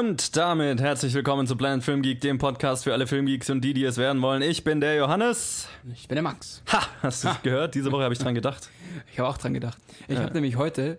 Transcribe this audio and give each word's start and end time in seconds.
Und 0.00 0.34
damit 0.34 0.80
herzlich 0.80 1.12
willkommen 1.12 1.46
zu 1.46 1.56
Planet 1.56 1.84
Film 1.84 2.00
Geek, 2.00 2.22
dem 2.22 2.38
Podcast 2.38 2.84
für 2.84 2.94
alle 2.94 3.06
Filmgeeks 3.06 3.50
und 3.50 3.60
die, 3.60 3.74
die 3.74 3.84
es 3.84 3.98
werden 3.98 4.22
wollen. 4.22 4.40
Ich 4.40 4.64
bin 4.64 4.80
der 4.80 4.94
Johannes. 4.94 5.68
Ich 5.92 6.08
bin 6.08 6.16
der 6.16 6.22
Max. 6.22 6.62
Ha, 6.72 6.80
hast 7.02 7.22
du 7.22 7.28
es 7.28 7.42
gehört? 7.42 7.74
Diese 7.74 7.92
Woche 7.92 8.04
habe 8.04 8.14
ich 8.14 8.18
dran 8.18 8.34
gedacht. 8.34 8.70
Ich 9.12 9.18
habe 9.18 9.28
auch 9.28 9.36
dran 9.36 9.52
gedacht. 9.52 9.76
Ich 10.08 10.16
habe 10.16 10.32
nämlich 10.32 10.56
heute, 10.56 10.98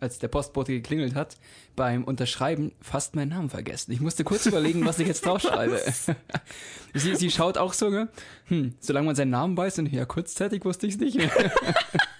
als 0.00 0.18
der 0.18 0.28
Postbote 0.28 0.72
geklingelt 0.72 1.14
hat, 1.14 1.36
beim 1.76 2.04
Unterschreiben 2.04 2.72
fast 2.80 3.14
meinen 3.16 3.28
Namen 3.28 3.50
vergessen. 3.50 3.92
Ich 3.92 4.00
musste 4.00 4.24
kurz 4.24 4.46
überlegen, 4.46 4.86
was 4.86 4.98
ich 4.98 5.08
jetzt 5.08 5.26
draufschreibe. 5.26 5.82
sie, 6.94 7.16
sie 7.16 7.30
schaut 7.30 7.58
auch 7.58 7.74
so, 7.74 7.90
ne? 7.90 8.08
hm, 8.46 8.72
solange 8.80 9.08
man 9.08 9.14
seinen 9.14 9.30
Namen 9.30 9.58
weiß, 9.58 9.78
und 9.80 9.92
ja, 9.92 10.06
kurzzeitig 10.06 10.64
wusste 10.64 10.86
ich 10.86 10.94
es 10.94 11.00
nicht. 11.00 11.18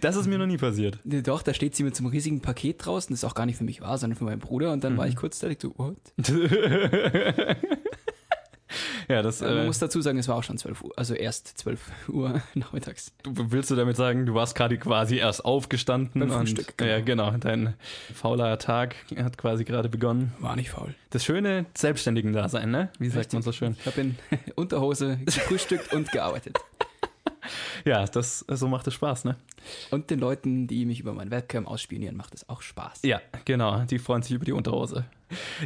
Das 0.00 0.16
ist 0.16 0.26
mir 0.26 0.38
noch 0.38 0.46
nie 0.46 0.56
passiert. 0.58 0.98
Doch, 1.04 1.42
da 1.42 1.54
steht 1.54 1.74
sie 1.76 1.82
mit 1.82 1.96
so 1.96 2.02
einem 2.02 2.10
riesigen 2.12 2.40
Paket 2.40 2.84
draußen, 2.84 3.14
das 3.14 3.24
auch 3.24 3.34
gar 3.34 3.46
nicht 3.46 3.56
für 3.56 3.64
mich 3.64 3.80
war, 3.80 3.98
sondern 3.98 4.16
für 4.18 4.24
meinen 4.24 4.38
Bruder. 4.40 4.72
Und 4.72 4.84
dann 4.84 4.96
war 4.96 5.06
ich 5.08 5.16
kurzzeitig 5.16 5.58
so, 5.60 5.74
what? 5.76 5.96
Ja, 9.08 9.22
das. 9.22 9.40
Man 9.40 9.56
Äh, 9.58 9.64
muss 9.66 9.80
dazu 9.80 10.00
sagen, 10.00 10.18
es 10.18 10.28
war 10.28 10.36
auch 10.36 10.44
schon 10.44 10.56
12 10.56 10.82
Uhr, 10.84 10.92
also 10.96 11.14
erst 11.14 11.58
12 11.58 11.80
Uhr 12.08 12.40
nachmittags. 12.54 13.12
du- 13.24 13.32
willst 13.50 13.68
du 13.72 13.74
damit 13.74 13.96
sagen, 13.96 14.26
du 14.26 14.34
warst 14.34 14.54
gerade 14.54 14.78
quasi 14.78 15.16
erst 15.16 15.44
aufgestanden? 15.44 16.20
Beim 16.20 16.30
und, 16.30 16.48
Frühstück, 16.48 16.78
genau. 16.78 16.90
Ja, 16.92 17.00
genau. 17.00 17.30
Dein 17.32 17.74
fauler 18.14 18.56
Tag 18.58 18.94
hat 19.16 19.36
quasi 19.36 19.64
gerade 19.64 19.88
begonnen. 19.88 20.32
War 20.38 20.54
nicht 20.54 20.70
faul. 20.70 20.94
Das 21.10 21.24
schöne 21.24 21.66
Selbstständigen-Dasein, 21.76 22.70
ne? 22.70 22.90
Wie 23.00 23.08
sagt 23.08 23.32
man 23.32 23.42
so 23.42 23.50
schön? 23.50 23.76
Ich 23.80 23.86
habe 23.86 24.00
in 24.02 24.16
Unterhose 24.54 25.16
gefrühstückt 25.24 25.92
und 25.92 26.12
gearbeitet. 26.12 26.56
Ja, 27.84 28.04
das, 28.06 28.44
so 28.48 28.68
macht 28.68 28.86
es 28.86 28.94
Spaß, 28.94 29.24
ne? 29.24 29.36
Und 29.90 30.10
den 30.10 30.18
Leuten, 30.20 30.66
die 30.66 30.84
mich 30.84 31.00
über 31.00 31.12
mein 31.12 31.30
Webcam 31.30 31.66
ausspionieren, 31.66 32.16
macht 32.16 32.34
es 32.34 32.48
auch 32.48 32.62
Spaß. 32.62 33.00
Ja, 33.04 33.20
genau. 33.44 33.84
Die 33.84 33.98
freuen 33.98 34.22
sich 34.22 34.32
über 34.32 34.44
die 34.44 34.52
Unterhose. 34.52 35.04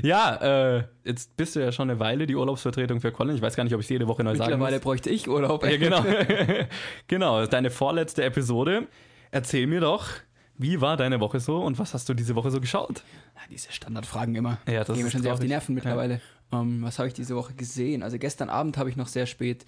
Ja, 0.03 0.77
äh, 0.77 0.85
jetzt 1.05 1.37
bist 1.37 1.57
du 1.57 1.61
ja 1.61 1.73
schon 1.73 1.91
eine 1.91 1.99
Weile 1.99 2.27
die 2.27 2.35
Urlaubsvertretung 2.35 3.01
für 3.01 3.13
Colin. 3.13 3.37
Ich 3.37 3.43
weiß 3.43 3.57
gar 3.57 3.65
nicht, 3.65 3.75
ob 3.75 3.81
ich 3.81 3.89
jede 3.89 4.07
Woche 4.07 4.23
neu 4.23 4.37
sagen 4.37 4.51
Mittlerweile 4.51 4.77
muss. 4.77 4.83
bräuchte 4.85 5.11
ich 5.11 5.29
Urlaub. 5.29 5.65
Ja, 5.65 5.77
genau. 5.77 6.05
genau, 7.09 7.47
deine 7.47 7.71
vorletzte 7.71 8.25
Episode. 8.25 8.89
Erzähl 9.31 9.67
mir 9.67 9.81
doch, 9.81 10.09
wie 10.57 10.81
war 10.81 10.97
deine 10.97 11.21
Woche 11.21 11.41
so 11.41 11.63
und 11.63 11.79
was 11.79 11.95
hast 11.95 12.09
du 12.09 12.15
diese 12.15 12.35
Woche 12.37 12.51
so 12.51 12.61
geschaut? 12.61 13.03
Ja, 13.35 13.41
diese 13.51 13.73
Standardfragen 13.73 14.35
immer. 14.35 14.59
Ja, 14.69 14.85
das 14.85 14.95
Gehen 14.95 15.05
mir 15.05 15.11
schon 15.11 15.23
sehr 15.23 15.33
auf 15.33 15.41
die. 15.41 15.49
Nerven 15.49 15.75
mittlerweile. 15.75 16.21
Ähm, 16.53 16.83
was 16.83 16.99
habe 16.99 17.09
ich 17.09 17.15
diese 17.15 17.35
Woche 17.35 17.55
gesehen? 17.55 18.03
Also 18.03 18.19
gestern 18.19 18.51
Abend 18.51 18.77
habe 18.77 18.91
ich 18.91 18.97
noch 18.97 19.09
sehr 19.09 19.27
spät 19.27 19.65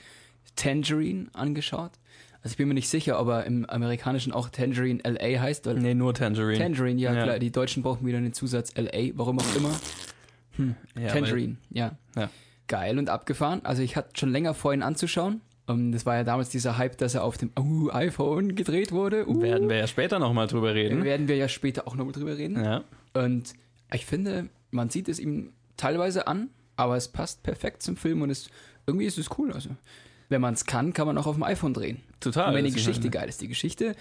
Tangerine 0.55 1.27
angeschaut. 1.33 1.93
Also 2.47 2.53
ich 2.53 2.59
bin 2.59 2.69
mir 2.69 2.75
nicht 2.75 2.89
sicher, 2.89 3.19
ob 3.19 3.27
er 3.27 3.45
im 3.45 3.69
Amerikanischen 3.69 4.33
auch 4.33 4.51
Tangerine 4.51 5.01
LA 5.03 5.41
heißt. 5.41 5.67
Weil 5.67 5.81
Nee, 5.81 5.95
nur 5.95 6.15
Tangerine. 6.15 6.57
Tangerine, 6.57 7.01
ja, 7.01 7.13
Ja. 7.13 7.23
klar. 7.25 7.39
Die 7.41 7.51
Deutschen 7.51 7.83
brauchen 7.83 8.07
wieder 8.07 8.21
den 8.21 8.33
Zusatz 8.35 8.73
LA, 8.77 9.11
warum 9.17 9.41
auch 9.41 9.57
immer. 9.57 9.73
Ja, 10.97 11.09
Tangerine, 11.09 11.57
ja. 11.71 11.99
Ja. 12.15 12.31
Geil 12.69 13.01
und 13.01 13.11
abgefahren. 13.11 13.63
Also 13.65 13.83
ich 13.83 13.97
hatte 13.97 14.11
schon 14.17 14.31
länger 14.31 14.55
vor, 14.55 14.73
ihn 14.73 14.85
anzuschauen. 14.85 15.41
Ähm, 15.67 15.91
das 15.91 16.07
war 16.07 16.15
ja 16.15 16.23
damals 16.23 16.49
dieser 16.51 16.79
Hype, 16.79 16.97
dass 16.99 17.17
er 17.17 17.25
auf 17.25 17.37
dem 17.37 17.51
uh, 17.59 17.91
iPhone 17.91 18.55
gedreht 18.55 18.93
wurde. 18.93 19.29
Uh, 19.29 19.43
Werden 19.43 19.69
wir 19.69 19.79
ja 19.79 19.89
später 19.89 20.21
nochmal 20.21 20.47
drüber 20.47 20.73
reden. 20.73 21.03
werden 21.03 21.27
wir 21.27 21.35
ja 21.35 21.49
später 21.49 21.89
auch 21.89 21.97
noch 21.97 22.05
mal 22.05 22.13
drüber 22.13 22.39
reden. 22.39 22.63
Ja. 22.63 22.85
Und 23.13 23.55
ich 23.93 24.07
finde, 24.07 24.51
man 24.71 24.89
sieht 24.89 25.09
es 25.09 25.19
ihm 25.19 25.51
teilweise 25.77 26.29
an, 26.29 26.51
aber 26.77 26.97
es 26.97 27.09
passt 27.09 27.43
perfekt 27.43 27.83
zum 27.83 27.97
Film 27.97 28.23
und 28.23 28.31
es, 28.31 28.51
irgendwie 28.87 29.07
ist 29.07 29.19
es 29.19 29.37
cool. 29.37 29.53
Also, 29.53 29.71
wenn 30.29 30.41
man 30.41 30.55
es 30.55 30.65
kann, 30.67 30.93
kann 30.93 31.07
man 31.07 31.17
auch 31.19 31.27
auf 31.27 31.37
dem 31.37 31.43
iPhone 31.45 31.75
drehen. 31.75 32.01
Total. 32.21 32.49
Und 32.49 32.55
wenn 32.55 32.65
die 32.65 32.71
Das 32.71 32.81
ist 32.81 32.87
Geschichte 32.87 33.11
geil 33.11 33.29
ist. 33.29 33.41
Die 33.43 33.49
Geschichte, 33.49 33.95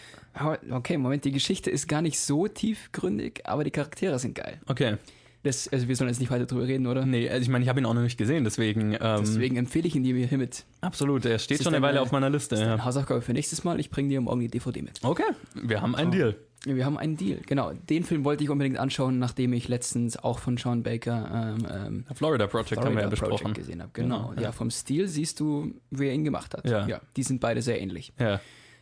okay, 0.71 0.97
Moment, 0.97 1.25
die 1.25 1.31
Geschichte 1.31 1.69
ist 1.69 1.87
gar 1.87 2.01
nicht 2.01 2.19
so 2.19 2.47
tiefgründig, 2.47 3.41
aber 3.45 3.63
die 3.63 3.71
Charaktere 3.71 4.17
sind 4.19 4.35
geil. 4.35 4.59
Okay. 4.67 4.97
Das, 5.43 5.67
also 5.67 5.87
wir 5.87 5.95
sollen 5.95 6.09
jetzt 6.09 6.19
nicht 6.19 6.31
weiter 6.31 6.47
drüber 6.47 6.67
reden, 6.67 6.87
oder? 6.87 7.05
Nee, 7.05 7.29
also 7.29 7.43
ich 7.43 7.49
meine, 7.49 7.61
ich 7.63 7.69
habe 7.69 7.79
ihn 7.79 7.85
auch 7.85 7.93
noch 7.93 8.01
nicht 8.01 8.17
gesehen, 8.17 8.43
deswegen. 8.43 8.93
Ähm, 8.93 9.17
Deswegen 9.19 9.57
empfehle 9.57 9.87
ich 9.87 9.95
ihn 9.95 10.01
dir 10.03 10.15
hiermit. 10.25 10.65
absolut, 10.81 11.23
er 11.25 11.37
steht 11.37 11.59
ist 11.59 11.63
schon 11.65 11.75
eine 11.75 11.83
Weile 11.85 12.01
auf 12.01 12.11
meiner 12.11 12.31
Liste. 12.31 12.55
Eine 12.55 12.65
Ja. 12.77 12.85
Hausaufgabe 12.85 13.21
für 13.21 13.33
nächstes 13.33 13.63
Mal. 13.63 13.79
Ich 13.79 13.91
bringe 13.91 14.09
dir 14.09 14.21
morgen 14.21 14.39
die 14.39 14.47
DVD 14.47 14.81
mit. 14.81 14.99
Okay, 15.03 15.21
wir 15.53 15.81
haben 15.83 15.93
einen 15.95 16.09
Deal. 16.09 16.35
Wir 16.65 16.85
haben 16.85 16.97
einen 16.97 17.15
Deal, 17.15 17.39
genau. 17.45 17.73
Den 17.73 18.03
Film 18.03 18.25
wollte 18.25 18.43
ich 18.43 18.49
unbedingt 18.49 18.77
anschauen, 18.77 19.19
nachdem 19.19 19.53
ich 19.53 19.67
letztens 19.67 20.17
auch 20.17 20.39
von 20.39 20.57
Sean 20.57 20.81
Baker 20.83 21.55
ähm, 21.57 21.67
ähm, 21.71 22.05
Florida 22.15 22.47
Project 22.47 22.77
haben 22.77 22.95
wir 22.95 23.03
ja 23.03 23.07
Florida 23.07 23.09
besprochen. 23.09 23.37
Project 23.37 23.57
gesehen 23.57 23.81
habe. 23.81 23.91
Genau. 23.93 24.29
Genau, 24.29 24.33
ja. 24.35 24.41
ja. 24.41 24.51
vom 24.51 24.71
Stil 24.71 25.07
siehst 25.07 25.39
du, 25.39 25.73
wie 25.91 26.07
er 26.07 26.13
ihn 26.13 26.23
gemacht 26.23 26.53
hat. 26.55 26.67
Ja. 26.67 26.99
die 27.15 27.23
sind 27.23 27.39
beide 27.39 27.61
sehr 27.61 27.79
ähnlich. 27.79 28.13
Ja. 28.19 28.39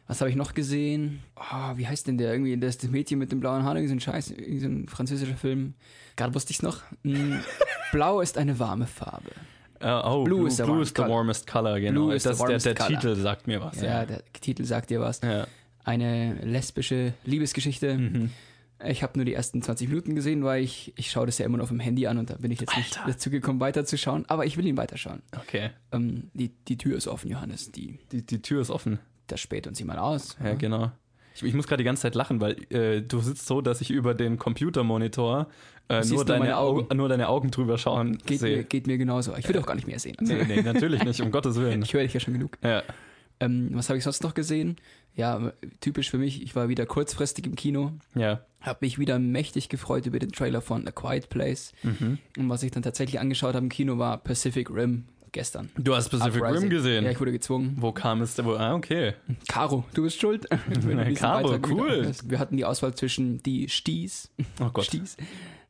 Was 0.08 0.20
habe 0.20 0.30
ich 0.30 0.36
noch 0.36 0.54
gesehen? 0.54 1.24
Oh, 1.36 1.78
wie 1.78 1.88
heißt 1.88 2.08
denn 2.08 2.18
der? 2.18 2.34
Irgendwie 2.34 2.58
das, 2.58 2.78
das 2.78 2.90
Mädchen 2.90 3.20
mit 3.20 3.32
dem 3.32 3.40
blauen 3.40 3.64
Haaren, 3.64 3.78
irgendein 3.78 4.02
Scheiß, 4.02 4.32
irgendein 4.32 4.88
französischer 4.88 5.36
Film. 5.36 5.76
Gerade 6.18 6.36
wusste 6.36 6.52
ich 6.52 6.58
es 6.58 6.64
noch. 6.64 6.82
Hm, 7.04 7.40
Blau 7.92 8.20
ist 8.22 8.38
eine 8.38 8.60
warme 8.60 8.86
Farbe. 8.86 9.32
Äh, 9.80 9.92
oh, 10.04 10.24
Blue 10.24 10.40
Blue, 10.40 10.48
is 10.48 10.58
the 10.58 10.64
Blue 10.64 10.82
is 10.82 10.94
the 10.96 11.04
warmest 11.04 11.48
color, 11.48 11.80
genau. 11.80 12.06
Blue 12.06 12.16
is 12.16 12.24
the 12.24 12.30
das, 12.30 12.38
der 12.38 12.48
warmest 12.48 12.66
der 12.66 12.76
color. 12.76 12.88
Titel 12.90 13.16
sagt 13.16 13.48
mir 13.48 13.62
was. 13.62 13.82
Ja, 13.82 13.88
Ja. 14.02 14.06
der 14.06 14.24
Titel 14.40 14.66
sagt 14.66 14.90
dir 14.90 15.00
was. 15.02 15.22
ja. 15.22 15.48
Eine 15.84 16.36
lesbische 16.44 17.14
Liebesgeschichte. 17.26 17.98
Mhm. 17.98 18.30
Ich 18.86 19.02
habe 19.02 19.18
nur 19.18 19.26
die 19.26 19.34
ersten 19.34 19.62
20 19.62 19.88
Minuten 19.88 20.14
gesehen, 20.16 20.44
weil 20.44 20.62
ich, 20.64 20.92
ich 20.98 21.10
schaue 21.10 21.26
das 21.26 21.38
ja 21.38 21.46
immer 21.46 21.58
noch 21.58 21.64
auf 21.64 21.70
dem 21.70 21.80
Handy 21.80 22.06
an 22.08 22.18
und 22.18 22.30
da 22.30 22.36
bin 22.36 22.52
ich 22.52 22.60
jetzt 22.60 22.76
nicht 22.76 22.98
Alter. 23.00 23.12
dazu 23.12 23.30
gekommen, 23.30 23.60
weiterzuschauen. 23.62 24.26
Aber 24.28 24.46
ich 24.46 24.58
will 24.58 24.66
ihn 24.66 24.76
weiterschauen. 24.76 25.22
Okay. 25.38 25.70
Ähm, 25.94 26.30
die, 26.34 26.50
die 26.68 26.78
Tür 26.78 26.98
ist 26.98 27.08
offen, 27.08 27.30
Johannes. 27.30 27.72
Die, 27.72 28.00
Die, 28.12 28.26
die 28.26 28.42
Tür 28.42 28.62
ist 28.62 28.70
offen. 28.70 29.00
das 29.28 29.40
späht 29.40 29.68
uns 29.68 29.80
jemand 29.80 30.00
aus. 30.00 30.36
Ja, 30.44 30.54
genau. 30.56 30.92
Ich, 31.36 31.44
ich 31.44 31.54
muss 31.54 31.66
gerade 31.66 31.82
die 31.82 31.86
ganze 31.86 32.02
Zeit 32.04 32.14
lachen, 32.16 32.42
weil 32.42 32.58
äh, 32.74 33.02
du 33.02 33.20
sitzt 33.22 33.46
so, 33.48 33.62
dass 33.62 33.80
ich 33.82 33.90
über 33.90 34.14
den 34.14 34.38
Computermonitor 34.38 35.48
äh, 35.90 36.04
nur, 36.06 36.26
deine 36.26 36.58
Augen. 36.58 36.82
Augen. 36.86 36.98
nur 36.98 37.10
deine 37.10 37.30
Augen 37.30 37.52
drüber 37.52 37.78
schauen 37.78 38.18
Geht, 38.26 38.40
sehe. 38.42 38.58
mir, 38.58 38.64
geht 38.64 38.86
mir 38.88 38.98
genauso. 38.98 39.34
Ich 39.38 39.48
will 39.48 39.56
doch 39.56 39.66
gar 39.66 39.76
nicht 39.76 39.88
mehr 39.88 40.00
sehen. 40.00 40.16
Also, 40.20 40.34
Nee, 40.34 40.44
nee, 40.48 40.62
natürlich 40.62 41.04
nicht, 41.04 41.22
um 41.22 41.32
Gottes 41.32 41.56
Willen. 41.56 41.82
Ich 41.84 41.94
höre 41.94 42.04
dich 42.04 42.14
ja 42.14 42.20
schon 42.20 42.34
genug. 42.34 42.58
Ja. 42.64 42.84
Ähm, 43.44 43.70
was 43.74 43.90
habe 43.90 43.98
ich 43.98 44.04
sonst 44.04 44.24
noch 44.24 44.34
gesehen? 44.34 44.78
Ja, 45.16 45.52
typisch 45.80 46.10
für 46.10 46.18
mich, 46.18 46.42
ich 46.42 46.56
war 46.56 46.70
wieder 46.70 46.86
kurzfristig 46.86 47.46
im 47.46 47.56
Kino, 47.56 47.92
Ja. 48.16 48.42
habe 48.62 48.80
mich 48.82 48.98
wieder 48.98 49.20
mächtig 49.20 49.70
gefreut 49.70 50.06
über 50.08 50.18
den 50.20 50.32
Trailer 50.32 50.62
von 50.62 50.88
A 50.88 50.92
Quiet 50.92 51.30
Place. 51.30 51.72
Mhm. 51.84 52.18
Und 52.38 52.50
was 52.50 52.64
ich 52.64 52.72
dann 52.72 52.82
tatsächlich 52.84 53.20
angeschaut 53.20 53.54
habe 53.56 53.66
im 53.66 53.70
Kino 53.70 53.98
war 54.00 54.18
Pacific 54.18 54.70
Rim 54.72 55.06
gestern. 55.32 55.70
Du 55.78 55.96
hast 55.96 56.10
Pacific 56.10 56.42
Uprising. 56.42 56.62
Rim 56.64 56.70
gesehen. 56.70 57.04
Ja, 57.06 57.12
ich 57.12 57.20
wurde 57.20 57.32
gezwungen. 57.32 57.76
Wo 57.80 57.92
kam 57.92 58.22
es 58.22 58.36
denn? 58.36 58.46
Ah, 58.48 58.74
okay. 58.76 59.14
Caro, 59.48 59.84
du 59.94 60.04
bist 60.04 60.20
schuld. 60.22 60.48
Caro, 61.16 61.60
cool. 61.70 62.02
wieder. 62.08 62.12
Wir 62.26 62.40
hatten 62.40 62.56
die 62.58 62.66
Auswahl 62.66 62.94
zwischen 62.96 63.42
die 63.44 63.68
Sties, 63.68 64.32
Oh 64.62 64.70
Gott. 64.72 64.86
Sties 64.86 65.18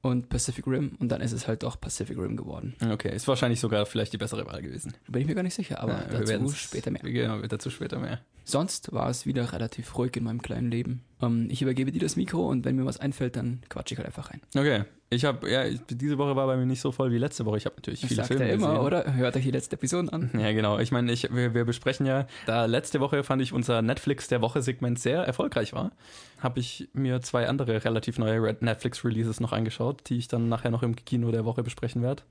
und 0.04 0.28
Pacific 0.28 0.68
Rim 0.68 0.92
und 1.00 1.10
dann 1.10 1.22
ist 1.22 1.32
es 1.32 1.48
halt 1.48 1.64
doch 1.64 1.80
Pacific 1.80 2.18
Rim 2.18 2.36
geworden. 2.36 2.76
Okay, 2.92 3.16
ist 3.16 3.28
wahrscheinlich 3.28 3.60
sogar 3.62 3.86
vielleicht 3.86 4.12
die 4.12 4.18
bessere 4.18 4.46
Wahl 4.46 4.62
gewesen. 4.62 4.94
Bin 5.08 5.22
ich 5.22 5.28
mir 5.28 5.34
gar 5.34 5.44
nicht 5.44 5.56
sicher, 5.56 5.80
aber 5.80 5.94
Ja, 6.12 6.20
dazu 6.20 6.50
später 6.50 6.92
mehr. 6.92 7.02
Genau, 7.02 7.40
dazu 7.48 7.70
später 7.70 7.98
mehr. 8.00 8.20
Sonst 8.44 8.92
war 8.92 9.10
es 9.10 9.26
wieder 9.26 9.54
relativ 9.54 9.98
ruhig 9.98 10.16
in 10.18 10.26
meinem 10.26 10.42
kleinen 10.42 10.70
Leben. 10.70 11.04
Ähm, 11.22 11.48
ich 11.50 11.62
übergebe 11.62 11.94
dir 11.94 12.02
das 12.02 12.18
Mikro 12.18 12.46
und 12.50 12.66
wenn 12.66 12.76
mir 12.76 12.86
was 12.86 13.00
einfällt, 13.00 13.38
dann 13.38 13.62
quatsche 13.70 13.94
ich 13.94 13.98
halt 14.00 14.08
einfach 14.08 14.30
rein. 14.30 14.42
Okay, 14.58 14.84
ich 15.10 15.24
habe, 15.24 15.50
ja, 15.50 15.64
ich, 15.66 15.80
diese 15.88 16.18
Woche 16.18 16.36
war 16.36 16.48
bei 16.48 16.58
mir 16.58 16.66
nicht 16.66 16.82
so 16.82 16.92
voll 16.92 17.12
wie 17.12 17.18
letzte 17.18 17.46
Woche. 17.46 17.58
Ich 17.58 17.66
habe 17.66 17.76
natürlich 17.78 18.02
viele 18.02 18.16
sagt 18.16 18.28
Filme 18.28 18.46
er 18.46 18.54
immer, 18.54 18.70
gesehen. 18.70 18.86
oder? 18.86 19.14
Hört 19.14 19.38
euch 19.38 19.44
die 19.44 19.52
letzte 19.52 19.76
Episode 19.78 20.12
an. 20.12 20.32
Ja, 20.38 20.52
genau. 20.52 20.80
Ich 20.80 20.92
meine, 20.92 21.12
ich, 21.14 21.34
wir, 21.34 21.54
wir 21.54 21.64
besprechen 21.64 22.06
ja, 22.06 22.28
da 22.46 22.66
letzte 22.66 23.00
Woche 23.00 23.24
fand 23.24 23.42
ich 23.42 23.54
unser 23.54 23.82
Netflix 23.82 24.28
der 24.28 24.42
Woche-Segment 24.42 25.00
sehr 25.00 25.22
erfolgreich 25.24 25.72
war, 25.72 25.92
habe 26.44 26.60
ich 26.60 26.90
mir 26.94 27.22
zwei 27.22 27.48
andere 27.48 27.84
relativ 27.86 28.20
neue 28.20 28.42
Red- 28.44 28.62
Netflix-Releases 28.62 29.40
noch 29.40 29.54
angeschaut, 29.54 30.02
die 30.10 30.18
ich 30.18 30.28
dann 30.28 30.50
nachher 30.50 30.70
noch 30.72 30.84
im 30.84 30.96
Kino 30.96 31.32
der 31.32 31.46
Woche 31.46 31.64
besprechen 31.64 32.02
werde. 32.02 32.24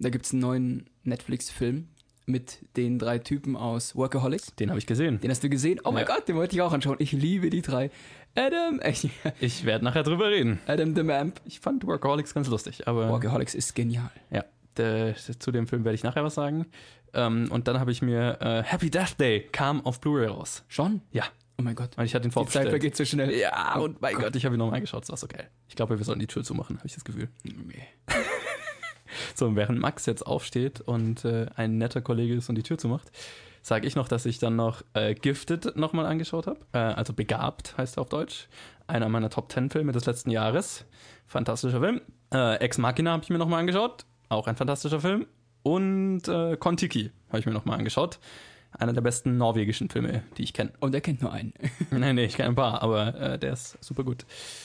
Da 0.00 0.10
gibt 0.10 0.26
es 0.26 0.32
einen 0.32 0.42
neuen 0.42 0.86
Netflix-Film 1.04 1.88
mit 2.26 2.58
den 2.76 2.98
drei 2.98 3.18
Typen 3.18 3.56
aus 3.56 3.96
Workaholics. 3.96 4.54
Den 4.56 4.70
habe 4.70 4.78
ich 4.78 4.86
gesehen. 4.86 5.20
Den 5.20 5.30
hast 5.30 5.42
du 5.42 5.48
gesehen? 5.48 5.80
Oh 5.84 5.90
mein 5.92 6.06
Ja. 6.06 6.14
Gott, 6.14 6.28
den 6.28 6.36
wollte 6.36 6.54
ich 6.56 6.62
auch 6.62 6.72
anschauen. 6.72 6.96
Ich 7.00 7.12
liebe 7.12 7.50
die 7.50 7.62
drei. 7.62 7.90
Adam, 8.34 8.80
äh, 8.80 8.92
Ich 9.40 9.64
werde 9.64 9.84
nachher 9.84 10.02
drüber 10.04 10.28
reden. 10.30 10.58
Adam 10.66 10.94
the 10.94 11.02
Mamp. 11.02 11.40
Ich 11.44 11.60
fand 11.60 11.86
Workaholics 11.86 12.32
ganz 12.34 12.48
lustig, 12.48 12.86
aber 12.88 13.08
Workaholics 13.08 13.54
ist 13.54 13.74
genial. 13.74 14.10
ja, 14.30 14.44
der, 14.76 15.14
zu 15.16 15.50
dem 15.52 15.66
Film 15.66 15.84
werde 15.84 15.94
ich 15.96 16.02
nachher 16.02 16.24
was 16.24 16.34
sagen. 16.34 16.66
Ähm, 17.14 17.48
und 17.50 17.68
dann 17.68 17.78
habe 17.78 17.90
ich 17.92 18.00
mir 18.02 18.38
äh, 18.40 18.62
Happy 18.62 18.88
Death 18.90 19.20
Day 19.20 19.40
kam 19.52 19.84
auf 19.84 20.00
Blu-ray 20.00 20.28
raus. 20.28 20.64
Schon? 20.68 21.02
Ja, 21.10 21.24
Oh 21.62 21.64
mein 21.64 21.74
Gott. 21.76 21.90
weil 21.96 22.06
ich 22.06 22.14
hatte 22.14 22.24
ihn 22.26 22.30
Die 22.30 22.34
Zeit 22.34 22.34
vorbestellt. 22.34 22.70
vergeht 22.70 22.96
so 22.96 23.04
schnell. 23.04 23.32
Ja, 23.34 23.76
Oh 23.78 23.84
und 23.84 24.00
mein 24.02 24.16
Gott, 24.16 24.34
ich 24.36 24.44
habe 24.44 24.56
ihn 24.56 24.58
nochmal 24.58 24.76
angeschaut, 24.76 25.02
das 25.02 25.10
war 25.10 25.16
so 25.16 25.26
geil. 25.28 25.48
Ich 25.68 25.76
glaube, 25.76 25.96
wir 25.98 26.04
sollten 26.04 26.20
die 26.20 26.26
Tür 26.26 26.42
zumachen, 26.44 26.76
habe 26.78 26.86
ich 26.86 26.94
das 26.94 27.04
Gefühl. 27.04 27.28
Nee. 27.44 27.86
So, 29.34 29.46
und 29.46 29.56
während 29.56 29.78
Max 29.78 30.06
jetzt 30.06 30.26
aufsteht 30.26 30.80
und 30.80 31.24
äh, 31.26 31.46
ein 31.54 31.76
netter 31.76 32.00
Kollege 32.00 32.34
ist 32.34 32.48
und 32.48 32.54
die 32.54 32.62
Tür 32.62 32.78
zumacht, 32.78 33.10
sage 33.60 33.86
ich 33.86 33.94
noch, 33.94 34.08
dass 34.08 34.24
ich 34.24 34.38
dann 34.38 34.56
noch 34.56 34.82
äh, 34.94 35.14
Gifted 35.14 35.76
nochmal 35.76 36.06
angeschaut 36.06 36.46
habe. 36.46 36.60
Äh, 36.72 36.78
also 36.78 37.12
Begabt 37.12 37.76
heißt 37.76 37.98
er 37.98 38.00
auf 38.02 38.08
Deutsch. 38.08 38.48
Einer 38.86 39.10
meiner 39.10 39.28
Top 39.28 39.52
10 39.52 39.68
Filme 39.70 39.92
des 39.92 40.06
letzten 40.06 40.30
Jahres. 40.30 40.86
Fantastischer 41.26 41.80
Film. 41.80 42.00
Äh, 42.32 42.56
Ex 42.56 42.78
Machina 42.78 43.12
habe 43.12 43.22
ich 43.22 43.28
mir 43.30 43.36
nochmal 43.38 43.60
angeschaut. 43.60 44.06
Auch 44.30 44.46
ein 44.46 44.56
fantastischer 44.56 45.00
Film. 45.00 45.26
Und 45.62 46.26
äh, 46.28 46.56
Kontiki 46.56 47.10
habe 47.28 47.38
ich 47.38 47.46
mir 47.46 47.52
nochmal 47.52 47.78
angeschaut. 47.78 48.18
Einer 48.78 48.92
der 48.92 49.02
besten 49.02 49.36
norwegischen 49.36 49.90
Filme, 49.90 50.22
die 50.38 50.42
ich 50.42 50.54
kenne. 50.54 50.72
Und 50.80 50.94
er 50.94 51.00
kennt 51.00 51.20
nur 51.22 51.32
einen. 51.32 51.52
nee, 51.90 52.12
nee, 52.12 52.24
ich 52.24 52.36
kenne 52.36 52.50
ein 52.50 52.54
paar, 52.54 52.82
aber 52.82 53.14
äh, 53.20 53.38
der 53.38 53.52
ist 53.52 53.76
super 53.84 54.02
gut. 54.02 54.24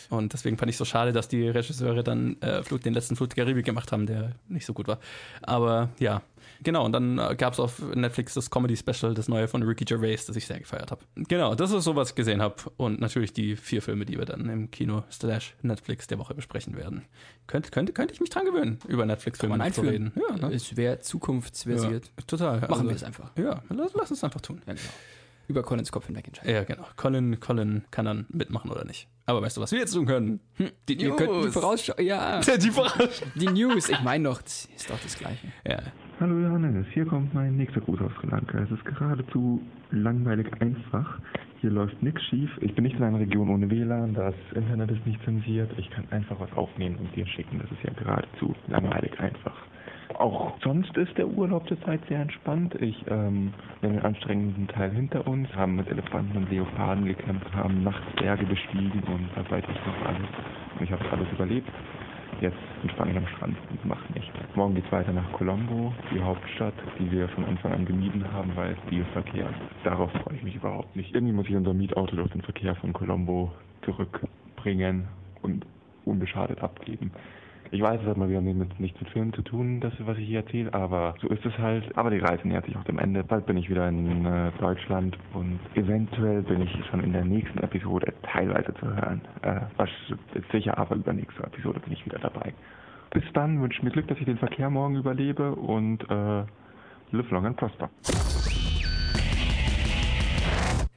Und 0.10 0.34
deswegen 0.34 0.58
fand 0.58 0.70
ich 0.70 0.78
so 0.78 0.86
schade, 0.86 1.12
dass 1.12 1.28
die 1.28 1.48
Regisseure 1.48 2.04
dann 2.04 2.42
äh, 2.42 2.64
Flut, 2.64 2.86
den 2.86 2.94
letzten 2.94 3.16
Flut 3.16 3.36
der 3.36 3.44
Karibik 3.44 3.66
gemacht 3.66 3.92
haben, 3.92 4.06
der 4.06 4.32
nicht 4.48 4.66
so 4.66 4.74
gut 4.74 4.88
war. 4.88 5.00
Aber 5.42 5.90
ja, 6.00 6.22
Genau, 6.64 6.86
und 6.86 6.92
dann 6.92 7.20
äh, 7.20 7.36
gab 7.36 7.54
es 7.54 7.60
auf 7.60 7.80
Netflix 7.94 8.34
das 8.34 8.50
Comedy-Special, 8.50 9.14
das 9.14 9.28
neue 9.28 9.48
von 9.48 9.64
Ricky 9.64 9.86
Gervais, 9.86 10.26
das 10.26 10.36
ich 10.36 10.48
sehr 10.48 10.60
gefeiert 10.60 10.92
habe. 10.92 11.02
Genau, 11.16 11.56
das 11.56 11.72
ist 11.72 11.84
so, 11.84 11.96
was 11.96 12.10
ich 12.10 12.16
gesehen 12.16 12.42
habe. 12.42 12.56
Und 12.78 13.00
natürlich 13.00 13.34
die 13.34 13.56
vier 13.56 13.82
Filme, 13.82 14.06
die 14.06 14.18
wir 14.18 14.26
dann 14.26 14.50
im 14.50 14.72
Kino 14.72 15.04
slash 15.12 15.56
Netflix 15.62 16.08
der 16.08 16.20
Woche 16.20 16.34
besprechen 16.34 16.76
werden. 16.76 17.06
Könnte, 17.48 17.72
könnte, 17.72 17.94
könnte 17.94 18.14
ich 18.14 18.20
mich 18.20 18.30
dran 18.30 18.46
gewöhnen, 18.46 18.80
über 18.88 19.06
Netflix-Filme 19.06 19.72
zu 19.72 19.82
reden. 19.82 20.14
Ja, 20.16 20.36
ne? 20.36 20.54
Es 20.54 20.76
wäre 20.76 21.00
zukunftsversiert. 21.00 22.06
Ja, 22.06 22.24
total. 22.26 22.60
Machen 22.62 22.72
also, 22.72 22.84
wir 22.86 22.96
es 22.96 23.04
einfach. 23.04 23.32
Ja, 23.38 23.64
lass, 23.70 23.94
lass 23.94 24.12
es 24.12 24.24
einfach 24.24 24.42
tun. 24.42 24.62
Ja, 24.68 24.74
genau 24.74 24.90
über 25.48 25.64
Collins 25.64 25.92
Kopf 25.92 26.08
hinweg 26.08 26.28
entscheiden. 26.28 26.54
Ja, 26.54 26.64
genau. 26.64 26.86
Colin, 26.96 27.40
Colin 27.40 27.86
kann 27.90 28.06
dann 28.06 28.26
mitmachen 28.30 28.70
oder 28.70 28.86
nicht. 28.86 29.08
Aber 29.26 29.42
weißt 29.42 29.58
du, 29.58 29.62
was 29.62 29.72
wir 29.72 29.80
jetzt 29.80 29.94
tun 29.94 30.06
können? 30.06 30.40
Hm, 30.56 30.72
die 30.88 30.96
News. 30.98 31.18
Die 31.18 31.52
Vorausschau. 31.52 32.00
Ja. 32.00 32.42
die 32.58 32.70
Vorausschau. 32.70 33.26
Die 33.36 33.48
News. 33.48 33.90
Ich 33.90 34.02
meine 34.02 34.26
doch, 34.26 34.42
ist 34.42 34.90
doch 34.90 35.00
das 35.02 35.18
Gleiche. 35.18 35.48
Ja. 35.66 35.80
Hallo 36.20 36.40
Johannes, 36.40 36.88
hier 36.96 37.06
kommt 37.06 37.32
mein 37.36 37.58
nächster 37.58 37.80
Gruß 37.80 38.02
aus 38.02 38.12
Sri 38.20 38.28
Lanka. 38.28 38.58
Es 38.58 38.72
ist 38.72 38.84
geradezu 38.86 39.62
langweilig 39.92 40.48
einfach. 40.60 41.20
Hier 41.62 41.70
läuft 41.70 42.02
nichts 42.02 42.24
schief. 42.24 42.50
Ich 42.60 42.74
bin 42.74 42.86
nicht 42.86 42.98
in 42.98 43.04
einer 43.04 43.20
Region 43.20 43.50
ohne 43.50 43.70
WLAN, 43.70 44.16
das 44.16 44.34
Internet 44.56 44.90
ist 44.90 45.06
nicht 45.06 45.24
zensiert. 45.26 45.70
Ich 45.78 45.88
kann 45.92 46.06
einfach 46.10 46.40
was 46.40 46.52
aufnehmen 46.54 46.96
und 46.96 47.16
dir 47.16 47.28
schicken. 47.28 47.60
Das 47.60 47.70
ist 47.70 47.84
ja 47.84 47.94
geradezu 47.94 48.56
langweilig 48.66 49.12
einfach. 49.20 49.56
Auch 50.16 50.60
sonst 50.64 50.98
ist 50.98 51.16
der 51.20 51.28
Urlaub 51.28 51.68
zurzeit 51.68 52.02
sehr 52.10 52.22
entspannt. 52.22 52.74
Ich 52.82 53.06
ähm, 53.08 53.54
wir 53.82 53.90
einen 53.92 54.00
anstrengenden 54.00 54.68
Teil 54.70 54.90
hinter 54.90 55.28
uns, 55.28 55.56
haben 55.56 55.76
mit 55.76 55.88
Elefanten 55.88 56.36
und 56.36 56.50
Leoparden 56.50 57.06
gekämpft, 57.06 57.54
haben 57.54 57.84
nachts 57.84 58.16
Berge 58.16 58.48
bestiegen 58.48 59.04
und 59.04 59.30
was 59.36 59.52
weiß 59.52 59.64
ich 59.70 59.86
noch 59.86 60.08
alles. 60.08 60.30
Und 60.80 60.84
ich 60.84 60.92
habe 60.92 61.12
alles 61.12 61.28
überlebt. 61.32 61.70
Jetzt 62.40 62.58
entspanne 62.84 63.12
ich 63.12 63.18
am 63.18 63.28
Strand 63.28 63.58
und 63.72 63.86
mache 63.86 64.14
nichts. 64.14 64.32
Morgen 64.56 64.76
geht 64.76 64.86
es 64.86 64.92
weiter 64.92 65.12
nach 65.12 65.32
Colombo, 65.32 65.92
die 66.14 66.22
Hauptstadt, 66.22 66.76
die 67.00 67.12
wir 67.12 67.28
von 67.30 67.46
Anfang 67.46 67.74
an 67.74 67.86
gemieden 67.86 68.32
haben, 68.32 68.56
weil 68.56 68.76
viel 68.90 69.04
Verkehr. 69.06 69.50
Darauf 69.84 70.12
freue 70.12 70.36
ich 70.36 70.44
mich 70.44 70.56
überhaupt 70.56 70.96
nicht. 70.96 71.16
Irgendwie 71.16 71.34
muss 71.34 71.48
ich 71.50 71.56
unser 71.56 71.74
Mietauto 71.74 72.16
durch 72.16 72.32
den 72.32 72.44
Verkehr 72.44 72.76
von 72.76 72.94
Colombo 72.94 73.52
zurückbringen 73.82 75.08
und 75.42 75.66
unbeschadet 76.06 76.62
abgeben. 76.62 77.12
Ich 77.72 77.82
weiß, 77.82 78.02
es 78.02 78.08
hat 78.08 78.18
mal 78.18 78.30
wieder 78.30 78.42
nichts 78.42 79.02
mit 79.02 79.10
Filmen 79.10 79.34
zu 79.34 79.42
tun, 79.42 79.82
das, 79.82 79.94
was 80.00 80.18
ich 80.18 80.28
hier 80.28 80.40
erzähle, 80.40 80.74
aber 80.74 81.16
so 81.22 81.28
ist 81.28 81.46
es 81.46 81.58
halt. 81.58 81.98
Aber 81.98 82.10
die 82.10 82.20
Reise 82.20 82.48
nähert 82.48 82.66
sich 82.66 82.78
auch 82.78 82.84
dem 82.86 83.00
Ende. 83.00 83.24
Bald 83.24 83.46
bin 83.46 83.58
ich 83.58 83.70
wieder 83.70 83.88
in 83.90 84.26
äh, 84.26 84.52
Deutschland 84.60 85.18
und 85.34 85.60
eventuell 85.76 86.44
bin 86.44 86.62
ich 86.62 86.72
schon 86.90 87.04
in 87.04 87.12
der 87.12 87.26
nächsten 87.26 87.60
Episode 87.60 88.14
teilweise 88.24 88.74
zu 88.76 88.88
hören. 88.88 89.22
Äh, 89.42 89.62
was 89.76 89.90
sicher, 90.52 90.78
aber 90.78 90.96
übernächste 90.96 91.44
Episode 91.44 91.80
bin 91.82 91.94
ich 91.94 92.06
wieder 92.06 92.20
dabei. 92.20 92.54
Bis 93.12 93.24
dann, 93.34 93.62
wünsche 93.62 93.84
mir 93.84 93.92
Glück, 93.92 94.08
dass 94.08 94.18
ich 94.18 94.26
den 94.26 94.38
Verkehr 94.38 94.70
morgen 94.70 94.96
überlebe 94.96 95.56
und 95.56 96.04
äh, 96.10 96.44
live 97.12 97.32
long 97.32 97.46
and 97.46 97.58
prosper. 97.58 97.90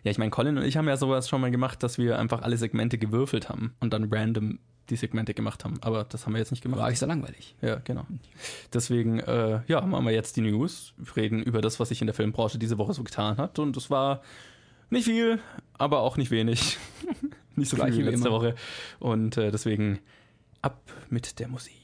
Ja, 0.03 0.11
ich 0.11 0.19
meine, 0.19 0.31
Colin 0.31 0.57
und 0.57 0.65
ich 0.65 0.77
haben 0.77 0.89
ja 0.89 0.97
sowas 0.97 1.29
schon 1.29 1.41
mal 1.41 1.51
gemacht, 1.51 1.83
dass 1.83 1.99
wir 1.99 2.19
einfach 2.19 2.43
alle 2.43 2.57
Segmente 2.57 2.99
gewürfelt 2.99 3.49
haben 3.49 3.75
und 3.81 3.93
dann 3.93 4.13
random 4.13 4.59
die 4.91 4.97
Segmente 4.97 5.35
gemacht 5.35 5.65
haben. 5.65 5.79
Aber 5.83 6.05
das 6.05 6.27
haben 6.27 6.33
wir 6.33 6.41
jetzt 6.41 6.51
nicht 6.51 6.63
gemacht. 6.63 6.81
War 6.81 6.87
eigentlich 6.87 6.99
so 6.99 7.07
langweilig. 7.07 7.55
Ja, 7.63 7.77
genau. 7.77 8.07
Deswegen, 8.73 9.21
äh, 9.21 9.61
ja, 9.67 9.81
machen 9.83 10.05
wir 10.05 10.13
jetzt 10.13 10.37
die 10.37 10.41
News, 10.41 10.95
reden 11.17 11.43
über 11.43 11.61
das, 11.61 11.81
was 11.81 11.91
sich 11.91 12.01
in 12.01 12.07
der 12.07 12.15
Filmbranche 12.15 12.59
diese 12.59 12.79
Woche 12.79 12.93
so 12.93 13.05
getan 13.05 13.37
hat. 13.37 13.59
Und 13.59 13.77
es 13.77 13.91
war 13.91 14.23
nicht 14.91 15.05
viel, 15.05 15.39
aber 15.79 16.01
auch 16.01 16.17
nicht 16.17 16.31
wenig. 16.31 16.79
nicht 17.57 17.69
so 17.69 17.77
Gleich 17.77 17.95
viel 17.95 18.05
wie 18.05 18.11
letzte 18.11 18.29
immer. 18.29 18.37
Woche. 18.37 18.55
Und 18.99 19.37
äh, 19.37 19.51
deswegen 19.51 20.01
ab 20.63 20.81
mit 21.09 21.39
der 21.39 21.49
Musik. 21.49 21.75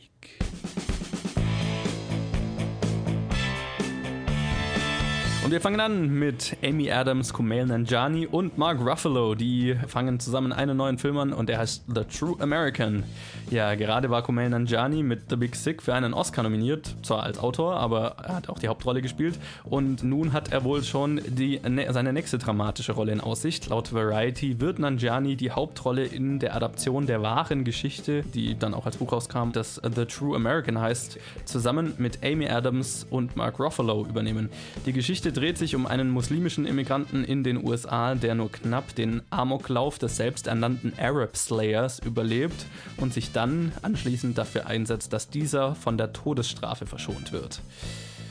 Und 5.47 5.53
wir 5.53 5.61
fangen 5.61 5.79
an 5.79 6.09
mit 6.09 6.57
Amy 6.65 6.91
Adams, 6.91 7.33
Kumail 7.33 7.67
Nanjiani 7.67 8.27
und 8.27 8.59
Mark 8.59 8.81
Ruffalo. 8.81 9.37
Die 9.37 9.77
fangen 9.87 10.19
zusammen 10.19 10.53
einen 10.53 10.77
neuen 10.77 10.99
Film 10.99 11.19
an 11.19 11.33
und 11.33 11.49
der 11.49 11.59
heißt 11.59 11.85
The 11.87 12.03
True 12.03 12.35
American. 12.41 13.05
Ja, 13.49 13.77
gerade 13.77 14.11
war 14.11 14.23
Kumail 14.23 14.51
Nanjiani 14.51 15.05
mit 15.05 15.31
The 15.31 15.37
Big 15.37 15.55
Sick 15.55 15.81
für 15.81 15.95
einen 15.95 16.15
Oscar 16.15 16.43
nominiert, 16.43 16.97
zwar 17.03 17.23
als 17.23 17.39
Autor, 17.39 17.77
aber 17.77 18.17
er 18.25 18.35
hat 18.35 18.49
auch 18.49 18.59
die 18.59 18.67
Hauptrolle 18.67 19.01
gespielt. 19.01 19.39
Und 19.63 20.03
nun 20.03 20.33
hat 20.33 20.51
er 20.51 20.65
wohl 20.65 20.83
schon 20.83 21.21
die, 21.29 21.61
ne, 21.61 21.87
seine 21.93 22.13
nächste 22.13 22.39
dramatische 22.39 22.91
Rolle 22.91 23.13
in 23.13 23.21
Aussicht. 23.21 23.69
Laut 23.69 23.93
Variety 23.93 24.61
wird 24.61 24.81
Nanjiani 24.81 25.37
die 25.37 25.53
Hauptrolle 25.53 26.05
in 26.05 26.41
der 26.41 26.57
Adaption 26.57 27.07
der 27.07 27.23
wahren 27.23 27.63
Geschichte, 27.63 28.25
die 28.35 28.59
dann 28.59 28.75
auch 28.75 28.85
als 28.85 28.97
Buch 28.97 29.13
rauskam, 29.13 29.53
das 29.53 29.81
The 29.95 30.07
True 30.07 30.35
American 30.35 30.81
heißt, 30.81 31.17
zusammen 31.45 31.95
mit 31.99 32.25
Amy 32.25 32.49
Adams 32.49 33.07
und 33.11 33.37
Mark 33.37 33.61
Ruffalo 33.61 34.07
übernehmen. 34.07 34.51
Die 34.87 34.93
Geschichte 34.93 35.31
dreht 35.31 35.57
sich 35.57 35.77
um 35.77 35.87
einen 35.87 36.11
muslimischen 36.11 36.67
Immigranten 36.67 37.23
in 37.23 37.45
den 37.45 37.65
USA, 37.65 38.17
der 38.17 38.35
nur 38.35 38.51
knapp 38.51 38.97
den 38.97 39.23
Amoklauf 39.31 40.01
des 40.01 40.17
selbsternannten 40.17 40.95
Arab 40.99 41.37
Slayers 41.37 42.01
überlebt 42.01 42.67
und 42.97 43.15
sich 43.15 43.36
dann 43.37 43.73
anschließend 43.83 44.39
dafür 44.39 44.67
einsetzt, 44.67 45.13
dass 45.13 45.29
dieser 45.29 45.75
von 45.75 45.99
der 45.99 46.13
Todesstrafe 46.13 46.87
verschont 46.87 47.33
wird. 47.33 47.61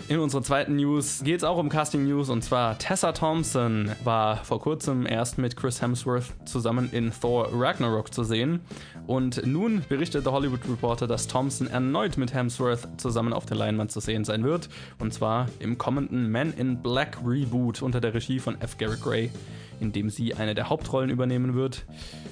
In 0.07 0.19
unserer 0.19 0.43
zweiten 0.43 0.75
News 0.75 1.23
geht 1.23 1.37
es 1.37 1.43
auch 1.43 1.57
um 1.57 1.67
Casting 1.67 2.05
News 2.05 2.29
und 2.29 2.43
zwar 2.43 2.77
Tessa 2.77 3.11
Thompson 3.11 3.91
war 4.03 4.37
vor 4.43 4.59
kurzem 4.61 5.07
erst 5.07 5.39
mit 5.39 5.55
Chris 5.55 5.81
Hemsworth 5.81 6.31
zusammen 6.45 6.89
in 6.91 7.11
Thor 7.11 7.49
Ragnarok 7.51 8.13
zu 8.13 8.23
sehen 8.23 8.59
und 9.07 9.43
nun 9.47 9.83
berichtet 9.89 10.27
der 10.27 10.31
Hollywood 10.31 10.59
Reporter, 10.69 11.07
dass 11.07 11.27
Thompson 11.27 11.65
erneut 11.65 12.17
mit 12.17 12.35
Hemsworth 12.35 12.87
zusammen 12.97 13.33
auf 13.33 13.47
der 13.47 13.57
Leinwand 13.57 13.91
zu 13.91 13.99
sehen 13.99 14.25
sein 14.25 14.43
wird 14.43 14.69
und 14.99 15.11
zwar 15.11 15.47
im 15.57 15.79
kommenden 15.79 16.27
Men 16.27 16.53
in 16.53 16.83
Black 16.83 17.17
Reboot 17.25 17.81
unter 17.81 17.99
der 17.99 18.13
Regie 18.13 18.37
von 18.37 18.61
F. 18.61 18.77
Garrett 18.77 19.01
Gray 19.01 19.31
in 19.79 19.91
dem 19.91 20.09
sie 20.09 20.33
eine 20.33 20.55
der 20.55 20.69
Hauptrollen 20.69 21.09
übernehmen 21.09 21.55
wird. 21.55 21.85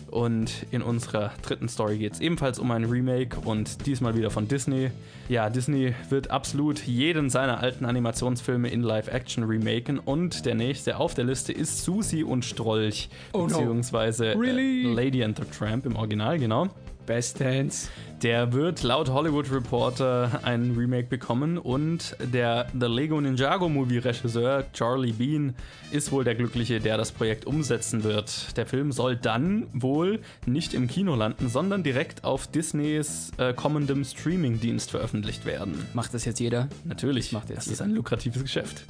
Und 0.10 0.68
in 0.70 0.84
unserer 0.84 1.32
dritten 1.42 1.68
Story 1.68 1.98
geht 1.98 2.14
es 2.14 2.20
ebenfalls 2.20 2.60
um 2.60 2.70
ein 2.72 2.86
Remake 2.86 3.40
und 3.40 3.86
diesmal 3.88 4.16
wieder 4.16 4.30
von 4.30 4.48
Disney. 4.48 4.92
Ja, 5.28 5.50
Disney 5.50 5.94
wird 6.10 6.30
absolut 6.30 6.86
jeden 6.86 7.30
seiner 7.30 7.60
alten 7.62 7.86
Animationsfilme 7.86 8.70
in 8.70 8.82
Live-Action 8.82 9.44
remaken 9.44 9.98
und 9.98 10.46
der 10.46 10.54
nächste 10.54 10.98
auf 10.98 11.16
der 11.16 11.26
Liste 11.26 11.52
ist 11.52 11.84
Susi 11.84 12.24
und 12.24 12.46
Strolch, 12.46 13.10
oh 13.32 13.46
beziehungsweise 13.48 14.34
no. 14.36 14.40
really? 14.40 14.86
äh, 14.86 14.94
Lady 14.94 15.24
and 15.24 15.38
the 15.38 15.46
Tramp 15.46 15.86
im 15.86 15.96
Original, 15.96 16.38
genau. 16.38 16.70
Bestens. 17.06 17.90
Der 18.22 18.54
wird 18.54 18.84
laut 18.84 19.10
Hollywood 19.10 19.52
Reporter 19.52 20.40
ein 20.44 20.76
Remake 20.78 21.08
bekommen 21.08 21.58
und 21.58 22.16
der 22.24 22.68
The 22.80 22.86
Lego 22.86 23.20
Ninjago 23.20 23.68
Movie 23.68 23.98
Regisseur 23.98 24.66
Charlie 24.72 25.12
Bean 25.12 25.56
ist 25.92 26.12
wohl 26.12 26.24
der 26.24 26.36
Glückliche, 26.36 26.80
der 26.80 26.98
das 26.98 27.12
Projekt 27.12 27.46
umsetzen 27.46 28.04
wird. 28.04 28.56
Der 28.56 28.66
Film 28.66 28.92
soll 28.92 29.18
dann 29.18 29.68
wohl 29.74 30.22
nicht 30.46 30.74
im 30.74 30.88
Kino 30.88 31.16
landen, 31.16 31.50
sondern 31.50 31.84
direkt 31.84 32.24
auf 32.24 32.48
Disneys 32.48 33.32
äh, 33.38 33.54
kommendem 33.54 34.06
Streamingdienst 34.06 34.92
veröffentlicht 34.92 35.46
werden. 35.46 35.86
Macht 35.94 36.14
das 36.14 36.24
jetzt 36.24 36.40
jeder? 36.40 36.70
Natürlich. 36.86 37.34
Macht 37.34 37.50
jetzt 37.50 37.58
das 37.58 37.66
jeder. 37.66 37.74
ist 37.74 37.82
ein 37.82 37.92
lukratives 37.92 38.42
Geschäft. 38.42 38.86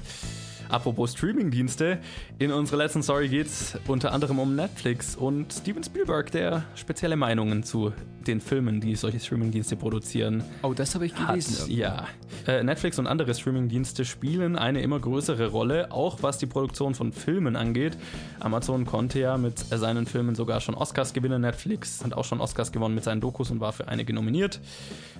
Apropos 0.69 1.11
Streamingdienste, 1.13 1.99
in 2.39 2.51
unserer 2.51 2.77
letzten 2.77 3.03
Story 3.03 3.27
geht 3.27 3.47
es 3.47 3.77
unter 3.87 4.11
anderem 4.11 4.39
um 4.39 4.55
Netflix 4.55 5.15
und 5.15 5.53
Steven 5.53 5.83
Spielberg, 5.83 6.31
der 6.31 6.63
spezielle 6.75 7.15
Meinungen 7.15 7.63
zu 7.63 7.93
den 8.27 8.41
Filmen, 8.41 8.79
die 8.79 8.95
solche 8.95 9.19
Streamingdienste 9.19 9.75
produzieren. 9.75 10.43
Oh, 10.61 10.73
das 10.73 10.95
habe 10.95 11.05
ich 11.05 11.13
gelesen. 11.15 11.63
Hat, 11.63 11.69
ja. 11.69 12.07
Äh, 12.47 12.63
Netflix 12.63 12.97
und 12.99 13.07
andere 13.07 13.33
Streamingdienste 13.33 14.05
spielen 14.05 14.55
eine 14.55 14.81
immer 14.81 14.99
größere 14.99 15.47
Rolle, 15.47 15.91
auch 15.91 16.23
was 16.23 16.37
die 16.37 16.45
Produktion 16.45 16.95
von 16.95 17.11
Filmen 17.11 17.55
angeht. 17.55 17.97
Amazon 18.39 18.85
konnte 18.85 19.19
ja 19.19 19.37
mit 19.37 19.59
seinen 19.59 20.05
Filmen 20.05 20.35
sogar 20.35 20.61
schon 20.61 20.75
Oscars 20.75 21.13
gewinnen. 21.13 21.41
Netflix 21.41 22.03
hat 22.03 22.13
auch 22.13 22.25
schon 22.25 22.39
Oscars 22.39 22.71
gewonnen 22.71 22.95
mit 22.95 23.03
seinen 23.03 23.21
Dokus 23.21 23.51
und 23.51 23.59
war 23.59 23.73
für 23.73 23.87
einige 23.87 24.13
nominiert. 24.13 24.59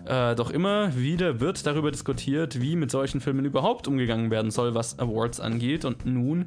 Äh, 0.06 0.36
doch 0.36 0.50
immer 0.50 0.96
wieder 0.96 1.40
wird 1.40 1.66
darüber 1.66 1.92
diskutiert, 1.92 2.62
wie 2.62 2.76
mit 2.76 2.92
solchen 2.92 3.22
Filmen 3.22 3.46
überhaupt 3.46 3.88
umgegangen 3.88 4.32
werden 4.32 4.52
soll, 4.52 4.76
was 4.76 5.00
Awards 5.34 5.40
angeht. 5.40 5.86
Und 5.86 6.06
nun 6.06 6.46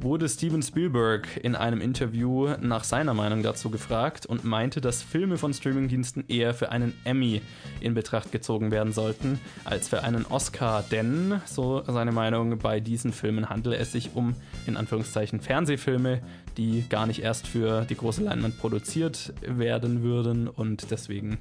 wurde 0.00 0.28
Steven 0.28 0.62
Spielberg 0.62 1.26
in 1.42 1.56
einem 1.56 1.80
Interview 1.80 2.54
nach 2.60 2.84
seiner 2.84 3.14
Meinung 3.14 3.42
dazu 3.42 3.68
gefragt 3.68 4.26
und 4.26 4.44
meinte, 4.44 4.80
dass 4.80 5.02
Filme 5.02 5.38
von 5.38 5.52
Streamingdiensten 5.52 6.24
eher 6.28 6.54
für 6.54 6.70
einen 6.70 6.94
Emmy 7.04 7.42
in 7.80 7.94
Betracht 7.94 8.30
gezogen 8.30 8.70
werden 8.70 8.92
sollten 8.92 9.40
als 9.64 9.88
für 9.88 10.04
einen 10.04 10.24
Oscar, 10.26 10.84
denn, 10.92 11.40
so 11.46 11.82
seine 11.84 12.12
Meinung, 12.12 12.58
bei 12.58 12.78
diesen 12.78 13.12
Filmen 13.12 13.48
handele 13.48 13.76
es 13.76 13.90
sich 13.90 14.10
um 14.14 14.36
in 14.66 14.76
Anführungszeichen 14.76 15.40
Fernsehfilme, 15.40 16.20
die 16.56 16.84
gar 16.88 17.06
nicht 17.06 17.22
erst 17.22 17.48
für 17.48 17.84
die 17.84 17.96
große 17.96 18.22
Leinwand 18.22 18.58
produziert 18.58 19.32
werden 19.42 20.02
würden 20.02 20.46
und 20.46 20.92
deswegen 20.92 21.38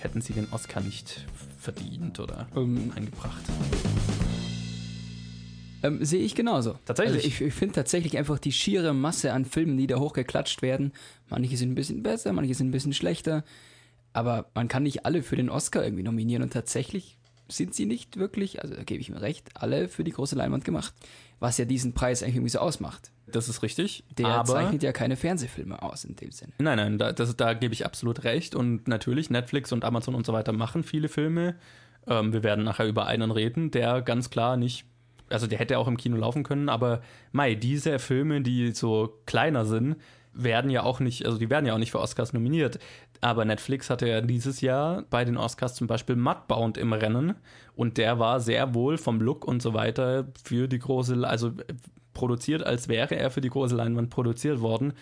hätten 0.00 0.20
sie 0.20 0.32
den 0.32 0.48
Oscar 0.50 0.80
nicht 0.80 1.24
verdient 1.58 2.18
oder 2.18 2.48
um, 2.54 2.90
eingebracht. 2.96 3.42
Ähm, 5.82 6.04
Sehe 6.04 6.22
ich 6.22 6.34
genauso. 6.34 6.78
Tatsächlich? 6.84 7.24
Also 7.24 7.28
ich, 7.28 7.40
ich 7.40 7.54
finde 7.54 7.74
tatsächlich 7.74 8.16
einfach 8.18 8.38
die 8.38 8.52
schiere 8.52 8.94
Masse 8.94 9.32
an 9.32 9.44
Filmen, 9.44 9.76
die 9.76 9.86
da 9.86 9.98
hochgeklatscht 9.98 10.62
werden. 10.62 10.92
Manche 11.28 11.56
sind 11.56 11.72
ein 11.72 11.74
bisschen 11.74 12.02
besser, 12.02 12.32
manche 12.32 12.54
sind 12.54 12.68
ein 12.68 12.72
bisschen 12.72 12.92
schlechter. 12.92 13.44
Aber 14.12 14.46
man 14.54 14.68
kann 14.68 14.82
nicht 14.82 15.06
alle 15.06 15.22
für 15.22 15.36
den 15.36 15.50
Oscar 15.50 15.84
irgendwie 15.84 16.02
nominieren. 16.02 16.42
Und 16.42 16.52
tatsächlich 16.52 17.16
sind 17.48 17.74
sie 17.74 17.86
nicht 17.86 18.16
wirklich, 18.16 18.62
also 18.62 18.74
da 18.74 18.82
gebe 18.82 19.00
ich 19.00 19.10
mir 19.10 19.20
recht, 19.20 19.48
alle 19.54 19.88
für 19.88 20.04
die 20.04 20.12
große 20.12 20.36
Leinwand 20.36 20.64
gemacht. 20.64 20.94
Was 21.40 21.58
ja 21.58 21.64
diesen 21.64 21.92
Preis 21.92 22.22
eigentlich 22.22 22.36
irgendwie 22.36 22.50
so 22.50 22.60
ausmacht. 22.60 23.10
Das 23.26 23.48
ist 23.48 23.62
richtig. 23.62 24.04
Der 24.16 24.28
aber 24.28 24.52
zeichnet 24.52 24.82
ja 24.82 24.92
keine 24.92 25.16
Fernsehfilme 25.16 25.82
aus 25.82 26.04
in 26.04 26.14
dem 26.16 26.30
Sinne. 26.30 26.52
Nein, 26.58 26.76
nein, 26.76 26.98
da, 26.98 27.12
das, 27.12 27.36
da 27.36 27.54
gebe 27.54 27.74
ich 27.74 27.84
absolut 27.84 28.24
recht. 28.24 28.54
Und 28.54 28.86
natürlich, 28.86 29.30
Netflix 29.30 29.72
und 29.72 29.84
Amazon 29.84 30.14
und 30.14 30.26
so 30.26 30.32
weiter 30.32 30.52
machen 30.52 30.84
viele 30.84 31.08
Filme. 31.08 31.56
Ähm, 32.06 32.32
wir 32.32 32.42
werden 32.42 32.64
nachher 32.64 32.86
über 32.86 33.06
einen 33.06 33.30
reden, 33.30 33.70
der 33.70 34.02
ganz 34.02 34.30
klar 34.30 34.56
nicht, 34.56 34.84
also 35.32 35.46
der 35.46 35.58
hätte 35.58 35.78
auch 35.78 35.88
im 35.88 35.96
Kino 35.96 36.16
laufen 36.16 36.42
können, 36.42 36.68
aber 36.68 37.02
Mai, 37.32 37.54
diese 37.54 37.98
Filme, 37.98 38.40
die 38.40 38.72
so 38.72 39.20
kleiner 39.26 39.64
sind, 39.64 39.96
werden 40.34 40.70
ja 40.70 40.82
auch 40.82 41.00
nicht, 41.00 41.26
also 41.26 41.38
die 41.38 41.50
werden 41.50 41.66
ja 41.66 41.74
auch 41.74 41.78
nicht 41.78 41.90
für 41.90 42.00
Oscars 42.00 42.32
nominiert. 42.32 42.78
Aber 43.20 43.44
Netflix 43.44 43.90
hatte 43.90 44.08
ja 44.08 44.20
dieses 44.20 44.60
Jahr 44.60 45.02
bei 45.10 45.24
den 45.24 45.36
Oscars 45.36 45.74
zum 45.74 45.86
Beispiel 45.86 46.16
Mudbound 46.16 46.76
im 46.76 46.92
Rennen 46.92 47.34
und 47.76 47.98
der 47.98 48.18
war 48.18 48.40
sehr 48.40 48.74
wohl 48.74 48.98
vom 48.98 49.20
Look 49.20 49.44
und 49.44 49.62
so 49.62 49.74
weiter 49.74 50.26
für 50.42 50.68
die 50.68 50.78
große, 50.78 51.26
also 51.26 51.52
produziert, 52.14 52.64
als 52.64 52.88
wäre 52.88 53.14
er 53.14 53.30
für 53.30 53.40
die 53.40 53.50
große 53.50 53.76
Leinwand 53.76 54.10
produziert 54.10 54.60
worden. 54.60 54.94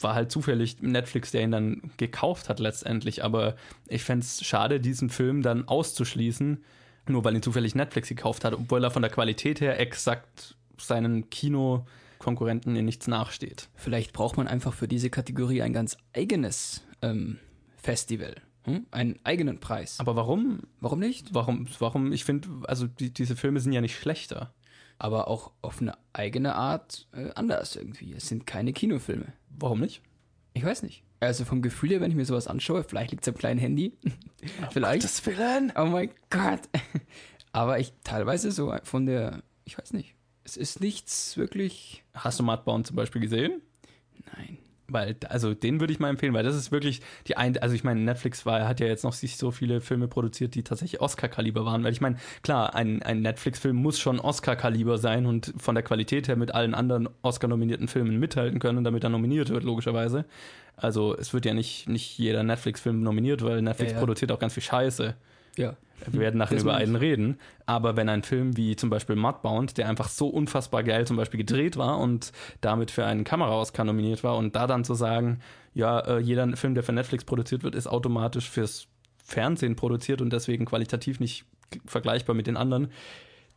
War 0.00 0.14
halt 0.14 0.30
zufällig 0.30 0.82
Netflix, 0.82 1.30
der 1.30 1.42
ihn 1.42 1.50
dann 1.50 1.90
gekauft 1.96 2.48
hat 2.48 2.58
letztendlich. 2.58 3.24
Aber 3.24 3.54
ich 3.88 4.02
fände 4.02 4.24
es 4.24 4.44
schade, 4.44 4.80
diesen 4.80 5.10
Film 5.10 5.42
dann 5.42 5.68
auszuschließen, 5.68 6.64
nur 7.08 7.24
weil 7.24 7.34
ihn 7.34 7.42
zufällig 7.42 7.74
Netflix 7.74 8.08
gekauft 8.08 8.44
hat, 8.44 8.54
obwohl 8.54 8.82
er 8.82 8.90
von 8.90 9.02
der 9.02 9.10
Qualität 9.10 9.60
her 9.60 9.78
exakt 9.78 10.56
seinen 10.78 11.30
Kinokonkurrenten 11.30 12.74
in 12.76 12.84
nichts 12.84 13.06
nachsteht. 13.06 13.68
Vielleicht 13.74 14.12
braucht 14.12 14.36
man 14.36 14.48
einfach 14.48 14.74
für 14.74 14.88
diese 14.88 15.10
Kategorie 15.10 15.62
ein 15.62 15.72
ganz 15.72 15.96
eigenes 16.14 16.82
ähm, 17.02 17.38
Festival. 17.76 18.34
Hm? 18.64 18.86
Einen 18.90 19.18
eigenen 19.24 19.60
Preis. 19.60 20.00
Aber 20.00 20.16
warum? 20.16 20.60
Warum 20.80 20.98
nicht? 20.98 21.34
Warum? 21.34 21.68
Warum? 21.78 22.12
Ich 22.12 22.24
finde, 22.24 22.48
also 22.66 22.86
die, 22.86 23.12
diese 23.12 23.36
Filme 23.36 23.60
sind 23.60 23.72
ja 23.72 23.80
nicht 23.80 23.96
schlechter. 23.96 24.54
Aber 24.98 25.28
auch 25.28 25.50
auf 25.60 25.80
eine 25.80 25.98
eigene 26.12 26.54
Art 26.54 27.08
äh, 27.12 27.30
anders 27.34 27.76
irgendwie. 27.76 28.14
Es 28.14 28.28
sind 28.28 28.46
keine 28.46 28.72
Kinofilme. 28.72 29.32
Warum 29.50 29.80
nicht? 29.80 30.02
Ich 30.54 30.64
weiß 30.64 30.82
nicht. 30.82 31.02
Also 31.26 31.44
vom 31.44 31.62
Gefühl 31.62 31.90
her, 31.90 32.00
wenn 32.00 32.10
ich 32.10 32.16
mir 32.16 32.24
sowas 32.24 32.46
anschaue, 32.46 32.84
vielleicht 32.84 33.10
liegt 33.12 33.26
es 33.26 33.32
am 33.32 33.38
kleinen 33.38 33.60
Handy. 33.60 33.96
vielleicht. 34.70 35.04
Das 35.04 35.24
Willen. 35.26 35.72
Oh 35.76 35.86
mein 35.86 36.10
Gott. 36.30 36.60
Aber 37.52 37.78
ich 37.78 37.92
teilweise 38.02 38.50
so 38.50 38.74
von 38.82 39.06
der, 39.06 39.42
ich 39.64 39.78
weiß 39.78 39.92
nicht. 39.92 40.14
Es 40.44 40.56
ist 40.56 40.80
nichts 40.80 41.36
wirklich. 41.36 42.04
Hast 42.12 42.38
du 42.38 42.42
Mudbound 42.42 42.86
zum 42.86 42.96
Beispiel 42.96 43.22
gesehen? 43.22 43.62
Nein. 44.36 44.58
Weil, 44.86 45.16
also 45.30 45.54
den 45.54 45.80
würde 45.80 45.92
ich 45.92 45.98
mal 45.98 46.10
empfehlen, 46.10 46.34
weil 46.34 46.44
das 46.44 46.54
ist 46.54 46.70
wirklich 46.70 47.00
die 47.26 47.38
ein, 47.38 47.56
also 47.56 47.74
ich 47.74 47.84
meine, 47.84 48.00
Netflix 48.00 48.44
war, 48.44 48.68
hat 48.68 48.80
ja 48.80 48.86
jetzt 48.86 49.02
noch 49.02 49.14
sich 49.14 49.38
so 49.38 49.50
viele 49.50 49.80
Filme 49.80 50.08
produziert, 50.08 50.54
die 50.54 50.62
tatsächlich 50.62 51.00
Oscar-Kaliber 51.00 51.64
waren. 51.64 51.84
Weil 51.84 51.92
ich 51.92 52.02
meine, 52.02 52.16
klar, 52.42 52.74
ein, 52.74 53.02
ein 53.02 53.22
Netflix-Film 53.22 53.76
muss 53.76 53.98
schon 53.98 54.20
Oscar-Kaliber 54.20 54.98
sein 54.98 55.24
und 55.24 55.54
von 55.56 55.74
der 55.74 55.84
Qualität 55.84 56.28
her 56.28 56.36
mit 56.36 56.54
allen 56.54 56.74
anderen 56.74 57.08
Oscar-nominierten 57.22 57.88
Filmen 57.88 58.18
mithalten 58.18 58.58
können, 58.58 58.84
damit 58.84 59.04
er 59.04 59.10
nominiert 59.10 59.48
wird, 59.48 59.64
logischerweise. 59.64 60.26
Also 60.76 61.16
es 61.16 61.32
wird 61.32 61.46
ja 61.46 61.54
nicht, 61.54 61.88
nicht 61.88 62.18
jeder 62.18 62.42
Netflix-Film 62.42 63.02
nominiert, 63.02 63.42
weil 63.42 63.62
Netflix 63.62 63.92
Ja, 63.92 63.96
ja. 63.96 64.00
produziert 64.00 64.32
auch 64.32 64.38
ganz 64.38 64.54
viel 64.54 64.62
Scheiße. 64.62 65.14
Ja. 65.56 65.76
Wir 66.12 66.20
werden 66.20 66.38
nachher 66.38 66.54
Das 66.54 66.62
über 66.62 66.74
einen 66.74 66.96
reden. 66.96 67.38
Aber 67.66 67.96
wenn 67.96 68.08
ein 68.08 68.22
Film 68.22 68.56
wie 68.56 68.76
zum 68.76 68.90
Beispiel 68.90 69.16
Mudbound, 69.16 69.78
der 69.78 69.88
einfach 69.88 70.08
so 70.08 70.28
unfassbar 70.28 70.82
geil 70.82 71.06
zum 71.06 71.16
Beispiel 71.16 71.38
gedreht 71.38 71.76
war 71.76 71.98
und 71.98 72.32
damit 72.60 72.90
für 72.90 73.04
einen 73.04 73.24
Kamera-Oscar 73.24 73.84
nominiert 73.84 74.22
war 74.24 74.36
und 74.36 74.54
da 74.56 74.66
dann 74.66 74.84
zu 74.84 74.94
sagen, 74.94 75.40
ja, 75.74 76.00
äh, 76.00 76.18
jeder 76.18 76.56
Film, 76.56 76.74
der 76.74 76.82
für 76.84 76.92
Netflix 76.92 77.24
produziert 77.24 77.62
wird, 77.64 77.74
ist 77.74 77.86
automatisch 77.86 78.48
fürs 78.48 78.86
Fernsehen 79.24 79.74
produziert 79.76 80.20
und 80.20 80.32
deswegen 80.32 80.66
qualitativ 80.66 81.18
nicht 81.20 81.44
vergleichbar 81.86 82.36
mit 82.36 82.46
den 82.46 82.56
anderen, 82.56 82.88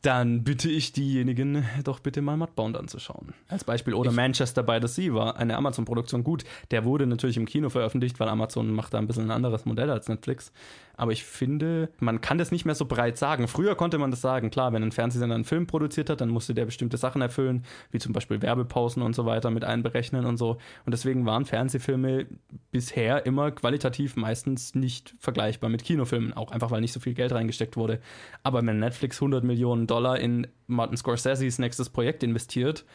dann 0.04 0.44
bitte 0.44 0.70
ich 0.70 0.94
diejenigen 0.94 1.66
doch 1.84 2.00
bitte 2.00 2.22
mal 2.22 2.38
Mudbound 2.38 2.77
anzuschauen. 2.77 3.34
Als 3.50 3.63
Beispiel. 3.63 3.94
Oder 3.96 4.12
Ich- 4.12 4.16
Manchester 4.16 4.62
by 4.63 4.77
the 4.82 4.88
Sea 4.88 5.13
war 5.13 5.38
eine 5.38 5.58
Amazon-Produktion. 5.58 6.24
Gut, 6.24 6.44
der 6.72 6.86
wurde 6.86 7.08
natürlich 7.08 7.36
im 7.36 7.46
Kino 7.46 7.70
veröffentlicht, 7.70 8.20
weil 8.20 8.30
Amazon 8.30 8.72
macht 8.72 8.94
da 8.94 9.00
ein 9.00 9.08
bisschen 9.08 9.25
ein 9.25 9.32
anderes 9.32 9.66
Modell 9.66 9.89
als 9.89 10.08
Netflix. 10.08 10.51
Aber 10.98 11.12
ich 11.12 11.24
finde, 11.24 11.89
man 12.00 12.22
kann 12.22 12.39
das 12.39 12.51
nicht 12.51 12.66
mehr 12.66 12.75
so 12.75 12.86
breit 12.86 13.18
sagen. 13.18 13.48
Früher 13.48 13.75
konnte 13.75 14.00
man 14.00 14.12
das 14.12 14.20
sagen. 14.20 14.50
Klar, 14.50 14.74
wenn 14.74 14.84
ein 14.84 14.92
Fernsehsender 14.92 15.36
einen 15.36 15.46
Film 15.46 15.68
produziert 15.68 16.10
hat, 16.10 16.22
dann 16.22 16.30
musste 16.30 16.56
der 16.56 16.66
bestimmte 16.66 16.98
Sachen 16.98 17.22
erfüllen, 17.22 17.63
wie 17.92 18.00
zum 18.00 18.13
Beispiel 18.13 18.42
Werbepausen 18.42 19.04
und 19.04 19.16
so 19.16 19.25
weiter 19.25 19.51
mit 19.51 19.63
einberechnen 19.63 20.25
und 20.25 20.38
so. 20.38 20.58
Und 20.86 20.92
deswegen 20.92 21.25
waren 21.25 21.46
Fernsehfilme 21.46 22.25
bisher 22.72 23.25
immer 23.27 23.51
qualitativ 23.51 24.16
meistens 24.16 24.74
nicht 24.74 25.16
vergleichbar 25.20 25.70
mit 25.70 25.84
Kinofilmen. 25.84 26.34
Auch 26.34 26.51
einfach, 26.51 26.72
weil 26.72 26.82
nicht 26.82 26.94
so 26.94 27.00
viel 27.00 27.13
Geld 27.13 27.32
reingesteckt 27.32 27.77
wurde. 27.77 28.00
Aber 28.42 28.66
wenn 28.66 28.80
Netflix 28.80 29.18
100 29.18 29.44
Millionen 29.44 29.86
Dollar 29.86 30.20
in 30.20 30.48
Martin 30.66 30.98
Scorseses 30.98 31.60
nächstes 31.60 31.89
Projekt 31.89 32.24
investiert 32.24 32.86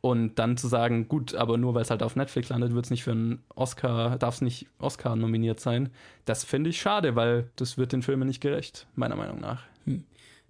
und 0.00 0.38
dann 0.38 0.56
zu 0.56 0.68
sagen, 0.68 1.08
gut, 1.08 1.34
aber 1.34 1.58
nur 1.58 1.74
weil 1.74 1.82
es 1.82 1.90
halt 1.90 2.02
auf 2.02 2.16
Netflix 2.16 2.48
landet, 2.48 2.74
wird 2.74 2.84
es 2.84 2.90
nicht 2.90 3.04
für 3.04 3.12
einen 3.12 3.42
Oscar, 3.54 4.16
darf 4.18 4.36
es 4.36 4.40
nicht 4.40 4.66
Oscar 4.78 5.16
nominiert 5.16 5.60
sein, 5.60 5.90
das 6.24 6.44
finde 6.44 6.70
ich 6.70 6.80
schade, 6.80 7.16
weil 7.16 7.50
das 7.56 7.78
wird 7.78 7.92
den 7.92 8.02
Filmen 8.02 8.28
nicht 8.28 8.40
gerecht, 8.40 8.86
meiner 8.94 9.16
Meinung 9.16 9.40
nach. 9.40 9.64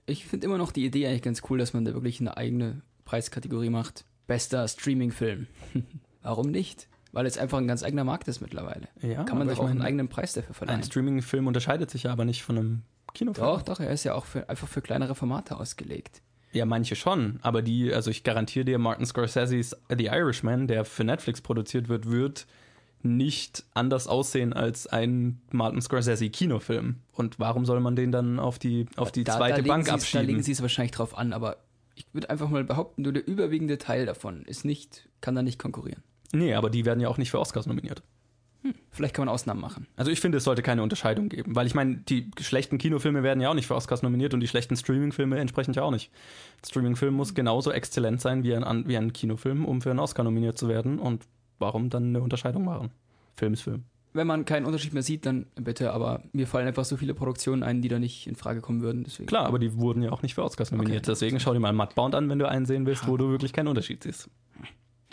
Ich 0.07 0.27
finde 0.27 0.47
immer 0.47 0.59
noch 0.59 0.73
die 0.73 0.85
Idee 0.85 1.07
eigentlich 1.07 1.23
ganz 1.23 1.43
cool, 1.51 1.59
dass 1.59 1.75
man 1.75 1.85
da 1.85 1.93
wirklich 1.93 2.21
eine 2.21 2.37
eigene 2.37 2.83
Preiskategorie 3.05 3.71
macht. 3.71 4.05
Bester 4.27 4.67
Streaming-Film. 4.67 5.47
Warum 6.23 6.51
nicht? 6.51 6.89
Weil 7.13 7.27
es 7.27 7.39
einfach 7.39 7.59
ein 7.59 7.67
ganz 7.67 7.83
eigener 7.83 8.05
Markt 8.05 8.29
ist 8.29 8.41
mittlerweile. 8.41 8.89
Ja, 9.01 9.25
Kann 9.25 9.39
man 9.39 9.49
doch 9.49 9.59
auch 9.59 9.69
einen 9.69 9.83
eigenen 9.83 10.09
Preis 10.09 10.35
dafür 10.35 10.51
Ein 10.51 10.55
verleihen. 10.55 10.83
Streaming-Film 10.83 11.47
unterscheidet 11.47 11.91
sich 11.91 12.05
ja 12.05 12.13
aber 12.13 12.25
nicht 12.25 12.43
von 12.43 12.59
einem 12.59 12.83
Kinofilm. 13.15 13.47
Doch, 13.47 13.63
doch, 13.63 13.81
er 13.81 13.91
ist 13.91 14.05
ja 14.05 14.15
auch 14.15 14.27
für, 14.27 14.49
einfach 14.49 14.69
für 14.69 14.83
kleinere 14.83 15.15
Formate 15.15 15.57
ausgelegt. 15.57 16.23
Ja, 16.53 16.65
manche 16.65 16.97
schon, 16.97 17.39
aber 17.43 17.61
die, 17.63 17.93
also 17.93 18.11
ich 18.11 18.25
garantiere 18.25 18.65
dir, 18.65 18.79
Martin 18.79 19.05
Scorseses 19.05 19.77
The 19.95 20.07
Irishman, 20.07 20.67
der 20.67 20.85
für 20.85 21.05
Netflix 21.05 21.41
produziert 21.43 21.89
wird, 21.89 22.11
wird 22.11 22.47
nicht 23.03 23.65
anders 23.75 24.09
aussehen 24.09 24.53
als 24.53 24.87
ein 24.87 25.41
Martin 25.53 25.81
Scorsese 25.81 26.29
Kinofilm. 26.31 26.97
Und 27.13 27.39
warum 27.39 27.65
soll 27.65 27.81
man 27.81 27.95
den 27.97 28.11
dann 28.13 28.39
auf 28.41 28.59
die, 28.59 28.87
auf 28.97 29.13
die 29.13 29.25
Da- 29.25 29.37
zweite 29.37 29.63
da 29.63 29.69
Bank 29.69 29.83
es- 29.83 29.89
Da 29.89 29.95
abschieben? 29.95 30.27
legen 30.27 30.43
Sie 30.43 30.53
es 30.53 30.63
wahrscheinlich 30.63 30.93
drauf 30.93 31.17
an, 31.17 31.33
aber 31.33 31.59
ich 31.95 32.07
würde 32.13 32.31
einfach 32.31 32.49
mal 32.49 32.65
behaupten, 32.65 33.03
nur 33.03 33.13
der 33.13 33.27
überwiegende 33.29 33.79
Teil 33.79 34.07
davon 34.07 34.43
ist 34.47 34.65
nicht, 34.65 35.09
kann 35.21 35.35
da 35.35 35.43
nicht 35.43 35.59
konkurrieren. 35.59 36.03
nee, 36.33 36.55
aber 36.55 36.71
die 36.71 36.85
werden 36.85 37.01
ja 37.01 37.09
auch 37.09 37.19
nicht 37.19 37.31
für 37.31 37.39
Oscars 37.41 37.67
nominiert. 37.67 38.03
Vielleicht 38.91 39.15
kann 39.15 39.27
man 39.27 39.33
Ausnahmen 39.33 39.61
machen. 39.61 39.87
Also 39.97 40.11
ich 40.11 40.21
finde, 40.21 40.39
es 40.39 40.45
sollte 40.45 40.63
keine 40.63 40.83
Unterscheidung 40.83 41.29
geben, 41.29 41.55
weil 41.55 41.67
ich 41.67 41.75
meine, 41.75 41.97
die 41.97 42.31
schlechten 42.41 42.79
Kinofilme 42.79 43.23
werden 43.23 43.41
ja 43.41 43.51
auch 43.51 43.55
nicht 43.55 43.67
für 43.67 43.77
Oscars 43.77 44.03
nominiert 44.03 44.35
und 44.35 44.41
die 44.41 44.49
schlechten 44.49 44.77
Streamingfilme 44.77 45.39
entsprechend 45.39 45.77
ja 45.77 45.83
auch 45.83 45.91
nicht. 45.91 46.11
Streamingfilm 46.67 47.15
muss 47.15 47.35
genauso 47.35 47.71
exzellent 47.71 48.21
sein 48.21 48.43
wie 48.43 48.55
ein, 48.55 48.89
wie 48.89 48.97
ein 48.97 49.13
Kinofilm, 49.13 49.65
um 49.65 49.81
für 49.81 49.91
einen 49.91 50.01
Oscar 50.01 50.25
nominiert 50.25 50.59
zu 50.59 50.69
werden. 50.69 50.99
Und 50.99 51.25
warum 51.59 51.91
dann 51.91 52.09
eine 52.09 52.21
Unterscheidung 52.21 52.65
machen? 52.65 52.91
Film 53.37 53.53
ist 53.53 53.63
Film. 53.63 53.85
Wenn 54.15 54.27
man 54.27 54.45
keinen 54.45 54.65
Unterschied 54.65 54.95
mehr 54.95 55.03
sieht, 55.03 55.27
dann 55.27 55.47
bitte, 55.55 55.93
aber 55.93 56.23
mir 56.33 56.47
fallen 56.47 56.67
einfach 56.67 56.85
so 56.85 56.97
viele 56.97 57.15
Produktionen 57.15 57.63
ein, 57.63 57.83
die 57.83 57.89
da 57.89 57.99
nicht 57.99 58.27
in 58.27 58.35
Frage 58.35 58.61
kommen 58.61 58.81
würden. 58.81 59.05
Deswegen. 59.05 59.29
Klar, 59.29 59.47
aber 59.47 59.59
die 59.59 59.77
wurden 59.77 60.03
ja 60.03 60.11
auch 60.11 60.23
nicht 60.23 60.35
für 60.35 60.43
Oscars 60.43 60.73
nominiert. 60.73 61.05
Okay. 61.05 61.13
Deswegen 61.13 61.39
schau 61.39 61.53
dir 61.53 61.61
mal 61.61 61.73
Mudbound 61.73 62.15
an, 62.15 62.29
wenn 62.29 62.39
du 62.39 62.49
einen 62.49 62.67
sehen 62.67 62.87
willst, 62.87 63.07
wo 63.07 63.17
du 63.17 63.31
wirklich 63.31 63.53
keinen 63.53 63.69
Unterschied 63.69 64.03
siehst. 64.03 64.29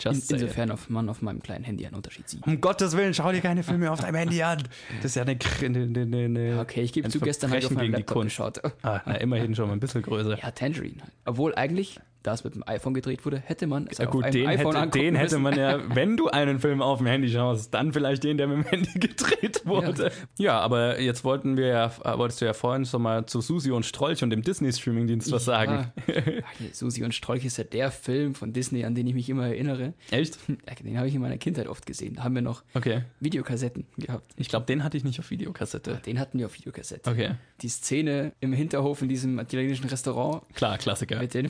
In, 0.04 0.12
insofern 0.12 0.72
auf 0.72 0.90
man 0.90 1.08
auf 1.08 1.22
meinem 1.22 1.42
kleinen 1.42 1.64
Handy 1.64 1.86
einen 1.86 1.96
Unterschied 1.96 2.28
sieht. 2.28 2.46
Um 2.46 2.60
Gottes 2.60 2.98
Willen, 2.98 3.14
schau 3.14 3.32
dir 3.32 3.40
keine 3.40 3.64
Filme 3.64 3.90
auf 3.90 4.02
deinem 4.02 4.16
Handy 4.16 4.44
an. 4.44 4.64
Das 4.98 5.12
ist 5.12 5.16
ja 5.16 5.22
eine... 5.22 5.38
eine, 5.62 6.02
eine, 6.02 6.26
eine 6.26 6.60
Okay, 6.60 6.82
ich 6.82 6.92
gebe 6.92 7.10
zu, 7.10 7.20
gestern 7.20 7.50
habe 7.52 7.60
ich 7.60 7.66
auf 7.66 7.72
meinem 7.72 7.94
Laptop 7.94 8.24
geschaut. 8.24 8.62
Ah, 8.84 9.02
na, 9.06 9.16
immerhin 9.16 9.56
schon 9.56 9.68
mal 9.68 9.74
ein 9.74 9.80
bisschen 9.80 10.02
größer. 10.02 10.38
Ja, 10.38 10.52
Tangerine. 10.52 11.02
Obwohl 11.24 11.56
eigentlich, 11.56 12.00
da 12.26 12.34
es 12.34 12.44
mit 12.44 12.56
dem 12.56 12.64
iPhone 12.68 12.94
gedreht 12.94 13.26
wurde, 13.26 13.38
hätte 13.38 13.68
man 13.68 13.88
es 13.88 13.98
Ja 13.98 14.06
auf 14.06 14.12
gut, 14.12 14.24
einem 14.24 14.34
den, 14.34 14.48
iPhone 14.48 14.76
hätte, 14.76 15.00
den 15.00 15.16
hätte 15.16 15.40
müssen. 15.40 15.42
man 15.44 15.58
ja, 15.58 15.80
wenn 15.96 16.18
du 16.18 16.28
einen 16.30 16.60
Film 16.60 16.82
auf 16.82 16.98
dem 17.00 17.08
Handy 17.08 17.30
schaust, 17.30 17.74
dann 17.74 17.94
vielleicht 17.94 18.24
den, 18.24 18.38
der 18.38 18.48
mit 18.48 18.58
dem 18.58 18.64
Handy 18.66 18.92
gedreht 19.00 19.62
wurde. 19.66 20.12
Ja, 20.38 20.60
aber 20.60 21.00
jetzt 21.00 21.24
wollten 21.24 21.58
wir 21.58 21.68
ja, 21.68 21.92
wolltest 22.18 22.42
du 22.42 22.46
ja 22.46 22.54
vorhin 22.54 22.86
schon 22.86 23.02
mal 23.02 23.26
zu 23.26 23.42
Susi 23.42 23.72
und 23.72 23.86
Strolch 23.86 24.24
und 24.24 24.30
dem 24.30 24.42
Disney-Streaming-Dienst 24.42 25.32
was 25.32 25.46
sagen. 25.46 25.92
Ja. 26.08 26.16
Ach, 26.18 26.52
hier, 26.58 26.70
Susi 26.74 27.04
und 27.04 27.14
Strolch 27.14 27.46
ist 27.46 27.58
ja 27.58 27.64
der 27.64 27.92
Film 27.92 28.36
von 28.36 28.54
Disney, 28.54 28.86
an 28.86 28.96
den 28.96 29.08
ich 29.08 29.14
mich 29.14 29.30
immer 29.30 29.48
erinnere. 29.48 29.94
Echt? 30.12 30.38
Den 30.84 30.98
habe 30.98 31.08
ich 31.08 31.16
in 31.16 31.22
meiner 31.22 31.38
Kindheit 31.38 31.68
oft 31.68 31.86
gesehen. 31.86 32.16
Da 32.16 32.24
haben 32.24 32.36
wir 32.36 32.42
noch 32.42 32.64
Okay. 32.74 33.04
Videokassetten 33.20 33.86
gehabt. 33.98 34.32
Ich 34.38 34.50
glaube, 34.50 34.66
den 34.66 34.84
hatte 34.84 34.98
ich 34.98 35.04
nicht 35.04 35.20
auf 35.20 35.30
Videokassette. 35.30 36.02
Den 36.06 36.20
hatten 36.20 36.40
wir 36.40 36.46
auf 36.48 36.56
Videokassette. 36.56 37.10
Okay. 37.10 37.32
Die 37.62 37.70
Szene 37.70 38.34
im 38.40 38.54
Hinterhof 38.54 39.02
in 39.02 39.10
diesem 39.10 39.40
italienischen 39.40 39.88
Restaurant 39.90 40.44
Klar, 40.54 40.78
Klassiker. 40.78 41.20
mit 41.20 41.34
den 41.34 41.50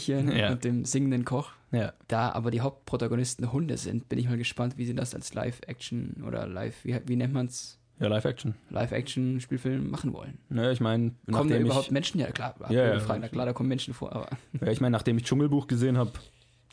Fleischbällchen 0.00 0.36
Ja. 0.36 0.50
und 0.52 0.64
dem 0.64 0.84
singenden 0.84 1.24
Koch. 1.24 1.50
Ja. 1.70 1.92
Da 2.08 2.30
aber 2.32 2.50
die 2.50 2.60
Hauptprotagonisten 2.60 3.52
Hunde 3.52 3.76
sind, 3.76 4.08
bin 4.08 4.18
ich 4.18 4.28
mal 4.28 4.36
gespannt, 4.38 4.76
wie 4.76 4.84
sie 4.84 4.94
das 4.94 5.14
als 5.14 5.32
Live-Action 5.34 6.22
oder 6.26 6.46
Live, 6.46 6.84
wie, 6.84 6.98
wie 7.06 7.16
nennt 7.16 7.32
man's? 7.32 7.78
Ja, 7.98 8.08
Live-Action. 8.08 8.54
Live-Action-Spielfilm 8.70 9.90
machen 9.90 10.12
wollen. 10.12 10.38
Ne, 10.48 10.72
ich 10.72 10.80
meine, 10.80 11.12
Kommen 11.30 11.50
da 11.50 11.58
überhaupt 11.58 11.86
ich, 11.86 11.92
Menschen? 11.92 12.20
Ja, 12.20 12.30
klar. 12.30 12.54
Ja, 12.68 12.94
ja, 12.94 13.00
Frage, 13.00 13.20
na 13.20 13.28
klar, 13.28 13.46
da 13.46 13.52
kommen 13.52 13.68
Menschen 13.68 13.94
vor, 13.94 14.12
aber 14.12 14.28
ja, 14.60 14.68
ich 14.68 14.80
meine, 14.80 14.92
nachdem 14.92 15.18
ich 15.18 15.24
Dschungelbuch 15.24 15.66
gesehen 15.66 15.96
habe, 15.98 16.12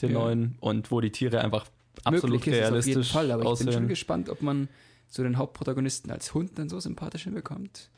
den 0.02 0.12
Ja. 0.12 0.20
neuen, 0.20 0.56
und 0.60 0.92
wo 0.92 1.02
die 1.02 1.12
Tiere 1.12 1.42
einfach 1.42 1.66
absolut 2.04 2.38
möglich 2.46 2.56
ist 2.56 2.60
es 2.62 2.66
auf 2.66 2.72
realistisch 2.72 2.96
jeden 2.96 3.04
Fall. 3.04 3.32
Aber 3.32 3.52
ich 3.54 3.60
bin 3.60 3.72
schon 3.72 3.88
gespannt, 3.88 4.30
ob 4.30 4.42
man 4.42 4.70
so 5.08 5.24
den 5.24 5.38
Hauptprotagonisten 5.38 6.12
als 6.12 6.34
Hund 6.34 6.58
dann 6.58 6.70
so 6.70 6.80
sympathisch 6.80 7.24
hinbekommt, 7.24 7.90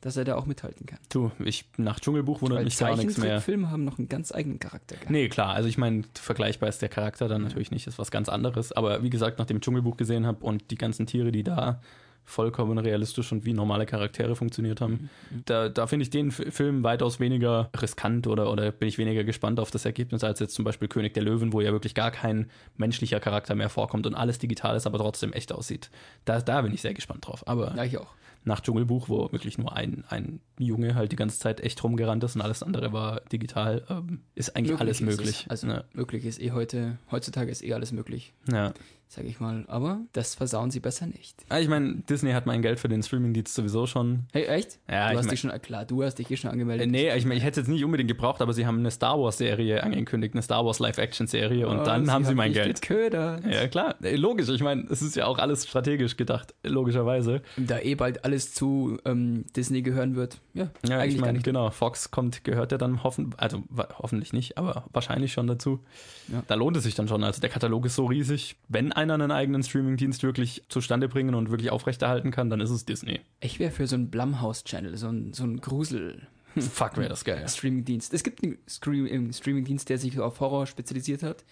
dass 0.00 0.16
er 0.16 0.24
da 0.24 0.36
auch 0.36 0.46
mithalten 0.46 0.86
kann. 0.86 0.98
Du, 1.08 1.32
ich, 1.38 1.64
nach 1.76 2.00
Dschungelbuch 2.00 2.42
wundert 2.42 2.58
Weil 2.58 2.64
mich 2.64 2.78
gar 2.78 2.96
nichts 2.96 3.18
mehr. 3.18 3.26
Zeichentrickfilme 3.26 3.70
haben 3.70 3.84
noch 3.84 3.98
einen 3.98 4.08
ganz 4.08 4.32
eigenen 4.32 4.58
Charakter. 4.58 4.96
gehabt. 4.96 5.10
Nee, 5.10 5.28
klar. 5.28 5.54
Also 5.54 5.68
ich 5.68 5.78
meine, 5.78 6.02
vergleichbar 6.14 6.68
ist 6.68 6.82
der 6.82 6.88
Charakter 6.88 7.28
dann 7.28 7.42
natürlich 7.42 7.70
nicht, 7.70 7.86
ist 7.86 7.98
was 7.98 8.10
ganz 8.10 8.28
anderes. 8.28 8.72
Aber 8.72 9.02
wie 9.02 9.10
gesagt, 9.10 9.38
nachdem 9.38 9.56
ich 9.58 9.62
Dschungelbuch 9.62 9.96
gesehen 9.96 10.26
habe 10.26 10.44
und 10.44 10.70
die 10.70 10.76
ganzen 10.76 11.06
Tiere, 11.06 11.32
die 11.32 11.42
da 11.42 11.80
vollkommen 12.26 12.76
realistisch 12.78 13.30
und 13.30 13.44
wie 13.44 13.52
normale 13.52 13.86
Charaktere 13.86 14.34
funktioniert 14.34 14.80
haben, 14.80 15.08
da, 15.46 15.68
da 15.68 15.86
finde 15.86 16.02
ich 16.02 16.10
den 16.10 16.28
F 16.28 16.42
Film 16.50 16.82
weitaus 16.82 17.20
weniger 17.20 17.70
riskant 17.80 18.26
oder, 18.26 18.50
oder 18.50 18.72
bin 18.72 18.88
ich 18.88 18.98
weniger 18.98 19.22
gespannt 19.22 19.60
auf 19.60 19.70
das 19.70 19.84
Ergebnis 19.84 20.24
als 20.24 20.40
jetzt 20.40 20.54
zum 20.54 20.64
Beispiel 20.64 20.88
König 20.88 21.14
der 21.14 21.22
Löwen, 21.22 21.52
wo 21.52 21.60
ja 21.60 21.70
wirklich 21.70 21.94
gar 21.94 22.10
kein 22.10 22.50
menschlicher 22.76 23.20
Charakter 23.20 23.54
mehr 23.54 23.68
vorkommt 23.68 24.06
und 24.06 24.14
alles 24.14 24.40
digital 24.40 24.76
ist, 24.76 24.86
aber 24.88 24.98
trotzdem 24.98 25.32
echt 25.32 25.52
aussieht. 25.52 25.88
Da, 26.24 26.40
da 26.40 26.62
bin 26.62 26.74
ich 26.74 26.82
sehr 26.82 26.94
gespannt 26.94 27.26
drauf. 27.28 27.46
Aber 27.46 27.74
Ja, 27.76 27.84
ich 27.84 27.96
auch. 27.96 28.12
Nach 28.46 28.60
Dschungelbuch, 28.60 29.08
wo 29.08 29.30
wirklich 29.32 29.58
nur 29.58 29.74
ein, 29.74 30.04
ein 30.08 30.40
Junge 30.56 30.94
halt 30.94 31.10
die 31.10 31.16
ganze 31.16 31.38
Zeit 31.38 31.60
echt 31.60 31.82
rumgerannt 31.82 32.22
ist 32.24 32.36
und 32.36 32.42
alles 32.42 32.62
andere 32.62 32.92
war 32.92 33.20
digital, 33.32 33.84
ähm, 33.90 34.20
ist 34.36 34.56
eigentlich 34.56 34.78
alles 34.78 35.00
ist 35.00 35.06
möglich. 35.06 35.42
Es. 35.44 35.50
Also 35.50 35.66
ja. 35.66 35.84
möglich 35.92 36.24
ist 36.24 36.40
eh 36.40 36.52
heute, 36.52 36.98
heutzutage 37.10 37.50
ist 37.50 37.62
eh 37.64 37.74
alles 37.74 37.90
möglich, 37.90 38.32
ja. 38.50 38.72
Sage 39.08 39.28
ich 39.28 39.40
mal. 39.40 39.64
Aber 39.68 40.00
das 40.12 40.34
versauen 40.34 40.70
sie 40.70 40.80
besser 40.80 41.06
nicht. 41.06 41.44
Ah, 41.48 41.58
Ich 41.58 41.68
meine, 41.68 41.96
Disney 42.08 42.32
hat 42.32 42.44
mein 42.46 42.60
Geld 42.62 42.78
für 42.80 42.88
den 42.88 43.02
Streamingdienst 43.02 43.54
sowieso 43.54 43.86
schon. 43.86 44.24
Hey, 44.32 44.44
echt? 44.46 44.78
Ja, 44.90 45.06
du 45.06 45.12
ich 45.12 45.18
hast 45.18 45.24
mein- 45.26 45.30
dich 45.30 45.40
schon, 45.40 45.62
klar, 45.62 45.84
du 45.84 46.02
hast 46.02 46.16
dich 46.16 46.30
eh 46.30 46.36
schon 46.36 46.50
Äh, 46.50 46.52
angemeldet. 46.52 46.90
nee, 46.90 47.14
ich 47.16 47.24
meine, 47.24 47.38
ich 47.38 47.44
hätte 47.44 47.60
es 47.60 47.68
nicht 47.68 47.84
unbedingt 47.84 48.08
gebraucht, 48.08 48.42
aber 48.42 48.52
sie 48.52 48.66
haben 48.66 48.78
eine 48.80 48.90
Star 48.90 49.18
Wars-Serie 49.20 49.82
angekündigt, 49.82 50.34
eine 50.34 50.42
Star 50.42 50.64
Wars 50.66 50.78
Live-Action-Serie 50.80 51.66
und 51.68 51.80
Oh, 51.80 51.84
dann 51.84 52.10
haben 52.10 52.24
sie 52.24 52.34
mein 52.34 52.52
Geld. 52.52 52.80
Geködert. 52.82 53.44
Ja, 53.46 53.68
klar. 53.68 53.94
Äh, 54.02 54.16
Logisch. 54.16 54.48
Ich 54.48 54.62
meine, 54.62 54.82
es 54.90 55.02
ist 55.02 55.16
ja 55.16 55.26
auch 55.26 55.38
alles 55.38 55.66
strategisch 55.66 56.16
gedacht, 56.16 56.54
logischerweise. 56.64 57.42
Da 57.56 57.78
eh 57.80 57.94
bald 57.94 58.24
alles 58.24 58.52
zu 58.54 58.98
ähm, 59.04 59.44
Disney 59.56 59.82
gehören 59.82 60.16
wird. 60.16 60.38
Ja, 60.54 60.68
Ja, 60.88 60.98
eigentlich 60.98 61.14
ich 61.16 61.20
meine, 61.20 61.38
genau. 61.40 61.70
Fox 61.70 62.10
kommt, 62.10 62.44
gehört 62.44 62.72
ja 62.72 62.78
dann 62.78 63.02
hoffen, 63.02 63.34
also 63.36 63.62
hoffentlich 63.98 64.32
nicht, 64.32 64.58
aber 64.58 64.84
wahrscheinlich 64.92 65.32
schon 65.32 65.46
dazu. 65.46 65.80
Ja. 66.28 66.42
Da 66.48 66.54
lohnt 66.54 66.76
es 66.76 66.84
sich 66.84 66.94
dann 66.94 67.08
schon. 67.08 67.22
Also 67.24 67.40
der 67.40 67.50
Katalog 67.50 67.86
ist 67.86 67.94
so 67.96 68.06
riesig. 68.06 68.56
Wenn 68.68 68.92
einer 68.96 69.14
einen 69.14 69.30
eigenen 69.30 69.62
Streamingdienst 69.62 70.22
wirklich 70.22 70.62
zustande 70.68 71.08
bringen 71.08 71.34
und 71.34 71.50
wirklich 71.50 71.70
aufrechterhalten 71.70 72.30
kann, 72.30 72.50
dann 72.50 72.60
ist 72.60 72.70
es 72.70 72.84
Disney. 72.84 73.20
Ich 73.40 73.58
wäre 73.58 73.70
für 73.70 73.86
so 73.86 73.94
einen 73.96 74.10
Blumhouse-Channel, 74.10 74.96
so 74.96 75.08
ein, 75.08 75.32
so 75.32 75.44
ein 75.44 75.58
Grusel. 75.60 76.26
Fuck, 76.56 76.96
wäre 76.96 77.08
das 77.10 77.24
geil. 77.24 77.46
Streamingdienst. 77.48 78.14
Es 78.14 78.22
gibt 78.22 78.42
einen 78.42 78.56
Stream 78.66 79.06
einen 79.06 79.32
Streamingdienst, 79.32 79.88
der 79.90 79.98
sich 79.98 80.18
auf 80.18 80.40
Horror 80.40 80.66
spezialisiert 80.66 81.22
hat. 81.22 81.44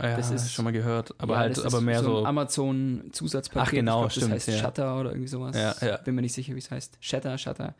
Ja, 0.00 0.16
Das 0.16 0.30
ist- 0.30 0.52
schon 0.52 0.64
mal 0.64 0.72
gehört, 0.72 1.14
aber 1.18 1.34
Ja, 1.34 1.40
halt, 1.40 1.50
das 1.56 1.58
ist 1.64 1.72
aber 1.72 1.80
mehr 1.80 2.00
so. 2.02 2.10
so. 2.10 2.18
ein 2.20 2.26
Amazon-Zusatzpaket. 2.26 3.68
Ach, 3.68 3.70
genau, 3.72 4.00
glaub, 4.00 4.12
stimmt, 4.12 4.32
Das 4.32 4.46
heißt 4.48 4.58
ja. 4.58 4.64
Shutter 4.64 5.00
oder 5.00 5.10
irgendwie 5.10 5.28
sowas. 5.28 5.56
Ja, 5.56 5.74
ja. 5.86 5.96
Bin 5.98 6.14
mir 6.14 6.22
nicht 6.22 6.32
sicher, 6.34 6.54
wie 6.54 6.58
es 6.58 6.70
heißt. 6.70 6.98
Shutter, 7.00 7.36
Shutter. 7.38 7.74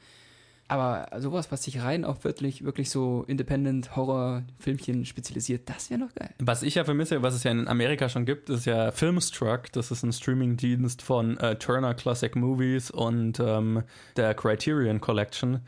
Aber 0.67 1.09
sowas, 1.19 1.53
was 1.53 1.65
sich 1.65 1.83
rein 1.83 2.05
auf 2.05 2.25
wirklich, 2.25 2.65
wirklich 2.65 2.89
so 2.89 3.25
Independent-Horror-Filmchen 3.27 5.05
spezialisiert, 5.05 5.69
das 5.69 5.91
wäre 5.91 6.01
noch 6.01 6.15
geil. 6.15 6.31
Was 6.39 6.63
ich 6.63 6.77
ja 6.77 6.85
vermisse, 6.85 7.23
was 7.23 7.35
es 7.35 7.45
ja 7.45 7.51
in 7.51 7.69
Amerika 7.69 8.09
schon 8.09 8.25
gibt, 8.25 8.49
ist 8.49 8.65
ja 8.65 8.91
Filmstruck. 8.91 9.71
Das 9.73 9.91
ist 9.91 10.03
ein 10.03 10.13
Streamingdienst 10.13 11.03
von 11.03 11.37
äh, 11.39 11.57
Turner 11.57 11.95
Classic 11.95 12.35
Movies 12.35 12.91
und 12.91 13.41
ähm, 13.41 13.83
der 14.17 14.35
Criterion 14.35 15.03
Collection, 15.03 15.61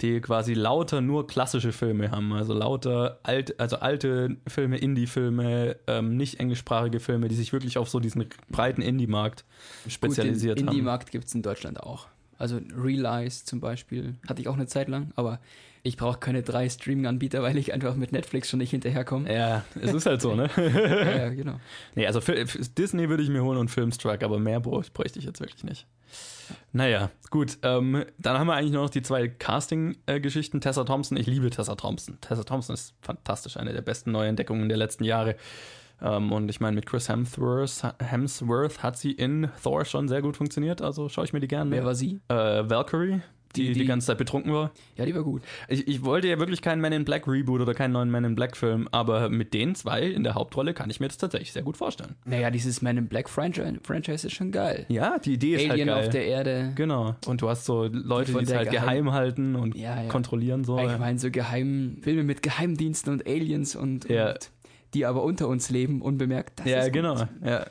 die 0.00 0.20
quasi 0.20 0.54
lauter 0.54 1.00
nur 1.00 1.26
klassische 1.26 1.72
Filme 1.72 2.12
haben. 2.12 2.32
Also 2.32 2.54
lauter 2.54 3.18
alt, 3.24 3.58
also 3.58 3.76
alte 3.76 4.36
Filme, 4.46 4.78
Indie-Filme, 4.78 5.76
ähm, 5.88 6.16
nicht 6.16 6.38
englischsprachige 6.38 7.00
Filme, 7.00 7.26
die 7.26 7.34
sich 7.34 7.52
wirklich 7.52 7.76
auf 7.76 7.88
so 7.88 7.98
diesen 7.98 8.26
breiten 8.50 8.82
Indie-Markt 8.82 9.44
spezialisiert 9.88 10.56
Gut, 10.56 10.62
den 10.62 10.68
haben. 10.68 10.74
Indie-Markt 10.74 11.10
gibt 11.10 11.26
es 11.26 11.34
in 11.34 11.42
Deutschland 11.42 11.80
auch. 11.80 12.06
Also 12.38 12.60
Realize 12.76 13.44
zum 13.44 13.60
Beispiel 13.60 14.14
hatte 14.28 14.40
ich 14.42 14.48
auch 14.48 14.54
eine 14.54 14.66
Zeit 14.66 14.88
lang, 14.88 15.10
aber 15.16 15.40
ich 15.86 15.96
brauche 15.98 16.18
keine 16.18 16.42
drei 16.42 16.68
Streaming-Anbieter, 16.68 17.42
weil 17.42 17.58
ich 17.58 17.74
einfach 17.74 17.94
mit 17.94 18.10
Netflix 18.12 18.48
schon 18.48 18.58
nicht 18.58 18.70
hinterherkomme. 18.70 19.30
Ja, 19.32 19.64
es 19.80 19.92
ist 19.92 20.06
halt 20.06 20.22
so, 20.22 20.34
ne? 20.34 20.48
ja, 20.56 21.16
ja, 21.16 21.28
genau. 21.28 21.60
Nee, 21.94 22.06
also 22.06 22.22
Fi- 22.22 22.32
F- 22.38 22.58
Disney 22.74 23.10
würde 23.10 23.22
ich 23.22 23.28
mir 23.28 23.42
holen 23.44 23.58
und 23.58 23.70
Filmstruck, 23.70 24.22
aber 24.22 24.38
mehr 24.38 24.60
bräuchte 24.60 25.18
ich 25.18 25.26
jetzt 25.26 25.40
wirklich 25.40 25.62
nicht. 25.62 25.86
Naja, 26.72 27.10
gut. 27.30 27.58
Ähm, 27.62 28.04
dann 28.18 28.38
haben 28.38 28.46
wir 28.46 28.54
eigentlich 28.54 28.72
nur 28.72 28.82
noch 28.82 28.90
die 28.90 29.02
zwei 29.02 29.28
Casting-Geschichten. 29.28 30.60
Tessa 30.60 30.84
Thompson, 30.84 31.16
ich 31.18 31.26
liebe 31.26 31.50
Tessa 31.50 31.74
Thompson. 31.74 32.18
Tessa 32.20 32.44
Thompson 32.44 32.74
ist 32.74 32.94
fantastisch, 33.02 33.56
eine 33.58 33.72
der 33.72 33.82
besten 33.82 34.10
Neuentdeckungen 34.12 34.68
der 34.68 34.78
letzten 34.78 35.04
Jahre. 35.04 35.36
Ähm, 36.04 36.32
und 36.32 36.50
ich 36.50 36.60
meine, 36.60 36.74
mit 36.76 36.84
Chris 36.86 37.08
Hemsworth, 37.08 37.82
Hemsworth 37.98 38.82
hat 38.82 38.98
sie 38.98 39.12
in 39.12 39.48
Thor 39.62 39.84
schon 39.86 40.06
sehr 40.08 40.20
gut 40.22 40.36
funktioniert, 40.36 40.82
also 40.82 41.08
schaue 41.08 41.24
ich 41.24 41.32
mir 41.32 41.40
die 41.40 41.48
gerne. 41.48 41.70
Wer 41.70 41.84
war 41.84 41.94
sie? 41.94 42.20
Äh, 42.28 42.34
Valkyrie, 42.34 43.22
die, 43.56 43.62
Die- 43.68 43.72
die 43.72 43.80
die- 43.80 43.86
ganze 43.86 44.08
Zeit 44.08 44.18
betrunken 44.18 44.52
war. 44.52 44.72
Ja, 44.96 45.06
die 45.06 45.14
war 45.14 45.22
gut. 45.22 45.42
Ich, 45.68 45.86
ich 45.88 46.04
wollte 46.04 46.26
ja 46.28 46.38
wirklich 46.38 46.60
keinen 46.60 46.80
Man 46.82 46.92
in 46.92 47.04
Black 47.04 47.26
Reboot 47.28 47.60
oder 47.60 47.72
keinen 47.72 47.92
neuen 47.92 48.10
Man 48.10 48.24
in 48.24 48.34
Black 48.34 48.56
Film, 48.56 48.88
aber 48.92 49.28
mit 49.30 49.54
den 49.54 49.74
zwei 49.76 50.02
in 50.02 50.24
der 50.24 50.34
Hauptrolle 50.34 50.74
kann 50.74 50.90
ich 50.90 50.98
mir 51.00 51.06
das 51.08 51.16
tatsächlich 51.18 51.52
sehr 51.52 51.62
gut 51.62 51.76
vorstellen. 51.76 52.16
Naja, 52.24 52.50
dieses 52.50 52.82
Man 52.82 52.98
in 52.98 53.06
Black 53.08 53.30
Franchise, 53.30 53.78
Franchise 53.82 54.26
ist 54.26 54.34
schon 54.34 54.50
geil. 54.52 54.84
Ja, 54.88 55.18
die 55.18 55.34
Idee 55.34 55.54
ist 55.54 55.70
Alien 55.70 55.88
halt 55.88 55.98
geil. 55.98 56.06
auf 56.06 56.12
der 56.12 56.26
Erde. 56.26 56.72
Genau. 56.74 57.14
Und 57.26 57.40
du 57.40 57.48
hast 57.48 57.64
so 57.64 57.84
Leute, 57.84 58.32
von 58.32 58.40
die 58.44 58.50
es 58.50 58.54
halt 58.54 58.70
Geheim- 58.70 59.04
geheim 59.06 59.12
halten 59.12 59.56
und 59.56 59.76
Ja, 59.76 60.02
ja. 60.02 60.08
kontrollieren 60.08 60.64
so. 60.64 60.76
Ich 60.78 60.98
meine, 60.98 61.18
so 61.18 61.30
geheim, 61.30 61.98
Filme 62.02 62.24
mit 62.24 62.42
Geheimdiensten 62.42 63.12
und 63.12 63.26
Aliens 63.26 63.76
und, 63.76 64.08
Ja. 64.10 64.30
und 64.32 64.50
die 64.94 65.06
aber 65.06 65.22
unter 65.22 65.48
uns 65.48 65.70
leben, 65.70 66.00
unbemerkt. 66.00 66.60
Das 66.60 66.66
ja, 66.66 66.88
genau. 66.88 67.26
Ja. 67.44 67.66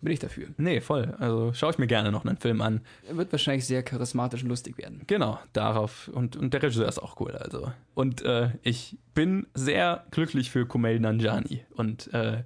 Bin 0.00 0.12
ich 0.12 0.20
dafür. 0.20 0.48
Nee, 0.58 0.80
voll. 0.80 1.14
Also 1.18 1.52
schaue 1.52 1.72
ich 1.72 1.78
mir 1.78 1.88
gerne 1.88 2.12
noch 2.12 2.24
einen 2.24 2.36
Film 2.36 2.60
an. 2.60 2.82
Er 3.08 3.16
wird 3.16 3.32
wahrscheinlich 3.32 3.66
sehr 3.66 3.82
charismatisch 3.82 4.42
und 4.42 4.48
lustig 4.48 4.78
werden. 4.78 5.02
Genau, 5.08 5.40
darauf. 5.52 6.08
Und, 6.08 6.36
und 6.36 6.54
der 6.54 6.62
Regisseur 6.62 6.88
ist 6.88 7.00
auch 7.00 7.18
cool. 7.20 7.32
Also. 7.32 7.72
Und 7.94 8.22
äh, 8.22 8.50
ich 8.62 8.96
bin 9.14 9.48
sehr 9.54 10.04
glücklich 10.12 10.50
für 10.50 10.66
Kumail 10.66 11.00
Nanjiani 11.00 11.64
und 11.74 12.12
äh, 12.14 12.44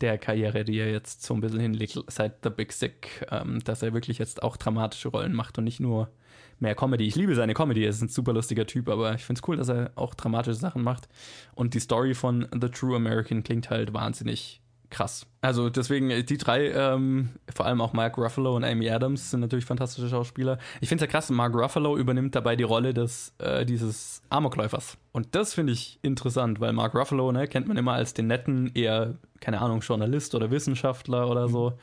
der 0.00 0.18
Karriere, 0.18 0.64
die 0.64 0.78
er 0.78 0.90
jetzt 0.90 1.22
so 1.22 1.34
ein 1.34 1.40
bisschen 1.40 1.60
hinlegt 1.60 1.98
seit 2.08 2.42
The 2.42 2.50
Big 2.50 2.72
Sick, 2.72 3.26
ähm, 3.30 3.60
dass 3.64 3.82
er 3.82 3.94
wirklich 3.94 4.18
jetzt 4.18 4.42
auch 4.42 4.56
dramatische 4.56 5.08
Rollen 5.08 5.32
macht 5.32 5.58
und 5.58 5.64
nicht 5.64 5.80
nur 5.80 6.10
mehr 6.60 6.74
Comedy. 6.74 7.06
Ich 7.06 7.16
liebe 7.16 7.34
seine 7.34 7.54
Comedy, 7.54 7.84
er 7.84 7.90
ist 7.90 8.02
ein 8.02 8.08
super 8.08 8.32
lustiger 8.32 8.66
Typ, 8.66 8.88
aber 8.88 9.14
ich 9.14 9.24
finde 9.24 9.40
es 9.40 9.48
cool, 9.48 9.56
dass 9.56 9.68
er 9.68 9.92
auch 9.94 10.14
dramatische 10.14 10.58
Sachen 10.58 10.82
macht. 10.82 11.08
Und 11.54 11.74
die 11.74 11.80
Story 11.80 12.14
von 12.14 12.46
The 12.52 12.68
True 12.68 12.96
American 12.96 13.42
klingt 13.42 13.70
halt 13.70 13.92
wahnsinnig 13.92 14.60
krass. 14.90 15.26
Also 15.40 15.70
deswegen, 15.70 16.10
äh, 16.10 16.22
die 16.22 16.36
drei, 16.36 16.70
ähm, 16.70 17.30
vor 17.54 17.66
allem 17.66 17.80
auch 17.80 17.92
Mark 17.92 18.18
Ruffalo 18.18 18.56
und 18.56 18.64
Amy 18.64 18.90
Adams, 18.90 19.30
sind 19.30 19.40
natürlich 19.40 19.64
fantastische 19.64 20.08
Schauspieler. 20.08 20.58
Ich 20.80 20.88
finde 20.88 21.04
es 21.04 21.08
ja 21.08 21.12
krass, 21.12 21.30
Mark 21.30 21.54
Ruffalo 21.54 21.96
übernimmt 21.96 22.34
dabei 22.34 22.56
die 22.56 22.64
Rolle 22.64 22.92
des, 22.92 23.32
äh, 23.38 23.64
dieses 23.64 24.20
Amokläufers. 24.28 24.98
Und 25.12 25.34
das 25.34 25.54
finde 25.54 25.72
ich 25.72 25.98
interessant, 26.02 26.60
weil 26.60 26.72
Mark 26.72 26.94
Ruffalo, 26.94 27.32
ne, 27.32 27.48
kennt 27.48 27.68
man 27.68 27.76
immer 27.76 27.92
als 27.92 28.12
den 28.12 28.26
netten, 28.26 28.72
eher, 28.74 29.14
keine 29.40 29.60
Ahnung, 29.60 29.80
Journalist 29.80 30.34
oder 30.34 30.50
Wissenschaftler 30.50 31.30
oder 31.30 31.48
so. 31.48 31.78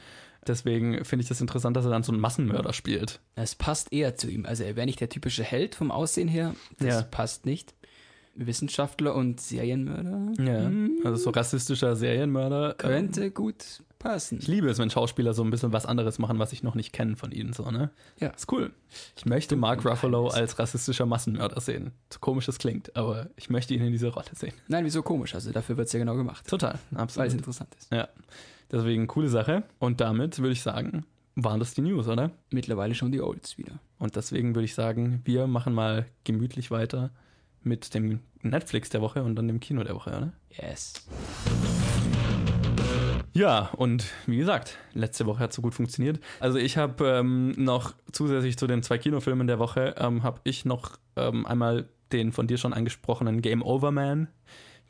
Deswegen 0.47 1.03
finde 1.05 1.23
ich 1.23 1.29
das 1.29 1.41
interessant, 1.41 1.75
dass 1.77 1.85
er 1.85 1.91
dann 1.91 2.03
so 2.03 2.11
einen 2.11 2.21
Massenmörder 2.21 2.73
spielt. 2.73 3.19
Es 3.35 3.55
passt 3.55 3.91
eher 3.91 4.15
zu 4.15 4.29
ihm. 4.29 4.45
Also 4.45 4.63
er 4.63 4.75
wäre 4.75 4.85
nicht 4.85 4.99
der 5.01 5.09
typische 5.09 5.43
Held 5.43 5.75
vom 5.75 5.91
Aussehen 5.91 6.27
her. 6.27 6.55
Das 6.79 6.87
Ja. 6.87 7.01
passt 7.03 7.45
nicht. 7.45 7.73
Wissenschaftler 8.35 9.15
und 9.15 9.41
Serienmörder 9.41 10.31
Ja. 10.43 10.65
hm, 10.65 10.99
Also 11.03 11.23
so 11.23 11.29
rassistischer 11.31 11.95
Serienmörder. 11.95 12.71
Ähm, 12.71 12.77
könnte 12.77 13.31
gut 13.31 13.81
passen. 13.97 14.37
Ich 14.39 14.47
liebe 14.47 14.69
es, 14.69 14.77
wenn 14.77 14.91
Schauspieler 14.91 15.33
so 15.33 15.43
ein 15.43 15.49
bisschen 15.49 15.73
was 15.73 15.87
anderes 15.87 16.19
machen, 16.19 16.37
was 16.37 16.53
ich 16.53 16.61
noch 16.61 16.75
nicht 16.75 16.93
kenne 16.93 17.15
von 17.15 17.31
ihnen, 17.31 17.51
so, 17.53 17.71
ne? 17.71 17.89
Ja. 18.19 18.27
Ist 18.29 18.51
cool. 18.51 18.71
Ich 19.15 19.25
möchte 19.25 19.55
Mark 19.55 19.83
und 19.83 19.89
Ruffalo 19.91 20.27
als 20.27 20.59
rassistischer 20.59 21.07
Massenmörder 21.07 21.59
sehen. 21.59 21.91
So 22.13 22.19
komisch 22.19 22.47
es 22.47 22.59
klingt, 22.59 22.95
aber 22.95 23.27
ich 23.37 23.49
möchte 23.49 23.73
ihn 23.73 23.81
in 23.81 23.91
dieser 23.91 24.09
Rolle 24.09 24.27
sehen. 24.35 24.53
Nein, 24.67 24.85
wieso 24.85 25.01
komisch? 25.01 25.33
Also 25.33 25.51
dafür 25.51 25.77
wird 25.77 25.87
es 25.87 25.93
ja 25.93 25.99
genau 25.99 26.15
gemacht. 26.15 26.45
Total, 26.47 26.73
Weil 26.91 26.97
es 26.97 27.17
absolut. 27.17 27.33
interessant 27.33 27.69
ist. 27.79 27.91
Ja. 27.91 28.07
Deswegen 28.71 29.07
coole 29.07 29.29
Sache. 29.29 29.63
Und 29.79 30.01
damit 30.01 30.39
würde 30.39 30.53
ich 30.53 30.61
sagen, 30.61 31.05
waren 31.35 31.59
das 31.59 31.73
die 31.73 31.81
News, 31.81 32.07
oder? 32.07 32.31
Mittlerweile 32.49 32.95
schon 32.95 33.11
die 33.11 33.21
Olds 33.21 33.57
wieder. 33.57 33.79
Und 33.99 34.15
deswegen 34.15 34.55
würde 34.55 34.65
ich 34.65 34.73
sagen, 34.73 35.21
wir 35.23 35.47
machen 35.47 35.73
mal 35.73 36.05
gemütlich 36.23 36.71
weiter 36.71 37.11
mit 37.63 37.93
dem 37.93 38.19
Netflix 38.41 38.89
der 38.89 39.01
Woche 39.01 39.23
und 39.23 39.35
dann 39.35 39.47
dem 39.47 39.59
Kino 39.59 39.83
der 39.83 39.95
Woche, 39.95 40.09
oder? 40.09 40.33
Yes. 40.49 41.07
Ja, 43.33 43.69
und 43.77 44.05
wie 44.25 44.37
gesagt, 44.37 44.77
letzte 44.93 45.27
Woche 45.27 45.39
hat 45.39 45.53
so 45.53 45.61
gut 45.61 45.75
funktioniert. 45.75 46.19
Also 46.39 46.57
ich 46.57 46.77
habe 46.77 47.05
ähm, 47.07 47.51
noch 47.51 47.93
zusätzlich 48.11 48.57
zu 48.57 48.65
den 48.65 48.81
zwei 48.81 48.97
Kinofilmen 48.97 49.45
der 49.45 49.59
Woche, 49.59 49.93
ähm, 49.99 50.23
habe 50.23 50.41
ich 50.43 50.65
noch 50.65 50.97
ähm, 51.15 51.45
einmal 51.45 51.87
den 52.11 52.31
von 52.31 52.47
dir 52.47 52.57
schon 52.57 52.73
angesprochenen 52.73 53.41
Game 53.41 53.61
Over 53.61 53.91
Man 53.91 54.27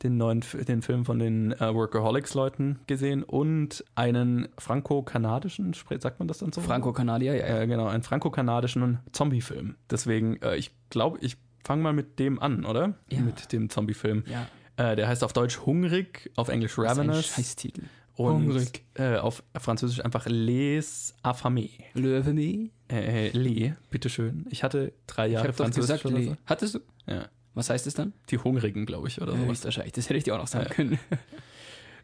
den 0.02 0.16
neuen 0.16 0.42
den 0.66 0.82
Film 0.82 1.04
von 1.04 1.18
den 1.18 1.52
äh, 1.52 1.74
Workaholics-Leuten 1.74 2.78
gesehen 2.86 3.22
und 3.22 3.84
einen 3.94 4.48
franco-kanadischen, 4.58 5.74
sagt 5.98 6.18
man 6.18 6.28
das 6.28 6.38
dann 6.38 6.52
so? 6.52 6.60
Franco-Kanadier, 6.60 7.34
ja. 7.36 7.60
Äh, 7.60 7.66
genau, 7.66 7.86
einen 7.86 8.02
franco-kanadischen 8.02 8.98
Zombie-Film. 9.12 9.74
Deswegen, 9.90 10.36
äh, 10.42 10.56
ich 10.56 10.70
glaube, 10.90 11.18
ich 11.20 11.36
fange 11.64 11.82
mal 11.82 11.92
mit 11.92 12.18
dem 12.18 12.38
an, 12.40 12.64
oder? 12.64 12.94
Ja. 13.10 13.20
Mit 13.20 13.52
dem 13.52 13.70
Zombie-Film. 13.70 14.24
Ja. 14.26 14.46
Äh, 14.76 14.96
der 14.96 15.08
heißt 15.08 15.24
auf 15.24 15.32
Deutsch 15.32 15.60
Hungrig, 15.66 16.30
auf 16.36 16.48
Englisch 16.48 16.76
Das 16.76 16.84
ist 16.84 16.98
ein 16.98 17.06
Ravenous 17.08 17.26
Scheißtitel. 17.26 17.82
und 18.16 18.44
Hungrig. 18.46 18.84
äh, 18.94 19.16
auf 19.16 19.42
Französisch 19.56 20.04
einfach 20.04 20.26
Les 20.28 21.14
Affamés. 21.24 21.70
Löwe 21.94 22.32
me. 22.32 22.70
Äh, 22.90 23.30
Les, 23.30 23.72
bitteschön. 23.90 24.46
Ich 24.50 24.62
hatte 24.62 24.92
drei 25.08 25.26
Ich 25.26 25.32
Jahre 25.34 25.48
habe 25.48 25.56
doch 25.56 25.70
gesagt, 25.74 26.04
Lee. 26.04 26.36
Hattest 26.46 26.76
du? 26.76 26.78
Ja. 27.06 27.26
Was 27.54 27.70
heißt 27.70 27.86
es 27.86 27.94
dann? 27.94 28.12
Die 28.30 28.38
Hungrigen, 28.38 28.86
glaube 28.86 29.08
ich, 29.08 29.20
oder 29.20 29.32
Äh, 29.32 29.36
sowas. 29.36 29.48
höchstwahrscheinlich. 29.48 29.92
Das 29.94 30.08
hätte 30.08 30.18
ich 30.18 30.24
dir 30.24 30.34
auch 30.34 30.38
noch 30.38 30.46
sagen 30.48 30.70
können. 30.70 30.98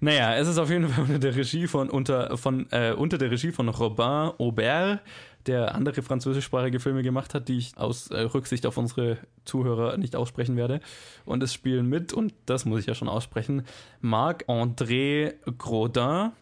Naja, 0.01 0.35
es 0.35 0.49
ist 0.49 0.59
auf 0.59 0.69
jeden 0.71 0.89
Fall 0.89 1.05
unter 1.05 1.19
der 1.19 1.35
Regie 1.35 1.67
von 1.67 1.89
unter 1.89 2.37
von 2.37 2.67
äh, 2.73 2.93
unter 2.93 3.17
der 3.17 3.31
Regie 3.31 3.53
von 3.53 3.69
Robin 3.71 4.33
Aubert, 4.39 5.01
der 5.47 5.75
andere 5.75 6.03
französischsprachige 6.03 6.79
Filme 6.81 7.03
gemacht 7.03 7.33
hat, 7.33 7.49
die 7.49 7.57
ich 7.57 7.79
aus 7.79 8.09
äh, 8.11 8.21
Rücksicht 8.21 8.67
auf 8.67 8.77
unsere 8.77 9.17
Zuhörer 9.47 9.97
nicht 9.97 10.15
aussprechen 10.17 10.57
werde. 10.57 10.81
Und 11.25 11.43
es 11.43 11.55
spielen 11.55 11.87
mit, 11.89 12.13
und 12.13 12.35
das 12.45 12.65
muss 12.67 12.81
ich 12.81 12.87
ja 12.87 12.95
schon 12.95 13.09
aussprechen, 13.09 13.63
Marc-André 14.03 15.35
Grodin, 15.57 16.33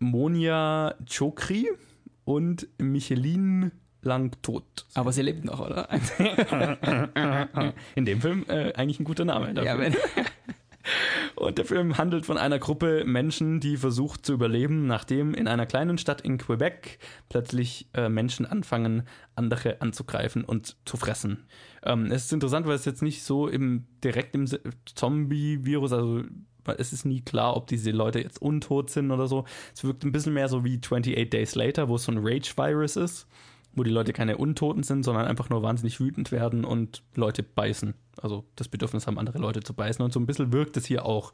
Monia 0.00 0.94
Chokri 1.06 1.68
und 2.24 2.66
Micheline 2.78 3.70
Langtot. 4.04 4.86
Aber 4.94 5.12
sie 5.12 5.22
lebt 5.22 5.44
noch, 5.44 5.60
oder? 5.60 5.88
In 7.94 8.04
dem 8.04 8.20
Film 8.20 8.44
äh, 8.48 8.72
eigentlich 8.74 9.00
ein 9.00 9.04
guter 9.04 9.24
Name. 9.24 9.54
dafür. 9.54 9.70
ja, 9.70 9.78
wenn. 9.78 9.96
Und 11.34 11.58
der 11.58 11.64
Film 11.64 11.96
handelt 11.98 12.26
von 12.26 12.38
einer 12.38 12.58
Gruppe 12.58 13.04
Menschen, 13.04 13.60
die 13.60 13.76
versucht 13.76 14.26
zu 14.26 14.34
überleben, 14.34 14.86
nachdem 14.86 15.34
in 15.34 15.48
einer 15.48 15.66
kleinen 15.66 15.98
Stadt 15.98 16.20
in 16.20 16.38
Quebec 16.38 16.98
plötzlich 17.28 17.88
äh, 17.94 18.08
Menschen 18.08 18.46
anfangen, 18.46 19.04
andere 19.34 19.80
anzugreifen 19.80 20.44
und 20.44 20.76
zu 20.84 20.96
fressen. 20.96 21.46
Ähm, 21.82 22.06
es 22.06 22.26
ist 22.26 22.32
interessant, 22.32 22.66
weil 22.66 22.76
es 22.76 22.84
jetzt 22.84 23.02
nicht 23.02 23.22
so 23.22 23.48
im, 23.48 23.86
direkt 24.02 24.34
im 24.34 24.46
Zombie-Virus, 24.94 25.92
also 25.92 26.22
es 26.78 26.92
ist 26.92 27.04
nie 27.04 27.20
klar, 27.20 27.56
ob 27.56 27.66
diese 27.66 27.90
Leute 27.90 28.20
jetzt 28.20 28.40
untot 28.40 28.90
sind 28.90 29.10
oder 29.10 29.26
so. 29.26 29.44
Es 29.74 29.84
wirkt 29.84 30.04
ein 30.04 30.12
bisschen 30.12 30.32
mehr 30.34 30.48
so 30.48 30.64
wie 30.64 30.78
28 30.78 31.28
Days 31.28 31.54
Later, 31.54 31.88
wo 31.88 31.96
es 31.96 32.04
so 32.04 32.12
ein 32.12 32.18
Rage-Virus 32.20 32.96
ist, 32.96 33.26
wo 33.74 33.82
die 33.82 33.90
Leute 33.90 34.12
keine 34.12 34.36
Untoten 34.36 34.82
sind, 34.82 35.04
sondern 35.04 35.26
einfach 35.26 35.48
nur 35.50 35.62
wahnsinnig 35.62 36.00
wütend 36.00 36.32
werden 36.32 36.64
und 36.64 37.02
Leute 37.14 37.42
beißen. 37.42 37.94
Also 38.20 38.44
das 38.56 38.68
Bedürfnis 38.68 39.06
haben, 39.06 39.18
andere 39.18 39.38
Leute 39.38 39.60
zu 39.60 39.74
beißen. 39.74 40.04
Und 40.04 40.12
so 40.12 40.20
ein 40.20 40.26
bisschen 40.26 40.52
wirkt 40.52 40.76
es 40.76 40.86
hier 40.86 41.04
auch. 41.04 41.32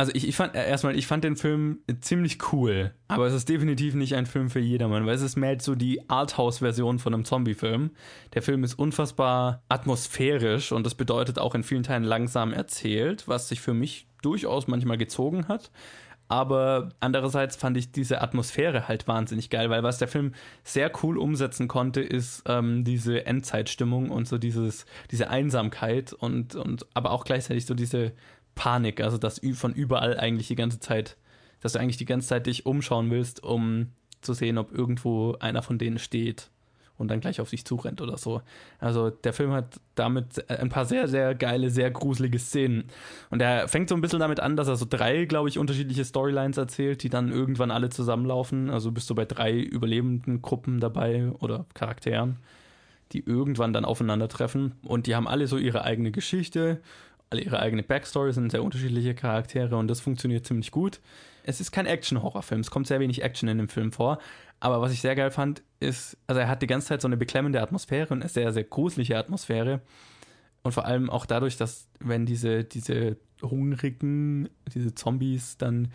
Also 0.00 0.12
ich, 0.14 0.28
ich 0.28 0.36
fand 0.36 0.54
äh, 0.54 0.68
erstmal, 0.68 0.96
ich 0.96 1.08
fand 1.08 1.24
den 1.24 1.34
Film 1.34 1.80
ziemlich 2.00 2.52
cool, 2.52 2.94
aber 3.08 3.26
es 3.26 3.34
ist 3.34 3.48
definitiv 3.48 3.94
nicht 3.94 4.14
ein 4.14 4.26
Film 4.26 4.48
für 4.48 4.60
jedermann, 4.60 5.06
weil 5.06 5.14
es 5.16 5.22
ist 5.22 5.34
mehr 5.34 5.58
so 5.60 5.74
die 5.74 6.08
Arthouse-Version 6.08 7.00
von 7.00 7.14
einem 7.14 7.24
Zombie-Film. 7.24 7.90
Der 8.32 8.42
Film 8.42 8.62
ist 8.62 8.74
unfassbar 8.74 9.62
atmosphärisch 9.68 10.70
und 10.70 10.86
das 10.86 10.94
bedeutet 10.94 11.40
auch 11.40 11.56
in 11.56 11.64
vielen 11.64 11.82
Teilen 11.82 12.04
langsam 12.04 12.52
erzählt, 12.52 13.26
was 13.26 13.48
sich 13.48 13.60
für 13.60 13.74
mich 13.74 14.06
durchaus 14.22 14.68
manchmal 14.68 14.98
gezogen 14.98 15.48
hat. 15.48 15.72
Aber 16.28 16.90
andererseits 17.00 17.56
fand 17.56 17.78
ich 17.78 17.90
diese 17.90 18.20
Atmosphäre 18.20 18.86
halt 18.86 19.08
wahnsinnig 19.08 19.48
geil, 19.48 19.70
weil 19.70 19.82
was 19.82 19.96
der 19.98 20.08
Film 20.08 20.34
sehr 20.62 20.92
cool 21.02 21.16
umsetzen 21.16 21.68
konnte, 21.68 22.02
ist 22.02 22.42
ähm, 22.46 22.84
diese 22.84 23.24
Endzeitstimmung 23.24 24.10
und 24.10 24.28
so 24.28 24.36
dieses, 24.36 24.84
diese 25.10 25.30
Einsamkeit 25.30 26.12
und, 26.12 26.54
und 26.54 26.86
aber 26.92 27.12
auch 27.12 27.24
gleichzeitig 27.24 27.64
so 27.64 27.74
diese 27.74 28.12
Panik, 28.54 29.00
also 29.00 29.16
dass 29.16 29.40
von 29.54 29.72
überall 29.72 30.18
eigentlich 30.18 30.48
die 30.48 30.56
ganze 30.56 30.80
Zeit, 30.80 31.16
dass 31.60 31.72
du 31.72 31.80
eigentlich 31.80 31.96
die 31.96 32.04
ganze 32.04 32.28
Zeit 32.28 32.46
dich 32.46 32.66
umschauen 32.66 33.10
willst, 33.10 33.42
um 33.42 33.92
zu 34.20 34.34
sehen, 34.34 34.58
ob 34.58 34.72
irgendwo 34.72 35.34
einer 35.40 35.62
von 35.62 35.78
denen 35.78 35.98
steht 35.98 36.50
und 36.98 37.08
dann 37.08 37.20
gleich 37.20 37.40
auf 37.40 37.48
sich 37.48 37.64
zurennt 37.64 38.00
oder 38.00 38.18
so. 38.18 38.42
Also 38.80 39.10
der 39.10 39.32
Film 39.32 39.52
hat 39.52 39.80
damit 39.94 40.50
ein 40.50 40.68
paar 40.68 40.84
sehr, 40.84 41.08
sehr 41.08 41.34
geile, 41.34 41.70
sehr 41.70 41.90
gruselige 41.90 42.38
Szenen. 42.38 42.84
Und 43.30 43.40
er 43.40 43.68
fängt 43.68 43.88
so 43.88 43.94
ein 43.94 44.00
bisschen 44.00 44.18
damit 44.18 44.40
an, 44.40 44.56
dass 44.56 44.68
er 44.68 44.76
so 44.76 44.86
drei, 44.88 45.24
glaube 45.24 45.48
ich, 45.48 45.58
unterschiedliche 45.58 46.04
Storylines 46.04 46.56
erzählt, 46.58 47.02
die 47.02 47.08
dann 47.08 47.30
irgendwann 47.30 47.70
alle 47.70 47.88
zusammenlaufen. 47.88 48.68
Also 48.68 48.90
bist 48.90 49.08
du 49.08 49.14
bei 49.14 49.24
drei 49.24 49.58
überlebenden 49.58 50.42
Gruppen 50.42 50.80
dabei 50.80 51.30
oder 51.38 51.64
Charakteren, 51.74 52.36
die 53.12 53.24
irgendwann 53.24 53.72
dann 53.72 53.84
aufeinandertreffen. 53.84 54.72
Und 54.82 55.06
die 55.06 55.14
haben 55.14 55.28
alle 55.28 55.46
so 55.46 55.56
ihre 55.56 55.84
eigene 55.84 56.10
Geschichte, 56.10 56.80
alle 57.30 57.42
ihre 57.42 57.60
eigene 57.60 57.82
Backstory, 57.82 58.32
sind 58.32 58.50
sehr 58.50 58.64
unterschiedliche 58.64 59.14
Charaktere 59.14 59.76
und 59.76 59.88
das 59.88 60.00
funktioniert 60.00 60.46
ziemlich 60.46 60.70
gut. 60.70 61.00
Es 61.44 61.60
ist 61.60 61.72
kein 61.72 61.86
Action-Horrorfilm, 61.86 62.60
es 62.60 62.70
kommt 62.70 62.86
sehr 62.86 63.00
wenig 63.00 63.22
Action 63.22 63.48
in 63.48 63.56
dem 63.56 63.68
Film 63.68 63.92
vor. 63.92 64.18
Aber 64.60 64.80
was 64.80 64.92
ich 64.92 65.00
sehr 65.00 65.14
geil 65.14 65.30
fand, 65.30 65.62
ist, 65.80 66.16
also 66.26 66.40
er 66.40 66.48
hat 66.48 66.62
die 66.62 66.66
ganze 66.66 66.88
Zeit 66.88 67.00
so 67.00 67.08
eine 67.08 67.16
beklemmende 67.16 67.62
Atmosphäre 67.62 68.12
und 68.12 68.22
eine 68.22 68.28
sehr, 68.28 68.52
sehr 68.52 68.64
gruselige 68.64 69.16
Atmosphäre. 69.16 69.80
Und 70.62 70.72
vor 70.72 70.84
allem 70.84 71.10
auch 71.10 71.26
dadurch, 71.26 71.56
dass 71.56 71.88
wenn 72.00 72.26
diese, 72.26 72.64
diese 72.64 73.16
hungrigen, 73.42 74.48
diese 74.74 74.94
Zombies 74.94 75.56
dann, 75.56 75.92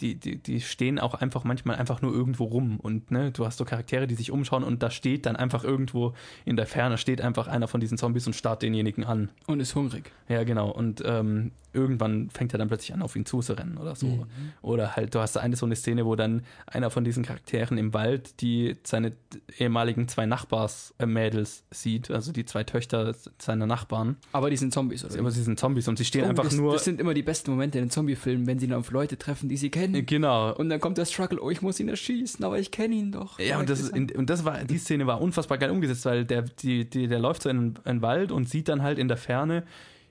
die, 0.00 0.14
die, 0.14 0.36
die 0.36 0.60
stehen 0.60 0.98
auch 0.98 1.14
einfach 1.14 1.44
manchmal 1.44 1.76
einfach 1.76 2.02
nur 2.02 2.12
irgendwo 2.12 2.44
rum. 2.44 2.78
Und 2.80 3.10
ne, 3.10 3.30
du 3.32 3.46
hast 3.46 3.58
so 3.58 3.64
Charaktere, 3.64 4.06
die 4.06 4.14
sich 4.14 4.30
umschauen 4.30 4.64
und 4.64 4.82
da 4.82 4.90
steht 4.90 5.26
dann 5.26 5.36
einfach 5.36 5.64
irgendwo 5.64 6.14
in 6.44 6.56
der 6.56 6.66
Ferne, 6.66 6.98
steht 6.98 7.20
einfach 7.20 7.46
einer 7.48 7.68
von 7.68 7.80
diesen 7.80 7.98
Zombies 7.98 8.26
und 8.26 8.34
starrt 8.34 8.62
denjenigen 8.62 9.04
an. 9.04 9.30
Und 9.46 9.60
ist 9.60 9.74
hungrig. 9.74 10.10
Ja, 10.28 10.44
genau. 10.44 10.70
Und 10.70 11.02
ähm, 11.04 11.52
irgendwann 11.72 12.30
fängt 12.30 12.54
er 12.54 12.58
dann 12.58 12.68
plötzlich 12.68 12.94
an, 12.94 13.02
auf 13.02 13.16
ihn 13.16 13.26
zuzurennen 13.26 13.78
oder 13.78 13.96
so. 13.96 14.06
Mhm. 14.06 14.26
Oder 14.62 14.96
halt, 14.96 15.14
du 15.14 15.18
hast 15.20 15.36
eine 15.36 15.56
so 15.56 15.66
eine 15.66 15.76
Szene, 15.76 16.06
wo 16.06 16.14
dann 16.14 16.42
einer 16.66 16.90
von 16.90 17.04
diesen 17.04 17.24
Charakteren 17.24 17.78
im 17.78 17.92
Wald, 17.94 18.40
die 18.40 18.76
seine 18.84 19.12
ehemaligen 19.58 20.08
zwei 20.08 20.26
Nachbarsmädels 20.26 21.64
sieht, 21.70 22.10
also 22.10 22.32
die 22.32 22.44
zwei 22.44 22.64
Töchter 22.64 23.14
seiner 23.38 23.66
Nachbarn. 23.66 24.16
Aber 24.32 24.50
die 24.50 24.56
sind 24.56 24.72
Zombies, 24.72 25.04
oder? 25.04 25.18
Aber 25.18 25.30
sie 25.30 25.42
sind 25.42 25.58
Zombies 25.58 25.88
und 25.88 25.98
sie 25.98 26.04
stehen 26.04 26.24
Oh, 26.24 26.28
einfach 26.28 26.44
das, 26.44 26.54
nur. 26.54 26.72
das 26.72 26.84
sind 26.84 27.00
immer 27.00 27.12
die 27.14 27.22
besten 27.22 27.50
Momente 27.50 27.78
in 27.78 27.86
den 27.86 27.90
Zombie-Filmen, 27.90 28.46
wenn 28.46 28.58
sie 28.58 28.66
dann 28.68 28.78
auf 28.78 28.90
Leute 28.90 29.18
treffen, 29.18 29.48
die 29.48 29.53
sie 29.56 29.70
kennen. 29.70 30.06
genau. 30.06 30.54
Und 30.54 30.68
dann 30.68 30.80
kommt 30.80 30.98
der 30.98 31.04
Struggle, 31.04 31.40
oh, 31.40 31.50
ich 31.50 31.62
muss 31.62 31.80
ihn 31.80 31.88
erschießen, 31.88 32.44
aber 32.44 32.58
ich 32.58 32.70
kenne 32.70 32.94
ihn 32.94 33.12
doch. 33.12 33.38
Ja, 33.38 33.58
und 33.58 33.68
das, 33.68 33.80
ist, 33.80 33.92
und 33.92 34.30
das 34.30 34.44
war, 34.44 34.64
die 34.64 34.78
Szene 34.78 35.06
war 35.06 35.20
unfassbar 35.20 35.58
geil 35.58 35.70
umgesetzt, 35.70 36.04
weil 36.04 36.24
der, 36.24 36.42
die, 36.42 36.88
die, 36.88 37.08
der 37.08 37.18
läuft 37.18 37.42
so 37.42 37.48
in 37.48 37.74
einen 37.84 38.02
Wald 38.02 38.32
und 38.32 38.48
sieht 38.48 38.68
dann 38.68 38.82
halt 38.82 38.98
in 38.98 39.08
der 39.08 39.16
Ferne, 39.16 39.64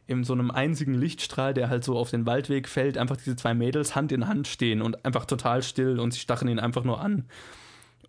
in 0.05 0.23
so 0.23 0.33
einem 0.33 0.51
einzigen 0.51 0.93
Lichtstrahl, 0.93 1.53
der 1.53 1.69
halt 1.69 1.83
so 1.83 1.97
auf 1.97 2.09
den 2.09 2.25
Waldweg 2.25 2.67
fällt, 2.67 2.97
einfach 2.97 3.17
diese 3.17 3.35
zwei 3.35 3.53
Mädels 3.53 3.95
Hand 3.95 4.11
in 4.11 4.27
Hand 4.27 4.47
stehen 4.47 4.81
und 4.81 5.05
einfach 5.05 5.25
total 5.25 5.63
still 5.63 5.99
und 5.99 6.13
sie 6.13 6.19
stachen 6.19 6.47
ihn 6.47 6.59
einfach 6.59 6.83
nur 6.83 6.99
an. 6.99 7.25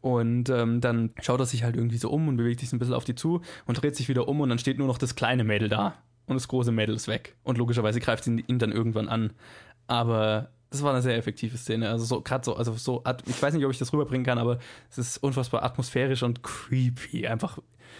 Und 0.00 0.50
ähm, 0.50 0.80
dann 0.82 1.10
schaut 1.22 1.40
er 1.40 1.46
sich 1.46 1.62
halt 1.62 1.76
irgendwie 1.76 1.96
so 1.96 2.10
um 2.10 2.28
und 2.28 2.36
bewegt 2.36 2.60
sich 2.60 2.72
ein 2.72 2.78
bisschen 2.78 2.94
auf 2.94 3.04
die 3.04 3.14
zu 3.14 3.40
und 3.64 3.80
dreht 3.80 3.96
sich 3.96 4.08
wieder 4.08 4.28
um 4.28 4.40
und 4.40 4.50
dann 4.50 4.58
steht 4.58 4.76
nur 4.76 4.86
noch 4.86 4.98
das 4.98 5.14
kleine 5.14 5.44
Mädel 5.44 5.68
da. 5.68 5.94
Und 6.26 6.34
das 6.34 6.48
große 6.48 6.72
Mädel 6.72 6.94
ist 6.94 7.08
weg. 7.08 7.36
Und 7.42 7.58
logischerweise 7.58 8.00
greift 8.00 8.26
ihn, 8.26 8.42
ihn 8.46 8.58
dann 8.58 8.72
irgendwann 8.72 9.08
an. 9.08 9.32
Aber 9.86 10.50
das 10.74 10.82
war 10.82 10.92
eine 10.92 11.02
sehr 11.02 11.16
effektive 11.16 11.56
Szene. 11.56 11.88
Also 11.88 12.04
so 12.04 12.20
gerade 12.20 12.44
so, 12.44 12.56
also 12.56 12.72
so, 12.74 13.04
ich 13.26 13.40
weiß 13.40 13.54
nicht, 13.54 13.64
ob 13.64 13.70
ich 13.70 13.78
das 13.78 13.92
rüberbringen 13.92 14.26
kann, 14.26 14.38
aber 14.38 14.58
es 14.90 14.98
ist 14.98 15.18
unfassbar 15.18 15.62
atmosphärisch 15.62 16.24
und 16.24 16.42
creepy. 16.42 17.28
Einfach 17.28 17.58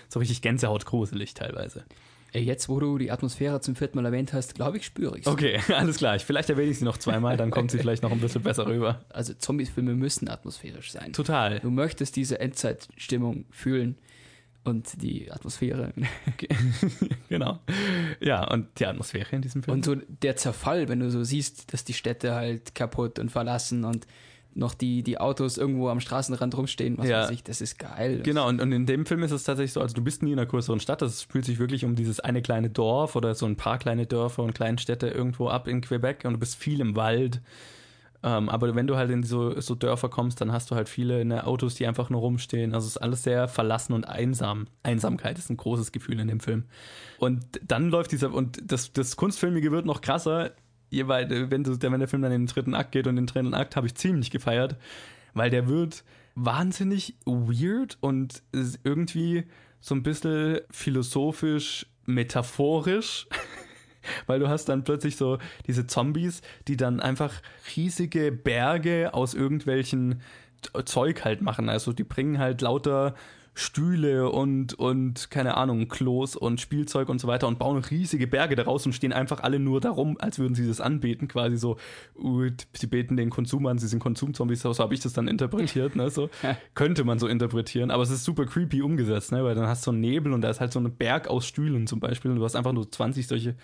so 0.09 0.19
richtig 0.19 0.43
Gänsehautgruselig 0.43 1.35
teilweise. 1.35 1.85
Ey, 2.33 2.43
jetzt, 2.43 2.69
wo 2.69 2.81
du 2.81 2.99
die 2.99 3.13
Atmosphäre 3.13 3.61
zum 3.61 3.77
vierten 3.77 3.97
Mal 3.97 4.07
erwähnt 4.07 4.33
hast, 4.33 4.57
glaube 4.57 4.79
ich, 4.79 4.85
spüre 4.85 5.17
ich's. 5.17 5.29
Okay, 5.29 5.61
alles 5.73 5.99
klar. 5.99 6.19
Vielleicht 6.19 6.51
erwähne 6.51 6.73
ich 6.73 6.81
sie 6.81 6.85
noch 6.85 6.99
zweimal, 6.99 7.37
dann 7.37 7.53
kommt 7.53 7.71
sie 7.71 7.79
vielleicht 7.79 8.03
noch 8.03 8.11
ein 8.11 8.21
bisschen 8.21 8.43
besser 8.43 8.67
rüber. 8.67 9.05
Also 9.09 9.35
Zombie-Filme 9.35 9.95
müssen 9.95 10.29
atmosphärisch 10.29 10.91
sein. 10.91 11.13
Total. 11.13 11.61
Du 11.61 11.71
möchtest 11.71 12.17
diese 12.17 12.41
Endzeitstimmung 12.41 13.45
fühlen 13.53 13.97
und 14.65 15.03
die 15.03 15.31
Atmosphäre. 15.31 15.93
genau. 17.29 17.61
Ja, 18.21 18.51
und 18.51 18.69
die 18.79 18.87
Atmosphäre 18.87 19.37
in 19.37 19.43
diesem 19.43 19.63
Film. 19.63 19.77
Und 19.77 19.85
so 19.85 19.95
der 19.95 20.37
Zerfall, 20.37 20.89
wenn 20.89 21.01
du 21.01 21.11
so 21.11 21.23
siehst, 21.23 21.73
dass 21.73 21.85
die 21.85 21.93
Städte 21.93 22.35
halt 22.35 22.75
kaputt 22.75 23.19
und 23.19 23.31
verlassen 23.31 23.85
und 23.85 24.07
noch 24.57 24.75
die, 24.75 25.03
die 25.03 25.19
Autos 25.19 25.59
irgendwo 25.59 25.89
am 25.89 26.01
Straßenrand 26.01 26.57
rumstehen, 26.57 26.97
was 26.97 27.09
Ja. 27.09 27.23
weiß 27.25 27.31
ich, 27.31 27.43
das 27.43 27.61
ist 27.61 27.79
geil. 27.79 28.21
Genau, 28.23 28.49
und, 28.49 28.61
und 28.61 28.71
in 28.73 28.87
dem 28.87 29.05
Film 29.05 29.23
ist 29.25 29.33
es 29.33 29.43
tatsächlich 29.45 29.73
so, 29.73 29.81
also 29.81 29.95
du 29.95 30.03
bist 30.03 30.23
nie 30.23 30.33
in 30.33 30.39
einer 30.39 30.47
größeren 30.47 30.79
Stadt, 30.81 31.03
es 31.03 31.23
spielt 31.23 31.45
sich 31.45 31.59
wirklich 31.59 31.85
um 31.85 31.97
dieses 31.97 32.21
eine 32.21 32.41
kleine 32.41 32.71
Dorf 32.71 33.17
oder 33.17 33.35
so 33.35 33.47
ein 33.47 33.57
paar 33.57 33.79
kleine 33.79 34.07
Dörfer 34.07 34.45
und 34.45 34.55
Kleinstädte 34.55 35.09
irgendwo 35.09 35.49
ab 35.49 35.67
in 35.67 35.81
Quebec 35.81 36.25
und 36.25 36.35
du 36.35 36.39
bist 36.39 36.55
viel 36.57 36.81
im 36.81 36.95
Wald. 36.95 37.41
Ähm, 38.27 38.49
aber 38.49 38.75
wenn 38.75 38.87
du 38.87 38.97
halt 38.97 39.11
in 39.11 39.23
so, 39.23 39.61
so 39.61 39.75
Dörfer 39.75 40.09
kommst, 40.09 40.41
dann 40.41 40.51
hast 40.51 40.71
du 40.71 40.75
halt 40.77 40.89
viele 40.89 41.23
ne, 41.27 41.47
Autos, 41.47 41.75
die 41.75 41.87
einfach 41.87 42.09
nur 42.09 42.23
rumstehen. 42.23 42.75
Also 42.75 42.87
es 42.87 42.97
ist 42.97 43.03
alles 43.03 43.23
sehr 43.23 43.49
verlassen 43.49 43.93
und 43.93 44.09
einsam. 44.09 44.67
Einsamkeit 44.83 45.39
ist 45.39 45.51
ein 45.51 45.59
großes 45.59 45.93
Gefühl 45.93 46.19
in 46.19 46.29
dem 46.29 46.41
Film. 46.41 46.65
Und 47.19 47.45
dann 47.63 47.91
läuft 47.91 48.13
dieser, 48.13 48.33
und 48.33 48.63
das, 48.65 48.95
das 48.95 49.17
Kunstfilmige 49.17 49.71
wird 49.73 49.85
noch 49.85 50.01
krasser, 50.01 50.53
je 50.89 51.07
weit- 51.07 51.29
wenn, 51.51 51.65
du, 51.65 51.77
wenn 51.83 51.99
der 51.99 52.09
Film 52.09 52.23
dann 52.23 52.33
in 52.33 52.43
den 52.43 52.47
dritten 52.47 52.75
Akt 52.75 52.93
geht 52.93 53.07
und 53.07 53.17
den 53.17 53.27
dritten 53.27 53.53
Akt 53.53 53.77
habe 53.77 53.87
ich 53.87 53.95
ziemlich 53.95 54.31
gefeiert, 54.31 54.77
weil 55.35 55.51
der 55.51 55.69
wird 55.69 56.03
wahnsinnig 56.35 57.17
weird 57.27 57.99
und 58.01 58.43
irgendwie 58.85 59.45
so 59.81 59.95
ein 59.95 60.03
bisschen 60.03 60.61
philosophisch, 60.71 61.87
metaphorisch. 62.07 63.27
weil 64.27 64.41
du 64.41 64.49
hast 64.49 64.69
dann 64.69 64.85
plötzlich 64.85 65.17
so 65.17 65.39
diese 65.67 65.87
Zombies, 65.87 66.43
die 66.69 66.77
dann 66.77 67.01
einfach 67.01 67.33
riesige 67.77 68.33
Berge 68.33 69.15
aus 69.15 69.35
irgendwelchen 69.35 70.21
Zeug 70.85 71.25
halt 71.25 71.43
machen. 71.43 71.69
Also 71.69 71.93
die 71.93 72.05
bringen 72.05 72.39
halt 72.39 72.61
lauter 72.63 73.15
Stühle 73.57 74.31
und, 74.31 74.75
und 74.75 75.31
keine 75.31 75.57
Ahnung, 75.57 75.87
Klos 75.87 76.35
und 76.35 76.61
Spielzeug 76.61 77.09
und 77.09 77.21
so 77.21 77.29
weiter 77.29 77.47
und 77.47 77.61
bauen 77.61 77.79
riesige 77.79 78.27
Berge 78.27 78.57
daraus 78.57 78.85
und 78.85 78.95
stehen 78.95 79.13
einfach 79.13 79.41
alle 79.41 79.61
nur 79.61 79.81
darum, 79.81 80.17
als 80.19 80.41
würden 80.41 80.57
sie 80.57 80.67
das 80.67 80.81
anbeten, 80.81 81.29
quasi 81.29 81.57
so, 81.57 81.77
uh, 82.19 82.49
sie 82.73 82.87
beten 82.89 83.17
den 83.17 83.31
Konsum 83.31 83.67
an, 83.67 83.79
sie 83.79 83.87
sind 83.87 84.01
Konsumzombies, 84.01 84.63
so 84.63 84.77
habe 84.77 84.93
ich 84.93 85.01
das 85.01 85.13
dann 85.13 85.29
interpretiert, 85.29 85.95
ne, 85.95 86.11
so 86.11 86.31
könnte 86.75 87.05
man 87.05 87.21
so 87.21 87.29
interpretieren, 87.29 87.93
aber 87.93 88.03
es 88.03 88.11
ist 88.11 88.25
super 88.25 88.45
creepy 88.45 88.83
umgesetzt, 88.83 89.31
ne, 89.31 89.45
weil 89.45 89.55
dann 89.55 89.69
hast 89.69 89.83
du 89.83 89.85
so 89.87 89.91
einen 89.93 90.01
Nebel 90.01 90.33
und 90.33 90.41
da 90.41 90.51
ist 90.51 90.61
halt 90.61 90.73
so 90.73 90.81
ein 90.81 90.93
Berg 90.97 91.29
aus 91.29 91.47
Stühlen 91.47 91.87
zum 91.87 92.01
Beispiel 92.01 92.33
und 92.33 92.39
du 92.39 92.45
hast 92.45 92.57
einfach 92.57 92.73
nur 92.73 92.91
20 92.91 93.29
solche 93.29 93.55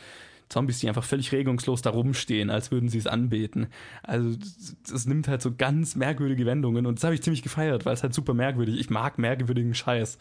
Zombies, 0.51 0.81
die 0.81 0.89
einfach 0.89 1.05
völlig 1.05 1.33
regungslos 1.33 1.81
da 1.81 1.91
rumstehen, 1.91 2.51
als 2.51 2.71
würden 2.71 2.89
sie 2.89 2.99
es 2.99 3.07
anbeten. 3.07 3.69
Also 4.03 4.37
es 4.93 5.07
nimmt 5.07 5.29
halt 5.29 5.41
so 5.41 5.55
ganz 5.55 5.97
merkwürdige 5.97 6.45
Wendungen 6.45 6.87
und 6.87 6.99
das 6.99 7.05
habe 7.05 7.15
ich 7.15 7.23
ziemlich 7.23 7.43
gefeiert, 7.43 7.87
weil 7.87 7.95
es 7.95 8.03
halt 8.03 8.13
super 8.13 8.35
merkwürdig. 8.35 8.79
Ich 8.79 8.91
mag 8.91 9.17
merkwürdigen 9.19 9.75
Scheiß. 9.75 10.19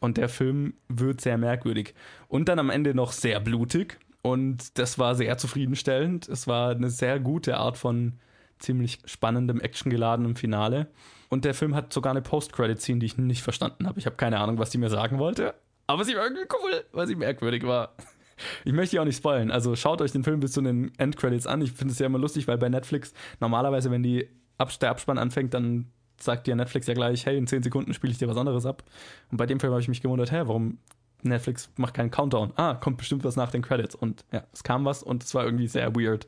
Und 0.00 0.18
der 0.18 0.28
Film 0.28 0.74
wird 0.88 1.22
sehr 1.22 1.38
merkwürdig. 1.38 1.94
Und 2.28 2.50
dann 2.50 2.58
am 2.58 2.68
Ende 2.68 2.94
noch 2.94 3.12
sehr 3.12 3.40
blutig. 3.40 3.98
Und 4.20 4.78
das 4.78 4.98
war 4.98 5.14
sehr 5.14 5.38
zufriedenstellend. 5.38 6.28
Es 6.28 6.46
war 6.46 6.72
eine 6.72 6.90
sehr 6.90 7.18
gute 7.18 7.56
Art 7.56 7.78
von 7.78 8.14
ziemlich 8.58 8.98
spannendem, 9.06 9.60
actiongeladenem 9.60 10.36
Finale. 10.36 10.88
Und 11.30 11.46
der 11.46 11.54
Film 11.54 11.74
hat 11.74 11.92
sogar 11.92 12.10
eine 12.10 12.20
Post-Credit-Scene, 12.22 12.98
die 12.98 13.06
ich 13.06 13.16
nicht 13.16 13.42
verstanden 13.42 13.86
habe. 13.86 13.98
Ich 13.98 14.04
habe 14.04 14.16
keine 14.16 14.40
Ahnung, 14.40 14.58
was 14.58 14.70
die 14.70 14.78
mir 14.78 14.90
sagen 14.90 15.18
wollte. 15.18 15.54
Aber 15.86 16.04
sie 16.04 16.14
war 16.14 16.24
irgendwie 16.24 16.46
cool, 16.52 16.84
weil 16.92 17.06
sie 17.06 17.14
merkwürdig 17.14 17.64
war. 17.64 17.94
Ich 18.64 18.72
möchte 18.72 18.96
ja 18.96 19.02
auch 19.02 19.06
nicht 19.06 19.16
spoilen. 19.16 19.50
Also 19.50 19.76
schaut 19.76 20.00
euch 20.00 20.12
den 20.12 20.24
Film 20.24 20.40
bis 20.40 20.52
zu 20.52 20.60
den 20.60 20.92
Endcredits 20.98 21.46
an. 21.46 21.62
Ich 21.62 21.72
finde 21.72 21.92
es 21.92 21.98
ja 21.98 22.06
immer 22.06 22.18
lustig, 22.18 22.48
weil 22.48 22.58
bei 22.58 22.68
Netflix 22.68 23.12
normalerweise, 23.40 23.90
wenn 23.90 24.02
die 24.02 24.28
Ab 24.56 24.70
der 24.78 24.90
Abspann 24.90 25.18
anfängt, 25.18 25.52
dann 25.52 25.86
sagt 26.20 26.46
dir 26.46 26.54
Netflix 26.54 26.86
ja 26.86 26.94
gleich, 26.94 27.26
hey, 27.26 27.36
in 27.36 27.46
10 27.46 27.64
Sekunden 27.64 27.92
spiele 27.92 28.12
ich 28.12 28.18
dir 28.18 28.28
was 28.28 28.36
anderes 28.36 28.66
ab. 28.66 28.84
Und 29.30 29.36
bei 29.38 29.46
dem 29.46 29.58
Film 29.58 29.72
habe 29.72 29.82
ich 29.82 29.88
mich 29.88 30.00
gewundert, 30.00 30.30
hä, 30.30 30.42
warum 30.44 30.78
Netflix 31.22 31.70
macht 31.76 31.94
keinen 31.94 32.10
Countdown? 32.10 32.52
Ah, 32.56 32.74
kommt 32.74 32.98
bestimmt 32.98 33.24
was 33.24 33.36
nach 33.36 33.50
den 33.50 33.62
Credits. 33.62 33.94
Und 33.94 34.24
ja, 34.32 34.44
es 34.52 34.62
kam 34.62 34.84
was 34.84 35.02
und 35.02 35.24
es 35.24 35.34
war 35.34 35.44
irgendwie 35.44 35.66
sehr 35.66 35.94
weird. 35.96 36.26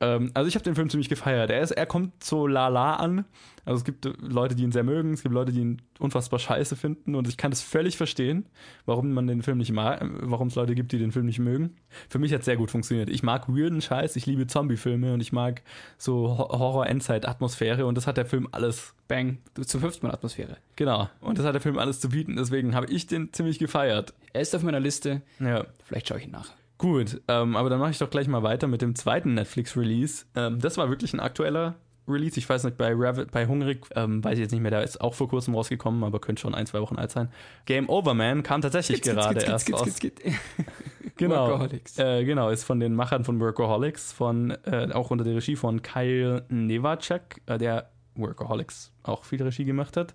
Ähm, 0.00 0.30
also 0.34 0.48
ich 0.48 0.54
habe 0.54 0.64
den 0.64 0.74
Film 0.74 0.88
ziemlich 0.90 1.08
gefeiert. 1.08 1.50
Er, 1.50 1.60
ist, 1.60 1.72
er 1.72 1.86
kommt 1.86 2.24
so 2.24 2.46
lala 2.46 2.96
an. 2.96 3.24
Also 3.64 3.80
es 3.80 3.84
gibt 3.84 4.08
Leute, 4.20 4.54
die 4.54 4.62
ihn 4.62 4.72
sehr 4.72 4.82
mögen, 4.82 5.12
es 5.12 5.22
gibt 5.22 5.34
Leute, 5.34 5.52
die 5.52 5.60
ihn 5.60 5.82
unfassbar 5.98 6.38
scheiße 6.38 6.76
finden 6.76 7.14
und 7.14 7.28
ich 7.28 7.36
kann 7.36 7.50
das 7.50 7.60
völlig 7.60 7.98
verstehen, 7.98 8.46
warum 8.86 9.12
man 9.12 9.26
den 9.26 9.42
Film 9.42 9.58
nicht 9.58 9.70
mag, 9.70 10.02
warum 10.22 10.48
es 10.48 10.54
Leute 10.54 10.74
gibt, 10.74 10.92
die 10.92 10.98
den 10.98 11.12
Film 11.12 11.26
nicht 11.26 11.38
mögen. 11.38 11.76
Für 12.08 12.18
mich 12.18 12.32
hat 12.32 12.40
es 12.40 12.46
sehr 12.46 12.56
gut 12.56 12.70
funktioniert. 12.70 13.10
Ich 13.10 13.22
mag 13.22 13.48
weirden 13.48 13.82
Scheiß, 13.82 14.16
ich 14.16 14.24
liebe 14.24 14.46
Zombie-Filme 14.46 15.12
und 15.12 15.20
ich 15.20 15.32
mag 15.32 15.62
so 15.98 16.38
Horror-Endzeit-Atmosphäre 16.38 17.84
und 17.84 17.96
das 17.96 18.06
hat 18.06 18.16
der 18.16 18.26
Film 18.26 18.48
alles. 18.50 18.94
Bang, 19.08 19.38
du 19.54 19.62
zu 19.62 19.80
fünft 19.80 20.02
mal 20.02 20.12
Atmosphäre. 20.12 20.56
Genau, 20.76 21.10
und 21.20 21.38
das 21.38 21.44
hat 21.44 21.54
der 21.54 21.60
Film 21.60 21.78
alles 21.78 22.00
zu 22.00 22.10
bieten, 22.10 22.36
deswegen 22.36 22.74
habe 22.74 22.86
ich 22.86 23.06
den 23.06 23.32
ziemlich 23.32 23.58
gefeiert. 23.58 24.14
Er 24.32 24.40
ist 24.40 24.54
auf 24.54 24.62
meiner 24.62 24.80
Liste. 24.80 25.20
Ja. 25.38 25.66
Vielleicht 25.84 26.08
schaue 26.08 26.18
ich 26.18 26.24
ihn 26.24 26.30
nach. 26.30 26.50
Gut, 26.80 27.20
ähm, 27.28 27.56
aber 27.56 27.68
dann 27.68 27.78
mache 27.78 27.90
ich 27.90 27.98
doch 27.98 28.08
gleich 28.08 28.26
mal 28.26 28.42
weiter 28.42 28.66
mit 28.66 28.80
dem 28.80 28.94
zweiten 28.94 29.34
Netflix-Release. 29.34 30.24
Ähm, 30.34 30.60
das 30.60 30.78
war 30.78 30.88
wirklich 30.88 31.12
ein 31.12 31.20
aktueller 31.20 31.74
Release. 32.08 32.38
Ich 32.38 32.48
weiß 32.48 32.64
nicht, 32.64 32.78
bei, 32.78 32.94
Rabbit, 32.94 33.30
bei 33.32 33.46
Hungrig 33.46 33.84
ähm, 33.94 34.24
weiß 34.24 34.32
ich 34.32 34.40
jetzt 34.40 34.52
nicht 34.52 34.62
mehr, 34.62 34.70
der 34.70 34.82
ist 34.82 34.98
auch 34.98 35.12
vor 35.12 35.28
kurzem 35.28 35.54
rausgekommen, 35.54 36.02
aber 36.04 36.20
könnte 36.20 36.40
schon 36.40 36.54
ein, 36.54 36.64
zwei 36.64 36.80
Wochen 36.80 36.96
alt 36.96 37.10
sein. 37.10 37.28
Game 37.66 37.90
Over 37.90 38.14
Man 38.14 38.42
kam 38.42 38.62
tatsächlich 38.62 39.02
gerade 39.02 39.40
skits, 39.40 39.50
erst 39.50 39.66
skits, 39.66 40.24
raus. 40.24 40.66
genau, 41.16 41.48
Workaholics. 41.48 41.98
Äh, 41.98 42.24
genau, 42.24 42.48
ist 42.48 42.64
von 42.64 42.80
den 42.80 42.94
Machern 42.94 43.24
von 43.24 43.38
Workaholics, 43.40 44.14
von, 44.14 44.52
äh, 44.64 44.88
auch 44.90 45.10
unter 45.10 45.24
der 45.24 45.34
Regie 45.34 45.56
von 45.56 45.82
Kyle 45.82 46.46
Nevacek, 46.48 47.42
äh, 47.44 47.58
der 47.58 47.90
Workaholics 48.14 48.90
auch 49.02 49.24
viel 49.24 49.42
Regie 49.42 49.66
gemacht 49.66 49.98
hat. 49.98 50.14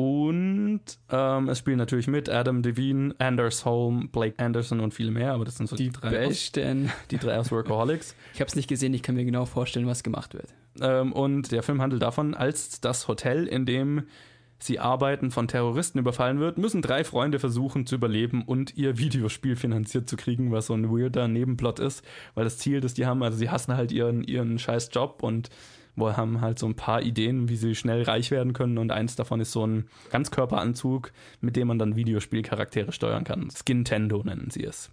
Und 0.00 0.80
ähm, 1.10 1.50
es 1.50 1.58
spielen 1.58 1.76
natürlich 1.76 2.06
mit 2.06 2.30
Adam 2.30 2.62
Devine, 2.62 3.14
Anders 3.18 3.66
Holm, 3.66 4.08
Blake 4.08 4.42
Anderson 4.42 4.80
und 4.80 4.94
viele 4.94 5.10
mehr, 5.10 5.34
aber 5.34 5.44
das 5.44 5.56
sind 5.56 5.68
so 5.68 5.76
die, 5.76 5.90
die 5.90 5.92
drei 5.92 6.08
Besten. 6.08 6.86
Aus, 6.86 6.92
die 7.10 7.18
drei 7.18 7.38
aus 7.38 7.52
Workaholics. 7.52 8.16
ich 8.32 8.40
habe 8.40 8.48
es 8.48 8.56
nicht 8.56 8.66
gesehen, 8.66 8.94
ich 8.94 9.02
kann 9.02 9.14
mir 9.14 9.26
genau 9.26 9.44
vorstellen, 9.44 9.86
was 9.86 10.02
gemacht 10.02 10.32
wird. 10.32 10.54
Ähm, 10.80 11.12
und 11.12 11.52
der 11.52 11.62
Film 11.62 11.82
handelt 11.82 12.00
davon, 12.00 12.32
als 12.32 12.80
das 12.80 13.08
Hotel, 13.08 13.46
in 13.46 13.66
dem 13.66 14.04
sie 14.58 14.78
arbeiten, 14.78 15.30
von 15.30 15.48
Terroristen 15.48 15.98
überfallen 15.98 16.40
wird, 16.40 16.56
müssen 16.56 16.80
drei 16.80 17.04
Freunde 17.04 17.38
versuchen 17.38 17.84
zu 17.84 17.96
überleben 17.96 18.42
und 18.42 18.78
ihr 18.78 18.96
Videospiel 18.96 19.54
finanziert 19.54 20.08
zu 20.08 20.16
kriegen, 20.16 20.50
was 20.50 20.68
so 20.68 20.72
ein 20.72 20.90
weirder 20.90 21.28
Nebenplot 21.28 21.78
ist, 21.78 22.02
weil 22.34 22.44
das 22.44 22.56
Ziel, 22.56 22.80
das 22.80 22.94
die 22.94 23.04
haben, 23.04 23.22
also 23.22 23.36
sie 23.36 23.50
hassen 23.50 23.76
halt 23.76 23.92
ihren, 23.92 24.24
ihren 24.24 24.58
scheiß 24.58 24.88
Job 24.94 25.22
und 25.22 25.50
wo 25.96 26.16
haben 26.16 26.40
halt 26.40 26.58
so 26.58 26.66
ein 26.66 26.74
paar 26.74 27.02
Ideen, 27.02 27.48
wie 27.48 27.56
sie 27.56 27.74
schnell 27.74 28.02
reich 28.02 28.30
werden 28.30 28.52
können 28.52 28.78
und 28.78 28.90
eins 28.90 29.16
davon 29.16 29.40
ist 29.40 29.52
so 29.52 29.66
ein 29.66 29.88
Ganzkörperanzug, 30.10 31.12
mit 31.40 31.56
dem 31.56 31.68
man 31.68 31.78
dann 31.78 31.96
Videospielcharaktere 31.96 32.92
steuern 32.92 33.24
kann. 33.24 33.50
Skintendo 33.50 34.22
nennen 34.24 34.50
sie 34.50 34.64
es. 34.64 34.90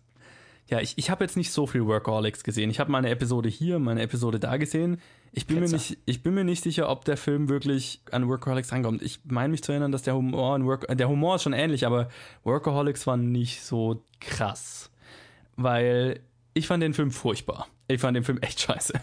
Ja, 0.70 0.82
ich, 0.82 0.98
ich 0.98 1.10
habe 1.10 1.24
jetzt 1.24 1.38
nicht 1.38 1.52
so 1.52 1.66
viel 1.66 1.86
Workaholics 1.86 2.44
gesehen. 2.44 2.70
Ich 2.70 2.80
habe 2.80 2.92
mal 2.92 2.98
eine 2.98 3.10
Episode 3.10 3.48
hier, 3.48 3.80
meine 3.80 4.02
Episode 4.02 4.38
da 4.38 4.58
gesehen. 4.58 5.00
Ich 5.32 5.46
bin, 5.46 5.60
mir 5.60 5.70
nicht, 5.70 5.98
ich 6.06 6.24
bin 6.24 6.34
mir 6.34 6.44
nicht 6.44 6.64
sicher, 6.64 6.90
ob 6.90 7.06
der 7.06 7.16
Film 7.16 7.48
wirklich 7.48 8.02
an 8.12 8.28
Workaholics 8.28 8.72
rankommt. 8.72 9.02
Ich 9.02 9.22
meine 9.26 9.50
mich 9.50 9.64
zu 9.64 9.72
erinnern, 9.72 9.92
dass 9.92 10.04
der 10.04 10.16
Humor, 10.16 10.60
Work, 10.66 10.88
der 10.98 11.08
Humor 11.08 11.36
ist 11.36 11.44
schon 11.44 11.54
ähnlich, 11.54 11.86
aber 11.86 12.10
Workaholics 12.44 13.08
war 13.08 13.18
nicht 13.18 13.64
so 13.64 14.04
krass. 14.20 14.90
Weil 15.56 16.20
ich 16.54 16.68
fand 16.68 16.84
den 16.84 16.94
Film 16.94 17.12
furchtbar. 17.12 17.68
Ich 17.88 18.02
fand 18.02 18.18
den 18.18 18.24
Film 18.24 18.40
echt 18.40 18.60
scheiße. 18.60 18.94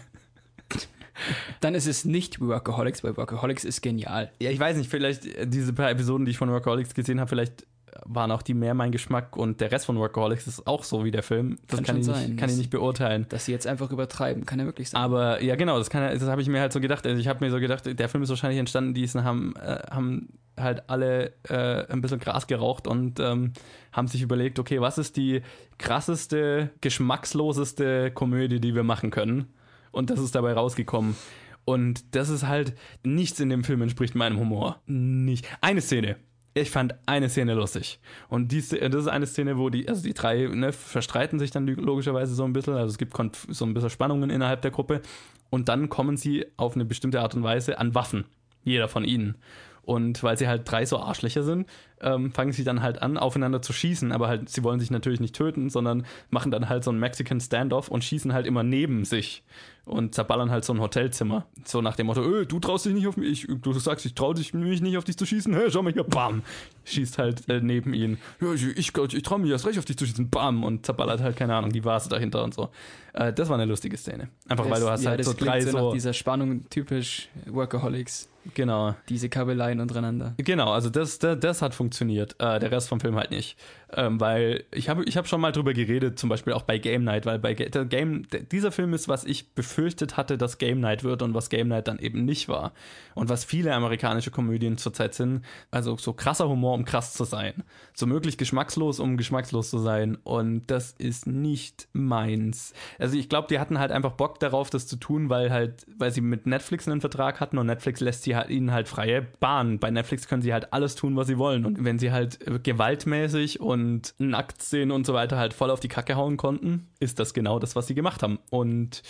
Dann 1.61 1.75
ist 1.75 1.87
es 1.87 2.05
nicht 2.05 2.39
Workaholics, 2.39 3.03
weil 3.03 3.17
Workaholics 3.17 3.63
ist 3.63 3.81
genial. 3.81 4.31
Ja, 4.39 4.51
ich 4.51 4.59
weiß 4.59 4.77
nicht, 4.77 4.89
vielleicht 4.89 5.25
äh, 5.25 5.47
diese 5.47 5.73
paar 5.73 5.89
Episoden, 5.89 6.25
die 6.25 6.31
ich 6.31 6.37
von 6.37 6.49
Workaholics 6.49 6.93
gesehen 6.93 7.19
habe, 7.19 7.29
vielleicht 7.29 7.65
waren 8.03 8.31
auch 8.31 8.41
die 8.41 8.53
mehr 8.53 8.73
mein 8.73 8.91
Geschmack 8.91 9.37
und 9.37 9.61
der 9.61 9.71
Rest 9.71 9.85
von 9.85 9.97
Workaholics 9.97 10.47
ist 10.47 10.67
auch 10.67 10.83
so 10.83 11.05
wie 11.05 11.11
der 11.11 11.23
Film. 11.23 11.57
Das 11.67 11.77
kann, 11.77 11.85
kann 11.85 11.97
ich, 11.99 12.05
sein, 12.05 12.29
nicht, 12.29 12.39
kann 12.39 12.49
ich 12.49 12.57
nicht 12.57 12.69
beurteilen. 12.69 13.25
Dass 13.29 13.45
sie 13.45 13.51
jetzt 13.51 13.67
einfach 13.67 13.91
übertreiben, 13.91 14.45
kann 14.45 14.59
ja 14.59 14.65
wirklich 14.65 14.89
sein. 14.89 15.01
Aber 15.01 15.41
ja, 15.41 15.55
genau, 15.55 15.77
das, 15.77 15.89
das 15.89 16.23
habe 16.23 16.41
ich 16.41 16.49
mir 16.49 16.59
halt 16.59 16.73
so 16.73 16.79
gedacht. 16.79 17.05
Also 17.05 17.19
ich 17.19 17.27
habe 17.27 17.43
mir 17.43 17.51
so 17.51 17.59
gedacht, 17.59 17.85
der 17.87 18.09
Film 18.09 18.23
ist 18.23 18.29
wahrscheinlich 18.29 18.59
entstanden, 18.59 18.93
die 18.93 19.07
haben, 19.07 19.55
äh, 19.55 19.79
haben 19.89 20.29
halt 20.57 20.89
alle 20.89 21.33
äh, 21.43 21.85
ein 21.91 22.01
bisschen 22.01 22.19
Gras 22.19 22.47
geraucht 22.47 22.87
und 22.87 23.19
ähm, 23.19 23.53
haben 23.91 24.07
sich 24.07 24.21
überlegt, 24.21 24.59
okay, 24.59 24.81
was 24.81 24.97
ist 24.97 25.17
die 25.17 25.41
krasseste, 25.77 26.71
geschmacksloseste 26.81 28.11
Komödie, 28.11 28.59
die 28.59 28.75
wir 28.75 28.83
machen 28.83 29.11
können? 29.11 29.53
Und 29.95 30.09
das 30.09 30.19
ist 30.19 30.35
dabei 30.35 30.53
rausgekommen. 30.53 31.15
Und 31.63 32.15
das 32.15 32.29
ist 32.29 32.47
halt, 32.47 32.75
nichts 33.03 33.39
in 33.39 33.49
dem 33.49 33.63
Film 33.63 33.81
entspricht 33.81 34.13
meinem 34.13 34.39
Humor. 34.39 34.81
Nicht. 34.85 35.47
Eine 35.61 35.81
Szene. 35.81 36.17
Ich 36.53 36.69
fand 36.69 36.95
eine 37.05 37.27
Szene 37.27 37.53
lustig. 37.53 37.99
Und 38.29 38.51
die, 38.51 38.61
das 38.61 38.95
ist 38.95 39.07
eine 39.07 39.25
Szene, 39.25 39.57
wo 39.57 39.69
die, 39.69 39.89
also 39.89 40.03
die 40.03 40.13
drei 40.13 40.47
ne, 40.47 40.71
verstreiten 40.71 41.39
sich 41.39 41.51
dann 41.51 41.67
logischerweise 41.67 42.35
so 42.35 42.45
ein 42.45 42.53
bisschen. 42.53 42.75
Also 42.75 42.91
es 42.91 42.97
gibt 42.97 43.13
so 43.49 43.65
ein 43.65 43.73
bisschen 43.73 43.89
Spannungen 43.89 44.29
innerhalb 44.29 44.61
der 44.61 44.71
Gruppe. 44.71 45.01
Und 45.49 45.67
dann 45.67 45.89
kommen 45.89 46.17
sie 46.17 46.45
auf 46.55 46.75
eine 46.75 46.85
bestimmte 46.85 47.21
Art 47.21 47.35
und 47.35 47.43
Weise 47.43 47.79
an 47.79 47.95
Waffen. 47.95 48.25
Jeder 48.63 48.87
von 48.87 49.03
ihnen. 49.03 49.35
Und 49.85 50.23
weil 50.23 50.37
sie 50.37 50.47
halt 50.47 50.69
drei 50.69 50.85
so 50.85 50.99
Arschlöcher 50.99 51.43
sind, 51.43 51.67
ähm, 52.01 52.31
fangen 52.31 52.51
sie 52.51 52.63
dann 52.63 52.81
halt 52.81 53.01
an, 53.01 53.17
aufeinander 53.17 53.61
zu 53.61 53.71
schießen. 53.71 54.11
Aber 54.11 54.27
halt, 54.27 54.49
sie 54.49 54.63
wollen 54.63 54.79
sich 54.79 54.91
natürlich 54.91 55.19
nicht 55.19 55.35
töten, 55.35 55.69
sondern 55.69 56.05
machen 56.29 56.51
dann 56.51 56.69
halt 56.69 56.83
so 56.83 56.89
einen 56.89 56.99
Mexican 56.99 57.39
Standoff 57.39 57.89
und 57.89 58.03
schießen 58.03 58.33
halt 58.33 58.47
immer 58.47 58.63
neben 58.63 59.05
sich 59.05 59.43
und 59.85 60.15
zerballern 60.15 60.49
halt 60.49 60.65
so 60.65 60.73
ein 60.73 60.81
Hotelzimmer. 60.81 61.45
So 61.63 61.81
nach 61.81 61.95
dem 61.95 62.07
Motto, 62.07 62.21
öh, 62.21 62.45
du 62.45 62.59
traust 62.59 62.85
dich 62.85 62.93
nicht 62.93 63.07
auf 63.07 63.17
mich, 63.17 63.47
du 63.47 63.73
sagst, 63.73 64.05
ich 64.05 64.15
trau 64.15 64.33
dich 64.33 64.53
mich 64.53 64.81
nicht 64.81 64.97
auf 64.97 65.03
dich 65.03 65.17
zu 65.17 65.25
schießen, 65.25 65.53
hey, 65.53 65.69
schau 65.69 65.83
mal 65.83 65.93
hier, 65.93 66.03
bam, 66.03 66.41
schießt 66.85 67.19
halt 67.19 67.47
äh, 67.47 67.61
neben 67.61 67.93
ihn. 67.93 68.17
Ja, 68.41 68.53
ich, 68.53 68.65
ich, 68.65 68.97
ich 68.97 69.23
trau 69.23 69.37
mich 69.37 69.51
erst 69.51 69.67
recht 69.67 69.77
auf 69.77 69.85
dich 69.85 69.97
zu 69.97 70.05
schießen, 70.05 70.29
bam, 70.29 70.63
und 70.63 70.85
zerballert 70.85 71.21
halt, 71.21 71.37
keine 71.37 71.55
Ahnung, 71.55 71.71
die 71.71 71.85
Vase 71.85 72.09
dahinter 72.09 72.43
und 72.43 72.53
so. 72.53 72.69
Äh, 73.13 73.31
das 73.31 73.47
war 73.49 73.55
eine 73.55 73.65
lustige 73.65 73.95
Szene. 73.97 74.29
Einfach 74.49 74.65
das, 74.65 74.73
weil 74.73 74.81
du 74.81 74.89
hast 74.89 75.03
ja, 75.03 75.11
halt 75.11 75.23
so 75.23 75.33
drei 75.33 75.61
so... 75.61 75.77
Nach 75.77 75.93
dieser 75.93 76.13
Spannung 76.13 76.67
typisch 76.69 77.29
Workaholics. 77.45 78.29
Genau. 78.53 78.95
Diese 79.09 79.29
Kabeleien 79.29 79.79
untereinander. 79.79 80.35
Genau, 80.37 80.71
also 80.71 80.89
das, 80.89 81.19
das, 81.19 81.39
das 81.39 81.61
hat 81.61 81.73
funktioniert. 81.73 82.35
Äh, 82.39 82.59
der 82.59 82.71
Rest 82.71 82.89
vom 82.89 82.99
Film 82.99 83.15
halt 83.15 83.31
nicht. 83.31 83.57
Ähm, 83.93 84.19
weil 84.19 84.65
ich 84.71 84.89
habe 84.89 85.03
ich 85.05 85.15
hab 85.15 85.27
schon 85.27 85.39
mal 85.39 85.51
drüber 85.51 85.73
geredet, 85.73 86.19
zum 86.19 86.29
Beispiel 86.29 86.53
auch 86.53 86.63
bei 86.63 86.77
Game 86.77 87.03
Night, 87.03 87.25
weil 87.25 87.39
bei 87.39 87.53
der 87.53 87.85
Game, 87.85 88.27
dieser 88.51 88.71
Film 88.71 88.93
ist, 88.93 89.07
was 89.07 89.23
ich 89.23 89.53
befürchtet 89.53 90.17
hatte, 90.17 90.37
dass 90.37 90.57
Game 90.57 90.79
Night 90.79 91.03
wird 91.03 91.21
und 91.21 91.33
was 91.33 91.49
Game 91.49 91.69
Night 91.69 91.87
dann 91.87 91.99
eben 91.99 92.25
nicht 92.25 92.49
war. 92.49 92.73
Und 93.13 93.29
was 93.29 93.45
viele 93.45 93.73
amerikanische 93.73 94.31
Komödien 94.31 94.77
zurzeit 94.77 95.13
sind, 95.13 95.45
also 95.71 95.97
so 95.97 96.13
krasser 96.13 96.49
Humor, 96.49 96.73
um 96.73 96.83
krass 96.83 97.13
zu 97.13 97.23
sein. 97.23 97.63
So 97.93 98.05
möglich 98.05 98.37
geschmackslos, 98.37 98.99
um 98.99 99.17
geschmackslos 99.17 99.69
zu 99.69 99.77
sein. 99.77 100.17
Und 100.23 100.67
das 100.67 100.91
ist 100.91 101.25
nicht 101.25 101.87
meins. 101.93 102.73
Also 102.99 103.17
ich 103.17 103.29
glaube, 103.29 103.47
die 103.49 103.59
hatten 103.59 103.79
halt 103.79 103.91
einfach 103.91 104.11
Bock 104.13 104.39
darauf, 104.39 104.69
das 104.69 104.87
zu 104.87 104.97
tun, 104.97 105.29
weil 105.29 105.51
halt, 105.51 105.85
weil 105.97 106.11
sie 106.11 106.21
mit 106.21 106.47
Netflix 106.47 106.87
einen 106.87 107.01
Vertrag 107.01 107.39
hatten 107.39 107.57
und 107.57 107.67
Netflix 107.67 108.01
lässt 108.01 108.23
sie 108.23 108.34
ihnen 108.43 108.71
halt 108.71 108.87
freie 108.87 109.21
Bahn. 109.21 109.79
Bei 109.79 109.91
Netflix 109.91 110.27
können 110.27 110.41
sie 110.41 110.53
halt 110.53 110.73
alles 110.73 110.95
tun, 110.95 111.15
was 111.15 111.27
sie 111.27 111.37
wollen. 111.37 111.65
Und 111.65 111.83
wenn 111.83 111.99
sie 111.99 112.11
halt 112.11 112.39
gewaltmäßig 112.63 113.59
und 113.59 114.13
Nacktszenen 114.17 114.91
und 114.91 115.05
so 115.05 115.13
weiter 115.13 115.37
halt 115.37 115.53
voll 115.53 115.71
auf 115.71 115.79
die 115.79 115.87
Kacke 115.87 116.15
hauen 116.15 116.37
konnten, 116.37 116.87
ist 116.99 117.19
das 117.19 117.33
genau 117.33 117.59
das, 117.59 117.75
was 117.75 117.87
sie 117.87 117.95
gemacht 117.95 118.23
haben. 118.23 118.39
Und 118.49 119.01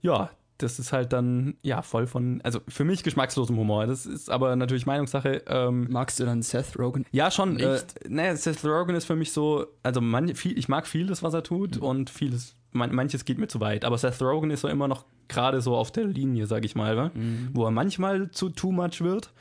ja, 0.00 0.30
das 0.62 0.78
ist 0.78 0.92
halt 0.92 1.12
dann, 1.12 1.54
ja, 1.62 1.82
voll 1.82 2.06
von, 2.06 2.40
also 2.42 2.60
für 2.68 2.84
mich 2.84 3.02
geschmackslosem 3.02 3.56
Humor. 3.56 3.86
Das 3.86 4.06
ist 4.06 4.30
aber 4.30 4.54
natürlich 4.56 4.86
Meinungssache. 4.86 5.42
Ähm, 5.46 5.88
Magst 5.90 6.20
du 6.20 6.24
dann 6.24 6.42
Seth 6.42 6.78
Rogen? 6.78 7.04
ja, 7.12 7.30
schon. 7.30 7.58
Äh, 7.58 7.80
ne, 8.08 8.36
Seth 8.36 8.64
Rogen 8.64 8.94
ist 8.94 9.04
für 9.04 9.16
mich 9.16 9.32
so, 9.32 9.66
also 9.82 10.00
man, 10.00 10.34
viel, 10.34 10.58
ich 10.58 10.68
mag 10.68 10.86
vieles, 10.86 11.22
was 11.22 11.34
er 11.34 11.42
tut 11.42 11.76
und 11.76 12.10
vieles, 12.10 12.56
man, 12.70 12.94
manches 12.94 13.24
geht 13.24 13.38
mir 13.38 13.48
zu 13.48 13.60
weit. 13.60 13.84
Aber 13.84 13.98
Seth 13.98 14.20
Rogen 14.22 14.50
ist 14.50 14.60
so 14.62 14.68
immer 14.68 14.88
noch 14.88 15.04
gerade 15.28 15.60
so 15.60 15.76
auf 15.76 15.90
der 15.90 16.04
Linie, 16.04 16.46
sag 16.46 16.64
ich 16.64 16.74
mal, 16.74 16.96
wa? 16.96 17.10
wo 17.52 17.64
er 17.64 17.70
manchmal 17.70 18.30
zu 18.30 18.50
too 18.50 18.72
much 18.72 19.00
wird. 19.00 19.32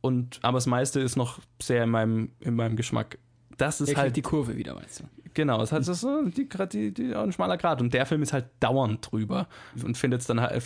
Und, 0.00 0.38
aber 0.42 0.56
das 0.56 0.66
meiste 0.66 1.00
ist 1.00 1.16
noch 1.16 1.40
sehr 1.60 1.84
in 1.84 1.90
meinem, 1.90 2.30
in 2.40 2.54
meinem 2.56 2.76
Geschmack. 2.76 3.18
Das 3.60 3.80
ist 3.80 3.90
Er 3.90 3.96
halt 3.96 4.16
die 4.16 4.22
Kurve 4.22 4.56
wieder, 4.56 4.74
meinst 4.74 5.00
du? 5.00 5.04
Genau, 5.34 5.62
es 5.62 5.70
hat 5.70 5.80
das 5.80 5.88
ist 5.88 6.00
so 6.00 6.22
die, 6.22 6.48
die, 6.48 6.94
die, 6.94 7.14
ein 7.14 7.32
schmaler 7.32 7.56
Grad. 7.56 7.80
Und 7.80 7.92
der 7.94 8.06
Film 8.06 8.22
ist 8.22 8.32
halt 8.32 8.46
dauernd 8.58 9.10
drüber 9.10 9.48
und 9.84 9.96
findet 9.96 10.22
es 10.22 10.26
dann 10.26 10.40
halt, 10.40 10.64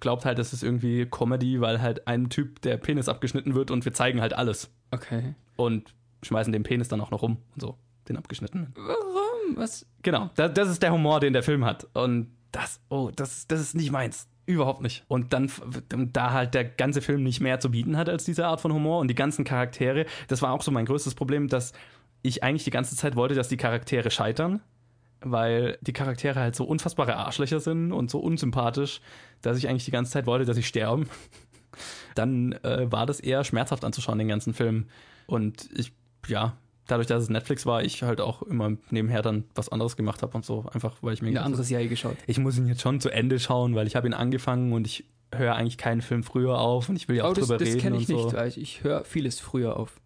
glaubt 0.00 0.24
halt, 0.24 0.38
das 0.38 0.52
ist 0.52 0.62
irgendwie 0.62 1.06
Comedy, 1.06 1.60
weil 1.60 1.80
halt 1.80 2.06
ein 2.06 2.28
Typ 2.28 2.60
der 2.62 2.76
Penis 2.76 3.08
abgeschnitten 3.08 3.54
wird 3.54 3.70
und 3.70 3.84
wir 3.84 3.94
zeigen 3.94 4.20
halt 4.20 4.34
alles. 4.34 4.70
Okay. 4.90 5.34
Und 5.56 5.94
schmeißen 6.22 6.52
den 6.52 6.62
Penis 6.62 6.88
dann 6.88 7.00
auch 7.00 7.10
noch 7.10 7.22
rum 7.22 7.38
und 7.54 7.60
so, 7.60 7.78
den 8.08 8.16
abgeschnittenen. 8.16 8.72
Warum? 8.76 9.56
Was? 9.56 9.86
Genau, 10.02 10.30
das, 10.36 10.52
das 10.52 10.68
ist 10.68 10.82
der 10.82 10.92
Humor, 10.92 11.20
den 11.20 11.32
der 11.32 11.42
Film 11.42 11.64
hat. 11.64 11.86
Und 11.94 12.30
das, 12.52 12.80
oh, 12.88 13.10
das, 13.14 13.46
das 13.48 13.60
ist 13.60 13.74
nicht 13.74 13.90
meins. 13.90 14.28
Überhaupt 14.46 14.82
nicht. 14.82 15.04
Und 15.08 15.32
dann, 15.32 15.50
und 15.94 16.14
da 16.14 16.32
halt 16.32 16.52
der 16.52 16.64
ganze 16.64 17.00
Film 17.00 17.22
nicht 17.22 17.40
mehr 17.40 17.60
zu 17.60 17.70
bieten 17.70 17.96
hat 17.96 18.10
als 18.10 18.24
diese 18.24 18.46
Art 18.46 18.60
von 18.60 18.72
Humor 18.74 19.00
und 19.00 19.08
die 19.08 19.14
ganzen 19.14 19.44
Charaktere, 19.44 20.04
das 20.28 20.42
war 20.42 20.52
auch 20.52 20.60
so 20.60 20.70
mein 20.70 20.84
größtes 20.84 21.14
Problem, 21.14 21.48
dass 21.48 21.72
ich 22.24 22.42
eigentlich 22.42 22.64
die 22.64 22.70
ganze 22.70 22.96
Zeit 22.96 23.14
wollte, 23.16 23.34
dass 23.34 23.48
die 23.48 23.56
Charaktere 23.58 24.10
scheitern, 24.10 24.60
weil 25.20 25.78
die 25.82 25.92
Charaktere 25.92 26.40
halt 26.40 26.56
so 26.56 26.64
unfassbare 26.64 27.16
Arschlöcher 27.16 27.60
sind 27.60 27.92
und 27.92 28.10
so 28.10 28.18
unsympathisch, 28.18 29.00
dass 29.42 29.58
ich 29.58 29.68
eigentlich 29.68 29.84
die 29.84 29.90
ganze 29.90 30.10
Zeit 30.10 30.26
wollte, 30.26 30.46
dass 30.46 30.56
sie 30.56 30.62
sterben. 30.62 31.08
Dann 32.14 32.52
äh, 32.62 32.90
war 32.90 33.04
das 33.06 33.20
eher 33.20 33.44
schmerzhaft 33.44 33.84
anzuschauen, 33.84 34.18
den 34.18 34.28
ganzen 34.28 34.54
Film. 34.54 34.86
Und 35.26 35.68
ich, 35.76 35.92
ja, 36.28 36.56
dadurch, 36.86 37.08
dass 37.08 37.22
es 37.24 37.28
Netflix 37.28 37.66
war, 37.66 37.82
ich 37.82 38.02
halt 38.02 38.20
auch 38.20 38.42
immer 38.42 38.72
nebenher 38.90 39.22
dann 39.22 39.44
was 39.54 39.68
anderes 39.70 39.96
gemacht 39.96 40.22
habe 40.22 40.34
und 40.36 40.44
so, 40.44 40.66
einfach 40.72 40.96
weil 41.02 41.14
ich 41.14 41.22
mir 41.22 41.28
Eine 41.28 41.42
andere 41.42 41.64
Serie 41.64 41.88
geschaut. 41.88 42.16
ich 42.26 42.38
muss 42.38 42.56
ihn 42.56 42.66
jetzt 42.68 42.80
schon 42.82 43.00
zu 43.00 43.10
Ende 43.10 43.38
schauen, 43.40 43.74
weil 43.74 43.86
ich 43.86 43.96
habe 43.96 44.06
ihn 44.06 44.14
angefangen 44.14 44.72
und 44.72 44.86
ich 44.86 45.04
höre 45.34 45.56
eigentlich 45.56 45.78
keinen 45.78 46.00
Film 46.02 46.22
früher 46.22 46.58
auf 46.58 46.88
und 46.88 46.96
ich 46.96 47.08
will 47.08 47.16
ja 47.16 47.24
auch 47.24 47.30
Oh, 47.30 47.34
das, 47.34 47.48
drüber 47.48 47.58
das 47.58 47.68
reden 47.68 47.80
kenne 47.80 47.96
ich 47.96 48.06
so. 48.06 48.24
nicht, 48.24 48.34
weil 48.36 48.48
ich, 48.48 48.58
ich 48.58 48.84
höre 48.84 49.04
vieles 49.04 49.40
früher 49.40 49.76
auf. 49.76 50.00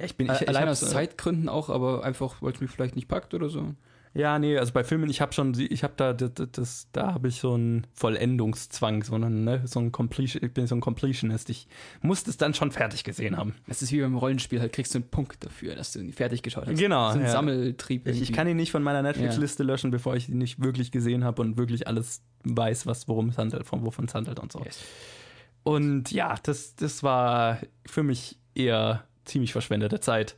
Ja, 0.00 0.06
ich 0.06 0.16
bin, 0.16 0.30
ich, 0.30 0.40
ich 0.40 0.48
Allein 0.48 0.68
hab's, 0.68 0.82
aus 0.82 0.90
äh, 0.90 0.92
Zeitgründen 0.94 1.48
auch, 1.48 1.68
aber 1.68 2.02
einfach, 2.04 2.40
weil 2.40 2.52
es 2.52 2.60
mich 2.60 2.70
vielleicht 2.70 2.96
nicht 2.96 3.06
packt 3.06 3.34
oder 3.34 3.50
so. 3.50 3.74
Ja, 4.12 4.40
nee, 4.40 4.58
also 4.58 4.72
bei 4.72 4.82
Filmen, 4.82 5.08
ich 5.08 5.20
habe 5.20 5.32
schon, 5.32 5.54
ich 5.56 5.84
habe 5.84 5.92
da, 5.96 6.12
das, 6.12 6.32
das, 6.50 6.88
da 6.90 7.12
habe 7.14 7.28
ich 7.28 7.38
so 7.40 7.54
einen 7.54 7.86
Vollendungszwang, 7.92 9.04
so 9.04 9.14
einen, 9.14 9.44
ne, 9.44 9.62
so 9.66 9.78
ein 9.78 9.92
Completion, 9.92 10.42
ich 10.42 10.52
bin 10.52 10.66
so 10.66 10.74
ein 10.74 10.80
Completionist. 10.80 11.48
Ich 11.48 11.68
muss 12.02 12.24
das 12.24 12.36
dann 12.36 12.52
schon 12.52 12.72
fertig 12.72 13.04
gesehen 13.04 13.36
haben. 13.36 13.54
Es 13.68 13.82
ist 13.82 13.92
wie 13.92 14.00
beim 14.00 14.16
Rollenspiel, 14.16 14.58
halt 14.58 14.72
kriegst 14.72 14.94
du 14.94 14.98
einen 14.98 15.08
Punkt 15.10 15.44
dafür, 15.44 15.76
dass 15.76 15.92
du 15.92 16.00
ihn 16.00 16.12
fertig 16.12 16.42
geschaut 16.42 16.66
hast. 16.66 16.76
Genau, 16.76 17.12
So 17.12 17.18
ein 17.18 17.24
ja. 17.24 17.30
Sammeltrieb. 17.30 18.08
Ich, 18.08 18.20
ich 18.22 18.32
kann 18.32 18.48
ihn 18.48 18.56
nicht 18.56 18.72
von 18.72 18.82
meiner 18.82 19.02
Netflix-Liste 19.02 19.62
löschen, 19.62 19.92
bevor 19.92 20.16
ich 20.16 20.28
ihn 20.28 20.38
nicht 20.38 20.60
wirklich 20.60 20.90
gesehen 20.90 21.22
habe 21.22 21.42
und 21.42 21.56
wirklich 21.56 21.86
alles 21.86 22.22
weiß, 22.42 22.86
was, 22.86 23.06
worum 23.06 23.28
es 23.28 23.38
handelt, 23.38 23.64
von 23.64 23.84
wovon 23.84 24.06
es 24.06 24.14
handelt 24.14 24.40
und 24.40 24.50
so. 24.50 24.60
Yes. 24.64 24.80
Und 25.62 26.10
ja, 26.10 26.34
das, 26.42 26.74
das 26.74 27.04
war 27.04 27.60
für 27.86 28.02
mich 28.02 28.40
eher 28.56 29.04
ziemlich 29.24 29.52
verschwendete 29.52 30.00
Zeit. 30.00 30.36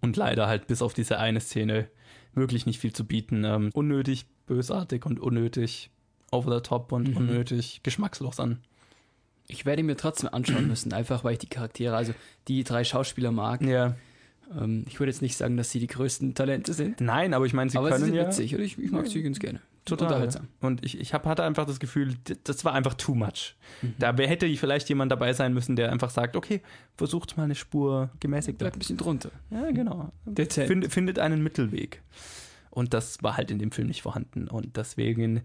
Und 0.00 0.16
leider 0.16 0.46
halt 0.46 0.66
bis 0.66 0.80
auf 0.82 0.94
diese 0.94 1.18
eine 1.18 1.40
Szene 1.40 1.88
wirklich 2.34 2.64
nicht 2.66 2.78
viel 2.78 2.92
zu 2.92 3.04
bieten. 3.04 3.44
Ähm, 3.44 3.70
unnötig, 3.74 4.26
bösartig 4.46 5.04
und 5.04 5.20
unnötig 5.20 5.90
over 6.30 6.54
the 6.56 6.62
top 6.62 6.92
und 6.92 7.08
Mhm. 7.10 7.16
unnötig 7.16 7.80
geschmackslos 7.82 8.40
an. 8.40 8.60
Ich 9.48 9.66
werde 9.66 9.82
mir 9.82 9.96
trotzdem 9.96 10.30
anschauen 10.32 10.68
müssen, 10.68 10.92
einfach 10.92 11.24
weil 11.24 11.32
ich 11.32 11.38
die 11.40 11.48
Charaktere, 11.48 11.96
also 11.96 12.14
die 12.46 12.62
drei 12.62 12.84
Schauspieler 12.84 13.32
mag. 13.32 13.62
Ja. 13.62 13.96
Ähm, 14.56 14.84
ich 14.88 15.00
würde 15.00 15.10
jetzt 15.10 15.22
nicht 15.22 15.36
sagen, 15.36 15.56
dass 15.56 15.70
sie 15.70 15.80
die 15.80 15.88
größten 15.88 16.34
Talente 16.34 16.72
sind, 16.72 17.00
Nein, 17.00 17.34
aber 17.34 17.46
ich 17.46 17.52
meine, 17.52 17.68
sie 17.70 17.78
aber 17.78 17.88
sie 17.88 17.92
können 17.94 18.04
sind 18.06 18.14
ja 18.14 18.26
witzig 18.26 18.54
und 18.54 18.62
ich, 18.62 18.78
ich 18.78 18.90
mag 18.92 19.06
sie 19.08 19.22
ganz 19.22 19.38
gerne. 19.40 19.60
Total. 19.90 20.08
Unterhaltsam. 20.08 20.48
Und 20.60 20.84
ich, 20.84 20.98
ich 20.98 21.14
hab, 21.14 21.26
hatte 21.26 21.42
einfach 21.44 21.66
das 21.66 21.80
Gefühl, 21.80 22.14
das 22.44 22.64
war 22.64 22.72
einfach 22.72 22.94
too 22.94 23.14
much. 23.14 23.56
Mhm. 23.82 23.94
Da 23.98 24.14
hätte 24.16 24.48
vielleicht 24.56 24.88
jemand 24.88 25.12
dabei 25.12 25.32
sein 25.32 25.54
müssen, 25.54 25.76
der 25.76 25.92
einfach 25.92 26.10
sagt, 26.10 26.36
okay, 26.36 26.62
versucht 26.96 27.36
mal 27.36 27.44
eine 27.44 27.54
Spur 27.54 28.10
gemäßigter. 28.20 28.64
Bleibt 28.64 28.76
ein 28.76 28.78
bisschen 28.78 28.96
drunter. 28.96 29.30
Ja, 29.50 29.70
genau. 29.70 30.12
Dezent. 30.24 30.68
Find, 30.68 30.92
findet 30.92 31.18
einen 31.18 31.42
Mittelweg. 31.42 32.02
Und 32.70 32.94
das 32.94 33.22
war 33.22 33.36
halt 33.36 33.50
in 33.50 33.58
dem 33.58 33.72
Film 33.72 33.88
nicht 33.88 34.02
vorhanden. 34.02 34.48
Und 34.48 34.76
deswegen 34.76 35.42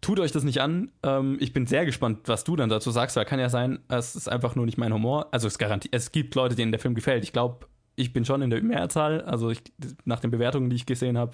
tut 0.00 0.20
euch 0.20 0.32
das 0.32 0.44
nicht 0.44 0.60
an. 0.60 0.90
Ähm, 1.02 1.36
ich 1.40 1.52
bin 1.52 1.66
sehr 1.66 1.84
gespannt, 1.84 2.20
was 2.26 2.44
du 2.44 2.56
dann 2.56 2.68
dazu 2.68 2.90
sagst, 2.90 3.16
weil 3.16 3.24
kann 3.24 3.40
ja 3.40 3.48
sein, 3.48 3.78
es 3.88 4.16
ist 4.16 4.28
einfach 4.28 4.54
nur 4.54 4.66
nicht 4.66 4.78
mein 4.78 4.92
Humor. 4.92 5.28
Also 5.30 5.46
es 5.46 5.58
garantiert, 5.58 5.94
es 5.94 6.12
gibt 6.12 6.34
Leute, 6.34 6.54
denen 6.54 6.72
der 6.72 6.80
Film 6.80 6.94
gefällt. 6.94 7.24
Ich 7.24 7.32
glaube, 7.32 7.66
ich 7.96 8.12
bin 8.12 8.24
schon 8.24 8.42
in 8.42 8.50
der 8.50 8.62
Mehrzahl. 8.62 9.22
Also 9.22 9.50
ich, 9.50 9.62
nach 10.04 10.20
den 10.20 10.30
Bewertungen, 10.30 10.70
die 10.70 10.76
ich 10.76 10.86
gesehen 10.86 11.18
habe, 11.18 11.32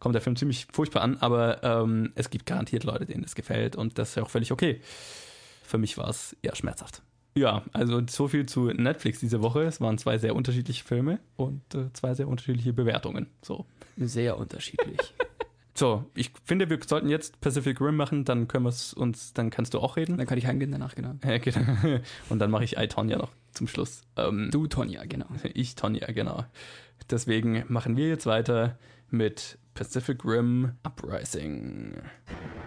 kommt 0.00 0.14
der 0.14 0.22
Film 0.22 0.34
ziemlich 0.34 0.66
furchtbar 0.72 1.02
an. 1.02 1.18
Aber 1.18 1.62
ähm, 1.62 2.12
es 2.16 2.30
gibt 2.30 2.46
garantiert 2.46 2.84
Leute, 2.84 3.06
denen 3.06 3.22
das 3.22 3.36
gefällt. 3.36 3.76
Und 3.76 3.98
das 3.98 4.10
ist 4.10 4.14
ja 4.16 4.24
auch 4.24 4.30
völlig 4.30 4.50
okay. 4.50 4.80
Für 5.62 5.78
mich 5.78 5.96
war 5.96 6.08
es 6.08 6.36
eher 6.42 6.56
schmerzhaft. 6.56 7.02
Ja, 7.36 7.62
also 7.72 8.02
so 8.08 8.26
viel 8.26 8.46
zu 8.46 8.66
Netflix 8.66 9.20
diese 9.20 9.40
Woche. 9.40 9.62
Es 9.62 9.80
waren 9.80 9.98
zwei 9.98 10.18
sehr 10.18 10.34
unterschiedliche 10.34 10.82
Filme 10.82 11.20
und 11.36 11.62
äh, 11.74 11.92
zwei 11.92 12.14
sehr 12.14 12.26
unterschiedliche 12.26 12.72
Bewertungen. 12.72 13.28
So. 13.42 13.66
Sehr 13.96 14.36
unterschiedlich. 14.36 15.14
So, 15.72 16.04
ich 16.14 16.32
finde, 16.44 16.68
wir 16.68 16.78
sollten 16.86 17.08
jetzt 17.08 17.40
Pacific 17.40 17.80
Rim 17.80 17.96
machen, 17.96 18.26
dann 18.26 18.48
können 18.48 18.64
wir 18.64 18.68
es 18.68 18.92
uns, 18.92 19.32
dann 19.32 19.48
kannst 19.48 19.72
du 19.72 19.78
auch 19.78 19.96
reden. 19.96 20.18
Dann 20.18 20.26
kann 20.26 20.36
ich 20.36 20.46
heimgehen 20.46 20.72
danach, 20.72 20.94
genau. 20.94 21.14
Ja, 21.24 21.38
genau. 21.38 22.00
Und 22.28 22.38
dann 22.38 22.50
mache 22.50 22.64
ich 22.64 22.76
I, 22.76 22.86
Tonya 22.86 23.16
noch 23.16 23.30
zum 23.52 23.66
Schluss. 23.66 24.02
Ähm, 24.16 24.50
Du, 24.50 24.66
Tonja, 24.66 25.04
genau. 25.06 25.28
Ich, 25.54 25.76
Tonya, 25.76 26.08
genau. 26.08 26.44
Deswegen 27.08 27.64
machen 27.68 27.96
wir 27.96 28.08
jetzt 28.08 28.26
weiter 28.26 28.78
mit 29.08 29.58
Pacific 29.74 30.24
Rim 30.24 30.72
Uprising. 30.84 31.94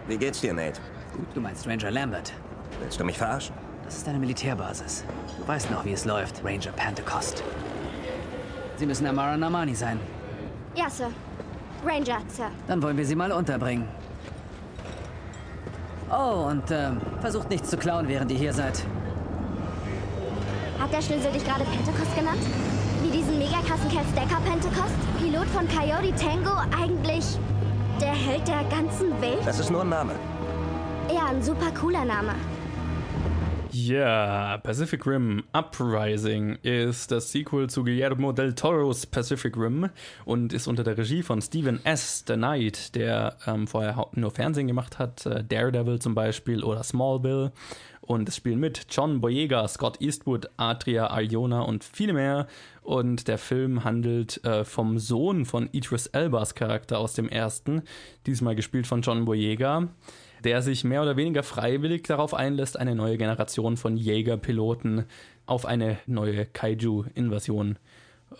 Wie 0.08 0.18
geht's 0.18 0.40
dir, 0.40 0.52
Nate? 0.52 0.80
Gut, 1.16 1.26
du 1.34 1.40
meinst 1.40 1.66
Ranger 1.66 1.90
Lambert. 1.90 2.32
Willst 2.80 2.98
du 2.98 3.04
mich 3.04 3.18
verarschen? 3.18 3.54
Das 3.84 3.96
ist 3.98 4.08
eine 4.08 4.18
Militärbasis. 4.18 5.04
Du 5.38 5.46
weißt 5.46 5.70
noch, 5.70 5.84
wie 5.84 5.92
es 5.92 6.04
läuft, 6.04 6.42
Ranger 6.44 6.72
Pentecost. 6.72 7.42
Sie 8.76 8.86
müssen 8.86 9.06
Amara 9.06 9.36
Namani 9.36 9.74
sein. 9.74 10.00
Ja, 10.74 10.90
Sir. 10.90 11.10
Ranger, 11.84 12.20
Sir. 12.28 12.50
Dann 12.66 12.82
wollen 12.82 12.96
wir 12.96 13.06
sie 13.06 13.14
mal 13.14 13.30
unterbringen. 13.30 13.86
Oh, 16.10 16.46
und 16.50 16.70
ähm, 16.70 17.00
versucht 17.20 17.50
nichts 17.50 17.70
zu 17.70 17.76
klauen, 17.76 18.08
während 18.08 18.30
ihr 18.30 18.38
hier 18.38 18.52
seid. 18.52 18.84
Hat 20.78 20.92
der 20.92 21.02
Schlüssel 21.02 21.32
dich 21.32 21.44
gerade 21.44 21.64
Pentecost 21.64 22.16
genannt? 22.16 22.42
Cat 23.94 24.06
Stacker 24.08 24.40
Pentecost? 24.40 24.96
Pilot 25.20 25.46
von 25.50 25.68
Coyote 25.68 26.12
Tango? 26.16 26.56
Eigentlich 26.76 27.24
der 28.00 28.12
Held 28.12 28.48
der 28.48 28.64
ganzen 28.64 29.12
Welt? 29.22 29.38
Das 29.44 29.60
ist 29.60 29.70
nur 29.70 29.82
ein 29.82 29.88
Name. 29.88 30.14
Ja, 31.14 31.26
ein 31.26 31.40
super 31.40 31.70
cooler 31.70 32.04
Name. 32.04 32.34
Ja, 33.70 34.58
Pacific 34.58 35.06
Rim 35.06 35.44
Uprising 35.52 36.58
ist 36.62 37.12
das 37.12 37.30
Sequel 37.30 37.70
zu 37.70 37.84
Guillermo 37.84 38.32
del 38.32 38.54
Toros 38.54 39.06
Pacific 39.06 39.56
Rim 39.56 39.88
und 40.24 40.52
ist 40.52 40.66
unter 40.66 40.82
der 40.82 40.98
Regie 40.98 41.22
von 41.22 41.40
Stephen 41.40 41.84
S. 41.84 42.24
The 42.26 42.34
Knight, 42.34 42.96
der 42.96 43.36
ähm, 43.46 43.68
vorher 43.68 44.08
nur 44.14 44.32
Fernsehen 44.32 44.66
gemacht 44.66 44.98
hat, 44.98 45.24
äh, 45.26 45.44
Daredevil 45.44 46.00
zum 46.00 46.16
Beispiel 46.16 46.64
oder 46.64 46.82
Smallville. 46.82 47.52
Und 48.00 48.28
es 48.28 48.36
spielen 48.36 48.60
mit 48.60 48.86
John 48.90 49.20
Boyega, 49.20 49.66
Scott 49.66 50.00
Eastwood, 50.00 50.50
Adria 50.58 51.06
Arjona 51.06 51.62
und 51.62 51.84
viele 51.84 52.12
mehr. 52.12 52.46
Und 52.84 53.26
der 53.26 53.38
Film 53.38 53.82
handelt 53.82 54.44
äh, 54.44 54.64
vom 54.64 54.98
Sohn 54.98 55.46
von 55.46 55.68
Idris 55.72 56.06
Elbas 56.06 56.54
Charakter 56.54 56.98
aus 56.98 57.14
dem 57.14 57.28
ersten, 57.28 57.82
diesmal 58.26 58.54
gespielt 58.54 58.86
von 58.86 59.02
John 59.02 59.24
Boyega 59.24 59.88
der 60.44 60.62
sich 60.62 60.84
mehr 60.84 61.02
oder 61.02 61.16
weniger 61.16 61.42
freiwillig 61.42 62.04
darauf 62.04 62.34
einlässt, 62.34 62.78
eine 62.78 62.94
neue 62.94 63.16
Generation 63.16 63.76
von 63.76 63.96
Jägerpiloten 63.96 65.06
auf 65.46 65.66
eine 65.66 65.98
neue 66.06 66.46
Kaiju-Invasion 66.46 67.78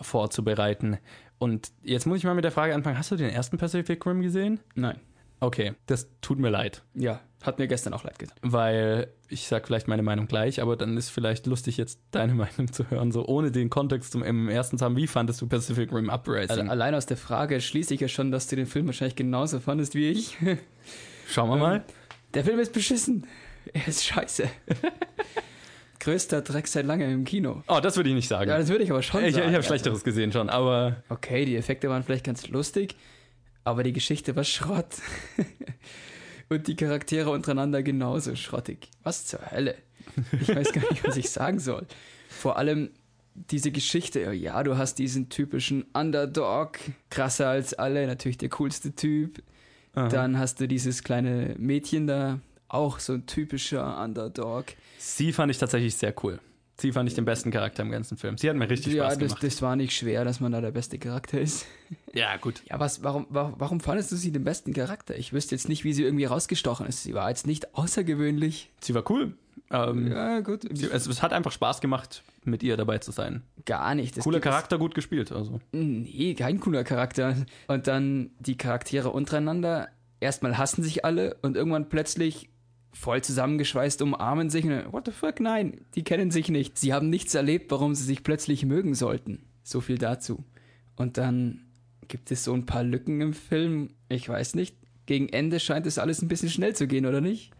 vorzubereiten. 0.01 0.97
Und 1.37 1.71
jetzt 1.83 2.05
muss 2.05 2.19
ich 2.19 2.23
mal 2.23 2.35
mit 2.35 2.43
der 2.43 2.51
Frage 2.51 2.75
anfangen: 2.75 2.97
Hast 2.97 3.11
du 3.11 3.15
den 3.15 3.29
ersten 3.29 3.57
Pacific 3.57 4.05
Rim 4.05 4.21
gesehen? 4.21 4.59
Nein. 4.75 4.99
Okay, 5.41 5.73
das 5.87 6.09
tut 6.21 6.39
mir 6.39 6.49
leid, 6.49 6.81
Ja, 6.93 7.19
hat 7.45 7.59
mir 7.59 7.67
gestern 7.67 7.93
auch 7.93 8.03
leid 8.03 8.19
getan. 8.19 8.37
weil 8.41 9.07
ich 9.27 9.47
sag 9.47 9.67
vielleicht 9.67 9.87
meine 9.87 10.03
Meinung 10.03 10.27
gleich, 10.27 10.61
aber 10.61 10.75
dann 10.75 10.97
ist 10.97 11.09
vielleicht 11.09 11.45
lustig, 11.47 11.77
jetzt 11.77 11.99
deine 12.11 12.33
Meinung 12.35 12.71
zu 12.71 12.89
hören, 12.89 13.11
so 13.11 13.25
ohne 13.27 13.51
den 13.51 13.69
Kontext 13.69 14.11
zum 14.11 14.23
im 14.23 14.49
ersten 14.49 14.77
zu 14.77 14.85
haben. 14.85 14.95
Wie 14.97 15.07
fandest 15.07 15.41
du 15.41 15.47
Pacific 15.47 15.91
Rim 15.91 16.09
Uprising? 16.09 16.69
Allein 16.69 16.95
aus 16.95 17.05
der 17.05 17.17
Frage 17.17 17.61
schließe 17.61 17.93
ich 17.93 18.01
ja 18.01 18.07
schon, 18.07 18.31
dass 18.31 18.47
du 18.47 18.55
den 18.55 18.65
Film 18.65 18.87
wahrscheinlich 18.87 19.15
genauso 19.15 19.59
fandest 19.59 19.95
wie 19.95 20.09
ich. 20.09 20.37
Schauen 21.27 21.49
wir 21.49 21.57
mal. 21.57 21.83
Der 22.33 22.43
Film 22.43 22.59
ist 22.59 22.73
beschissen. 22.73 23.25
Er 23.73 23.87
ist 23.87 24.05
scheiße. 24.05 24.47
größter 25.99 26.41
Dreck 26.41 26.67
seit 26.67 26.85
langem 26.85 27.11
im 27.11 27.23
Kino. 27.25 27.63
Oh, 27.67 27.79
das 27.81 27.95
würde 27.97 28.09
ich 28.09 28.15
nicht 28.15 28.27
sagen. 28.27 28.49
Ja, 28.49 28.59
das 28.59 28.67
würde 28.69 28.83
ich 28.83 28.91
aber 28.91 29.01
schon 29.01 29.21
ich 29.21 29.29
ich 29.29 29.33
sagen. 29.35 29.47
habe 29.47 29.57
also. 29.57 29.67
Schlechteres 29.67 30.03
gesehen 30.03 30.31
schon, 30.31 30.49
aber 30.49 30.97
Okay, 31.09 31.45
die 31.45 31.55
Effekte 31.55 31.89
waren 31.89 32.03
vielleicht 32.03 32.25
ganz 32.25 32.47
lustig, 32.47 32.95
aber 33.63 33.81
die 33.81 33.93
Geschichte 33.93 34.35
war 34.35 34.43
Schrott. 34.43 34.85
Und 36.49 36.67
die 36.67 36.75
Charaktere 36.75 37.29
untereinander 37.31 37.81
genauso 37.83 38.35
schrottig. 38.35 38.89
Was 39.03 39.25
zur 39.25 39.51
Hölle? 39.51 39.75
Ich 40.39 40.55
weiß 40.55 40.71
gar 40.73 40.89
nicht, 40.91 41.03
was 41.03 41.17
ich 41.17 41.29
sagen 41.29 41.59
soll. 41.59 41.85
Vor 42.29 42.57
allem 42.57 42.91
diese 43.33 43.71
Geschichte, 43.71 44.31
ja, 44.33 44.63
du 44.63 44.77
hast 44.77 44.95
diesen 44.95 45.29
typischen 45.29 45.83
Underdog, 45.93 46.79
krasser 47.09 47.49
als 47.49 47.73
alle, 47.73 48.07
natürlich 48.07 48.37
der 48.37 48.49
coolste 48.49 48.93
Typ. 48.93 49.43
Dann 49.93 50.37
hast 50.37 50.59
du 50.59 50.67
dieses 50.67 51.03
kleine 51.03 51.55
Mädchen 51.57 52.05
da, 52.05 52.39
auch 52.67 52.99
so 52.99 53.13
ein 53.13 53.25
typischer 53.25 54.01
Underdog. 54.03 54.65
sie 54.97 55.31
fand 55.31 55.51
ich 55.51 55.57
tatsächlich 55.57 55.95
sehr 55.95 56.13
cool. 56.23 56.39
Sie 56.77 56.91
fand 56.91 57.07
ich 57.07 57.15
den 57.15 57.23
besten 57.23 57.51
Charakter 57.51 57.83
im 57.83 57.91
ganzen 57.91 58.17
Film. 58.17 58.37
Sie 58.37 58.49
hat 58.49 58.57
mir 58.57 58.69
richtig 58.69 58.93
ja, 58.93 59.05
Spaß 59.05 59.17
das, 59.17 59.27
gemacht. 59.29 59.43
das 59.43 59.61
war 59.61 59.75
nicht 59.77 59.93
schwer, 59.93 60.25
dass 60.25 60.41
man 60.41 60.51
da 60.51 60.59
der 60.59 60.71
beste 60.71 60.99
Charakter 60.99 61.39
ist. 61.39 61.65
ja, 62.13 62.35
gut. 62.37 62.63
Ja, 62.69 62.79
was, 62.79 63.01
warum, 63.01 63.27
warum, 63.29 63.53
warum 63.57 63.79
fandest 63.79 64.11
du 64.11 64.17
sie 64.17 64.31
den 64.31 64.43
besten 64.43 64.73
Charakter? 64.73 65.17
Ich 65.17 65.31
wüsste 65.31 65.55
jetzt 65.55 65.69
nicht, 65.69 65.85
wie 65.85 65.93
sie 65.93 66.03
irgendwie 66.03 66.25
rausgestochen 66.25 66.85
ist. 66.85 67.03
Sie 67.03 67.13
war 67.13 67.29
jetzt 67.29 67.47
nicht 67.47 67.75
außergewöhnlich. 67.75 68.71
Sie 68.81 68.93
war 68.93 69.09
cool. 69.09 69.33
Ähm, 69.71 70.11
Ja, 70.11 70.41
gut. 70.41 70.63
sie, 70.69 70.87
es, 70.91 71.07
es 71.07 71.21
hat 71.21 71.31
einfach 71.31 71.51
Spaß 71.51 71.79
gemacht, 71.81 72.23
mit 72.43 72.61
ihr 72.61 72.75
dabei 72.75 72.97
zu 72.99 73.11
sein. 73.11 73.43
Gar 73.65 73.95
nicht. 73.95 74.17
Das 74.17 74.23
Cooler 74.25 74.41
Charakter, 74.41 74.77
gut 74.77 74.95
gespielt. 74.95 75.31
Also. 75.31 75.61
Nee, 75.71 76.35
kein 76.35 76.59
cooler 76.59 76.83
Charakter. 76.83 77.35
Und 77.67 77.87
dann 77.87 78.31
die 78.39 78.57
Charaktere 78.57 79.09
untereinander. 79.11 79.87
Erstmal 80.19 80.57
hassen 80.57 80.83
sich 80.83 81.05
alle 81.05 81.37
und 81.41 81.55
irgendwann 81.55 81.89
plötzlich 81.89 82.49
voll 82.95 83.21
zusammengeschweißt 83.21 84.01
umarmen 84.01 84.49
sich. 84.49 84.65
Und, 84.65 84.91
what 84.93 85.05
the 85.05 85.11
fuck? 85.11 85.39
Nein, 85.39 85.81
die 85.95 86.03
kennen 86.03 86.31
sich 86.31 86.49
nicht. 86.49 86.77
Sie 86.77 86.93
haben 86.93 87.09
nichts 87.09 87.35
erlebt, 87.35 87.69
warum 87.71 87.93
sie 87.93 88.03
sich 88.05 88.23
plötzlich 88.23 88.65
mögen 88.65 88.95
sollten. 88.95 89.43
So 89.63 89.81
viel 89.81 89.97
dazu. 89.97 90.43
Und 90.95 91.17
dann 91.17 91.61
gibt 92.07 92.31
es 92.31 92.43
so 92.43 92.53
ein 92.53 92.65
paar 92.65 92.83
Lücken 92.83 93.19
im 93.21 93.33
Film. 93.33 93.89
Ich 94.09 94.27
weiß 94.29 94.55
nicht. 94.55 94.75
Gegen 95.05 95.29
Ende 95.29 95.59
scheint 95.59 95.85
es 95.85 95.99
alles 95.99 96.21
ein 96.21 96.27
bisschen 96.27 96.49
schnell 96.49 96.75
zu 96.75 96.87
gehen, 96.87 97.05
oder 97.05 97.21
nicht? 97.21 97.51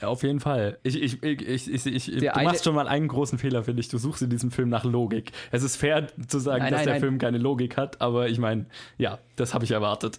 Auf 0.00 0.22
jeden 0.22 0.38
Fall. 0.38 0.78
Ich, 0.84 1.00
ich, 1.02 1.22
ich, 1.24 1.40
ich, 1.48 1.68
ich, 1.72 1.86
ich, 1.86 2.04
du 2.06 2.18
Der 2.20 2.36
eine- 2.36 2.44
machst 2.50 2.62
schon 2.64 2.74
mal 2.74 2.86
einen 2.86 3.08
großen 3.08 3.36
Fehler, 3.36 3.64
finde 3.64 3.80
ich. 3.80 3.88
Du 3.88 3.98
suchst 3.98 4.22
in 4.22 4.30
diesem 4.30 4.52
Film 4.52 4.68
nach 4.68 4.84
Logik. 4.84 5.32
Es 5.50 5.64
ist 5.64 5.74
fair 5.76 6.06
zu 6.28 6.38
sagen, 6.38 6.62
Nein, 6.62 6.70
dass 6.70 6.78
nein, 6.80 6.84
der 6.86 6.94
nein. 6.94 7.00
Film 7.00 7.18
keine 7.18 7.38
Logik 7.38 7.76
hat, 7.76 8.00
aber 8.00 8.28
ich 8.28 8.38
meine, 8.38 8.66
ja, 8.96 9.18
das 9.34 9.54
habe 9.54 9.64
ich 9.64 9.72
erwartet. 9.72 10.16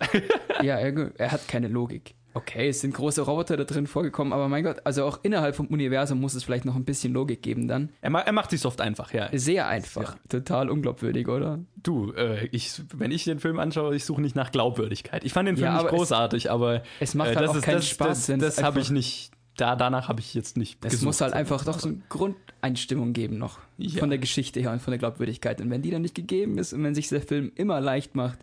Ja, 0.61 0.75
er, 0.79 1.11
er 1.17 1.31
hat 1.31 1.47
keine 1.47 1.69
Logik. 1.69 2.13
Okay, 2.39 2.69
es 2.69 2.81
sind 2.81 2.93
große 2.93 3.21
Roboter 3.21 3.57
da 3.57 3.63
drin 3.63 3.87
vorgekommen, 3.87 4.33
aber 4.33 4.47
mein 4.47 4.63
Gott, 4.63 4.77
also 4.85 5.03
auch 5.05 5.19
innerhalb 5.23 5.55
vom 5.55 5.67
Universum 5.67 6.19
muss 6.19 6.33
es 6.35 6.43
vielleicht 6.43 6.65
noch 6.65 6.75
ein 6.75 6.85
bisschen 6.85 7.13
Logik 7.13 7.41
geben 7.41 7.67
dann. 7.67 7.89
er, 8.01 8.09
ma- 8.09 8.21
er 8.21 8.31
macht 8.33 8.49
sich 8.51 8.65
oft 8.65 8.81
einfach, 8.81 9.13
ja. 9.13 9.29
Sehr 9.33 9.67
einfach. 9.67 10.15
Total 10.29 10.69
unglaubwürdig, 10.69 11.27
oder? 11.27 11.59
Du, 11.83 12.11
äh, 12.13 12.47
ich, 12.51 12.81
wenn 12.95 13.11
ich 13.11 13.23
den 13.25 13.39
Film 13.39 13.59
anschaue, 13.59 13.95
ich 13.95 14.05
suche 14.05 14.21
nicht 14.21 14.35
nach 14.35 14.51
Glaubwürdigkeit. 14.51 15.23
Ich 15.23 15.33
fand 15.33 15.47
den 15.47 15.55
Film 15.57 15.65
Ja, 15.65 15.73
nicht 15.73 15.79
aber 15.81 15.89
es- 15.91 15.95
großartig, 15.95 16.51
aber 16.51 16.83
es 16.99 17.13
macht 17.15 17.31
äh, 17.31 17.35
halt 17.35 17.43
das 17.45 17.51
auch 17.51 17.55
ist, 17.57 17.63
keinen 17.63 17.75
das, 17.75 17.89
Spaß, 17.89 18.25
Das, 18.27 18.39
das, 18.55 18.63
habe 18.63 18.79
ich 18.79 18.89
nicht. 18.89 19.31
Da, 19.57 19.75
danach 19.75 20.07
habe 20.07 20.21
ich 20.21 20.33
jetzt 20.33 20.55
nicht. 20.55 20.83
Es 20.85 21.01
muss 21.01 21.19
halt 21.19 21.33
einfach 21.33 21.65
doch 21.65 21.79
so 21.79 21.89
eine 21.89 21.97
Grundeinstimmung 22.07 23.11
geben 23.13 23.37
noch 23.37 23.59
Ja. 23.77 23.99
von 23.99 24.09
der 24.09 24.17
Geschichte 24.19 24.59
her 24.61 24.71
und 24.71 24.81
von 24.81 24.91
der 24.91 24.99
Glaubwürdigkeit. 24.99 25.59
Und 25.59 25.69
wenn 25.69 25.81
die 25.81 25.91
dann 25.91 26.01
nicht 26.01 26.15
gegeben 26.15 26.57
ist 26.57 26.71
und 26.73 26.81
wenn 26.83 26.95
sich 26.95 27.09
der 27.09 27.21
Film 27.21 27.51
immer 27.55 27.81
leicht 27.81 28.15
macht 28.15 28.39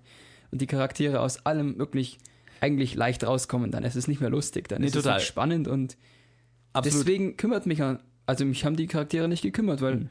und 0.51 0.61
die 0.61 0.67
Charaktere 0.67 1.21
aus 1.21 1.47
allem 1.47 1.79
wirklich 1.79 2.19
eigentlich 2.61 2.95
leicht 2.95 3.25
rauskommen, 3.25 3.71
dann 3.71 3.85
ist 3.85 3.97
es 3.97 4.09
nicht 4.09 4.21
mehr 4.21 4.31
lustig, 4.31 4.69
dann 4.69 4.81
Nee, 4.81 4.89
ist 4.89 4.95
total. 4.95 5.17
es 5.17 5.23
nicht 5.23 5.29
spannend 5.29 5.69
und 5.69 5.97
Absolut. 6.73 7.07
deswegen 7.07 7.37
kümmert 7.37 7.67
mich 7.67 7.83
an, 7.83 8.01
also 8.27 8.45
mich 8.45 8.65
haben 8.65 8.77
die 8.77 8.87
Charaktere 8.87 9.29
nicht 9.29 9.43
gekümmert, 9.43 9.81
weil 9.83 9.93
Hm. 9.95 10.09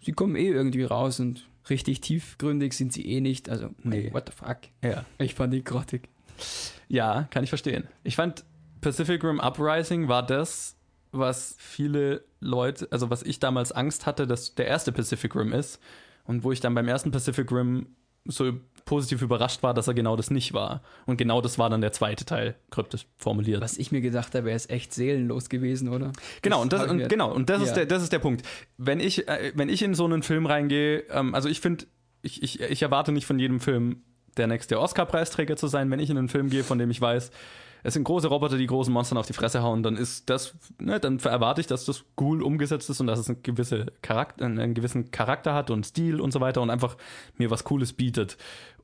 sie 0.00 0.12
kommen 0.12 0.36
eh 0.36 0.48
irgendwie 0.48 0.84
raus 0.84 1.20
und 1.20 1.46
richtig 1.70 2.00
tiefgründig 2.00 2.72
sind 2.72 2.92
sie 2.92 3.06
eh 3.06 3.20
nicht, 3.20 3.48
also 3.50 3.70
Nee. 3.82 4.12
what 4.12 4.24
the 4.26 4.32
fuck. 4.32 4.58
Ja. 4.82 5.04
Ich 5.18 5.34
fand 5.34 5.52
die 5.52 5.62
grottig. 5.64 6.08
Ja, 6.88 7.26
kann 7.30 7.44
ich 7.44 7.50
verstehen. 7.50 7.84
Ich 8.04 8.16
fand 8.16 8.44
Pacific 8.80 9.22
Rim 9.24 9.40
Uprising 9.40 10.08
war 10.08 10.24
das, 10.24 10.76
was 11.10 11.56
viele 11.58 12.24
Leute, 12.40 12.86
also 12.90 13.10
was 13.10 13.22
ich 13.22 13.40
damals 13.40 13.72
Angst 13.72 14.06
hatte, 14.06 14.26
dass 14.26 14.54
der 14.54 14.66
erste 14.66 14.92
Pacific 14.92 15.34
Rim 15.34 15.52
ist 15.52 15.80
und 16.24 16.44
wo 16.44 16.52
ich 16.52 16.60
dann 16.60 16.74
beim 16.74 16.86
ersten 16.88 17.10
Pacific 17.10 17.50
Rim 17.50 17.88
so 18.24 18.52
positiv 18.88 19.20
überrascht 19.20 19.62
war, 19.62 19.74
dass 19.74 19.86
er 19.86 19.92
genau 19.92 20.16
das 20.16 20.30
nicht 20.30 20.54
war. 20.54 20.80
Und 21.04 21.18
genau 21.18 21.42
das 21.42 21.58
war 21.58 21.68
dann 21.68 21.82
der 21.82 21.92
zweite 21.92 22.24
Teil, 22.24 22.54
kryptisch 22.70 23.06
formuliert. 23.18 23.60
Was 23.60 23.76
ich 23.76 23.92
mir 23.92 24.00
gedacht 24.00 24.34
habe, 24.34 24.48
er 24.48 24.56
ist 24.56 24.70
echt 24.70 24.94
seelenlos 24.94 25.50
gewesen, 25.50 25.90
oder? 25.90 26.10
Genau, 26.40 26.62
und 26.62 26.72
das, 26.72 26.80
hab 26.80 26.86
ich 26.86 27.02
und 27.02 27.08
genau, 27.10 27.30
und 27.30 27.50
das, 27.50 27.58
Ja. 27.60 27.64
ist 27.66 27.74
der, 27.74 27.84
das 27.84 28.02
ist 28.02 28.14
der 28.14 28.18
Punkt. 28.18 28.46
Wenn 28.78 28.98
ich, 28.98 29.28
äh, 29.28 29.52
wenn 29.54 29.68
ich 29.68 29.82
in 29.82 29.94
so 29.94 30.06
einen 30.06 30.22
Film 30.22 30.46
reingehe, 30.46 31.04
ähm, 31.10 31.34
also 31.34 31.50
ich 31.50 31.60
finde, 31.60 31.84
ich, 32.22 32.42
ich, 32.42 32.62
ich 32.62 32.80
erwarte 32.80 33.12
nicht 33.12 33.26
von 33.26 33.38
jedem 33.38 33.60
Film 33.60 34.02
der 34.38 34.46
nächste 34.46 34.80
Oscar-Preisträger 34.80 35.56
zu 35.56 35.66
sein. 35.66 35.90
Wenn 35.90 36.00
ich 36.00 36.08
in 36.08 36.16
einen 36.16 36.30
Film 36.30 36.48
gehe, 36.48 36.64
von 36.64 36.78
dem 36.78 36.90
ich 36.90 37.00
weiß, 37.00 37.30
es 37.82 37.94
sind 37.94 38.04
große 38.04 38.28
Roboter, 38.28 38.56
die 38.56 38.66
großen 38.66 38.92
Monstern 38.92 39.18
auf 39.18 39.26
die 39.26 39.32
Fresse 39.32 39.62
hauen, 39.62 39.82
dann 39.82 39.96
ist 39.96 40.28
das, 40.30 40.54
ne, 40.80 40.98
dann 40.98 41.18
erwarte 41.20 41.60
ich, 41.60 41.66
dass 41.66 41.84
das 41.84 42.04
cool 42.20 42.42
umgesetzt 42.42 42.90
ist 42.90 43.00
und 43.00 43.06
dass 43.06 43.18
es 43.18 43.28
einen, 43.28 43.42
gewisse 43.42 43.86
Charakter, 44.02 44.46
einen 44.46 44.74
gewissen 44.74 45.10
Charakter 45.10 45.54
hat 45.54 45.70
und 45.70 45.86
Stil 45.86 46.20
und 46.20 46.32
so 46.32 46.40
weiter 46.40 46.60
und 46.62 46.70
einfach 46.70 46.96
mir 47.36 47.50
was 47.50 47.64
Cooles 47.64 47.92
bietet. 47.92 48.36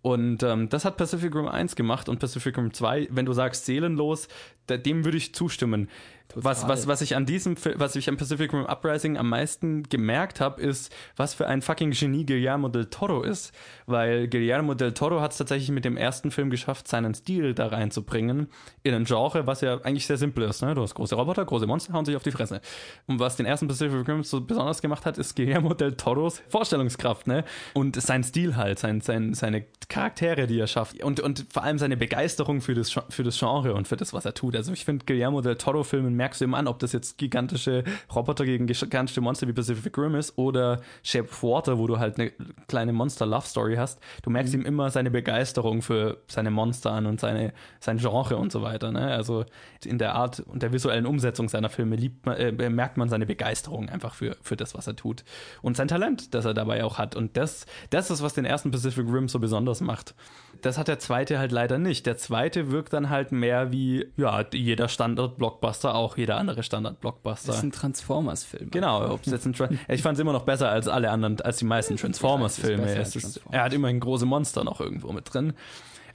Und 0.04 0.42
ähm, 0.42 0.68
das 0.68 0.84
hat 0.84 0.98
Pacific 0.98 1.34
Rim 1.34 1.48
1 1.48 1.76
gemacht 1.76 2.10
und 2.10 2.18
Pacific 2.18 2.58
Rim 2.58 2.74
2, 2.74 3.08
wenn 3.10 3.24
du 3.24 3.32
sagst 3.32 3.64
seelenlos, 3.64 4.28
da, 4.66 4.76
dem 4.76 5.06
würde 5.06 5.16
ich 5.16 5.34
zustimmen. 5.34 5.88
Was, 6.36 6.66
was, 6.66 6.88
was 6.88 7.00
ich 7.00 7.14
an 7.14 7.26
diesem, 7.26 7.54
was 7.76 7.94
ich 7.94 8.08
an 8.08 8.16
Pacific 8.16 8.52
Rim 8.52 8.66
Uprising 8.66 9.16
am 9.16 9.28
meisten 9.28 9.84
gemerkt 9.84 10.40
habe, 10.40 10.60
ist, 10.60 10.92
was 11.16 11.32
für 11.32 11.46
ein 11.46 11.62
fucking 11.62 11.92
Genie 11.92 12.26
Guillermo 12.26 12.68
del 12.68 12.86
Toro 12.86 13.22
ist. 13.22 13.52
Weil 13.86 14.26
Guillermo 14.26 14.74
del 14.74 14.92
Toro 14.92 15.20
hat 15.20 15.32
es 15.32 15.38
tatsächlich 15.38 15.70
mit 15.70 15.84
dem 15.84 15.96
ersten 15.96 16.32
Film 16.32 16.50
geschafft, 16.50 16.88
seinen 16.88 17.14
Stil 17.14 17.54
da 17.54 17.68
reinzubringen 17.68 18.48
in 18.82 18.94
ein 18.94 19.04
Genre, 19.04 19.46
was 19.46 19.60
ja 19.60 19.80
eigentlich 19.82 20.06
sehr 20.06 20.16
simpel 20.16 20.44
ist. 20.44 20.62
Ne? 20.62 20.74
Du 20.74 20.82
hast 20.82 20.94
große 20.94 21.14
Roboter, 21.14 21.44
große 21.44 21.66
Monster, 21.66 21.92
hauen 21.92 22.04
sich 22.04 22.16
auf 22.16 22.24
die 22.24 22.32
Fresse. 22.32 22.60
Und 23.06 23.20
was 23.20 23.36
den 23.36 23.46
ersten 23.46 23.68
Pacific 23.68 24.08
Rim 24.08 24.24
so 24.24 24.40
besonders 24.40 24.82
gemacht 24.82 25.06
hat, 25.06 25.18
ist 25.18 25.36
Guillermo 25.36 25.74
del 25.74 25.92
Toros 25.92 26.42
Vorstellungskraft, 26.48 27.28
ne? 27.28 27.44
Und 27.74 28.00
sein 28.00 28.24
Stil 28.24 28.56
halt, 28.56 28.80
sein, 28.80 29.00
sein, 29.02 29.34
seine 29.34 29.66
Charaktere, 29.94 30.48
die 30.48 30.58
er 30.58 30.66
schafft. 30.66 31.00
Und, 31.04 31.20
und 31.20 31.46
vor 31.52 31.62
allem 31.62 31.78
seine 31.78 31.96
Begeisterung 31.96 32.60
für 32.60 32.74
das, 32.74 32.90
für 32.90 33.22
das 33.22 33.38
Genre 33.38 33.74
und 33.74 33.86
für 33.86 33.96
das, 33.96 34.12
was 34.12 34.24
er 34.24 34.34
tut. 34.34 34.56
Also 34.56 34.72
ich 34.72 34.84
finde, 34.84 35.04
Guillermo 35.04 35.40
del 35.40 35.54
Toro-Filmen 35.54 36.16
merkst 36.16 36.40
du 36.40 36.46
immer 36.46 36.58
an, 36.58 36.66
ob 36.66 36.80
das 36.80 36.90
jetzt 36.90 37.16
gigantische 37.16 37.84
Roboter 38.12 38.44
gegen 38.44 38.66
gigantische 38.66 39.20
Monster 39.20 39.46
wie 39.46 39.52
Pacific 39.52 39.96
Rim 39.96 40.16
ist 40.16 40.36
oder 40.36 40.80
Shape 41.04 41.28
of 41.28 41.42
Water, 41.44 41.78
wo 41.78 41.86
du 41.86 42.00
halt 42.00 42.18
eine 42.18 42.32
kleine 42.66 42.92
Monster-Love-Story 42.92 43.76
hast. 43.76 44.00
Du 44.22 44.30
merkst 44.30 44.52
ihm 44.54 44.62
immer 44.62 44.90
seine 44.90 45.12
Begeisterung 45.12 45.80
für 45.80 46.18
seine 46.26 46.50
Monster 46.50 46.90
an 46.90 47.06
und 47.06 47.20
seine, 47.20 47.52
sein 47.78 47.98
Genre 47.98 48.36
und 48.36 48.50
so 48.50 48.62
weiter. 48.62 48.90
Ne? 48.90 49.12
Also 49.12 49.44
in 49.84 49.98
der 49.98 50.16
Art 50.16 50.40
und 50.40 50.64
der 50.64 50.72
visuellen 50.72 51.06
Umsetzung 51.06 51.48
seiner 51.48 51.68
Filme 51.68 51.94
liebt 51.94 52.26
man, 52.26 52.36
äh, 52.36 52.68
merkt 52.68 52.96
man 52.96 53.08
seine 53.08 53.26
Begeisterung 53.26 53.88
einfach 53.88 54.14
für, 54.14 54.36
für 54.42 54.56
das, 54.56 54.74
was 54.74 54.88
er 54.88 54.96
tut. 54.96 55.22
Und 55.62 55.76
sein 55.76 55.86
Talent, 55.86 56.34
das 56.34 56.46
er 56.46 56.54
dabei 56.54 56.82
auch 56.82 56.98
hat. 56.98 57.14
Und 57.14 57.36
das, 57.36 57.66
das 57.90 58.10
ist, 58.10 58.24
was 58.24 58.34
den 58.34 58.44
ersten 58.44 58.72
Pacific 58.72 59.06
Rim 59.06 59.28
so 59.28 59.38
besonders 59.38 59.73
macht. 59.80 60.14
Das 60.62 60.78
hat 60.78 60.88
der 60.88 60.98
zweite 60.98 61.38
halt 61.38 61.52
leider 61.52 61.78
nicht. 61.78 62.06
Der 62.06 62.16
zweite 62.16 62.70
wirkt 62.70 62.92
dann 62.94 63.10
halt 63.10 63.32
mehr 63.32 63.70
wie, 63.70 64.06
ja, 64.16 64.44
jeder 64.52 64.88
Standard-Blockbuster, 64.88 65.94
auch 65.94 66.16
jeder 66.16 66.38
andere 66.38 66.62
Standard-Blockbuster. 66.62 67.48
Das 67.48 67.56
ist 67.58 67.62
ein 67.64 67.72
Transformers-Film. 67.72 68.70
Genau, 68.70 69.10
ob 69.12 69.26
es 69.26 69.32
jetzt 69.32 69.46
ein 69.46 69.52
Tra 69.52 69.68
ich 69.88 70.02
fand 70.02 70.16
es 70.16 70.20
immer 70.20 70.32
noch 70.32 70.44
besser 70.44 70.70
als 70.70 70.88
alle 70.88 71.10
anderen, 71.10 71.40
als 71.42 71.58
die 71.58 71.66
meisten 71.66 71.96
Transformers-Filme. 71.96 72.84
als 72.84 73.10
Transformers. 73.12 73.40
Er 73.50 73.62
hat 73.62 73.74
immerhin 73.74 74.00
große 74.00 74.24
Monster 74.24 74.64
noch 74.64 74.80
irgendwo 74.80 75.12
mit 75.12 75.32
drin. 75.32 75.52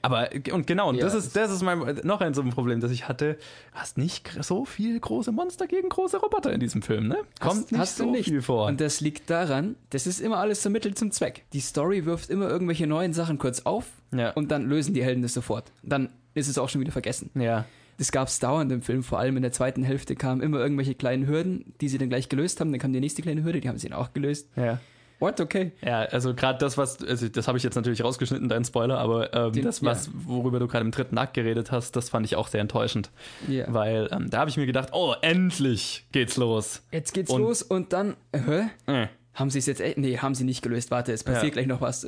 Aber, 0.02 0.30
und 0.52 0.66
genau, 0.66 0.88
und 0.88 0.94
Ja, 0.96 1.04
das 1.04 1.14
ist, 1.14 1.36
das 1.36 1.50
ist 1.50 1.62
mein, 1.62 2.00
noch 2.04 2.20
ein 2.20 2.32
so 2.34 2.40
ein 2.42 2.50
Problem, 2.50 2.80
das 2.80 2.90
ich 2.90 3.06
hatte. 3.08 3.36
Hast 3.72 3.98
nicht 3.98 4.30
so 4.42 4.64
viel 4.64 4.98
große 4.98 5.30
Monster 5.32 5.66
gegen 5.66 5.88
große 5.88 6.16
Roboter 6.18 6.52
in 6.52 6.60
diesem 6.60 6.80
Film, 6.82 7.08
ne? 7.08 7.16
Kommt 7.40 7.56
hast, 7.62 7.72
nicht 7.72 7.80
hast 7.80 7.96
so 7.98 8.04
du 8.04 8.10
nicht. 8.12 8.24
viel 8.24 8.40
vor. 8.42 8.66
Und 8.66 8.80
das 8.80 9.00
liegt 9.00 9.28
daran, 9.28 9.76
das 9.90 10.06
ist 10.06 10.20
immer 10.20 10.38
alles 10.38 10.62
so 10.62 10.70
Mittel 10.70 10.94
zum 10.94 11.10
Zweck. 11.10 11.44
Die 11.52 11.60
Story 11.60 12.06
wirft 12.06 12.30
immer 12.30 12.48
irgendwelche 12.48 12.86
neuen 12.86 13.12
Sachen 13.12 13.38
kurz 13.38 13.60
auf 13.66 13.86
Ja. 14.12 14.30
und 14.30 14.50
dann 14.50 14.68
lösen 14.68 14.94
die 14.94 15.02
Helden 15.04 15.22
das 15.22 15.34
sofort. 15.34 15.70
Dann 15.82 16.08
ist 16.34 16.48
es 16.48 16.56
auch 16.58 16.68
schon 16.68 16.80
wieder 16.80 16.92
vergessen. 16.92 17.30
ja. 17.34 17.64
Das 17.98 18.12
gab 18.12 18.28
es 18.28 18.38
dauernd 18.38 18.72
im 18.72 18.80
Film, 18.80 19.02
vor 19.02 19.18
allem 19.18 19.36
in 19.36 19.42
der 19.42 19.52
zweiten 19.52 19.82
Hälfte 19.82 20.16
kamen 20.16 20.40
immer 20.40 20.58
irgendwelche 20.58 20.94
kleinen 20.94 21.26
Hürden, 21.26 21.74
die 21.82 21.88
sie 21.90 21.98
dann 21.98 22.08
gleich 22.08 22.30
gelöst 22.30 22.58
haben. 22.58 22.72
Dann 22.72 22.80
kam 22.80 22.94
die 22.94 23.00
nächste 23.00 23.20
kleine 23.20 23.44
Hürde, 23.44 23.60
die 23.60 23.68
haben 23.68 23.76
sie 23.76 23.90
dann 23.90 23.98
auch 23.98 24.14
gelöst. 24.14 24.48
Ja. 24.56 24.80
What? 25.20 25.40
Okay. 25.40 25.70
Ja, 25.84 26.00
also 26.00 26.34
gerade 26.34 26.58
das, 26.58 26.76
was, 26.76 27.02
also 27.04 27.28
das 27.28 27.46
habe 27.46 27.56
ich 27.58 27.62
jetzt 27.64 27.76
natürlich 27.76 28.02
rausgeschnitten, 28.02 28.48
dein 28.48 28.64
Spoiler, 28.64 28.98
aber 28.98 29.32
ähm, 29.32 29.52
Den- 29.52 29.64
das, 29.64 29.84
was, 29.84 30.10
worüber 30.12 30.58
du 30.58 30.66
gerade 30.66 30.84
im 30.84 30.90
dritten 30.90 31.16
Akt 31.18 31.34
geredet 31.34 31.70
hast, 31.70 31.94
das 31.94 32.08
fand 32.08 32.26
ich 32.26 32.36
auch 32.36 32.48
sehr 32.48 32.60
enttäuschend. 32.60 33.10
Ja. 33.46 33.66
Weil 33.68 34.08
ähm, 34.10 34.28
da 34.30 34.38
habe 34.38 34.50
ich 34.50 34.56
mir 34.56 34.66
gedacht, 34.66 34.88
oh, 34.92 35.14
endlich 35.22 36.04
geht's 36.10 36.36
los. 36.36 36.82
Jetzt 36.90 37.14
geht's 37.14 37.30
Und- 37.30 37.42
los 37.42 37.62
und 37.62 37.92
dann, 37.92 38.16
hä? 38.34 38.70
Äh. 38.86 39.06
Haben 39.34 39.48
sie 39.50 39.60
es 39.60 39.66
jetzt 39.66 39.80
echt? 39.80 39.96
Nee, 39.96 40.18
haben 40.18 40.34
sie 40.34 40.42
nicht 40.44 40.60
gelöst. 40.60 40.90
Warte, 40.90 41.12
es 41.12 41.22
passiert 41.22 41.44
Ja. 41.44 41.50
gleich 41.50 41.66
noch 41.68 41.80
was. 41.80 42.04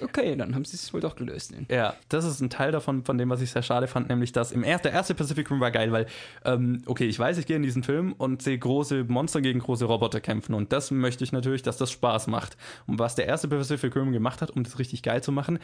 Okay, 0.00 0.36
dann 0.36 0.54
haben 0.54 0.64
sie 0.64 0.76
es 0.76 0.92
wohl 0.92 1.00
doch 1.00 1.16
gelöst. 1.16 1.52
Ne? 1.52 1.66
Ja, 1.70 1.94
das 2.08 2.24
ist 2.24 2.40
ein 2.40 2.50
Teil 2.50 2.72
davon, 2.72 3.04
von 3.04 3.18
dem, 3.18 3.30
was 3.30 3.40
ich 3.40 3.50
sehr 3.50 3.62
schade 3.62 3.86
fand, 3.86 4.08
nämlich 4.08 4.32
dass 4.32 4.52
im 4.52 4.62
er 4.62 4.78
der 4.78 4.92
erste 4.92 5.14
Pacific 5.14 5.50
Rim 5.50 5.60
war 5.60 5.70
geil, 5.70 5.92
weil, 5.92 6.06
ähm, 6.44 6.82
okay, 6.86 7.06
ich 7.06 7.18
weiß, 7.18 7.38
ich 7.38 7.46
gehe 7.46 7.56
in 7.56 7.62
diesen 7.62 7.82
Film 7.82 8.12
und 8.12 8.42
sehe 8.42 8.58
große 8.58 9.04
Monster 9.04 9.40
gegen 9.40 9.60
große 9.60 9.84
Roboter 9.84 10.20
kämpfen 10.20 10.54
und 10.54 10.72
das 10.72 10.90
möchte 10.90 11.24
ich 11.24 11.32
natürlich, 11.32 11.62
dass 11.62 11.76
das 11.76 11.90
Spaß 11.90 12.26
macht. 12.26 12.56
Und 12.86 12.98
was 12.98 13.14
der 13.14 13.26
erste 13.26 13.48
Pacific 13.48 13.94
Rim 13.96 14.12
gemacht 14.12 14.42
hat, 14.42 14.50
um 14.50 14.62
das 14.62 14.78
richtig 14.78 15.02
geil 15.02 15.22
zu 15.22 15.32
machen, 15.32 15.58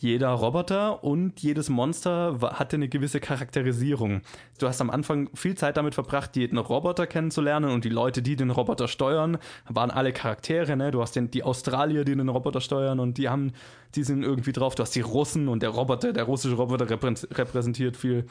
jeder 0.00 0.30
Roboter 0.30 1.04
und 1.04 1.40
jedes 1.40 1.68
Monster 1.68 2.38
hatte 2.40 2.76
eine 2.76 2.88
gewisse 2.88 3.20
Charakterisierung. 3.20 4.22
Du 4.58 4.66
hast 4.66 4.80
am 4.80 4.88
Anfang 4.88 5.28
viel 5.34 5.54
Zeit 5.56 5.76
damit 5.76 5.94
verbracht, 5.94 6.36
jeden 6.36 6.56
Roboter 6.56 7.06
kennenzulernen 7.06 7.70
und 7.70 7.84
die 7.84 7.90
Leute, 7.90 8.22
die 8.22 8.34
den 8.34 8.50
Roboter 8.50 8.88
steuern, 8.88 9.36
waren 9.68 9.90
alle 9.90 10.12
Charaktere. 10.12 10.74
Ne? 10.74 10.90
Du 10.90 11.02
hast 11.02 11.16
den, 11.16 11.30
die 11.30 11.42
Australier, 11.42 12.04
die 12.04 12.16
den 12.16 12.30
Roboter 12.30 12.62
steuern 12.62 12.98
und 12.98 13.18
die 13.18 13.28
haben, 13.28 13.52
die 13.94 14.02
sind 14.02 14.22
irgendwie 14.22 14.52
drauf. 14.52 14.74
Du 14.74 14.82
hast 14.82 14.94
die 14.94 15.02
Russen 15.02 15.48
und 15.48 15.62
der 15.62 15.70
Roboter, 15.70 16.14
der 16.14 16.24
russische 16.24 16.54
Roboter 16.56 16.86
reprä- 16.86 17.36
repräsentiert 17.36 17.98
viel 17.98 18.24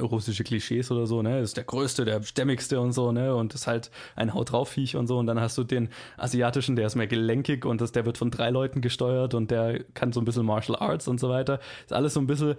russische 0.00 0.44
Klischees 0.44 0.90
oder 0.90 1.06
so, 1.06 1.22
ne? 1.22 1.40
Ist 1.40 1.56
der 1.56 1.64
größte, 1.64 2.04
der 2.04 2.22
stämmigste 2.22 2.80
und 2.80 2.92
so, 2.92 3.12
ne? 3.12 3.34
Und 3.34 3.54
ist 3.54 3.66
halt 3.66 3.90
ein 4.14 4.34
Haut 4.34 4.52
drauf 4.52 4.70
Viech 4.70 4.96
und 4.96 5.06
so. 5.06 5.18
Und 5.18 5.26
dann 5.26 5.40
hast 5.40 5.56
du 5.58 5.64
den 5.64 5.88
asiatischen, 6.16 6.76
der 6.76 6.86
ist 6.86 6.96
mehr 6.96 7.06
gelenkig 7.06 7.64
und 7.64 7.80
das, 7.80 7.92
der 7.92 8.04
wird 8.04 8.18
von 8.18 8.30
drei 8.30 8.50
Leuten 8.50 8.80
gesteuert 8.80 9.34
und 9.34 9.50
der 9.50 9.82
kann 9.94 10.12
so 10.12 10.20
ein 10.20 10.24
bisschen 10.24 10.44
Martial 10.44 10.78
Arts 10.78 11.08
und 11.08 11.18
so 11.18 11.28
weiter. 11.28 11.60
Ist 11.84 11.92
alles 11.92 12.14
so 12.14 12.20
ein 12.20 12.26
bisschen 12.26 12.56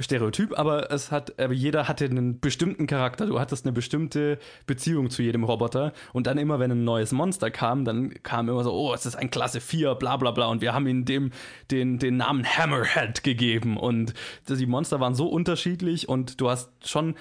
Stereotyp, 0.00 0.56
aber 0.56 0.92
es 0.92 1.10
hat, 1.10 1.40
aber 1.40 1.52
jeder 1.52 1.88
hatte 1.88 2.04
einen 2.04 2.38
bestimmten 2.38 2.86
Charakter. 2.86 3.26
Du 3.26 3.40
hattest 3.40 3.66
eine 3.66 3.72
bestimmte 3.72 4.38
Beziehung 4.66 5.10
zu 5.10 5.22
jedem 5.22 5.42
Roboter. 5.42 5.92
Und 6.12 6.26
dann 6.28 6.38
immer, 6.38 6.60
wenn 6.60 6.70
ein 6.70 6.84
neues 6.84 7.10
Monster 7.10 7.50
kam, 7.50 7.84
dann 7.84 8.14
kam 8.22 8.48
immer 8.48 8.62
so, 8.62 8.72
oh, 8.72 8.94
es 8.94 9.06
ist 9.06 9.16
ein 9.16 9.30
Klasse 9.30 9.60
4, 9.60 9.96
bla 9.96 10.16
bla 10.16 10.30
bla. 10.30 10.46
Und 10.46 10.60
wir 10.60 10.72
haben 10.72 10.86
ihm 10.86 11.04
dem 11.04 11.32
den, 11.70 11.98
den 11.98 12.16
Namen 12.16 12.44
Hammerhead 12.44 13.24
gegeben. 13.24 13.76
Und 13.76 14.14
die 14.48 14.66
Monster 14.66 15.00
waren 15.00 15.14
so 15.14 15.26
unterschiedlich 15.26 16.08
und 16.08 16.40
du 16.40 16.48
hast 16.48 16.70
schon 16.88 17.16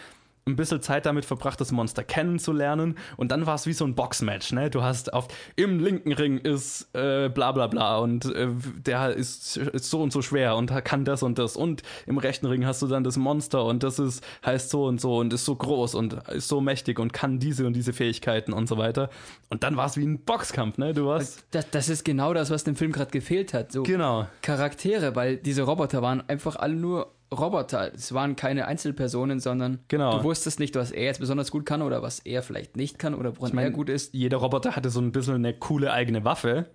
ein 0.48 0.56
bisschen 0.56 0.82
Zeit 0.82 1.06
damit 1.06 1.26
verbracht, 1.26 1.60
das 1.62 1.72
Monster 1.72 2.04
kennenzulernen. 2.04 2.98
Und 3.18 3.32
dann 3.32 3.46
war 3.46 3.56
es 3.56 3.68
wie 3.68 3.74
so 3.74 3.86
ein 3.86 3.96
Boxmatch, 3.96 4.54
ne? 4.54 4.70
Du 4.70 4.84
hast 4.84 5.14
auf 5.14 5.28
im 5.56 5.80
linken 5.80 6.14
Ring 6.14 6.38
ist 6.38 6.88
äh, 6.96 7.30
bla 7.30 7.52
bla 7.52 7.68
bla 7.68 7.98
und 7.98 8.26
äh, 8.34 8.48
der 8.78 9.14
ist, 9.14 9.58
ist 9.58 9.90
so 9.90 10.02
und 10.02 10.12
so 10.12 10.22
schwer 10.22 10.56
und 10.56 10.72
kann 10.84 11.06
das 11.06 11.24
und 11.24 11.38
das. 11.38 11.56
Und 11.56 11.84
im 12.06 12.18
rechten 12.18 12.46
Ring 12.46 12.66
hast 12.66 12.82
du 12.82 12.88
dann 12.88 13.04
das 13.04 13.18
Monster 13.18 13.66
und 13.66 13.84
das 13.84 14.00
ist 14.00 14.24
heißt 14.46 14.70
so 14.70 14.86
und 14.86 15.02
so 15.02 15.18
und 15.18 15.34
ist 15.34 15.46
so 15.46 15.56
groß 15.56 15.96
und 15.96 16.14
ist 16.30 16.48
so 16.48 16.62
mächtig 16.62 17.00
und 17.00 17.14
kann 17.14 17.40
diese 17.40 17.66
und 17.68 17.74
diese 17.74 17.94
Fähigkeiten 17.94 18.54
und 18.54 18.68
so 18.68 18.78
weiter. 18.78 19.10
Und 19.50 19.64
dann 19.64 19.78
war 19.78 19.86
es 19.86 19.98
wie 19.98 20.06
ein 20.06 20.20
Boxkampf, 20.20 20.78
ne? 20.78 20.94
Du 20.94 21.12
hast. 21.12 21.46
Das, 21.52 21.70
das 21.70 21.90
ist 21.90 22.06
genau 22.06 22.34
das, 22.34 22.50
was 22.50 22.64
dem 22.64 22.76
Film 22.76 22.92
gerade 22.92 23.12
gefehlt 23.12 23.54
hat. 23.54 23.72
So 23.72 23.84
Genau. 23.84 24.28
Charaktere, 24.42 25.16
weil 25.16 25.38
diese 25.38 25.64
Roboter 25.64 26.02
waren 26.02 26.28
einfach 26.28 26.56
alle 26.56 26.76
nur 26.76 27.17
Roboter. 27.32 27.94
Es 27.94 28.14
waren 28.14 28.36
keine 28.36 28.68
Einzelpersonen, 28.68 29.40
sondern 29.40 29.80
Genau. 29.88 30.18
du 30.20 30.24
wusstest 30.24 30.60
nicht, 30.60 30.76
was 30.76 30.92
er 30.92 31.04
jetzt 31.06 31.20
besonders 31.20 31.52
gut 31.52 31.66
kann 31.66 31.82
oder 31.82 32.02
was 32.02 32.20
er 32.20 32.42
vielleicht 32.44 32.78
nicht 32.78 33.00
kann 33.00 33.14
oder 33.14 33.36
woran 33.38 33.50
Ich 33.50 33.54
meine, 33.54 33.68
er 33.68 33.72
gut 33.72 33.90
ist. 33.90 34.14
Jeder 34.14 34.38
Roboter 34.38 34.76
hatte 34.76 34.90
so 34.90 35.00
ein 35.02 35.12
bisschen 35.12 35.36
eine 35.36 35.54
coole 35.54 35.92
eigene 35.92 36.24
Waffe. 36.24 36.68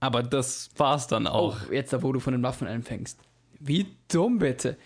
Aber 0.00 0.22
das 0.22 0.70
war's 0.76 1.06
dann 1.06 1.26
auch. 1.26 1.62
Auch 1.64 1.70
jetzt, 1.72 1.92
da 1.92 2.02
wo 2.02 2.12
du 2.12 2.20
von 2.20 2.32
den 2.32 2.42
Waffen 2.42 2.66
anfängst. 2.66 3.18
Wie 3.60 3.86
dumm 4.08 4.38
bitte. 4.38 4.76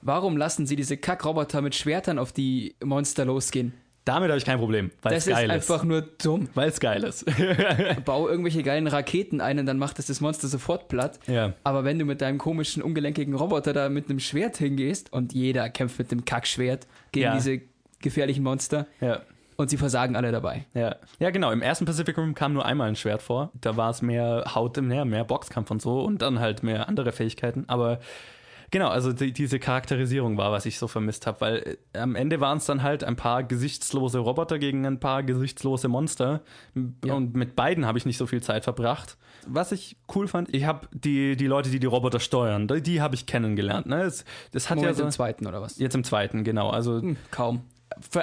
Warum 0.00 0.36
lassen 0.36 0.66
sie 0.66 0.76
diese 0.76 0.96
Kackroboter 0.96 1.60
mit 1.62 1.74
Schwertern 1.74 2.18
auf 2.18 2.32
die 2.32 2.74
Monster 2.82 3.24
losgehen? 3.24 3.74
Damit 4.04 4.28
habe 4.28 4.36
ich 4.36 4.44
kein 4.44 4.58
Problem, 4.58 4.90
weil 5.00 5.14
es 5.14 5.24
Das 5.24 5.28
ist 5.28 5.38
geil 5.40 5.50
einfach 5.50 5.82
nur 5.82 6.02
dumm. 6.02 6.48
Weil 6.54 6.68
es 6.68 6.78
geil 6.78 7.02
ist. 7.04 7.24
Bau 8.04 8.28
irgendwelche 8.28 8.62
geilen 8.62 8.86
Raketen 8.86 9.40
ein 9.40 9.58
und 9.58 9.64
dann 9.66 9.78
macht 9.78 9.98
es 9.98 10.06
das 10.06 10.20
Monster 10.20 10.46
sofort 10.48 10.88
platt. 10.88 11.18
Ja. 11.26 11.54
Aber 11.64 11.84
wenn 11.84 11.98
du 11.98 12.04
mit 12.04 12.20
deinem 12.20 12.36
komischen, 12.36 12.82
ungelenkigen 12.82 13.34
Roboter 13.34 13.72
da 13.72 13.88
mit 13.88 14.10
einem 14.10 14.20
Schwert 14.20 14.58
hingehst 14.58 15.10
und 15.12 15.32
jeder 15.32 15.70
kämpft 15.70 15.98
mit 15.98 16.10
dem 16.10 16.26
Kackschwert 16.26 16.86
gegen 17.12 17.24
Ja. 17.24 17.34
diese 17.34 17.62
gefährlichen 18.00 18.44
Monster 18.44 18.86
ja. 19.00 19.20
und 19.56 19.70
sie 19.70 19.78
versagen 19.78 20.16
alle 20.16 20.30
dabei. 20.32 20.66
Ja. 20.74 20.96
ja, 21.18 21.30
genau. 21.30 21.50
Im 21.50 21.62
ersten 21.62 21.86
Pacific 21.86 22.18
Rim 22.18 22.34
kam 22.34 22.52
nur 22.52 22.66
einmal 22.66 22.88
ein 22.88 22.96
Schwert 22.96 23.22
vor. 23.22 23.52
Da 23.58 23.78
war 23.78 23.88
es 23.88 24.02
mehr 24.02 24.44
Haut 24.54 24.76
im 24.76 24.88
Meer, 24.88 25.06
mehr 25.06 25.24
Boxkampf 25.24 25.70
und 25.70 25.80
so 25.80 26.02
und 26.02 26.20
dann 26.20 26.40
halt 26.40 26.62
mehr 26.62 26.88
andere 26.88 27.12
Fähigkeiten. 27.12 27.64
Aber 27.68 28.00
genau, 28.74 28.88
also 28.88 29.12
die, 29.12 29.32
diese 29.32 29.60
Charakterisierung 29.60 30.36
war, 30.36 30.50
was 30.50 30.66
ich 30.66 30.80
so 30.80 30.88
vermisst 30.88 31.28
habe, 31.28 31.40
weil 31.40 31.78
äh, 31.92 31.98
am 31.98 32.16
Ende 32.16 32.40
waren 32.40 32.58
es 32.58 32.66
dann 32.66 32.82
halt 32.82 33.04
ein 33.04 33.14
paar 33.14 33.44
gesichtslose 33.44 34.18
Roboter 34.18 34.58
gegen 34.58 34.84
ein 34.84 34.98
paar 34.98 35.22
gesichtslose 35.22 35.86
Monster. 35.86 36.42
Und 36.74 37.36
mit 37.36 37.54
beiden 37.54 37.86
habe 37.86 37.98
ich 37.98 38.04
nicht 38.04 38.18
so 38.18 38.26
viel 38.26 38.42
Zeit 38.42 38.64
verbracht. 38.64 39.16
Was 39.46 39.70
ich 39.70 39.96
cool 40.12 40.26
fand, 40.26 40.52
ich 40.52 40.64
habe 40.64 40.88
die, 40.92 41.36
die 41.36 41.46
Leute, 41.46 41.70
die 41.70 41.78
die 41.78 41.86
Roboter 41.86 42.18
steuern, 42.18 42.66
die, 42.66 42.82
die 42.82 43.00
habe 43.00 43.14
ich 43.14 43.26
kennengelernt. 43.26 43.86
Ne? 43.86 44.02
Das, 44.02 44.24
das 44.50 44.70
hat 44.70 44.76
Moment, 44.76 44.96
ja 44.96 44.98
so, 44.98 45.04
im 45.04 45.10
zweiten 45.12 45.46
oder 45.46 45.62
was? 45.62 45.78
jetzt 45.78 45.94
im 45.94 46.02
zweiten, 46.02 46.42
genau. 46.42 46.70
Also 46.70 47.00
Hm, 47.00 47.16
kaum. 47.30 47.62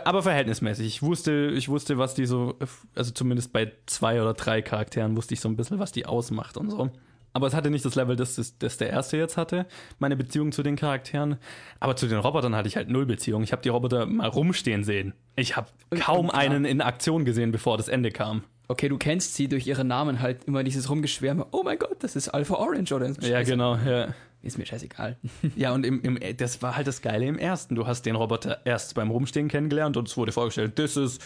Aber 0.04 0.22
verhältnismäßig. 0.22 0.86
Ich 0.86 1.02
wusste, 1.02 1.54
ich 1.56 1.70
wusste, 1.70 1.97
was 1.97 2.14
die 2.14 2.26
so, 2.26 2.56
also 2.93 3.12
zumindest 3.12 3.54
bei 3.54 3.72
zwei 3.86 4.22
oder 4.22 4.34
drei 4.34 4.62
Charakteren 4.62 5.16
wusste 5.16 5.34
ich 5.34 5.39
so 5.39 5.47
ein 5.47 5.56
bisschen, 5.56 5.80
was 5.80 5.93
die 5.93 6.06
ausmacht 6.06 6.58
und 6.58 6.72
so. 6.72 6.91
Aber 7.34 7.48
es 7.48 7.54
hatte 7.54 7.70
nicht 7.70 7.86
das 7.86 7.96
Level, 7.96 8.16
das, 8.16 8.36
das, 8.36 8.58
das 8.58 8.78
der 8.78 8.90
erste 8.90 9.18
jetzt 9.18 9.38
hatte, 9.38 9.66
meine 10.00 10.16
Beziehung 10.18 10.52
zu 10.52 10.64
den 10.64 10.76
Charakteren. 10.76 11.38
Aber 11.80 11.96
zu 11.96 12.08
den 12.08 12.18
Robotern 12.20 12.56
hatte 12.56 12.68
ich 12.68 12.76
halt 12.76 12.90
null 12.90 13.06
Beziehung. 13.06 13.44
Ich 13.44 13.52
habe 13.52 13.62
die 13.62 13.70
Roboter 13.70 14.06
mal 14.06 14.28
rumstehen 14.28 14.84
sehen. 14.84 15.14
Ich 15.36 15.56
habe 15.56 15.68
kaum 16.00 16.30
und 16.30 16.36
einen 16.36 16.66
in 16.66 16.82
Aktion 16.82 17.24
gesehen, 17.26 17.52
bevor 17.52 17.78
das 17.78 17.88
Ende 17.88 18.12
kam. 18.12 18.44
Okay, 18.68 18.90
du 18.90 18.98
kennst 18.98 19.36
sie 19.36 19.48
durch 19.48 19.68
ihre 19.68 19.84
Namen 19.84 20.22
halt 20.22 20.44
immer 20.46 20.64
dieses 20.64 20.90
Rumgeschwärme. 20.90 21.46
Oh 21.52 21.64
mein 21.64 21.78
Gott, 21.78 21.98
das 22.04 22.16
ist 22.16 22.30
Alpha 22.30 22.56
Orange 22.56 22.94
oder 22.94 23.08
Ja, 23.08 23.14
Scheiße. 23.22 23.52
genau, 23.52 23.76
ja. 23.78 24.14
Ist 24.44 24.58
mir 24.58 24.66
scheißegal. 24.66 25.18
Ja, 25.56 25.72
und 25.74 25.86
im, 25.86 26.02
im, 26.02 26.18
das 26.38 26.62
war 26.62 26.76
halt 26.76 26.88
das 26.88 27.02
Geile 27.02 27.26
im 27.28 27.38
ersten. 27.38 27.76
Du 27.76 27.86
hast 27.86 28.06
den 28.06 28.16
Roboter 28.16 28.60
erst 28.66 28.96
beim 28.96 29.12
Rumstehen 29.12 29.48
kennengelernt 29.50 29.98
und 29.98 30.08
es 30.08 30.18
wurde 30.18 30.32
vorgestellt, 30.32 30.80
das 30.80 30.98
ist, 30.98 31.22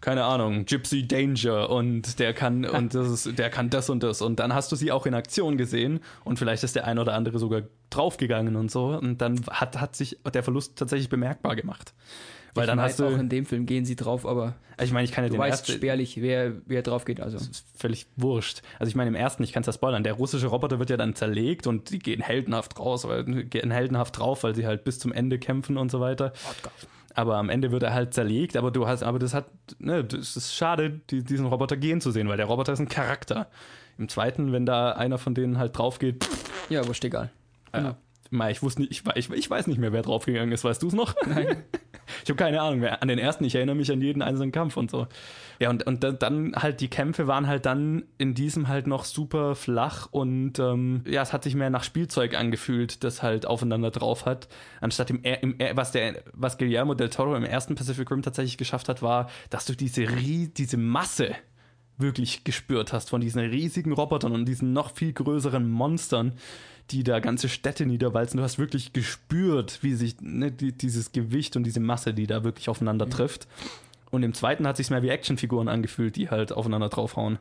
keine 0.00 0.24
Ahnung, 0.24 0.64
Gypsy 0.64 1.08
Danger 1.08 1.70
und 1.70 2.18
der 2.18 2.32
kann, 2.32 2.64
und 2.64 2.94
das 2.94 3.26
ist, 3.26 3.38
der 3.38 3.50
kann 3.50 3.68
das 3.68 3.90
und 3.90 4.02
das. 4.02 4.22
Und 4.22 4.38
dann 4.38 4.54
hast 4.54 4.70
du 4.70 4.76
sie 4.76 4.92
auch 4.92 5.06
in 5.06 5.14
Aktion 5.14 5.58
gesehen 5.58 6.00
und 6.24 6.38
vielleicht 6.38 6.62
ist 6.62 6.76
der 6.76 6.86
ein 6.86 6.98
oder 6.98 7.14
andere 7.14 7.38
sogar 7.38 7.62
draufgegangen 7.90 8.56
und 8.56 8.70
so. 8.70 8.86
Und 8.86 9.20
dann 9.20 9.40
hat, 9.50 9.80
hat 9.80 9.96
sich 9.96 10.18
der 10.32 10.42
Verlust 10.42 10.78
tatsächlich 10.78 11.08
bemerkbar 11.08 11.56
gemacht. 11.56 11.94
Weil 12.54 12.64
ich 12.64 12.70
dann 12.70 12.80
hast 12.80 12.98
du, 12.98 13.06
auch 13.06 13.18
in 13.18 13.28
dem 13.28 13.44
Film 13.44 13.66
gehen 13.66 13.84
sie 13.84 13.96
drauf, 13.96 14.24
aber 14.26 14.54
ich 14.80 14.92
meine, 14.92 15.04
ich 15.04 15.12
kann 15.12 15.24
ja 15.24 15.28
du 15.28 15.34
den 15.34 15.40
weißt 15.40 15.62
ersten, 15.62 15.72
spärlich, 15.72 16.20
wer, 16.20 16.52
wer 16.66 16.82
drauf 16.82 17.04
geht. 17.04 17.20
Also. 17.20 17.36
ist 17.36 17.64
völlig 17.76 18.06
wurscht. 18.16 18.62
Also 18.78 18.88
ich 18.88 18.94
meine, 18.94 19.08
im 19.08 19.14
ersten, 19.14 19.42
ich 19.42 19.52
kann 19.52 19.62
es 19.62 19.66
ja 19.66 19.72
spoilern, 19.72 20.04
der 20.04 20.14
russische 20.14 20.46
Roboter 20.46 20.78
wird 20.78 20.90
ja 20.90 20.96
dann 20.96 21.14
zerlegt 21.14 21.66
und 21.66 21.90
die 21.90 21.98
gehen 21.98 22.20
heldenhaft 22.20 22.78
raus, 22.78 23.06
weil 23.06 23.24
gehen 23.24 23.70
heldenhaft 23.70 24.18
drauf, 24.18 24.44
weil 24.44 24.54
sie 24.54 24.66
halt 24.66 24.84
bis 24.84 24.98
zum 24.98 25.12
Ende 25.12 25.38
kämpfen 25.38 25.76
und 25.76 25.90
so 25.90 26.00
weiter. 26.00 26.32
Aber 27.18 27.36
am 27.36 27.50
Ende 27.50 27.72
wird 27.72 27.82
er 27.82 27.92
halt 27.92 28.14
zerlegt, 28.14 28.56
aber 28.56 28.70
du 28.70 28.86
hast, 28.86 29.02
aber 29.02 29.18
das 29.18 29.34
hat, 29.34 29.46
ne, 29.80 30.04
das 30.04 30.36
ist 30.36 30.54
schade, 30.54 31.00
die, 31.10 31.24
diesen 31.24 31.46
Roboter 31.46 31.76
gehen 31.76 32.00
zu 32.00 32.12
sehen, 32.12 32.28
weil 32.28 32.36
der 32.36 32.46
Roboter 32.46 32.72
ist 32.72 32.78
ein 32.78 32.88
Charakter. 32.88 33.48
Im 33.98 34.08
zweiten, 34.08 34.52
wenn 34.52 34.64
da 34.66 34.92
einer 34.92 35.18
von 35.18 35.34
denen 35.34 35.58
halt 35.58 35.76
drauf 35.76 35.98
geht, 35.98 36.22
pff, 36.22 36.70
Ja, 36.70 36.86
wurscht 36.86 37.04
egal. 37.04 37.30
ja. 37.74 37.96
Mei, 38.30 38.50
ich 38.50 38.62
wusste 38.62 38.82
nicht, 38.82 38.92
ich, 38.92 39.02
ich, 39.16 39.30
ich 39.30 39.50
weiß 39.50 39.66
nicht 39.68 39.78
mehr, 39.78 39.92
wer 39.92 40.02
draufgegangen 40.02 40.52
ist. 40.52 40.64
Weißt 40.64 40.82
du 40.82 40.88
es 40.88 40.94
noch? 40.94 41.14
Nein. 41.26 41.62
Ich 42.24 42.30
habe 42.30 42.38
keine 42.42 42.62
Ahnung 42.62 42.80
mehr. 42.80 43.02
An 43.02 43.08
den 43.08 43.18
ersten, 43.18 43.44
ich 43.44 43.54
erinnere 43.54 43.76
mich 43.76 43.92
an 43.92 44.00
jeden 44.00 44.22
einzelnen 44.22 44.50
Kampf 44.50 44.78
und 44.78 44.90
so. 44.90 45.08
Ja, 45.58 45.68
und, 45.68 45.86
und 45.86 46.02
dann- 46.02 46.54
halt, 46.56 46.80
die 46.80 46.88
Kämpfe 46.88 47.26
waren 47.26 47.46
halt 47.46 47.66
dann 47.66 48.04
in 48.16 48.32
diesem 48.32 48.66
halt 48.68 48.86
noch 48.86 49.04
super 49.04 49.54
flach 49.54 50.08
und 50.10 50.58
ähm, 50.58 51.02
ja, 51.06 51.20
es 51.20 51.34
hat 51.34 51.44
sich 51.44 51.54
mehr 51.54 51.68
nach 51.68 51.84
Spielzeug 51.84 52.34
angefühlt, 52.34 53.04
das 53.04 53.22
halt 53.22 53.44
aufeinander 53.44 53.90
drauf 53.90 54.24
hat. 54.24 54.48
Anstatt 54.80 55.10
im, 55.10 55.22
im 55.22 55.56
was 55.74 55.92
der, 55.92 56.22
was 56.32 56.56
Guillermo 56.56 56.94
del 56.94 57.10
Toro 57.10 57.36
im 57.36 57.44
ersten 57.44 57.74
Pacific 57.74 58.10
Rim 58.10 58.22
tatsächlich 58.22 58.56
geschafft 58.56 58.88
hat, 58.88 59.02
war, 59.02 59.28
dass 59.50 59.66
du 59.66 59.74
diese, 59.74 60.06
diese 60.06 60.78
Masse 60.78 61.34
wirklich 61.98 62.42
gespürt 62.44 62.92
hast 62.94 63.10
von 63.10 63.20
diesen 63.20 63.40
riesigen 63.40 63.92
Robotern 63.92 64.32
und 64.32 64.46
diesen 64.46 64.72
noch 64.72 64.92
viel 64.94 65.12
größeren 65.12 65.68
Monstern, 65.68 66.32
die 66.90 67.04
da 67.04 67.20
ganze 67.20 67.48
Städte 67.48 67.86
niederwalzen. 67.86 68.38
Du 68.38 68.42
hast 68.42 68.58
wirklich 68.58 68.92
gespürt, 68.92 69.78
wie 69.82 69.94
sich 69.94 70.20
ne, 70.20 70.50
die, 70.50 70.72
dieses 70.72 71.12
Gewicht 71.12 71.56
und 71.56 71.64
diese 71.64 71.80
Masse, 71.80 72.14
die 72.14 72.26
da 72.26 72.44
wirklich 72.44 72.68
aufeinander 72.68 73.08
trifft. 73.08 73.46
Und 74.10 74.22
im 74.22 74.32
zweiten 74.34 74.66
hat 74.66 74.76
sich 74.76 74.90
mehr 74.90 75.02
wie 75.02 75.10
Actionfiguren 75.10 75.68
angefühlt, 75.68 76.16
die 76.16 76.30
halt 76.30 76.52
aufeinander 76.52 76.88
draufhauen. 76.88 77.38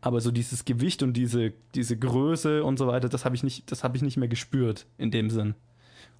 Aber 0.00 0.20
so 0.20 0.30
dieses 0.30 0.64
Gewicht 0.64 1.02
und 1.02 1.12
diese, 1.12 1.52
diese 1.74 1.96
Größe 1.98 2.64
und 2.64 2.78
so 2.78 2.86
weiter, 2.86 3.10
das 3.10 3.26
habe 3.26 3.34
ich 3.34 3.42
nicht, 3.42 3.70
das 3.70 3.84
habe 3.84 3.96
ich 3.96 4.02
nicht 4.02 4.16
mehr 4.16 4.28
gespürt 4.28 4.86
in 4.96 5.10
dem 5.10 5.28
Sinn. 5.28 5.54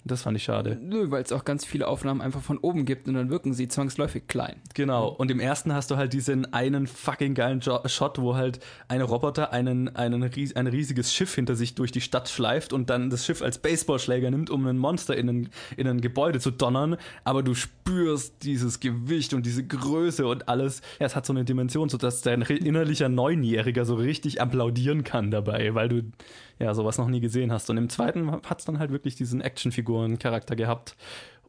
Das 0.03 0.23
fand 0.23 0.35
ich 0.35 0.43
schade. 0.43 0.79
Nö, 0.81 1.11
weil 1.11 1.21
es 1.21 1.31
auch 1.31 1.45
ganz 1.45 1.63
viele 1.63 1.87
Aufnahmen 1.87 2.21
einfach 2.21 2.41
von 2.41 2.57
oben 2.57 2.85
gibt 2.85 3.07
und 3.07 3.13
dann 3.13 3.29
wirken 3.29 3.53
sie 3.53 3.67
zwangsläufig 3.67 4.23
klein. 4.27 4.55
Genau. 4.73 5.09
Und 5.09 5.29
im 5.29 5.39
ersten 5.39 5.73
hast 5.73 5.91
du 5.91 5.95
halt 5.95 6.13
diesen 6.13 6.51
einen 6.53 6.87
fucking 6.87 7.35
geilen 7.35 7.59
jo 7.59 7.79
Shot, 7.85 8.19
wo 8.19 8.35
halt 8.35 8.59
ein 8.87 9.01
Roboter 9.01 9.53
einen, 9.53 9.95
einen 9.95 10.23
ries 10.23 10.55
ein 10.55 10.65
riesiges 10.65 11.13
Schiff 11.13 11.35
hinter 11.35 11.55
sich 11.55 11.75
durch 11.75 11.91
die 11.91 12.01
Stadt 12.01 12.29
schleift 12.29 12.73
und 12.73 12.89
dann 12.89 13.11
das 13.11 13.25
Schiff 13.25 13.43
als 13.43 13.59
Baseballschläger 13.59 14.31
nimmt, 14.31 14.49
um 14.49 14.65
ein 14.65 14.79
Monster 14.79 15.15
in 15.15 15.29
ein, 15.29 15.49
in 15.77 15.87
ein 15.87 16.01
Gebäude 16.01 16.39
zu 16.39 16.49
donnern. 16.49 16.97
Aber 17.23 17.43
du 17.43 17.53
spürst 17.53 18.41
dieses 18.41 18.79
Gewicht 18.79 19.35
und 19.35 19.45
diese 19.45 19.63
Größe 19.63 20.25
und 20.25 20.49
alles. 20.49 20.81
Ja, 20.99 21.05
es 21.05 21.15
hat 21.15 21.27
so 21.27 21.33
eine 21.33 21.45
Dimension, 21.45 21.89
sodass 21.89 22.21
dein 22.21 22.41
innerlicher 22.41 23.07
Neunjähriger 23.07 23.85
so 23.85 23.93
richtig 23.93 24.41
applaudieren 24.41 25.03
kann 25.03 25.29
dabei, 25.29 25.75
weil 25.75 25.89
du 25.89 26.01
ja 26.61 26.73
sowas 26.73 26.97
noch 26.97 27.07
nie 27.07 27.19
gesehen 27.19 27.51
hast. 27.51 27.69
Und 27.69 27.77
im 27.77 27.89
zweiten 27.89 28.31
hat 28.31 28.59
es 28.59 28.65
dann 28.65 28.79
halt 28.79 28.91
wirklich 28.91 29.15
diesen 29.15 29.41
Actionfiguren-Charakter 29.41 30.55
gehabt 30.55 30.95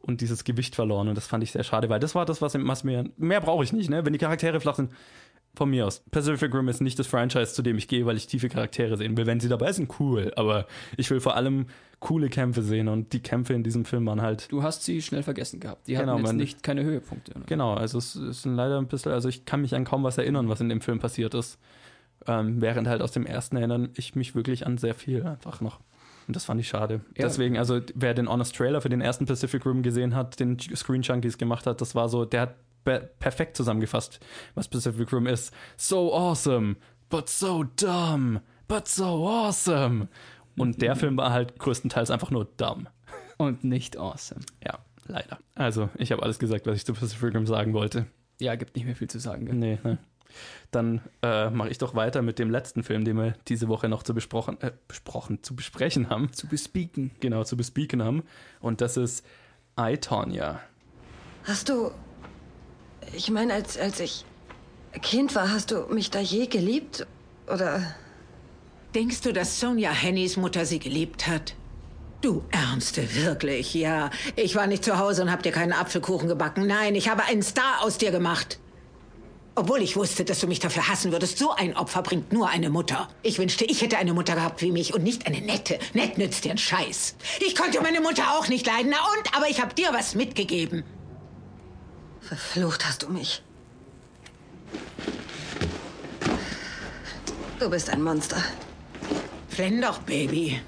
und 0.01 0.21
dieses 0.21 0.43
Gewicht 0.43 0.75
verloren. 0.75 1.07
Und 1.07 1.15
das 1.15 1.27
fand 1.27 1.43
ich 1.43 1.51
sehr 1.51 1.63
schade, 1.63 1.89
weil 1.89 1.99
das 1.99 2.15
war 2.15 2.25
das, 2.25 2.41
was, 2.41 2.53
was 2.57 2.83
mir. 2.83 3.09
Mehr 3.17 3.41
brauche 3.41 3.63
ich 3.63 3.73
nicht, 3.73 3.89
ne? 3.89 4.05
Wenn 4.05 4.13
die 4.13 4.19
Charaktere 4.19 4.59
flach 4.59 4.75
sind, 4.75 4.91
von 5.55 5.69
mir 5.69 5.85
aus. 5.85 6.03
Pacific 6.09 6.51
Rim 6.53 6.67
ist 6.67 6.81
nicht 6.81 6.97
das 6.97 7.05
Franchise, 7.05 7.53
zu 7.53 7.61
dem 7.61 7.77
ich 7.77 7.87
gehe, 7.87 8.07
weil 8.07 8.17
ich 8.17 8.25
tiefe 8.25 8.49
Charaktere 8.49 8.97
sehen 8.97 9.15
will. 9.15 9.27
Wenn 9.27 9.39
sie 9.39 9.49
dabei 9.49 9.71
sind, 9.71 9.99
cool. 9.99 10.33
Aber 10.35 10.65
ich 10.97 11.09
will 11.11 11.19
vor 11.19 11.35
allem 11.35 11.67
coole 11.99 12.27
Kämpfe 12.29 12.63
sehen 12.63 12.87
und 12.87 13.13
die 13.13 13.21
Kämpfe 13.21 13.53
in 13.53 13.63
diesem 13.63 13.85
Film 13.85 14.05
waren 14.07 14.21
halt. 14.21 14.51
Du 14.51 14.63
hast 14.63 14.83
sie 14.83 15.01
schnell 15.03 15.21
vergessen 15.21 15.59
gehabt. 15.59 15.87
Die 15.87 15.95
hatten 15.95 16.07
Genau, 16.07 16.17
jetzt 16.17 16.25
man- 16.27 16.37
nicht 16.37 16.63
keine 16.63 16.83
Höhepunkte. 16.83 17.33
Oder? 17.35 17.45
Genau, 17.45 17.75
also 17.75 17.99
es 17.99 18.15
es 18.15 18.41
sind 18.41 18.55
leider 18.55 18.79
ein 18.79 18.87
bisschen, 18.87 19.11
also 19.11 19.29
ich 19.29 19.45
kann 19.45 19.61
mich 19.61 19.75
an 19.75 19.85
kaum 19.85 20.03
was 20.03 20.17
erinnern, 20.17 20.49
was 20.49 20.59
in 20.59 20.69
dem 20.69 20.81
Film 20.81 20.97
passiert 20.99 21.35
ist. 21.35 21.59
Ähm, 22.27 22.61
während 22.61 22.87
halt 22.87 23.01
aus 23.01 23.11
dem 23.11 23.25
ersten 23.25 23.57
erinnern 23.57 23.89
ich 23.95 24.15
mich 24.15 24.35
wirklich 24.35 24.65
an 24.65 24.77
sehr 24.77 24.93
viel 24.93 25.23
einfach 25.25 25.61
noch. 25.61 25.79
Und 26.27 26.35
das 26.35 26.45
fand 26.45 26.59
ich 26.61 26.67
schade. 26.67 27.01
Ja. 27.17 27.25
Deswegen, 27.25 27.57
also 27.57 27.81
wer 27.95 28.13
den 28.13 28.29
Honest 28.29 28.55
Trailer 28.55 28.81
für 28.81 28.89
den 28.89 29.01
ersten 29.01 29.25
Pacific 29.25 29.65
Rim 29.65 29.83
gesehen 29.83 30.15
hat, 30.15 30.39
den 30.39 30.57
Screen 30.59 31.01
Junkies 31.01 31.37
gemacht 31.37 31.67
hat, 31.67 31.81
das 31.81 31.95
war 31.95 32.07
so, 32.07 32.25
der 32.25 32.41
hat 32.41 32.55
perfekt 33.19 33.57
zusammengefasst, 33.57 34.19
was 34.55 34.67
Pacific 34.67 35.11
Rim 35.11 35.27
ist. 35.27 35.53
So 35.77 36.13
awesome, 36.13 36.75
but 37.09 37.29
so 37.29 37.63
dumb, 37.63 38.41
but 38.67 38.87
so 38.87 39.27
awesome. 39.27 40.07
Und 40.57 40.81
der 40.81 40.95
Film 40.95 41.17
war 41.17 41.31
halt 41.31 41.57
größtenteils 41.59 42.11
einfach 42.11 42.31
nur 42.31 42.45
dumm. 42.57 42.87
Und 43.37 43.63
nicht 43.63 43.97
awesome. 43.97 44.41
Ja, 44.63 44.79
leider. 45.07 45.39
Also, 45.55 45.89
ich 45.97 46.11
habe 46.11 46.21
alles 46.21 46.39
gesagt, 46.39 46.67
was 46.67 46.77
ich 46.77 46.85
zu 46.85 46.93
Pacific 46.93 47.33
Rim 47.33 47.47
sagen 47.47 47.73
wollte. 47.73 48.05
Ja, 48.39 48.55
gibt 48.55 48.75
nicht 48.75 48.85
mehr 48.85 48.95
viel 48.95 49.09
zu 49.09 49.19
sagen. 49.19 49.45
Gell? 49.45 49.55
Nee, 49.55 49.79
ne. 49.83 49.97
Dann 50.71 51.01
äh, 51.21 51.49
mache 51.49 51.69
ich 51.69 51.77
doch 51.77 51.95
weiter 51.95 52.21
mit 52.21 52.39
dem 52.39 52.49
letzten 52.49 52.83
Film, 52.83 53.05
den 53.05 53.17
wir 53.17 53.33
diese 53.47 53.67
Woche 53.67 53.89
noch 53.89 54.03
zu 54.03 54.13
besprochen, 54.13 54.59
äh, 54.61 54.71
besprochen, 54.87 55.43
zu 55.43 55.55
besprechen 55.55 56.09
haben. 56.09 56.31
Zu 56.33 56.47
bespeaken. 56.47 57.11
Genau, 57.19 57.43
zu 57.43 57.57
bespeaken 57.57 58.03
haben. 58.03 58.23
Und 58.59 58.81
das 58.81 58.97
ist 58.97 59.25
I, 59.79 59.97
Tonya. 59.97 60.59
Hast 61.43 61.69
du. 61.69 61.91
Ich 63.13 63.29
meine, 63.29 63.53
als, 63.53 63.77
als 63.77 63.99
ich 63.99 64.25
Kind 65.01 65.35
war, 65.35 65.51
hast 65.51 65.71
du 65.71 65.87
mich 65.87 66.11
da 66.11 66.19
je 66.19 66.47
geliebt? 66.47 67.05
Oder. 67.47 67.95
Denkst 68.95 69.21
du, 69.21 69.33
dass 69.33 69.59
Sonja 69.59 69.91
Hennys 69.91 70.37
Mutter 70.37 70.65
sie 70.65 70.77
geliebt 70.77 71.27
hat? 71.27 71.55
Du 72.21 72.43
Ernste, 72.51 73.15
wirklich, 73.15 73.73
ja. 73.73 74.11
Ich 74.35 74.55
war 74.55 74.67
nicht 74.67 74.85
zu 74.85 74.97
Hause 74.97 75.23
und 75.23 75.31
hab 75.31 75.43
dir 75.43 75.51
keinen 75.51 75.73
Apfelkuchen 75.73 76.29
gebacken. 76.29 76.67
Nein, 76.67 76.95
ich 76.95 77.09
habe 77.09 77.23
einen 77.25 77.41
Star 77.41 77.81
aus 77.81 77.97
dir 77.97 78.11
gemacht. 78.11 78.59
Obwohl 79.55 79.83
ich 79.83 79.95
wusste, 79.95 80.25
dass 80.25 80.39
du 80.39 80.47
mich 80.47 80.59
dafür 80.59 80.87
hassen 80.87 81.11
würdest. 81.11 81.37
So 81.37 81.51
ein 81.51 81.77
Opfer 81.77 82.01
bringt 82.01 82.33
nur 82.33 82.49
eine 82.49 82.71
Mutter. 82.71 83.07
Ich 83.21 83.37
wünschte, 83.37 83.65
ich 83.65 83.81
hätte 83.81 83.97
eine 83.97 84.13
Mutter 84.13 84.33
gehabt 84.33 84.61
wie 84.63 84.71
mich 84.71 84.95
und 84.95 85.03
nicht 85.03 85.27
eine 85.27 85.41
nette. 85.41 85.77
Nett 85.93 86.17
nützt 86.17 86.43
dir 86.43 86.49
einen 86.49 86.57
Scheiß. 86.57 87.15
Ich 87.39 87.55
konnte 87.55 87.79
meine 87.81 88.01
Mutter 88.01 88.23
auch 88.37 88.47
nicht 88.47 88.65
leiden. 88.65 88.91
Na 88.91 88.97
und? 89.15 89.35
Aber 89.35 89.47
ich 89.47 89.61
habe 89.61 89.75
dir 89.75 89.89
was 89.93 90.15
mitgegeben. 90.15 90.83
Verflucht 92.21 92.87
hast 92.87 93.03
du 93.03 93.09
mich. 93.09 93.43
Du 97.59 97.69
bist 97.69 97.89
ein 97.91 98.01
Monster. 98.01 98.43
Flenn 99.49 99.81
doch, 99.81 99.99
Baby. 99.99 100.61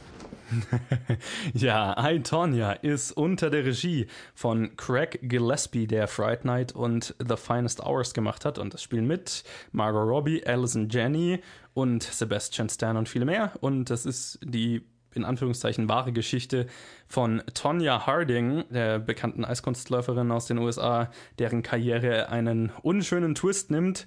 Ja, 1.53 1.95
I, 2.09 2.21
Tonya 2.21 2.73
ist 2.73 3.11
unter 3.11 3.49
der 3.49 3.65
Regie 3.65 4.07
von 4.33 4.75
Craig 4.75 5.19
Gillespie, 5.21 5.87
der 5.87 6.07
Fright 6.07 6.45
Night 6.45 6.73
und 6.73 7.15
The 7.19 7.37
Finest 7.37 7.81
Hours 7.81 8.13
gemacht 8.13 8.45
hat. 8.45 8.57
Und 8.57 8.73
das 8.73 8.83
spielen 8.83 9.07
mit 9.07 9.43
Margot 9.71 10.07
Robbie, 10.07 10.45
Alison 10.45 10.89
Janney 10.89 11.41
und 11.73 12.03
Sebastian 12.03 12.69
Stan 12.69 12.97
und 12.97 13.09
viele 13.09 13.25
mehr. 13.25 13.53
Und 13.61 13.89
das 13.89 14.05
ist 14.05 14.39
die 14.43 14.83
in 15.15 15.23
Anführungszeichen 15.23 15.87
wahre 15.87 16.11
Geschichte 16.11 16.67
von 17.07 17.41
Tonya 17.53 18.05
Harding, 18.05 18.65
der 18.69 18.99
bekannten 18.99 19.45
Eiskunstläuferin 19.45 20.31
aus 20.31 20.45
den 20.45 20.57
USA, 20.57 21.09
deren 21.39 21.63
Karriere 21.63 22.29
einen 22.29 22.71
unschönen 22.81 23.33
Twist 23.33 23.71
nimmt, 23.71 24.05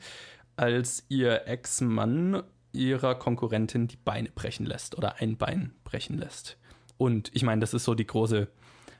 als 0.56 1.04
ihr 1.08 1.46
Ex-Mann 1.46 2.42
ihrer 2.72 3.14
Konkurrentin 3.14 3.88
die 3.88 3.96
Beine 3.96 4.30
brechen 4.30 4.66
lässt 4.66 4.96
oder 4.96 5.16
ein 5.16 5.36
Bein 5.36 5.72
brechen 5.84 6.18
lässt. 6.18 6.58
Und 6.96 7.30
ich 7.34 7.42
meine, 7.42 7.60
das 7.60 7.74
ist 7.74 7.84
so 7.84 7.94
die 7.94 8.06
große 8.06 8.48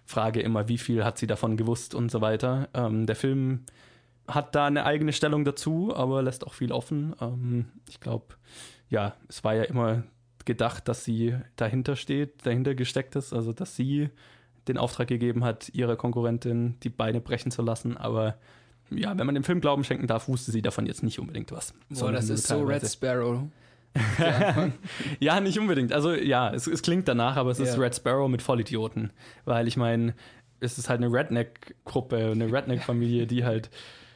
Frage 0.04 0.40
immer, 0.40 0.68
wie 0.68 0.78
viel 0.78 1.04
hat 1.04 1.18
sie 1.18 1.26
davon 1.26 1.56
gewusst 1.56 1.94
und 1.94 2.10
so 2.10 2.20
weiter. 2.20 2.68
Ähm, 2.72 3.06
der 3.06 3.16
Film 3.16 3.64
hat 4.26 4.54
da 4.54 4.66
eine 4.66 4.84
eigene 4.84 5.12
Stellung 5.12 5.44
dazu, 5.44 5.94
aber 5.94 6.22
lässt 6.22 6.46
auch 6.46 6.54
viel 6.54 6.72
offen. 6.72 7.14
Ähm, 7.20 7.66
ich 7.88 8.00
glaube, 8.00 8.36
ja, 8.88 9.14
es 9.28 9.44
war 9.44 9.54
ja 9.54 9.64
immer 9.64 10.04
gedacht, 10.44 10.88
dass 10.88 11.04
sie 11.04 11.36
dahinter 11.56 11.94
steht, 11.96 12.46
dahinter 12.46 12.74
gesteckt 12.74 13.16
ist, 13.16 13.34
also 13.34 13.52
dass 13.52 13.76
sie 13.76 14.08
den 14.66 14.78
Auftrag 14.78 15.08
gegeben 15.08 15.44
hat, 15.44 15.70
ihrer 15.70 15.96
Konkurrentin 15.96 16.78
die 16.82 16.90
Beine 16.90 17.20
brechen 17.20 17.50
zu 17.50 17.62
lassen, 17.62 17.96
aber 17.96 18.38
ja, 18.90 19.16
wenn 19.16 19.26
man 19.26 19.34
dem 19.34 19.44
Film 19.44 19.60
Glauben 19.60 19.84
schenken 19.84 20.06
darf, 20.06 20.28
wusste 20.28 20.50
sie 20.52 20.62
davon 20.62 20.86
jetzt 20.86 21.02
nicht 21.02 21.18
unbedingt 21.18 21.52
was. 21.52 21.72
Boah, 21.88 21.96
Sondern 21.96 22.16
das 22.16 22.30
ist 22.30 22.46
so 22.46 22.62
Red. 22.62 22.86
Sparrow. 22.86 23.42
Ja, 25.20 25.40
nicht 25.40 25.58
unbedingt. 25.58 25.92
Also 25.92 26.12
ja, 26.12 26.52
es, 26.52 26.66
es 26.66 26.82
klingt 26.82 27.08
danach, 27.08 27.36
aber 27.36 27.50
es 27.50 27.58
ist 27.58 27.76
Ja. 27.76 27.82
Red 27.82 27.96
Sparrow 27.96 28.28
mit 28.28 28.42
Vollidioten. 28.42 29.10
Weil 29.44 29.66
ich 29.66 29.76
meine, 29.76 30.14
es 30.60 30.78
ist 30.78 30.88
halt 30.88 31.02
eine 31.02 31.12
Redneck-Gruppe, 31.12 32.30
eine 32.32 32.52
Redneck-Familie, 32.52 33.26
die 33.26 33.44
halt, 33.44 33.70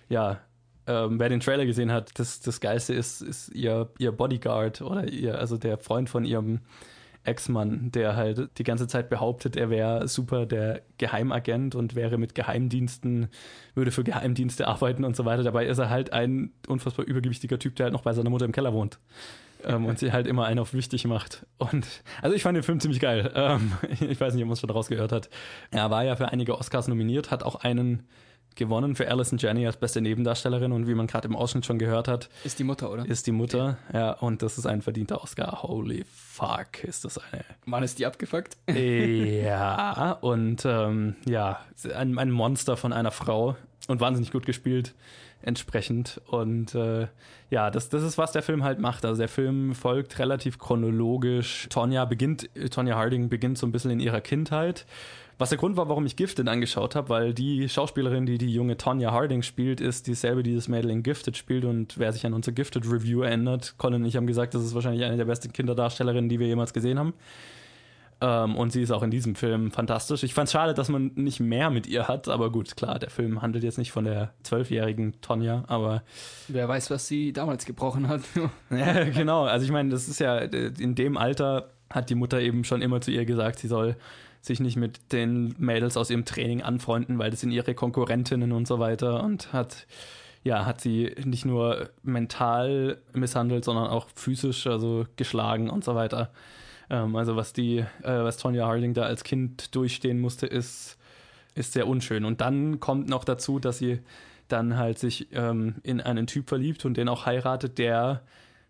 ja, 0.08 0.40
ähm, 0.86 1.18
wer 1.18 1.28
den 1.28 1.40
Trailer 1.40 1.64
gesehen 1.64 1.92
hat, 1.92 2.18
das, 2.18 2.40
das 2.40 2.60
Geilste 2.60 2.92
ist, 2.94 3.22
ist 3.22 3.48
ihr, 3.54 3.88
ihr 3.98 4.12
Bodyguard 4.12 4.82
oder 4.82 5.08
ihr, 5.08 5.38
also 5.38 5.56
der 5.56 5.78
Freund 5.78 6.08
von 6.10 6.24
ihrem 6.24 6.60
Ex-Mann, 7.24 7.92
der 7.92 8.16
halt 8.16 8.50
die 8.58 8.64
ganze 8.64 8.88
Zeit 8.88 9.08
behauptet, 9.08 9.56
er 9.56 9.70
wäre 9.70 10.08
super 10.08 10.46
der 10.46 10.82
Geheimagent 10.98 11.74
und 11.74 11.94
wäre 11.94 12.18
mit 12.18 12.34
Geheimdiensten, 12.34 13.28
würde 13.74 13.90
für 13.90 14.04
Geheimdienste 14.04 14.66
arbeiten 14.66 15.04
und 15.04 15.16
so 15.16 15.24
weiter. 15.24 15.42
Dabei 15.42 15.66
ist 15.66 15.78
er 15.78 15.90
halt 15.90 16.12
ein 16.12 16.52
unfassbar 16.66 17.06
übergewichtiger 17.06 17.58
Typ, 17.58 17.76
der 17.76 17.84
halt 17.84 17.92
noch 17.92 18.02
bei 18.02 18.12
seiner 18.12 18.30
Mutter 18.30 18.44
im 18.44 18.52
Keller 18.52 18.72
wohnt. 18.72 18.98
ähm, 19.64 19.86
und 19.86 19.98
sie 19.98 20.12
halt 20.12 20.26
immer 20.26 20.46
einen 20.46 20.58
auf 20.58 20.74
wichtig 20.74 21.04
macht. 21.04 21.46
Und 21.58 21.86
also 22.20 22.34
ich 22.34 22.42
fand 22.42 22.56
den 22.56 22.64
Film 22.64 22.80
ziemlich 22.80 23.00
geil. 23.00 23.30
Ähm, 23.34 23.72
ich 24.00 24.20
weiß 24.20 24.34
nicht, 24.34 24.42
ob 24.42 24.48
man 24.48 24.54
es 24.54 24.60
schon 24.60 24.70
rausgehört 24.70 25.12
hat. 25.12 25.30
Er 25.70 25.90
war 25.90 26.04
ja 26.04 26.16
für 26.16 26.28
einige 26.28 26.58
Oscars 26.58 26.88
nominiert, 26.88 27.30
hat 27.30 27.42
auch 27.42 27.56
einen 27.56 28.02
gewonnen 28.56 28.94
für 28.96 29.10
Alison 29.10 29.38
Janney 29.38 29.66
als 29.66 29.76
beste 29.76 30.00
Nebendarstellerin 30.00 30.72
und 30.72 30.86
wie 30.86 30.94
man 30.94 31.06
gerade 31.06 31.28
im 31.28 31.36
Ausschnitt 31.36 31.66
schon 31.66 31.78
gehört 31.78 32.08
hat, 32.08 32.28
Ist 32.44 32.58
die 32.58 32.64
Mutter, 32.64 32.90
oder? 32.90 33.06
ist 33.06 33.26
die 33.26 33.32
Mutter. 33.32 33.78
Ja, 33.92 34.12
und 34.12 34.42
das 34.42 34.58
ist 34.58 34.66
ein 34.66 34.82
verdienter 34.82 35.22
Oscar. 35.22 35.62
Holy 35.62 36.04
fuck, 36.08 36.84
ist 36.84 37.04
das 37.04 37.18
eine 37.18 37.44
Mann, 37.64 37.82
ist 37.82 37.98
die 37.98 38.06
abgefuckt? 38.06 38.56
ja, 38.68 40.12
und 40.20 40.64
ähm, 40.64 41.16
ja, 41.26 41.60
ein, 41.94 42.18
ein 42.18 42.30
Monster 42.30 42.76
von 42.76 42.92
einer 42.92 43.10
Frau 43.10 43.56
und 43.88 44.00
wahnsinnig 44.00 44.30
gut 44.30 44.46
gespielt 44.46 44.94
entsprechend. 45.42 46.20
Und 46.28 46.74
äh, 46.74 47.08
ja, 47.50 47.70
das, 47.70 47.88
das 47.88 48.02
ist, 48.02 48.16
was 48.16 48.32
der 48.32 48.42
Film 48.42 48.64
halt 48.64 48.78
macht. 48.78 49.04
Also 49.04 49.18
der 49.18 49.28
Film 49.28 49.74
folgt 49.74 50.18
relativ 50.18 50.58
chronologisch. 50.58 51.66
Tonya 51.68 52.04
beginnt, 52.04 52.48
Tonya 52.70 52.96
Harding 52.96 53.28
beginnt 53.28 53.58
so 53.58 53.66
ein 53.66 53.72
bisschen 53.72 53.90
in 53.90 54.00
ihrer 54.00 54.20
Kindheit. 54.20 54.86
Was 55.38 55.48
der 55.48 55.58
Grund 55.58 55.76
war, 55.76 55.88
warum 55.88 56.06
ich 56.06 56.16
Gifted 56.16 56.48
angeschaut 56.48 56.94
habe, 56.94 57.08
weil 57.08 57.34
die 57.34 57.68
Schauspielerin, 57.68 58.26
die 58.26 58.38
die 58.38 58.52
junge 58.52 58.76
Tonya 58.76 59.12
Harding 59.12 59.42
spielt, 59.42 59.80
ist 59.80 60.06
dieselbe, 60.06 60.42
die 60.42 60.54
das 60.54 60.68
Mädel 60.68 60.90
in 60.90 61.02
Gifted 61.02 61.36
spielt. 61.36 61.64
Und 61.64 61.98
wer 61.98 62.12
sich 62.12 62.26
an 62.26 62.34
unser 62.34 62.52
Gifted 62.52 62.84
Review 62.90 63.22
erinnert, 63.22 63.74
Colin 63.78 64.02
und 64.02 64.08
ich 64.08 64.16
haben 64.16 64.26
gesagt, 64.26 64.54
das 64.54 64.62
ist 64.62 64.74
wahrscheinlich 64.74 65.04
eine 65.04 65.16
der 65.16 65.24
besten 65.24 65.52
Kinderdarstellerinnen, 65.52 66.28
die 66.28 66.38
wir 66.38 66.46
jemals 66.46 66.72
gesehen 66.72 66.98
haben. 66.98 67.14
Ähm, 68.22 68.56
und 68.56 68.70
sie 68.70 68.82
ist 68.82 68.92
auch 68.92 69.02
in 69.02 69.10
diesem 69.10 69.34
Film 69.34 69.72
fantastisch. 69.72 70.22
Ich 70.22 70.32
fand 70.32 70.46
es 70.46 70.52
schade, 70.52 70.74
dass 70.74 70.88
man 70.88 71.10
nicht 71.16 71.40
mehr 71.40 71.70
mit 71.70 71.88
ihr 71.88 72.06
hat, 72.06 72.28
aber 72.28 72.52
gut, 72.52 72.76
klar, 72.76 73.00
der 73.00 73.10
Film 73.10 73.42
handelt 73.42 73.64
jetzt 73.64 73.78
nicht 73.78 73.90
von 73.90 74.04
der 74.04 74.32
zwölfjährigen 74.44 75.20
Tonja, 75.22 75.64
aber 75.66 76.04
Wer 76.46 76.68
weiß, 76.68 76.90
was 76.92 77.08
sie 77.08 77.32
damals 77.32 77.64
gebrochen 77.64 78.06
hat. 78.06 78.20
ja, 78.70 79.04
genau. 79.04 79.42
Also 79.42 79.64
ich 79.66 79.72
meine, 79.72 79.88
das 79.88 80.06
ist 80.06 80.20
ja 80.20 80.38
in 80.38 80.94
dem 80.94 81.16
Alter 81.16 81.70
hat 81.90 82.10
die 82.10 82.14
Mutter 82.14 82.40
eben 82.40 82.62
schon 82.62 82.80
immer 82.80 83.00
zu 83.00 83.10
ihr 83.10 83.24
gesagt, 83.24 83.58
sie 83.58 83.68
soll 83.68 83.96
sich 84.42 84.60
nicht 84.60 84.76
mit 84.76 85.12
den 85.12 85.54
Mädels 85.58 85.96
aus 85.96 86.10
ihrem 86.10 86.24
Training 86.24 86.62
anfreunden, 86.62 87.18
weil 87.18 87.30
das 87.30 87.40
sind 87.40 87.52
ihre 87.52 87.74
Konkurrentinnen 87.74 88.52
und 88.52 88.66
so 88.66 88.78
weiter 88.80 89.22
und 89.22 89.52
hat 89.52 89.86
ja, 90.44 90.66
hat 90.66 90.80
sie 90.80 91.14
nicht 91.24 91.44
nur 91.44 91.90
mental 92.02 92.98
misshandelt, 93.12 93.64
sondern 93.64 93.86
auch 93.86 94.08
physisch, 94.14 94.66
also 94.66 95.06
geschlagen 95.16 95.70
und 95.70 95.84
so 95.84 95.94
weiter. 95.94 96.32
Ähm, 96.90 97.14
also 97.14 97.36
was 97.36 97.52
die, 97.52 97.78
äh, 97.78 97.84
was 98.02 98.38
Tonya 98.38 98.66
Harding 98.66 98.92
da 98.94 99.02
als 99.02 99.22
Kind 99.24 99.74
durchstehen 99.74 100.20
musste, 100.20 100.46
ist, 100.46 100.98
ist 101.54 101.72
sehr 101.74 101.86
unschön. 101.86 102.24
Und 102.24 102.40
dann 102.40 102.80
kommt 102.80 103.08
noch 103.08 103.24
dazu, 103.24 103.60
dass 103.60 103.78
sie 103.78 104.00
dann 104.48 104.76
halt 104.76 104.98
sich 104.98 105.28
ähm, 105.32 105.76
in 105.84 106.00
einen 106.00 106.26
Typ 106.26 106.48
verliebt 106.48 106.84
und 106.84 106.96
den 106.96 107.08
auch 107.08 107.24
heiratet, 107.24 107.78
der 107.78 108.22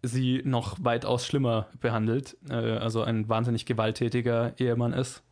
sie 0.02 0.42
noch 0.44 0.76
weitaus 0.82 1.26
schlimmer 1.26 1.68
behandelt, 1.80 2.36
äh, 2.50 2.54
also 2.54 3.02
ein 3.02 3.30
wahnsinnig 3.30 3.64
gewalttätiger 3.64 4.52
Ehemann 4.58 4.92
ist 4.92 5.22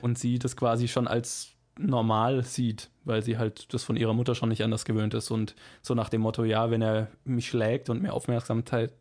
und 0.00 0.18
sie 0.18 0.38
das 0.38 0.56
quasi 0.56 0.88
schon 0.88 1.08
als 1.08 1.58
normal 1.78 2.42
sieht, 2.42 2.90
weil 3.04 3.22
sie 3.22 3.38
halt 3.38 3.72
das 3.72 3.84
von 3.84 3.96
ihrer 3.96 4.12
Mutter 4.12 4.34
schon 4.34 4.48
nicht 4.48 4.62
anders 4.62 4.84
gewöhnt 4.84 5.14
ist 5.14 5.30
und 5.30 5.54
so 5.80 5.94
nach 5.94 6.08
dem 6.08 6.20
Motto, 6.20 6.44
ja, 6.44 6.70
wenn 6.70 6.82
er 6.82 7.08
mich 7.24 7.48
schlägt 7.48 7.88
und 7.88 8.02
mir 8.02 8.12
Aufmerksamkeit 8.12 8.92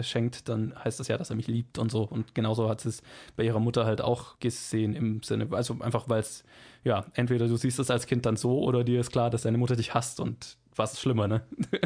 schenkt, 0.00 0.48
dann 0.48 0.74
heißt 0.82 0.98
das 0.98 1.08
ja, 1.08 1.18
dass 1.18 1.30
er 1.30 1.36
mich 1.36 1.46
liebt 1.46 1.78
und 1.78 1.90
so 1.90 2.02
und 2.02 2.34
genauso 2.34 2.68
hat 2.68 2.80
sie 2.80 2.88
es 2.88 3.02
bei 3.36 3.44
ihrer 3.44 3.60
Mutter 3.60 3.84
halt 3.84 4.00
auch 4.00 4.38
gesehen 4.40 4.94
im 4.94 5.22
Sinne, 5.22 5.48
also 5.50 5.76
einfach 5.80 6.08
weil 6.08 6.20
es, 6.20 6.44
ja, 6.84 7.04
entweder 7.14 7.48
du 7.48 7.56
siehst 7.56 7.78
es 7.78 7.90
als 7.90 8.06
Kind 8.06 8.26
dann 8.26 8.36
so 8.36 8.60
oder 8.60 8.82
dir 8.82 9.00
ist 9.00 9.12
klar, 9.12 9.30
dass 9.30 9.42
deine 9.42 9.58
Mutter 9.58 9.76
dich 9.76 9.94
hasst 9.94 10.18
und 10.18 10.56
was 10.74 10.94
ist 10.94 11.00
schlimmer, 11.00 11.26
ne? 11.26 11.42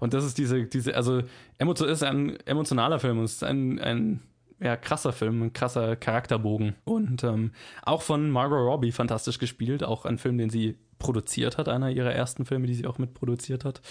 und 0.00 0.14
das 0.14 0.24
ist 0.24 0.38
diese, 0.38 0.64
diese, 0.64 0.94
also 0.94 1.22
Emotion 1.58 1.88
ist 1.88 2.02
ein 2.02 2.36
emotionaler 2.46 2.98
Film, 2.98 3.20
es 3.20 3.34
ist 3.34 3.44
ein, 3.44 3.78
ein 3.78 4.20
ja, 4.62 4.76
krasser 4.76 5.12
Film, 5.12 5.42
ein 5.42 5.52
krasser 5.52 5.96
Charakterbogen. 5.96 6.76
Und 6.84 7.24
ähm, 7.24 7.52
auch 7.82 8.02
von 8.02 8.30
Margot 8.30 8.58
Robbie 8.58 8.92
fantastisch 8.92 9.38
gespielt, 9.38 9.82
auch 9.82 10.04
ein 10.04 10.18
Film, 10.18 10.38
den 10.38 10.50
sie 10.50 10.76
produziert 10.98 11.58
hat, 11.58 11.68
einer 11.68 11.90
ihrer 11.90 12.12
ersten 12.12 12.44
Filme, 12.44 12.66
die 12.66 12.74
sie 12.74 12.86
auch 12.86 12.98
mitproduziert 12.98 13.64
hat. 13.64 13.82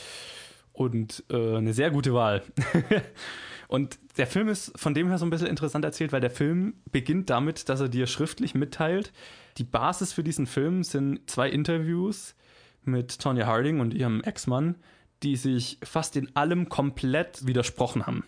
Und 0.71 1.23
äh, 1.29 1.57
eine 1.57 1.73
sehr 1.73 1.91
gute 1.91 2.13
Wahl. 2.13 2.43
und 3.67 3.99
der 4.17 4.27
Film 4.27 4.47
ist 4.47 4.77
von 4.79 4.93
dem 4.93 5.09
her 5.09 5.17
so 5.17 5.25
ein 5.25 5.29
bisschen 5.29 5.47
interessant 5.47 5.83
erzählt, 5.83 6.13
weil 6.13 6.21
der 6.21 6.31
Film 6.31 6.75
beginnt 6.91 7.29
damit, 7.29 7.67
dass 7.67 7.81
er 7.81 7.89
dir 7.89 8.07
schriftlich 8.07 8.55
mitteilt. 8.55 9.11
Die 9.57 9.65
Basis 9.65 10.13
für 10.13 10.23
diesen 10.23 10.47
Film 10.47 10.83
sind 10.83 11.29
zwei 11.29 11.49
Interviews 11.49 12.35
mit 12.83 13.19
Tonya 13.19 13.45
Harding 13.45 13.81
und 13.81 13.93
ihrem 13.93 14.21
Ex-Mann, 14.21 14.75
die 15.21 15.35
sich 15.35 15.77
fast 15.83 16.15
in 16.15 16.35
allem 16.35 16.69
komplett 16.69 17.45
widersprochen 17.45 18.07
haben. 18.07 18.23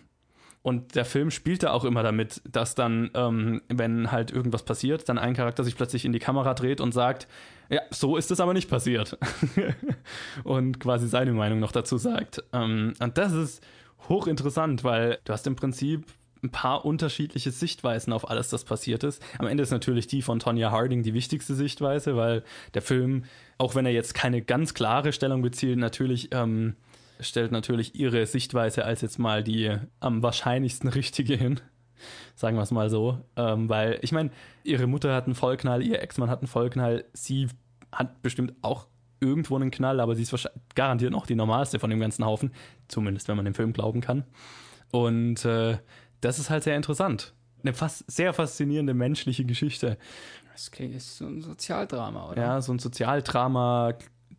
Und 0.64 0.94
der 0.94 1.04
Film 1.04 1.30
spielte 1.30 1.74
auch 1.74 1.84
immer 1.84 2.02
damit, 2.02 2.40
dass 2.50 2.74
dann, 2.74 3.10
ähm, 3.12 3.60
wenn 3.68 4.10
halt 4.10 4.30
irgendwas 4.30 4.62
passiert, 4.62 5.06
dann 5.10 5.18
ein 5.18 5.34
Charakter 5.34 5.62
sich 5.62 5.76
plötzlich 5.76 6.06
in 6.06 6.12
die 6.14 6.20
Kamera 6.20 6.54
dreht 6.54 6.80
und 6.80 6.92
sagt, 6.92 7.28
ja, 7.68 7.82
so 7.90 8.16
ist 8.16 8.30
es 8.30 8.40
aber 8.40 8.54
nicht 8.54 8.70
passiert. 8.70 9.18
und 10.42 10.80
quasi 10.80 11.06
seine 11.06 11.34
Meinung 11.34 11.60
noch 11.60 11.70
dazu 11.70 11.98
sagt. 11.98 12.42
Ähm, 12.54 12.94
und 12.98 13.18
das 13.18 13.34
ist 13.34 13.62
hochinteressant, 14.08 14.84
weil 14.84 15.18
du 15.26 15.34
hast 15.34 15.46
im 15.46 15.54
Prinzip 15.54 16.06
ein 16.42 16.48
paar 16.48 16.86
unterschiedliche 16.86 17.50
Sichtweisen 17.50 18.14
auf 18.14 18.30
alles, 18.30 18.48
das 18.48 18.64
passiert 18.64 19.04
ist. 19.04 19.22
Am 19.38 19.46
Ende 19.46 19.62
ist 19.62 19.70
natürlich 19.70 20.06
die 20.06 20.22
von 20.22 20.38
Tonya 20.38 20.70
Harding 20.70 21.02
die 21.02 21.12
wichtigste 21.12 21.54
Sichtweise, 21.54 22.16
weil 22.16 22.42
der 22.72 22.80
Film, 22.80 23.24
auch 23.58 23.74
wenn 23.74 23.84
er 23.84 23.92
jetzt 23.92 24.14
keine 24.14 24.40
ganz 24.40 24.72
klare 24.72 25.12
Stellung 25.12 25.42
bezieht, 25.42 25.76
natürlich 25.76 26.30
ähm, 26.32 26.74
stellt 27.20 27.52
natürlich 27.52 27.94
ihre 27.94 28.26
Sichtweise 28.26 28.84
als 28.84 29.00
jetzt 29.00 29.18
mal 29.18 29.42
die 29.42 29.76
am 30.00 30.22
wahrscheinlichsten 30.22 30.88
richtige 30.88 31.36
hin. 31.36 31.60
Sagen 32.34 32.56
wir 32.56 32.62
es 32.62 32.70
mal 32.70 32.90
so. 32.90 33.18
Ähm, 33.36 33.68
weil, 33.68 33.98
ich 34.02 34.12
meine, 34.12 34.30
ihre 34.64 34.86
Mutter 34.86 35.14
hat 35.14 35.26
einen 35.26 35.34
Vollknall, 35.34 35.82
ihr 35.82 36.02
Ex-Mann 36.02 36.30
hat 36.30 36.40
einen 36.40 36.48
Vollknall, 36.48 37.04
sie 37.12 37.48
hat 37.92 38.22
bestimmt 38.22 38.54
auch 38.62 38.88
irgendwo 39.20 39.56
einen 39.56 39.70
Knall, 39.70 40.00
aber 40.00 40.16
sie 40.16 40.22
ist 40.22 40.32
wahrscheinlich 40.32 40.62
garantiert 40.74 41.12
noch 41.12 41.26
die 41.26 41.34
normalste 41.34 41.78
von 41.78 41.90
dem 41.90 42.00
ganzen 42.00 42.24
Haufen. 42.24 42.52
Zumindest, 42.88 43.28
wenn 43.28 43.36
man 43.36 43.44
dem 43.44 43.54
Film 43.54 43.72
glauben 43.72 44.00
kann. 44.00 44.24
Und 44.90 45.44
äh, 45.44 45.78
das 46.20 46.38
ist 46.38 46.50
halt 46.50 46.64
sehr 46.64 46.76
interessant. 46.76 47.34
Eine 47.62 47.72
fast 47.72 48.10
sehr 48.10 48.34
faszinierende 48.34 48.92
menschliche 48.92 49.44
Geschichte. 49.44 49.96
Das 50.52 50.68
ist 50.68 51.18
so 51.18 51.26
ein 51.26 51.40
Sozialdrama, 51.40 52.30
oder? 52.30 52.42
Ja, 52.42 52.60
so 52.60 52.72
ein 52.72 52.78
Sozialdrama, 52.78 53.94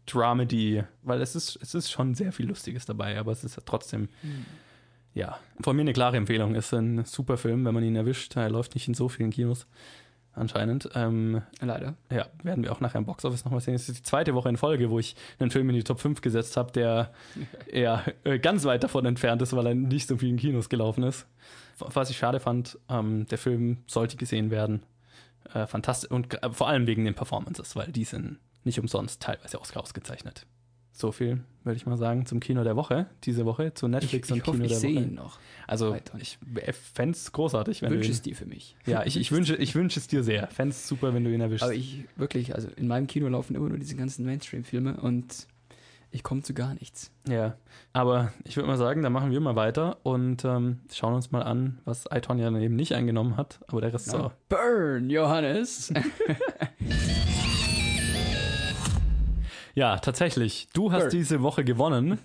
Dramedy, 0.06 0.84
weil 1.03 1.22
es 1.22 1.36
ist, 1.36 1.58
es 1.62 1.74
ist 1.74 1.91
schon 1.91 2.16
sehr 2.16 2.32
viel 2.32 2.47
Lustiges 2.47 2.86
dabei, 2.86 3.18
aber 3.18 3.32
es 3.32 3.43
ist 3.43 3.60
trotzdem, 3.66 4.10
mhm. 4.22 4.45
ja, 5.14 5.39
von 5.62 5.76
mir 5.76 5.82
eine 5.82 5.93
klare 5.93 6.18
Empfehlung. 6.18 6.56
Ist 6.56 6.74
ein 6.74 7.06
super 7.06 7.38
Film, 7.38 7.66
wenn 7.66 7.74
man 7.74 7.84
ihn 7.84 7.95
erwischt. 7.95 8.36
Er 8.36 8.49
läuft 8.49 8.76
nicht 8.76 8.88
in 8.88 8.93
so 8.93 9.10
vielen 9.10 9.32
Kinos, 9.32 9.68
anscheinend. 10.34 10.89
Ähm, 10.95 11.41
Leider. 11.60 11.95
Ja, 12.12 12.28
werden 12.43 12.64
wir 12.64 12.72
auch 12.72 12.80
nachher 12.80 12.99
im 12.99 13.06
Boxoffice 13.06 13.45
nochmal 13.45 13.62
sehen. 13.62 13.74
Es 13.74 13.89
ist 13.89 13.99
die 13.99 14.03
zweite 14.03 14.36
Woche 14.36 14.49
in 14.49 14.58
Folge, 14.58 14.89
wo 14.89 14.99
ich 14.99 15.16
einen 15.39 15.51
Film 15.51 15.70
in 15.70 15.76
die 15.76 15.84
Top 15.84 15.99
5 15.99 16.22
gesetzt 16.22 16.58
habe, 16.58 16.72
der 16.72 17.12
eher 17.68 18.03
äh, 18.24 18.39
ganz 18.39 18.66
weit 18.66 18.84
davon 18.84 19.06
entfernt 19.06 19.41
ist, 19.41 19.56
weil 19.56 19.68
er 19.68 19.76
nicht 19.76 20.08
so 20.08 20.18
vielen 20.18 20.38
Kinos 20.38 20.70
gelaufen 20.70 21.03
ist. 21.03 21.28
Was 21.78 22.10
ich 22.10 22.18
schade 22.18 22.39
fand, 22.39 22.78
ähm, 22.89 23.26
der 23.28 23.38
Film 23.38 23.80
sollte 23.88 24.16
gesehen 24.16 24.49
werden. 24.49 24.84
Äh, 25.53 25.68
fantastisch 25.68 26.10
und 26.10 26.41
äh, 26.41 26.51
vor 26.51 26.68
allem 26.68 26.88
wegen 26.88 27.06
den 27.06 27.16
Performances, 27.16 27.76
weil 27.76 27.91
die 27.91 28.06
sind 28.06 28.39
nicht 28.66 28.80
umsonst 28.80 29.22
teilweise 29.22 29.59
auch 29.59 29.76
ausgezeichnet. 29.76 30.45
So 30.91 31.11
viel 31.11 31.43
würde 31.66 31.76
ich 31.78 31.86
mal 31.86 31.97
sagen 31.97 32.26
zum 32.26 32.39
Kino 32.39 32.63
der 32.63 32.76
Woche, 32.76 33.07
diese 33.24 33.45
Woche, 33.45 33.74
zu 33.74 33.88
Netflix 33.88 34.30
ich, 34.30 34.36
ich 34.38 34.41
und 34.41 34.47
hoffe, 34.47 34.57
Kino 34.59 34.66
ich 34.66 34.80
der 34.80 34.82
Woche. 34.82 35.03
Ihn 35.03 35.13
noch. 35.16 35.39
Also 35.68 35.91
weiter. 35.91 36.18
ich 36.20 36.38
fände 36.93 37.18
es 37.18 37.32
großartig, 37.32 37.82
wenn 37.82 37.91
wünsche 37.91 38.07
du 38.09 38.13
es 38.13 38.22
dir 38.22 38.36
für 38.36 38.45
mich. 38.45 38.78
Ja, 38.86 39.03
ich, 39.03 39.18
ich 39.18 39.32
wünsche 39.32 39.55
ich 39.55 39.76
wünsche 39.76 39.99
es 39.99 40.07
dir 40.07 40.24
sehr. 40.24 40.47
Fände 40.47 40.72
es 40.72 40.88
super, 40.88 41.13
wenn 41.13 41.24
du 41.24 41.34
ihn 41.34 41.41
erwischst. 41.41 41.63
Aber 41.63 41.74
ich 41.74 42.05
wirklich, 42.16 42.55
also 42.55 42.70
in 42.78 42.88
meinem 42.88 43.07
Kino 43.07 43.28
laufen 43.28 43.55
immer 43.55 43.68
nur 43.68 43.78
diese 43.78 43.95
ganzen 43.95 44.26
Mainstream-Filme 44.26 44.97
und 45.01 45.47
ich 46.11 46.24
komme 46.24 46.43
zu 46.43 46.53
gar 46.53 46.76
nichts. 46.76 47.11
Ja, 47.28 47.57
aber 47.91 48.32
ich 48.45 48.55
würde 48.55 48.68
mal 48.68 48.78
sagen, 48.78 49.01
dann 49.01 49.11
machen 49.11 49.32
wir 49.32 49.41
mal 49.41 49.57
weiter 49.57 49.97
und 50.03 50.45
ähm, 50.45 50.80
schauen 50.93 51.13
uns 51.13 51.32
mal 51.32 51.41
an, 51.41 51.80
was 51.84 52.05
Iton 52.09 52.39
ja 52.39 52.47
eben 52.57 52.76
nicht 52.78 52.93
eingenommen 52.93 53.36
hat, 53.36 53.59
aber 53.68 53.82
der 53.82 53.91
Rest 53.91 54.07
Ja. 54.13 54.20
so. 54.20 54.32
Burn, 54.47 55.09
Johannes! 55.09 55.91
Ja, 59.76 59.98
tatsächlich. 59.98 60.68
Du 60.74 60.92
hast 60.92 61.10
diese 61.10 61.42
Woche 61.42 61.64
gewonnen, 61.64 62.18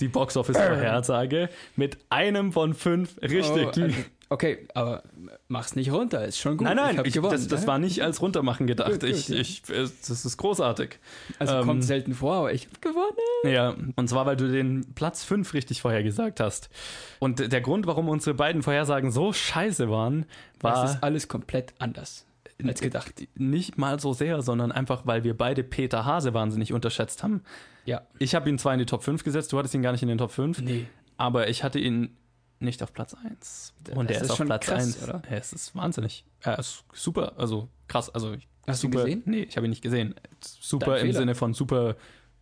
die 0.00 0.08
Box-Office-Vorhersage, 0.08 1.48
mit 1.74 1.98
einem 2.10 2.52
von 2.52 2.74
fünf 2.74 3.20
richtig. 3.22 3.66
Oh, 3.66 3.68
also, 3.68 3.94
okay, 4.28 4.68
aber 4.74 5.02
mach's 5.48 5.74
nicht 5.74 5.90
runter, 5.90 6.24
ist 6.26 6.38
schon 6.38 6.58
gut. 6.58 6.66
nein, 6.66 6.76
nein, 6.76 6.90
ich 6.92 6.98
hab 6.98 7.06
ich, 7.06 7.14
gewonnen. 7.14 7.32
das, 7.32 7.48
das 7.48 7.62
ne? 7.62 7.66
war 7.66 7.78
nicht 7.78 8.02
als 8.02 8.20
Runtermachen 8.20 8.66
gedacht. 8.66 8.92
Gut, 8.92 9.00
gut, 9.00 9.08
ich, 9.08 9.30
ich, 9.30 9.62
das 9.62 10.10
ist 10.10 10.36
großartig. 10.36 10.98
Also 11.38 11.54
ähm, 11.54 11.66
kommt 11.66 11.84
selten 11.84 12.12
vor, 12.12 12.34
aber 12.34 12.52
ich 12.52 12.66
hab 12.66 12.82
gewonnen. 12.82 13.16
Ja, 13.44 13.74
und 13.96 14.08
zwar, 14.08 14.26
weil 14.26 14.36
du 14.36 14.50
den 14.50 14.92
Platz 14.94 15.24
5 15.24 15.54
richtig 15.54 15.80
vorhergesagt 15.80 16.40
hast. 16.40 16.68
Und 17.20 17.50
der 17.52 17.60
Grund, 17.62 17.86
warum 17.86 18.10
unsere 18.10 18.34
beiden 18.34 18.62
Vorhersagen 18.62 19.10
so 19.10 19.32
scheiße 19.32 19.90
waren, 19.90 20.26
war 20.60 20.82
Das 20.82 20.94
ist 20.96 21.02
alles 21.02 21.26
komplett 21.28 21.72
anders 21.78 22.27
als 22.66 22.80
gedacht. 22.80 23.12
nicht 23.36 23.78
mal 23.78 24.00
so 24.00 24.12
sehr, 24.12 24.42
sondern 24.42 24.72
einfach, 24.72 25.06
weil 25.06 25.22
wir 25.24 25.36
beide 25.36 25.62
Peter 25.62 26.04
Hase 26.04 26.34
wahnsinnig 26.34 26.72
unterschätzt 26.72 27.22
haben. 27.22 27.42
Ja. 27.84 28.02
Ich 28.18 28.34
habe 28.34 28.48
ihn 28.50 28.58
zwar 28.58 28.72
in 28.72 28.78
die 28.80 28.86
Top 28.86 29.02
5 29.04 29.22
gesetzt, 29.24 29.52
du 29.52 29.58
hattest 29.58 29.74
ihn 29.74 29.82
gar 29.82 29.92
nicht 29.92 30.02
in 30.02 30.08
den 30.08 30.18
Top 30.18 30.30
5, 30.32 30.60
Nee. 30.62 30.86
aber 31.16 31.48
ich 31.48 31.62
hatte 31.64 31.78
ihn 31.78 32.16
nicht 32.60 32.82
auf 32.82 32.92
Platz 32.92 33.14
1. 33.14 33.74
Und 33.94 34.10
Das 34.10 34.16
er 34.16 34.22
ist, 34.24 34.30
ist 34.32 34.40
auf 34.40 34.46
Platz 34.46 34.66
krass, 34.66 34.82
1. 35.00 35.02
oder? 35.04 35.22
Er 35.28 35.38
ist, 35.38 35.74
wahnsinnig. 35.76 36.24
Er 36.40 36.58
ist 36.58 36.84
super, 36.92 37.34
also 37.38 37.68
krass. 37.86 38.10
Also 38.10 38.34
Hast 38.66 38.82
du 38.82 38.88
ihn 38.88 38.92
super, 38.92 39.04
gesehen? 39.04 39.22
Nee, 39.26 39.42
ich 39.42 39.56
habe 39.56 39.66
ihn 39.66 39.70
nicht 39.70 39.82
gesehen. 39.82 40.14
Super 40.42 40.86
Dein 40.92 40.96
im 40.96 41.06
Fehler. 41.06 41.18
Sinne 41.20 41.34
von 41.36 41.54
super 41.54 41.96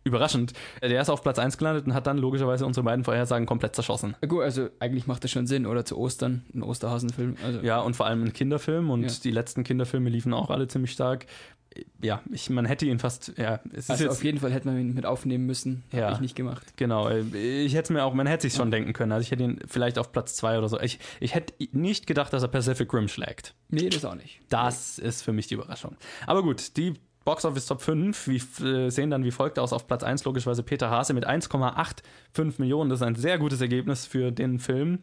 überraschend. 0.07 0.53
Der 0.81 1.01
ist 1.01 1.09
auf 1.09 1.21
Platz 1.21 1.39
1 1.39 1.57
gelandet 1.57 1.85
und 1.85 1.93
hat 1.93 2.07
dann 2.07 2.17
logischerweise 2.17 2.65
unsere 2.65 2.83
beiden 2.83 3.03
Vorhersagen 3.05 3.45
komplett 3.45 3.75
zerschossen. 3.75 4.15
Gut, 4.27 4.43
also 4.43 4.69
eigentlich 4.79 5.07
macht 5.07 5.23
das 5.23 5.31
schon 5.31 5.47
Sinn, 5.47 5.65
oder 5.65 5.85
zu 5.85 5.97
Ostern, 5.97 6.43
ein 6.53 6.63
Osterhasenfilm. 6.63 7.35
Also, 7.43 7.59
Ja, 7.61 7.79
und 7.81 7.95
vor 7.95 8.05
allem 8.07 8.23
ein 8.23 8.33
Kinderfilm 8.33 8.89
und 8.89 9.03
Ja. 9.03 9.11
die 9.23 9.31
letzten 9.31 9.63
Kinderfilme 9.63 10.09
liefen 10.09 10.33
auch 10.33 10.49
alle 10.49 10.67
ziemlich 10.67 10.91
stark. 10.91 11.25
Ja, 12.01 12.21
ich, 12.31 12.49
man 12.49 12.65
hätte 12.65 12.87
ihn 12.87 12.97
fast, 12.97 13.33
ja, 13.37 13.59
also 13.87 14.03
jetzt, 14.05 14.07
auf 14.11 14.23
jeden 14.23 14.39
Fall 14.39 14.51
hätte 14.51 14.67
man 14.67 14.79
ihn 14.79 14.95
mit 14.95 15.05
aufnehmen 15.05 15.45
müssen. 15.45 15.83
Ja. 15.91 16.07
Hab 16.07 16.13
ich 16.15 16.21
nicht 16.21 16.35
gemacht. 16.35 16.65
genau, 16.75 17.07
ich 17.09 17.73
hätte 17.75 17.83
es 17.83 17.89
mir 17.91 18.03
auch, 18.03 18.15
man 18.15 18.25
hätte 18.25 18.43
sich 18.49 18.53
schon 18.55 18.71
denken 18.71 18.93
können. 18.93 19.11
Also 19.11 19.21
ich 19.21 19.29
hätte 19.31 19.43
ihn 19.43 19.59
vielleicht 19.67 19.99
auf 19.99 20.11
Platz 20.11 20.35
2 20.37 20.57
oder 20.57 20.69
so. 20.69 20.79
Ich, 20.79 20.97
ich 21.19 21.35
hätte 21.35 21.53
nicht 21.73 22.07
gedacht, 22.07 22.33
dass 22.33 22.41
er 22.41 22.47
Pacific 22.47 22.91
Rim 22.93 23.07
schlägt. 23.07 23.53
Nee, 23.69 23.89
das 23.89 24.05
auch 24.05 24.15
nicht. 24.15 24.39
Das 24.49 24.97
ist 24.97 25.21
für 25.21 25.33
mich 25.33 25.47
die 25.47 25.53
Überraschung. 25.53 25.95
Aber 26.25 26.41
gut, 26.41 26.77
die 26.77 26.93
Box 27.27 27.43
Office 27.43 27.65
Top 27.65 27.81
5 27.81 28.29
wie, 28.29 28.37
äh, 28.63 28.89
sehen 28.89 29.09
dann 29.09 29.25
wie 29.25 29.31
folgt 29.31 29.59
aus. 29.59 29.73
Auf 29.73 29.85
Platz 29.85 30.01
1 30.01 30.23
logischerweise 30.23 30.63
Peter 30.63 30.89
Hase 30.89 31.13
mit 31.13 31.27
1,85 31.27 32.53
Millionen. 32.57 32.89
Das 32.89 33.01
ist 33.01 33.05
ein 33.05 33.15
sehr 33.15 33.37
gutes 33.37 33.59
Ergebnis 33.59 34.05
für 34.05 34.31
den 34.31 34.59
Film, 34.59 34.99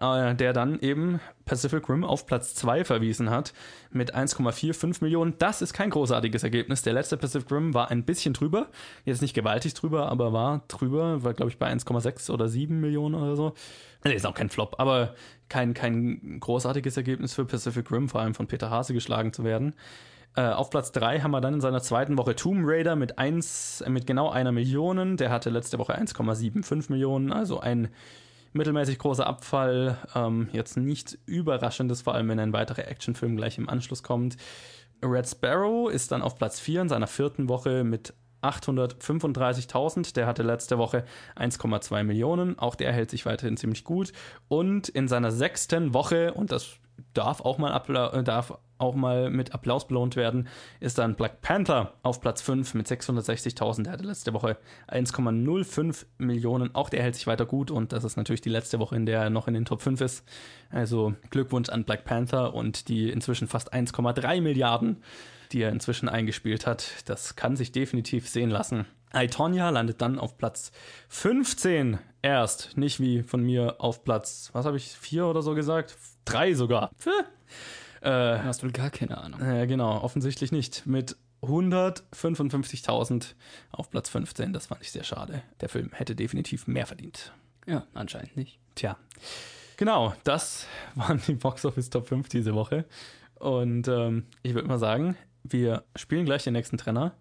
äh, 0.00 0.34
der 0.34 0.52
dann 0.52 0.80
eben 0.80 1.20
Pacific 1.44 1.88
Rim 1.88 2.02
auf 2.02 2.26
Platz 2.26 2.56
2 2.56 2.84
verwiesen 2.84 3.30
hat 3.30 3.52
mit 3.92 4.12
1,45 4.12 5.02
Millionen. 5.02 5.34
Das 5.38 5.62
ist 5.62 5.72
kein 5.72 5.90
großartiges 5.90 6.42
Ergebnis. 6.42 6.82
Der 6.82 6.94
letzte 6.94 7.16
Pacific 7.16 7.48
Rim 7.52 7.72
war 7.74 7.92
ein 7.92 8.02
bisschen 8.02 8.34
drüber. 8.34 8.66
Jetzt 9.04 9.22
nicht 9.22 9.34
gewaltig 9.34 9.74
drüber, 9.74 10.08
aber 10.08 10.32
war 10.32 10.64
drüber. 10.66 11.22
War, 11.22 11.32
glaube 11.32 11.52
ich, 11.52 11.58
bei 11.58 11.70
1,6 11.70 12.28
oder 12.32 12.48
7 12.48 12.80
Millionen 12.80 13.14
oder 13.14 13.36
so. 13.36 13.54
Nee, 14.02 14.14
ist 14.14 14.26
auch 14.26 14.34
kein 14.34 14.50
Flop, 14.50 14.74
aber 14.78 15.14
kein, 15.48 15.74
kein 15.74 16.40
großartiges 16.40 16.96
Ergebnis 16.96 17.34
für 17.34 17.44
Pacific 17.44 17.88
Rim, 17.92 18.08
vor 18.08 18.20
allem 18.20 18.34
von 18.34 18.48
Peter 18.48 18.68
Hase 18.68 18.94
geschlagen 18.94 19.32
zu 19.32 19.44
werden. 19.44 19.74
Äh, 20.36 20.42
auf 20.42 20.70
Platz 20.70 20.92
3 20.92 21.20
haben 21.20 21.30
wir 21.30 21.40
dann 21.40 21.54
in 21.54 21.60
seiner 21.60 21.82
zweiten 21.82 22.16
Woche 22.18 22.36
Tomb 22.36 22.62
Raider 22.64 22.96
mit, 22.96 23.18
eins, 23.18 23.80
äh, 23.80 23.90
mit 23.90 24.06
genau 24.06 24.30
einer 24.30 24.52
Million. 24.52 25.16
Der 25.16 25.30
hatte 25.30 25.50
letzte 25.50 25.78
Woche 25.78 25.98
1,75 25.98 26.90
Millionen, 26.90 27.32
also 27.32 27.60
ein 27.60 27.88
mittelmäßig 28.52 28.98
großer 28.98 29.26
Abfall. 29.26 29.98
Ähm, 30.14 30.48
jetzt 30.52 30.76
nichts 30.76 31.18
Überraschendes, 31.26 32.02
vor 32.02 32.14
allem 32.14 32.28
wenn 32.28 32.40
ein 32.40 32.52
weiterer 32.52 32.88
Actionfilm 32.88 33.36
gleich 33.36 33.58
im 33.58 33.68
Anschluss 33.68 34.02
kommt. 34.02 34.36
Red 35.02 35.28
Sparrow 35.28 35.90
ist 35.90 36.12
dann 36.12 36.22
auf 36.22 36.36
Platz 36.36 36.58
4 36.60 36.82
in 36.82 36.88
seiner 36.88 37.06
vierten 37.06 37.48
Woche 37.48 37.84
mit 37.84 38.14
835.000. 38.42 40.14
Der 40.14 40.26
hatte 40.26 40.42
letzte 40.42 40.78
Woche 40.78 41.04
1,2 41.36 42.04
Millionen. 42.04 42.58
Auch 42.58 42.74
der 42.74 42.92
hält 42.92 43.10
sich 43.10 43.26
weiterhin 43.26 43.56
ziemlich 43.56 43.84
gut. 43.84 44.12
Und 44.48 44.88
in 44.88 45.08
seiner 45.08 45.30
sechsten 45.30 45.94
Woche, 45.94 46.34
und 46.34 46.52
das 46.52 46.78
darf 47.14 47.40
auch 47.40 47.58
mal, 47.58 47.72
Appla 47.72 48.22
darf 48.22 48.58
auch 48.78 48.94
mal 48.94 49.30
mit 49.30 49.54
Applaus 49.54 49.86
belohnt 49.86 50.16
werden, 50.16 50.48
ist 50.80 50.98
dann 50.98 51.16
Black 51.16 51.40
Panther 51.42 51.94
auf 52.02 52.20
Platz 52.20 52.40
5 52.42 52.74
mit 52.74 52.86
660.000. 52.86 53.84
Der 53.84 53.92
hatte 53.92 54.04
letzte 54.04 54.32
Woche 54.32 54.56
1,05 54.88 56.06
Millionen. 56.18 56.74
Auch 56.74 56.88
der 56.88 57.02
hält 57.02 57.16
sich 57.16 57.26
weiter 57.26 57.44
gut 57.44 57.70
und 57.70 57.92
das 57.92 58.04
ist 58.04 58.16
natürlich 58.16 58.40
die 58.40 58.48
letzte 58.50 58.78
Woche, 58.78 58.96
in 58.96 59.06
der 59.06 59.22
er 59.22 59.30
noch 59.30 59.48
in 59.48 59.54
den 59.54 59.64
Top 59.64 59.82
5 59.82 60.00
ist. 60.00 60.24
Also 60.70 61.14
Glückwunsch 61.30 61.68
an 61.68 61.84
Black 61.84 62.04
Panther 62.04 62.54
und 62.54 62.88
die 62.88 63.10
inzwischen 63.10 63.48
fast 63.48 63.74
1,3 63.74 64.40
Milliarden, 64.40 65.02
die 65.52 65.62
er 65.62 65.70
inzwischen 65.70 66.08
eingespielt 66.08 66.66
hat. 66.66 67.02
Das 67.06 67.36
kann 67.36 67.56
sich 67.56 67.72
definitiv 67.72 68.28
sehen 68.28 68.50
lassen. 68.50 68.86
Aitonia 69.10 69.70
landet 69.70 70.02
dann 70.02 70.18
auf 70.18 70.36
Platz 70.36 70.70
15 71.08 71.98
erst, 72.22 72.76
nicht 72.76 73.00
wie 73.00 73.22
von 73.22 73.42
mir 73.42 73.76
auf 73.80 74.04
Platz, 74.04 74.50
was 74.52 74.66
habe 74.66 74.76
ich, 74.76 74.88
4 74.88 75.26
oder 75.26 75.42
so 75.42 75.54
gesagt? 75.54 75.96
3 76.24 76.54
sogar. 76.54 76.90
Äh, 78.00 78.38
hast 78.38 78.62
wohl 78.62 78.70
gar 78.70 78.90
keine 78.90 79.18
Ahnung. 79.18 79.40
Äh, 79.40 79.66
genau, 79.66 80.00
offensichtlich 80.02 80.52
nicht. 80.52 80.86
Mit 80.86 81.16
155.000 81.42 83.34
auf 83.70 83.90
Platz 83.90 84.08
15. 84.08 84.52
Das 84.52 84.66
fand 84.66 84.82
ich 84.82 84.92
sehr 84.92 85.04
schade. 85.04 85.42
Der 85.60 85.68
Film 85.68 85.90
hätte 85.92 86.14
definitiv 86.14 86.66
mehr 86.66 86.86
verdient. 86.86 87.32
Ja, 87.66 87.86
anscheinend 87.94 88.36
nicht. 88.36 88.58
Tja. 88.74 88.96
Genau, 89.76 90.14
das 90.24 90.66
waren 90.94 91.20
die 91.26 91.34
Box 91.34 91.64
Office 91.64 91.90
Top 91.90 92.08
5 92.08 92.28
diese 92.28 92.54
Woche. 92.54 92.84
Und 93.36 93.86
ähm, 93.88 94.26
ich 94.42 94.54
würde 94.54 94.68
mal 94.68 94.78
sagen, 94.78 95.16
wir 95.44 95.84
spielen 95.94 96.24
gleich 96.24 96.44
den 96.44 96.54
nächsten 96.54 96.78
Trenner 96.78 97.14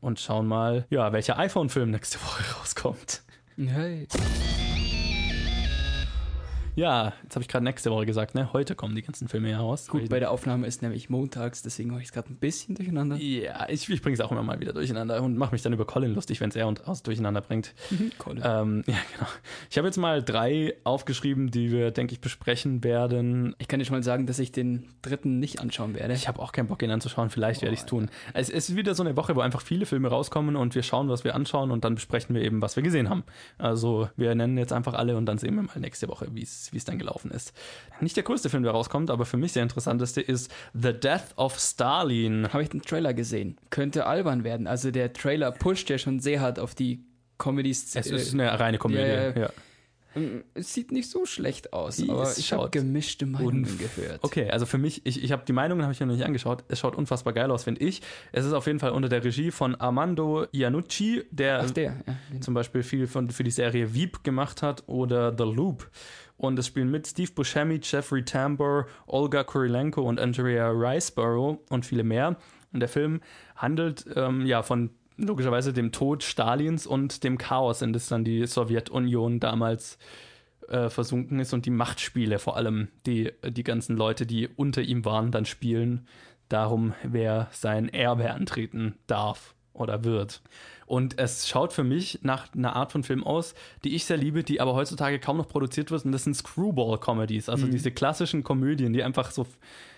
und 0.00 0.18
schauen 0.18 0.46
mal, 0.46 0.86
ja, 0.90 1.12
welcher 1.12 1.38
iPhone-Film 1.38 1.90
nächste 1.90 2.18
Woche 2.20 2.42
rauskommt. 2.60 3.21
Hey. 3.58 4.06
Ja, 6.74 7.12
jetzt 7.22 7.34
habe 7.36 7.42
ich 7.42 7.48
gerade 7.48 7.64
nächste 7.64 7.90
Woche 7.90 8.06
gesagt, 8.06 8.34
ne? 8.34 8.50
Heute 8.54 8.74
kommen 8.74 8.94
die 8.94 9.02
ganzen 9.02 9.28
Filme 9.28 9.50
heraus. 9.50 9.88
Gut, 9.88 10.08
bei 10.08 10.18
der 10.18 10.30
Aufnahme 10.30 10.66
ist 10.66 10.80
nämlich 10.80 11.10
montags, 11.10 11.60
deswegen 11.60 11.90
mache 11.90 12.00
ich 12.00 12.06
es 12.06 12.12
gerade 12.12 12.32
ein 12.32 12.36
bisschen 12.36 12.74
durcheinander. 12.74 13.16
Ja, 13.16 13.68
ich, 13.68 13.88
ich 13.90 14.00
bringe 14.00 14.14
es 14.14 14.20
auch 14.22 14.32
immer 14.32 14.42
mal 14.42 14.58
wieder 14.58 14.72
durcheinander 14.72 15.22
und 15.22 15.36
mache 15.36 15.52
mich 15.52 15.60
dann 15.60 15.74
über 15.74 15.84
Colin 15.84 16.14
lustig, 16.14 16.40
wenn 16.40 16.48
es 16.48 16.56
er 16.56 16.66
und 16.66 16.88
aus 16.88 17.02
durcheinander 17.02 17.42
bringt. 17.42 17.74
Colin. 18.16 18.42
Ähm, 18.42 18.84
ja, 18.86 18.96
genau. 19.12 19.28
Ich 19.70 19.76
habe 19.76 19.86
jetzt 19.86 19.98
mal 19.98 20.22
drei 20.22 20.74
aufgeschrieben, 20.84 21.50
die 21.50 21.70
wir, 21.70 21.90
denke 21.90 22.14
ich, 22.14 22.20
besprechen 22.20 22.82
werden. 22.82 23.54
Ich 23.58 23.68
kann 23.68 23.78
dir 23.78 23.84
schon 23.84 23.96
mal 23.96 24.02
sagen, 24.02 24.26
dass 24.26 24.38
ich 24.38 24.50
den 24.50 24.88
dritten 25.02 25.40
nicht 25.40 25.60
anschauen 25.60 25.94
werde. 25.94 26.14
Ich 26.14 26.26
habe 26.26 26.40
auch 26.40 26.52
keinen 26.52 26.68
Bock, 26.68 26.82
ihn 26.82 26.90
anzuschauen. 26.90 27.28
Vielleicht 27.28 27.60
werde 27.60 27.74
ich 27.74 27.80
es 27.80 27.86
tun. 27.86 28.08
Es 28.32 28.48
ist 28.48 28.74
wieder 28.76 28.94
so 28.94 29.02
eine 29.02 29.14
Woche, 29.16 29.36
wo 29.36 29.40
einfach 29.40 29.60
viele 29.60 29.84
Filme 29.84 30.08
rauskommen 30.08 30.56
und 30.56 30.74
wir 30.74 30.82
schauen, 30.82 31.10
was 31.10 31.22
wir 31.22 31.34
anschauen 31.34 31.70
und 31.70 31.84
dann 31.84 31.96
besprechen 31.96 32.34
wir 32.34 32.42
eben, 32.42 32.62
was 32.62 32.76
wir 32.76 32.82
gesehen 32.82 33.10
haben. 33.10 33.24
Also 33.58 34.08
wir 34.16 34.34
nennen 34.34 34.56
jetzt 34.56 34.72
einfach 34.72 34.94
alle 34.94 35.18
und 35.18 35.26
dann 35.26 35.36
sehen 35.36 35.54
wir 35.54 35.62
mal 35.62 35.78
nächste 35.78 36.08
Woche, 36.08 36.28
wie 36.32 36.42
es 36.42 36.61
dann 36.70 36.98
gelaufen 36.98 37.30
ist. 37.30 37.52
Nicht 38.00 38.16
der 38.16 38.24
größte 38.24 38.50
Film, 38.50 38.62
der 38.62 38.72
rauskommt, 38.72 39.10
aber 39.10 39.24
für 39.24 39.36
mich 39.36 39.52
der 39.52 39.62
interessanteste 39.62 40.20
ist 40.20 40.50
The 40.74 40.92
Death 40.92 41.36
of 41.36 41.58
Stalin. 41.58 42.52
Habe 42.52 42.62
ich 42.62 42.70
den 42.70 42.82
Trailer 42.82 43.14
gesehen. 43.14 43.56
Könnte 43.70 44.06
albern 44.06 44.44
werden. 44.44 44.66
Also 44.66 44.90
der 44.90 45.12
Trailer 45.12 45.52
pusht 45.52 45.90
ja 45.90 45.98
schon 45.98 46.20
sehr 46.20 46.40
hart 46.40 46.58
auf 46.58 46.74
die 46.74 47.04
Comedies. 47.38 47.94
Es 47.96 48.06
ist 48.06 48.34
eine 48.34 48.58
reine 48.58 48.78
Komödie, 48.78 49.02
ja, 49.02 49.30
ja. 49.30 49.50
Es 50.54 50.74
sieht 50.74 50.92
nicht 50.92 51.08
so 51.10 51.24
schlecht 51.26 51.72
aus, 51.72 51.96
Die- 51.96 52.08
aber 52.10 52.30
ich 52.36 52.52
habe 52.52 52.68
gemischte 52.70 53.26
Meinungen 53.26 53.78
gehört. 53.78 54.22
Okay, 54.22 54.50
also 54.50 54.66
für 54.66 54.78
mich, 54.78 55.00
ich, 55.04 55.22
ich 55.24 55.32
habe 55.32 55.44
die 55.46 55.52
Meinungen 55.52 55.82
habe 55.82 55.92
ich 55.92 56.00
mir 56.00 56.06
noch 56.06 56.14
nicht 56.14 56.24
angeschaut. 56.26 56.64
Es 56.68 56.78
schaut 56.80 56.96
unfassbar 56.96 57.32
geil 57.32 57.50
aus, 57.50 57.64
finde 57.64 57.82
ich. 57.84 58.02
Es 58.32 58.44
ist 58.44 58.52
auf 58.52 58.66
jeden 58.66 58.78
Fall 58.78 58.90
unter 58.92 59.08
der 59.08 59.24
Regie 59.24 59.50
von 59.50 59.74
Armando 59.74 60.46
Iannucci, 60.52 61.24
der, 61.30 61.60
Ach, 61.60 61.70
der, 61.70 61.96
ja. 62.32 62.40
zum 62.40 62.54
Beispiel 62.54 62.82
viel 62.82 63.06
von, 63.06 63.30
für 63.30 63.44
die 63.44 63.50
Serie 63.50 63.94
Veep 63.94 64.22
gemacht 64.24 64.62
hat 64.62 64.84
oder 64.86 65.34
The 65.36 65.44
Loop. 65.44 65.90
Und 66.36 66.58
es 66.58 66.66
spielen 66.66 66.90
mit 66.90 67.06
Steve 67.06 67.30
Buscemi, 67.32 67.78
Jeffrey 67.82 68.24
Tambor, 68.24 68.86
Olga 69.06 69.44
Kurilenko 69.44 70.02
und 70.02 70.18
Andrea 70.18 70.70
Riceborough 70.70 71.58
und 71.70 71.86
viele 71.86 72.02
mehr. 72.02 72.36
Und 72.72 72.80
der 72.80 72.88
Film 72.88 73.20
handelt 73.54 74.04
ähm, 74.16 74.44
ja 74.46 74.62
von 74.62 74.90
logischerweise 75.26 75.72
dem 75.72 75.92
Tod 75.92 76.22
Stalins 76.22 76.86
und 76.86 77.24
dem 77.24 77.38
Chaos, 77.38 77.82
in 77.82 77.92
das 77.92 78.08
dann 78.08 78.24
die 78.24 78.46
Sowjetunion 78.46 79.40
damals 79.40 79.98
äh, 80.68 80.88
versunken 80.88 81.40
ist 81.40 81.52
und 81.52 81.66
die 81.66 81.70
Machtspiele 81.70 82.38
vor 82.38 82.56
allem, 82.56 82.88
die 83.06 83.32
die 83.46 83.64
ganzen 83.64 83.96
Leute, 83.96 84.26
die 84.26 84.48
unter 84.48 84.82
ihm 84.82 85.04
waren, 85.04 85.30
dann 85.30 85.44
spielen, 85.44 86.06
darum, 86.48 86.94
wer 87.02 87.48
sein 87.52 87.88
Erbe 87.88 88.30
antreten 88.30 88.94
darf 89.06 89.54
oder 89.72 90.04
wird. 90.04 90.42
Und 90.86 91.18
es 91.18 91.48
schaut 91.48 91.72
für 91.72 91.84
mich 91.84 92.18
nach 92.22 92.52
einer 92.54 92.76
Art 92.76 92.92
von 92.92 93.02
Film 93.02 93.24
aus, 93.24 93.54
die 93.84 93.94
ich 93.94 94.04
sehr 94.04 94.18
liebe, 94.18 94.44
die 94.44 94.60
aber 94.60 94.74
heutzutage 94.74 95.18
kaum 95.18 95.38
noch 95.38 95.48
produziert 95.48 95.90
wird. 95.90 96.04
Und 96.04 96.12
das 96.12 96.24
sind 96.24 96.34
Screwball-Comedies, 96.34 97.48
also 97.48 97.66
diese 97.66 97.90
klassischen 97.90 98.42
Komödien, 98.42 98.92
die 98.92 99.02
einfach 99.02 99.30
so, 99.30 99.46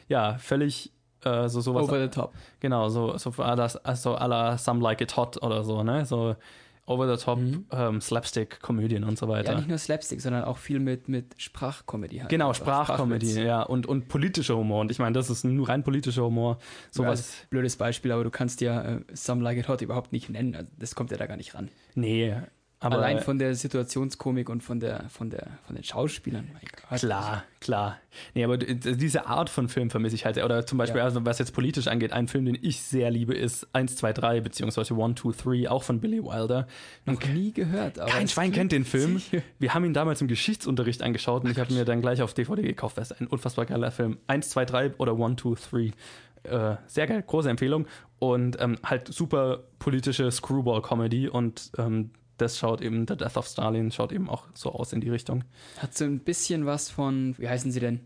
ja, 0.08 0.38
völlig 0.38 0.92
äh, 1.24 1.48
so 1.48 1.60
sowas. 1.60 1.84
Over 1.84 2.00
the 2.00 2.08
top. 2.08 2.32
Genau, 2.60 2.88
so, 2.88 3.16
so 3.18 3.30
à 3.30 3.54
la, 3.54 3.68
also 3.82 4.14
à 4.14 4.26
la 4.26 4.58
Some 4.58 4.80
Like 4.80 5.00
It 5.00 5.16
Hot 5.16 5.42
oder 5.42 5.64
so, 5.64 5.82
ne? 5.82 6.04
So 6.04 6.36
over-the-top 6.86 7.38
ähm, 7.72 8.00
Slapstick-Komödien 8.00 9.04
und 9.04 9.18
so 9.18 9.28
weiter. 9.28 9.52
Ja, 9.52 9.58
nicht 9.58 9.68
nur 9.68 9.78
Slapstick, 9.78 10.20
sondern 10.20 10.44
auch 10.44 10.58
viel 10.58 10.80
mit, 10.80 11.08
mit 11.08 11.34
Sprachcomedy. 11.38 12.18
Halt. 12.18 12.28
Genau, 12.28 12.52
Sprachkomödie, 12.52 13.26
Sprachwitz. 13.30 13.46
ja, 13.46 13.62
und, 13.62 13.86
und 13.86 14.08
politischer 14.08 14.56
Humor. 14.56 14.82
Und 14.82 14.90
ich 14.90 14.98
meine, 14.98 15.14
das 15.14 15.30
ist 15.30 15.44
nur 15.44 15.68
rein 15.68 15.82
politischer 15.82 16.24
Humor. 16.24 16.58
Ja, 16.60 16.66
Sowas. 16.90 17.08
also, 17.10 17.32
blödes 17.50 17.76
Beispiel, 17.76 18.12
aber 18.12 18.24
du 18.24 18.30
kannst 18.30 18.60
ja 18.60 18.82
äh, 18.82 19.00
Some 19.14 19.42
Like 19.42 19.58
It 19.58 19.68
Hot 19.68 19.80
überhaupt 19.80 20.12
nicht 20.12 20.28
nennen. 20.28 20.54
Also, 20.54 20.68
das 20.78 20.94
kommt 20.94 21.10
ja 21.10 21.16
da 21.16 21.26
gar 21.26 21.36
nicht 21.36 21.54
ran. 21.54 21.70
nee, 21.94 22.34
aber 22.84 22.96
Allein 22.98 23.20
von 23.20 23.38
der 23.38 23.54
Situationskomik 23.54 24.50
und 24.50 24.62
von 24.62 24.78
der, 24.78 25.08
von 25.08 25.30
der, 25.30 25.46
von 25.66 25.74
den 25.74 25.84
Schauspielern. 25.84 26.50
Klar, 26.90 27.44
klar. 27.60 27.96
Nee, 28.34 28.44
aber 28.44 28.58
diese 28.58 29.26
Art 29.26 29.48
von 29.48 29.68
Film 29.70 29.88
vermisse 29.88 30.14
ich 30.16 30.26
halt. 30.26 30.36
Oder 30.36 30.66
zum 30.66 30.76
Beispiel, 30.76 30.98
Ja. 30.98 31.04
also 31.04 31.24
was 31.24 31.38
jetzt 31.38 31.52
politisch 31.54 31.86
angeht, 31.88 32.12
ein 32.12 32.28
Film, 32.28 32.44
den 32.44 32.58
ich 32.60 32.82
sehr 32.82 33.10
liebe, 33.10 33.32
ist 33.34 33.66
1, 33.72 33.96
2, 33.96 34.12
3, 34.12 34.40
beziehungsweise 34.42 34.94
1, 34.94 35.18
2, 35.20 35.30
3, 35.32 35.70
auch 35.70 35.82
von 35.82 35.98
Billy 36.00 36.22
Wilder. 36.22 36.66
Noch 37.06 37.24
nie 37.26 37.52
gehört. 37.52 37.98
Aber 37.98 38.10
Kein 38.10 38.28
Schwein 38.28 38.52
kennt 38.52 38.70
den 38.72 38.84
Film. 38.84 39.18
sicher. 39.18 39.42
Wir 39.58 39.72
haben 39.72 39.84
ihn 39.86 39.94
damals 39.94 40.20
im 40.20 40.28
Geschichtsunterricht 40.28 41.02
angeschaut 41.02 41.44
und 41.44 41.50
ich 41.50 41.58
habe 41.58 41.72
mir 41.72 41.86
dann 41.86 42.02
gleich 42.02 42.20
auf 42.20 42.34
DVD 42.34 42.60
gekauft. 42.62 42.98
Das 42.98 43.10
ist 43.12 43.20
ein 43.20 43.28
unfassbar 43.28 43.64
geiler 43.64 43.92
Film. 43.92 44.18
1, 44.26 44.50
2, 44.50 44.64
3 44.66 44.94
oder 44.98 45.12
1, 45.18 45.40
2, 45.40 45.54
3. 45.70 45.92
Äh, 46.44 46.76
sehr 46.86 47.06
geil, 47.06 47.24
große 47.26 47.48
Empfehlung. 47.48 47.86
Und 48.18 48.60
ähm, 48.60 48.76
halt 48.84 49.08
super 49.08 49.60
politische 49.78 50.30
Screwball-Comedy 50.30 51.28
und 51.30 51.72
ähm, 51.78 52.10
das 52.36 52.58
schaut 52.58 52.80
eben, 52.80 53.06
The 53.06 53.16
Death 53.16 53.36
of 53.36 53.46
Stalin 53.46 53.90
schaut 53.90 54.12
eben 54.12 54.28
auch 54.28 54.46
so 54.54 54.72
aus 54.72 54.92
in 54.92 55.00
die 55.00 55.10
Richtung. 55.10 55.44
Hat 55.78 55.96
so 55.96 56.04
ein 56.04 56.20
bisschen 56.20 56.66
was 56.66 56.90
von, 56.90 57.34
wie 57.38 57.48
heißen 57.48 57.70
sie 57.70 57.80
denn? 57.80 58.00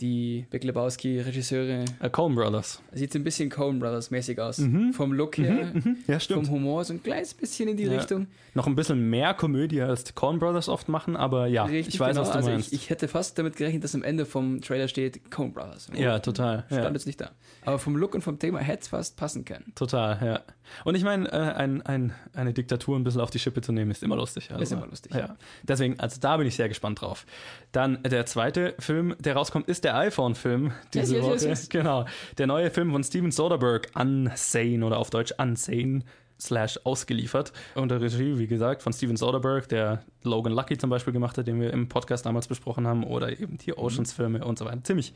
Die 0.00 0.46
Big 0.50 0.62
Lebowski-Regisseure. 0.64 1.84
Äh, 2.00 2.10
Coen 2.10 2.34
Brothers. 2.34 2.80
Sieht 2.92 3.12
so 3.12 3.18
ein 3.18 3.24
bisschen 3.24 3.50
Coen 3.50 3.78
Brothers 3.80 4.10
mäßig 4.10 4.40
aus. 4.40 4.58
Mhm. 4.58 4.92
Vom 4.92 5.12
Look 5.12 5.38
her, 5.38 5.72
Ja, 6.06 6.18
vom 6.20 6.48
Humor, 6.50 6.84
so 6.84 6.92
ein 6.94 7.02
kleines 7.02 7.34
bisschen 7.34 7.68
in 7.68 7.76
die 7.76 7.84
Ja. 7.84 7.92
Richtung. 7.98 8.28
Noch 8.54 8.66
ein 8.66 8.74
bisschen 8.74 9.10
mehr 9.10 9.34
Komödie 9.34 9.82
als 9.82 10.04
die 10.04 10.12
Coen 10.12 10.38
Brothers 10.38 10.68
oft 10.68 10.88
machen, 10.88 11.16
aber 11.16 11.46
ja, 11.46 11.64
Richtig, 11.64 11.94
ich 11.94 12.00
weiß, 12.00 12.10
genau. 12.10 12.22
was 12.22 12.30
du 12.30 12.36
also 12.38 12.50
meinst. 12.50 12.72
Ich, 12.72 12.82
ich 12.84 12.90
hätte 12.90 13.08
fast 13.08 13.38
damit 13.38 13.56
gerechnet, 13.56 13.84
dass 13.84 13.94
am 13.94 14.02
Ende 14.02 14.24
vom 14.26 14.60
Trailer 14.60 14.88
steht 14.88 15.30
Coen 15.30 15.52
Brothers. 15.52 15.88
ja, 15.94 16.18
total. 16.20 16.64
Stand 16.68 16.84
Ja. 16.84 16.90
jetzt 16.92 17.06
nicht 17.06 17.20
da. 17.20 17.30
Aber 17.64 17.78
vom 17.78 17.96
Look 17.96 18.14
und 18.14 18.22
vom 18.22 18.38
Thema 18.38 18.60
hätte 18.60 18.82
es 18.82 18.88
fast 18.88 19.16
passen 19.16 19.44
können. 19.44 19.72
Total, 19.74 20.18
ja. 20.24 20.40
Und 20.84 20.94
ich 20.96 21.02
meine, 21.04 21.30
äh, 21.32 21.36
ein, 21.36 21.82
ein, 21.82 22.12
eine 22.34 22.52
Diktatur 22.52 22.96
ein 22.98 23.04
bisschen 23.04 23.20
auf 23.20 23.30
die 23.30 23.38
Schippe 23.38 23.62
zu 23.62 23.72
nehmen, 23.72 23.90
ist 23.90 24.02
immer 24.02 24.16
lustig. 24.16 24.50
Also, 24.50 24.62
Ist 24.62 24.72
immer 24.72 24.86
lustig, 24.86 25.14
Ja. 25.14 25.36
Deswegen, 25.62 25.98
also 25.98 26.20
da 26.20 26.36
bin 26.36 26.46
ich 26.46 26.56
sehr 26.56 26.68
gespannt 26.68 27.00
drauf. 27.00 27.26
Dann 27.72 28.02
der 28.02 28.26
zweite 28.26 28.74
Film, 28.78 29.14
der 29.18 29.34
rauskommt, 29.34 29.68
ist 29.68 29.84
der 29.84 29.87
iPhone-Film 29.94 30.72
diese 30.94 31.16
Yes, 31.16 31.24
yes, 31.24 31.40
Woche. 31.42 31.48
yes. 31.48 31.68
Genau. 31.68 32.04
Der 32.38 32.46
neue 32.46 32.70
Film 32.70 32.92
von 32.92 33.02
Steven 33.04 33.30
Soderbergh, 33.30 33.88
Unsane 33.94 34.84
oder 34.84 34.98
auf 34.98 35.10
Deutsch 35.10 35.32
Unsane 35.38 36.00
slash 36.40 36.78
ausgeliefert. 36.84 37.52
Unter 37.74 38.00
Regie, 38.00 38.38
wie 38.38 38.46
gesagt, 38.46 38.82
von 38.82 38.92
Steven 38.92 39.16
Soderbergh, 39.16 39.66
der 39.68 40.02
Logan 40.22 40.52
Lucky 40.52 40.78
zum 40.78 40.88
Beispiel 40.90 41.12
gemacht 41.12 41.36
hat, 41.36 41.46
den 41.48 41.60
wir 41.60 41.72
im 41.72 41.88
Podcast 41.88 42.26
damals 42.26 42.46
besprochen 42.46 42.86
haben, 42.86 43.02
oder 43.04 43.38
eben 43.40 43.58
die 43.58 43.76
Oceans-Filme 43.76 44.44
und 44.44 44.58
so 44.58 44.64
weiter. 44.64 44.82
Ziemlich 44.84 45.12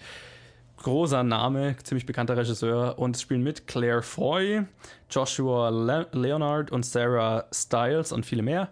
großer 0.78 1.22
Name, 1.22 1.76
ziemlich 1.84 2.06
bekannter 2.06 2.36
Regisseur 2.36 2.98
und 2.98 3.16
spielen 3.16 3.42
mit 3.44 3.68
Claire 3.68 4.02
Foy, 4.02 4.62
Joshua 5.10 5.68
Le 5.68 6.08
Leonard 6.12 6.72
und 6.72 6.84
Sarah 6.84 7.44
Stiles 7.52 8.10
und 8.10 8.26
viele 8.26 8.42
mehr. 8.42 8.68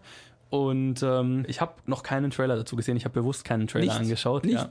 Und 0.48 1.04
ähm, 1.04 1.44
ich 1.46 1.60
habe 1.60 1.74
noch 1.86 2.02
keinen 2.02 2.32
Trailer 2.32 2.56
dazu 2.56 2.74
gesehen. 2.74 2.96
Ich 2.96 3.04
habe 3.04 3.12
bewusst 3.20 3.44
keinen 3.44 3.68
Trailer 3.68 3.84
Nicht? 3.92 4.00
angeschaut. 4.00 4.44
Nicht? 4.44 4.54
Ja. 4.56 4.68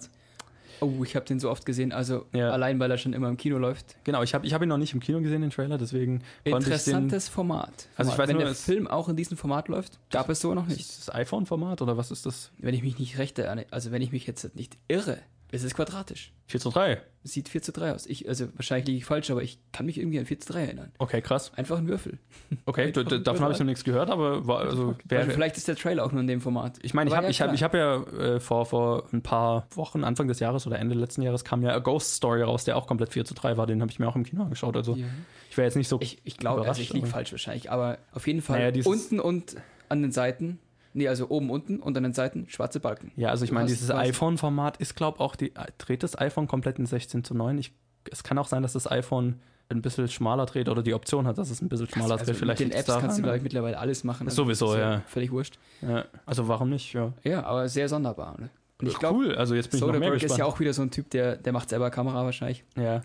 Oh, 0.81 1.03
ich 1.03 1.15
habe 1.15 1.25
den 1.25 1.39
so 1.39 1.49
oft 1.49 1.65
gesehen, 1.65 1.91
also 1.91 2.25
Ja. 2.33 2.51
allein, 2.51 2.79
weil 2.79 2.89
er 2.91 2.97
schon 2.97 3.13
immer 3.13 3.29
im 3.29 3.37
Kino 3.37 3.57
läuft. 3.57 3.95
Genau, 4.03 4.23
ich 4.23 4.33
habe 4.33 4.45
ich 4.45 4.53
hab 4.53 4.61
ihn 4.61 4.69
noch 4.69 4.77
nicht 4.77 4.93
im 4.93 4.99
Kino 4.99 5.21
gesehen, 5.21 5.41
den 5.41 5.51
Trailer, 5.51 5.77
deswegen 5.77 6.21
ich 6.43 6.51
den... 6.53 6.61
Interessantes 6.61 7.27
Format. 7.29 7.87
Also 7.95 8.11
ich 8.11 8.17
weiß 8.17 8.27
Wenn 8.29 8.37
nur, 8.37 8.45
der 8.45 8.55
Film 8.55 8.87
auch 8.87 9.09
in 9.09 9.15
diesem 9.15 9.37
Format 9.37 9.67
läuft, 9.67 9.99
gab 10.09 10.29
es 10.29 10.39
so 10.41 10.53
noch 10.53 10.67
nicht. 10.67 10.79
Ist 10.79 11.07
das 11.07 11.13
iPhone-Format 11.15 11.81
oder 11.81 11.97
was 11.97 12.11
ist 12.11 12.25
das? 12.25 12.51
Wenn 12.57 12.73
ich 12.73 12.83
mich 12.83 12.97
nicht 12.99 13.17
recht 13.17 13.37
erinnere, 13.39 13.65
also 13.71 13.91
wenn 13.91 14.01
ich 14.01 14.11
mich 14.11 14.25
jetzt 14.27 14.55
nicht 14.55 14.77
irre, 14.87 15.17
ist 15.51 15.63
es 15.63 15.73
quadratisch. 15.73 16.31
4 16.47 16.59
zu 16.59 16.69
3. 16.69 17.01
Es 17.23 17.33
sieht 17.33 17.49
4 17.49 17.61
zu 17.61 17.71
3 17.71 17.93
aus. 17.93 18.05
Ich, 18.07 18.27
also 18.27 18.47
wahrscheinlich 18.55 18.87
liege 18.87 18.97
ich 18.99 19.05
falsch, 19.05 19.29
aber 19.29 19.43
ich 19.43 19.59
kann 19.71 19.85
mich 19.85 19.97
irgendwie 19.99 20.19
an 20.19 20.25
4 20.25 20.39
zu 20.39 20.53
3 20.53 20.61
erinnern. 20.65 20.91
Okay, 20.97 21.21
krass. 21.21 21.51
Einfach 21.55 21.77
ein 21.77 21.87
Würfel. 21.87 22.17
Okay, 22.65 22.91
d- 22.91 23.03
d- 23.03 23.19
davon 23.21 23.41
habe 23.43 23.53
ich 23.53 23.59
noch 23.59 23.65
nichts 23.65 23.83
gehört, 23.83 24.09
aber 24.09 24.47
war, 24.47 24.59
also, 24.61 24.95
wer, 25.05 25.19
Also 25.19 25.31
vielleicht 25.31 25.57
ist 25.57 25.67
der 25.67 25.75
Trailer 25.75 26.05
auch 26.05 26.11
nur 26.11 26.21
in 26.21 26.27
dem 26.27 26.41
Format. 26.41 26.77
Ich 26.81 26.93
meine, 26.93 27.09
ich 27.09 27.15
habe 27.15 27.25
ja, 27.25 27.29
ich 27.29 27.41
hab, 27.41 27.53
ich 27.53 27.61
hab 27.63 27.73
ja 27.75 28.01
äh, 28.03 28.39
vor, 28.39 28.65
vor 28.65 29.03
ein 29.11 29.21
paar 29.21 29.67
Wochen, 29.75 30.03
Anfang 30.03 30.27
des 30.27 30.39
Jahres 30.39 30.65
oder 30.65 30.79
Ende 30.79 30.95
letzten 30.95 31.21
Jahres, 31.21 31.43
kam 31.43 31.61
ja 31.61 31.71
A 31.73 31.79
Ghost 31.79 32.15
Story 32.15 32.41
raus, 32.41 32.63
der 32.63 32.77
auch 32.77 32.87
komplett 32.87 33.11
4 33.13 33.25
zu 33.25 33.33
3 33.35 33.57
war. 33.57 33.67
Den 33.67 33.81
habe 33.81 33.91
ich 33.91 33.99
mir 33.99 34.07
auch 34.07 34.15
im 34.15 34.23
Kino 34.23 34.43
angeschaut. 34.43 34.75
Also 34.75 34.95
Ja. 34.95 35.05
ich 35.49 35.57
wäre 35.57 35.65
jetzt 35.65 35.75
nicht 35.75 35.87
so 35.89 35.99
Ich, 36.01 36.19
ich 36.23 36.37
glaube, 36.37 36.67
also 36.67 36.81
ich 36.81 36.93
liege 36.93 37.07
falsch 37.07 37.31
wahrscheinlich, 37.31 37.69
aber 37.71 37.97
auf 38.13 38.25
jeden 38.27 38.41
Fall 38.41 38.59
Naja, 38.71 38.81
unten 38.85 39.19
und 39.19 39.55
an 39.89 40.01
den 40.01 40.11
Seiten, 40.11 40.59
nee, 40.93 41.07
also 41.07 41.29
oben 41.29 41.49
unten 41.49 41.79
und 41.79 41.95
an 41.97 42.03
den 42.03 42.13
Seiten 42.13 42.47
schwarze 42.49 42.79
Balken. 42.79 43.11
Ja, 43.15 43.29
also 43.29 43.45
ich 43.45 43.51
meine, 43.51 43.67
dieses 43.67 43.91
iPhone-Format 43.91 44.77
ist, 44.77 44.95
glaube 44.95 45.19
auch, 45.19 45.35
die, 45.35 45.53
dreht 45.77 46.03
das 46.03 46.17
iPhone 46.19 46.47
komplett 46.47 46.79
in 46.79 46.85
16 46.85 47.23
zu 47.23 47.35
9. 47.35 47.57
Ich, 47.57 47.73
es 48.11 48.23
kann 48.23 48.37
auch 48.37 48.47
sein, 48.47 48.61
dass 48.63 48.73
das 48.73 48.89
iPhone 48.89 49.39
ein 49.69 49.81
bisschen 49.81 50.07
schmaler 50.07 50.45
dreht 50.45 50.67
oder 50.67 50.81
die 50.81 50.93
Option 50.93 51.27
hat, 51.27 51.37
dass 51.37 51.51
es 51.51 51.61
ein 51.61 51.69
bisschen 51.69 51.87
schmaler 51.87 52.13
Also 52.13 52.25
dreht. 52.25 52.37
Vielleicht 52.37 52.59
mit 52.59 52.73
den 52.73 52.77
Apps 52.77 52.87
kannst 52.87 52.99
du, 52.99 53.03
daran, 53.03 53.23
glaube 53.23 53.37
ich, 53.37 53.43
mittlerweile 53.43 53.77
alles 53.77 54.03
machen. 54.03 54.27
Also 54.27 54.43
Sowieso, 54.43 54.75
ja. 54.75 55.01
Völlig 55.07 55.31
wurscht. 55.31 55.59
ja. 55.81 56.05
Also 56.25 56.47
warum 56.47 56.69
nicht? 56.69 56.93
Ja. 56.93 57.13
Ja, 57.23 57.43
aber 57.43 57.69
sehr 57.69 57.87
sonderbar. 57.87 58.39
Ne? 58.39 58.49
Und 58.81 58.87
ich 58.87 58.97
glaube, 58.97 59.19
cool, 59.19 59.35
also 59.35 59.55
jetzt 59.55 59.69
bin 59.69 59.77
ich 59.77 59.81
noch 59.81 59.87
mehr 59.87 59.95
Soderbergh 59.97 60.13
gespannt. 60.15 60.31
ist 60.31 60.37
ja 60.37 60.45
auch 60.45 60.59
wieder 60.59 60.73
so 60.73 60.81
ein 60.81 60.89
Typ, 60.89 61.09
der, 61.11 61.35
der 61.35 61.53
macht 61.53 61.69
selber 61.69 61.91
Kamera 61.91 62.23
wahrscheinlich 62.23 62.63
ja. 62.75 63.03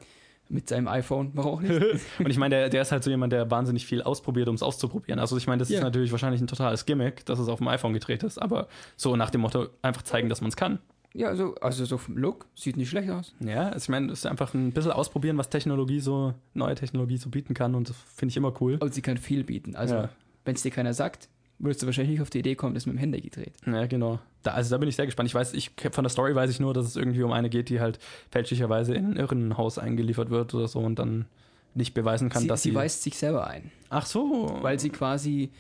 Mit 0.49 0.69
seinem 0.69 0.89
iPhone. 0.89 1.31
Warum 1.35 1.55
auch 1.55 1.61
nicht? 1.61 1.73
Und 2.19 2.29
ich 2.31 2.37
meine, 2.39 2.55
der, 2.57 2.69
der 2.69 2.83
ist 2.83 2.93
halt 2.93 3.03
so 3.03 3.11
jemand, 3.11 3.33
der 3.33 3.51
wahnsinnig 3.51 3.87
viel 3.87 4.03
ausprobiert, 4.03 4.49
um 4.49 4.55
es 4.55 4.63
auszuprobieren. 4.63 5.19
Also 5.19 5.37
ich 5.37 5.47
meine, 5.47 5.61
das 5.61 5.69
Ja. 5.71 5.79
ist 5.79 5.85
natürlich 5.85 6.13
wahrscheinlich 6.13 6.41
ein 6.41 6.47
totales 6.47 6.85
Gimmick, 6.87 7.25
dass 7.27 7.39
es 7.39 7.49
auf 7.49 7.59
dem 7.59 7.69
iPhone 7.69 7.93
gedreht 7.95 8.23
ist, 8.23 8.41
aber 8.41 8.69
so 8.97 9.17
nach 9.17 9.31
dem 9.31 9.41
Motto, 9.41 9.67
einfach 9.83 10.03
zeigen, 10.03 10.29
dass 10.29 10.41
man 10.41 10.49
es 10.49 10.57
kann. 10.57 10.79
ja, 11.15 11.29
also, 11.29 11.55
also 11.61 11.85
so 11.85 11.97
vom 11.97 12.17
Look 12.19 12.47
sieht 12.55 12.77
nicht 12.77 12.91
schlecht 12.91 13.09
aus. 13.11 13.35
Ja, 13.41 13.69
also 13.69 13.85
ich 13.85 13.89
meine, 13.89 14.13
es 14.13 14.19
ist 14.21 14.27
einfach 14.27 14.53
ein 14.55 14.73
bisschen 14.73 14.91
ausprobieren, 14.93 15.39
was 15.39 15.49
Technologie 15.49 16.01
so, 16.01 16.35
neue 16.55 16.75
Technologie 16.75 17.17
so 17.17 17.31
bieten 17.31 17.55
kann 17.55 17.75
und 17.75 17.89
das 17.89 17.97
finde 18.15 18.31
ich 18.33 18.37
immer 18.37 18.53
cool. 18.61 18.77
Und 18.81 18.93
sie 18.95 19.01
kann 19.03 19.17
viel 19.17 19.45
bieten. 19.45 19.77
Also, 19.77 19.95
Ja. 19.95 20.09
wenn 20.45 20.57
es 20.57 20.63
dir 20.63 20.71
keiner 20.73 20.93
sagt, 20.93 21.29
würdest 21.59 21.83
du 21.83 21.87
wahrscheinlich 21.87 22.13
nicht 22.13 22.23
auf 22.23 22.31
die 22.31 22.41
Idee 22.41 22.55
kommen, 22.55 22.75
das 22.75 22.87
mit 22.87 22.95
dem 22.95 22.99
Handy 22.99 23.21
gedreht. 23.21 23.53
Ja, 23.67 23.87
genau. 23.87 24.19
Da, 24.43 24.53
also 24.53 24.71
da 24.71 24.79
bin 24.79 24.89
ich 24.89 24.97
sehr 24.97 25.07
gespannt. 25.07 25.29
Ich 25.29 25.35
weiß, 25.35 25.55
ich 25.55 25.71
von 25.91 26.05
der 26.05 26.11
Story 26.11 26.35
weiß 26.35 26.51
ich 26.51 26.61
nur, 26.61 26.75
dass 26.75 26.87
es 26.87 26.97
irgendwie 26.97 27.23
um 27.23 27.33
eine 27.33 27.49
geht, 27.49 27.69
die 27.69 27.81
halt 27.81 27.99
fälschlicherweise 28.31 28.95
in 28.95 29.13
ein 29.13 29.17
Irrenhaus 29.17 29.79
eingeliefert 29.79 30.31
wird 30.31 30.55
oder 30.55 30.69
so 30.69 30.81
und 30.81 30.99
dann 30.99 31.27
nicht 31.75 31.95
beweisen 31.95 32.29
kann, 32.29 32.43
sie, 32.43 32.49
dass 32.49 32.63
sie 32.63 32.71
sie. 32.71 32.75
weist 32.75 33.03
sich 33.03 33.17
selber 33.17 33.47
ein, 33.47 33.71
Ach 33.91 34.07
so. 34.07 34.59
weil 34.63 34.79
sie 34.79 34.91
quasi 34.91 35.51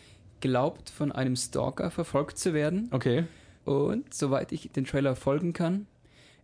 glaubt, 0.41 0.91
von 0.91 1.11
einem 1.11 1.37
Stalker 1.37 1.91
verfolgt 1.91 2.39
zu 2.39 2.55
werden. 2.55 2.89
Okay. 2.93 3.25
Und 3.65 4.13
soweit 4.13 4.53
ich 4.53 4.71
den 4.71 4.85
Trailer 4.85 5.17
folgen 5.17 5.53
kann, 5.53 5.87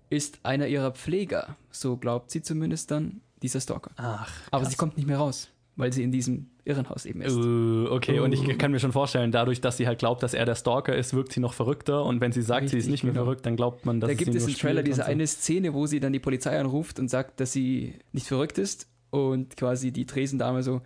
ist 0.09 0.41
einer 0.43 0.67
ihrer 0.67 0.91
Pfleger, 0.93 1.57
so 1.71 1.97
glaubt 1.97 2.31
sie 2.31 2.43
zumindest 2.43 2.91
dann, 2.91 3.21
dieser 3.43 3.61
Stalker. 3.61 3.91
Ach. 3.97 4.33
Aber 4.51 4.65
sie 4.65 4.77
kommt 4.77 4.97
nicht 4.97 5.07
mehr 5.07 5.19
raus, 5.19 5.49
weil 5.77 5.93
sie 5.93 6.03
in 6.03 6.13
diesem 6.13 6.51
Irrenhaus 6.65 7.07
eben 7.07 7.23
ist. 7.23 7.35
Uh, 7.37 7.87
okay, 7.91 8.21
und 8.21 8.33
ich 8.33 8.59
kann 8.59 8.71
mir 8.73 8.79
schon 8.81 8.93
vorstellen, 8.93 9.33
dadurch, 9.33 9.61
dass 9.61 9.77
sie 9.77 9.87
halt 9.87 9.99
glaubt, 9.99 10.23
dass 10.23 10.35
er 10.35 10.45
der 10.45 10.55
Stalker 10.55 10.95
ist, 10.95 11.15
wirkt 11.15 11.33
sie 11.33 11.41
noch 11.41 11.53
verrückter. 11.55 12.05
Und 12.05 12.21
wenn 12.21 12.33
sie 12.33 12.43
sagt, 12.43 12.69
sie 12.69 12.77
ist 12.79 12.85
Richtig, 12.85 12.91
nicht 12.93 13.05
mehr 13.05 13.13
genau. 13.15 13.25
verrückt, 13.25 13.47
dann 13.47 13.57
glaubt 13.57 13.87
man, 13.87 14.01
dass 14.01 14.09
da 14.09 14.13
es 14.13 14.19
gibt 14.19 14.33
sie 14.33 14.39
es 14.39 14.47
im 14.47 14.55
Trailer 14.55 14.83
diese 14.83 15.03
so. 15.03 15.09
eine 15.09 15.27
Szene, 15.27 15.75
wo 15.75 15.87
sie 15.87 16.01
dann 16.01 16.13
die 16.13 16.19
Polizei 16.21 16.59
anruft 16.59 16.99
und 16.99 17.09
sagt, 17.09 17.41
dass 17.41 17.53
sie 17.53 17.95
nicht 18.13 18.27
verrückt 18.27 18.59
ist 18.59 18.89
und 19.11 19.57
quasi 19.57 19.93
die 19.93 20.07
Tresendame 20.07 20.63
so, 20.63 20.83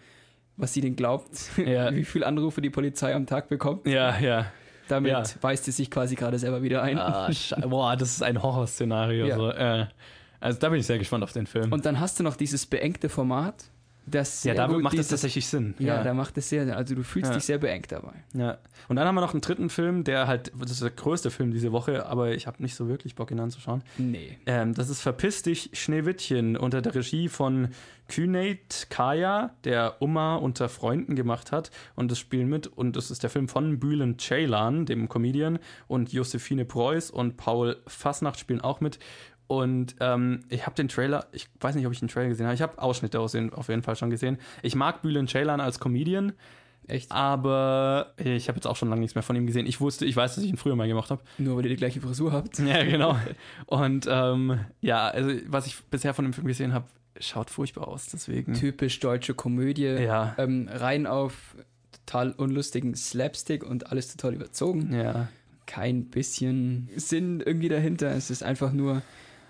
was 0.56 0.72
sie 0.72 0.80
denn 0.80 0.96
glaubt, 0.96 1.30
Ja. 1.56 1.94
wie 1.94 2.04
viele 2.04 2.26
Anrufe 2.26 2.60
die 2.60 2.70
Polizei 2.70 3.14
am 3.14 3.26
Tag 3.26 3.48
bekommt. 3.48 3.86
Ja, 3.86 4.18
ja. 4.18 4.46
Damit 4.88 5.10
Ja. 5.12 5.22
weist 5.40 5.64
sie 5.64 5.72
sich 5.72 5.90
quasi 5.90 6.14
gerade 6.14 6.38
selber 6.38 6.62
wieder 6.62 6.82
ein. 6.82 6.98
Ah, 6.98 7.30
boah, 7.66 7.96
das 7.96 8.10
ist 8.12 8.22
ein 8.22 8.42
Horrorszenario. 8.42 9.26
Ja. 9.26 9.36
So. 9.36 9.50
Äh, 9.50 9.86
also 10.40 10.58
da 10.60 10.68
bin 10.68 10.78
ich 10.78 10.86
sehr 10.86 10.98
gespannt 10.98 11.24
auf 11.24 11.32
den 11.32 11.46
Film. 11.46 11.72
Und 11.72 11.86
dann 11.86 11.98
hast 12.00 12.20
du 12.20 12.22
noch 12.22 12.36
dieses 12.36 12.66
beengte 12.66 13.08
Format, 13.08 13.64
das 14.06 14.44
ja, 14.44 14.54
da 14.54 14.66
gut 14.66 14.82
macht 14.82 14.94
es 14.94 14.98
dieses- 14.98 15.08
tatsächlich 15.10 15.46
Sinn. 15.46 15.74
Ja, 15.78 16.02
da 16.02 16.12
macht 16.14 16.36
es 16.38 16.48
sehr, 16.48 16.76
also 16.76 16.94
du 16.94 17.02
fühlst 17.02 17.30
Ja. 17.30 17.34
dich 17.36 17.44
sehr 17.44 17.58
beengt 17.58 17.90
dabei. 17.92 18.12
Ja. 18.34 18.58
Und 18.88 18.96
dann 18.96 19.06
haben 19.08 19.14
wir 19.14 19.22
noch 19.22 19.32
einen 19.32 19.40
dritten 19.40 19.70
Film, 19.70 20.04
der 20.04 20.26
halt, 20.26 20.52
das 20.60 20.72
ist 20.72 20.82
der 20.82 20.90
größte 20.90 21.30
Film 21.30 21.52
diese 21.52 21.72
Woche, 21.72 22.04
aber 22.06 22.32
ich 22.32 22.46
habe 22.46 22.62
nicht 22.62 22.74
so 22.74 22.88
wirklich 22.88 23.14
Bock, 23.14 23.30
ihn 23.30 23.40
anzuschauen. 23.40 23.82
Nee. 23.96 24.36
Ähm, 24.46 24.74
das 24.74 24.90
ist 24.90 25.00
Verpiss 25.00 25.42
dich, 25.42 25.70
Schneewittchen 25.72 26.56
unter 26.56 26.82
der 26.82 26.94
Regie 26.94 27.28
von 27.28 27.68
Küneit 28.08 28.86
Kaya, 28.90 29.54
der 29.64 29.96
Uma 30.02 30.36
unter 30.36 30.68
Freunden 30.68 31.16
gemacht 31.16 31.52
hat. 31.52 31.70
Und 31.96 32.10
das 32.10 32.18
spielen 32.18 32.48
mit, 32.48 32.66
und 32.66 32.96
das 32.96 33.10
ist 33.10 33.22
der 33.22 33.30
Film 33.30 33.48
von 33.48 33.80
Bülent 33.80 34.20
Ceylan, 34.20 34.84
dem 34.84 35.08
Comedian, 35.08 35.58
und 35.88 36.12
Josephine 36.12 36.66
Preuß 36.66 37.10
und 37.10 37.36
Paul 37.38 37.76
Fasnacht 37.86 38.38
spielen 38.38 38.60
auch 38.60 38.80
mit. 38.80 38.98
Und 39.46 39.96
ähm, 40.00 40.40
ich 40.48 40.66
habe 40.66 40.74
den 40.74 40.88
Trailer, 40.88 41.26
ich 41.32 41.48
weiß 41.60 41.74
nicht, 41.74 41.86
ob 41.86 41.92
ich 41.92 42.00
den 42.00 42.08
Trailer 42.08 42.28
gesehen 42.28 42.46
habe, 42.46 42.54
ich 42.54 42.62
habe 42.62 42.80
Ausschnitte 42.80 43.20
aus 43.20 43.32
den, 43.32 43.52
auf 43.52 43.68
jeden 43.68 43.82
Fall 43.82 43.96
schon 43.96 44.10
gesehen. 44.10 44.38
Ich 44.62 44.74
mag 44.74 45.02
Bülent 45.02 45.28
Ceylan 45.30 45.60
als 45.60 45.78
Comedian, 45.80 46.32
Echt? 46.86 47.12
aber 47.12 48.14
ich 48.16 48.48
habe 48.48 48.56
jetzt 48.56 48.66
auch 48.66 48.76
schon 48.76 48.88
lange 48.88 49.02
nichts 49.02 49.14
mehr 49.14 49.22
von 49.22 49.36
ihm 49.36 49.46
gesehen. 49.46 49.66
Ich 49.66 49.80
wusste, 49.80 50.06
ich 50.06 50.16
weiß, 50.16 50.34
dass 50.34 50.44
ich 50.44 50.50
ihn 50.50 50.56
früher 50.56 50.76
mal 50.76 50.88
gemacht 50.88 51.10
habe. 51.10 51.22
Nur 51.38 51.56
weil 51.56 51.64
ihr 51.64 51.70
die 51.70 51.76
gleiche 51.76 52.00
Frisur 52.00 52.32
habt. 52.32 52.58
Ja, 52.58 52.82
genau. 52.84 53.18
Und 53.66 54.06
ähm, 54.08 54.60
ja, 54.80 55.08
also 55.08 55.30
was 55.46 55.66
ich 55.66 55.82
bisher 55.84 56.14
von 56.14 56.24
dem 56.24 56.32
Film 56.32 56.46
gesehen 56.46 56.72
habe, 56.72 56.86
schaut 57.20 57.50
furchtbar 57.50 57.88
aus. 57.88 58.06
Deswegen. 58.06 58.54
Typisch 58.54 58.98
deutsche 59.00 59.34
Komödie. 59.34 59.84
Ja. 59.84 60.34
Ähm, 60.38 60.68
rein 60.72 61.06
auf 61.06 61.56
total 62.06 62.32
unlustigen 62.32 62.94
Slapstick 62.94 63.64
und 63.64 63.90
alles 63.90 64.14
total 64.14 64.34
überzogen. 64.34 64.92
Ja. 64.94 65.28
Kein 65.66 66.06
bisschen 66.06 66.88
Sinn 66.96 67.40
irgendwie 67.40 67.68
dahinter. 67.68 68.10
Es 68.10 68.30
ist 68.30 68.42
einfach 68.42 68.72
nur 68.72 69.02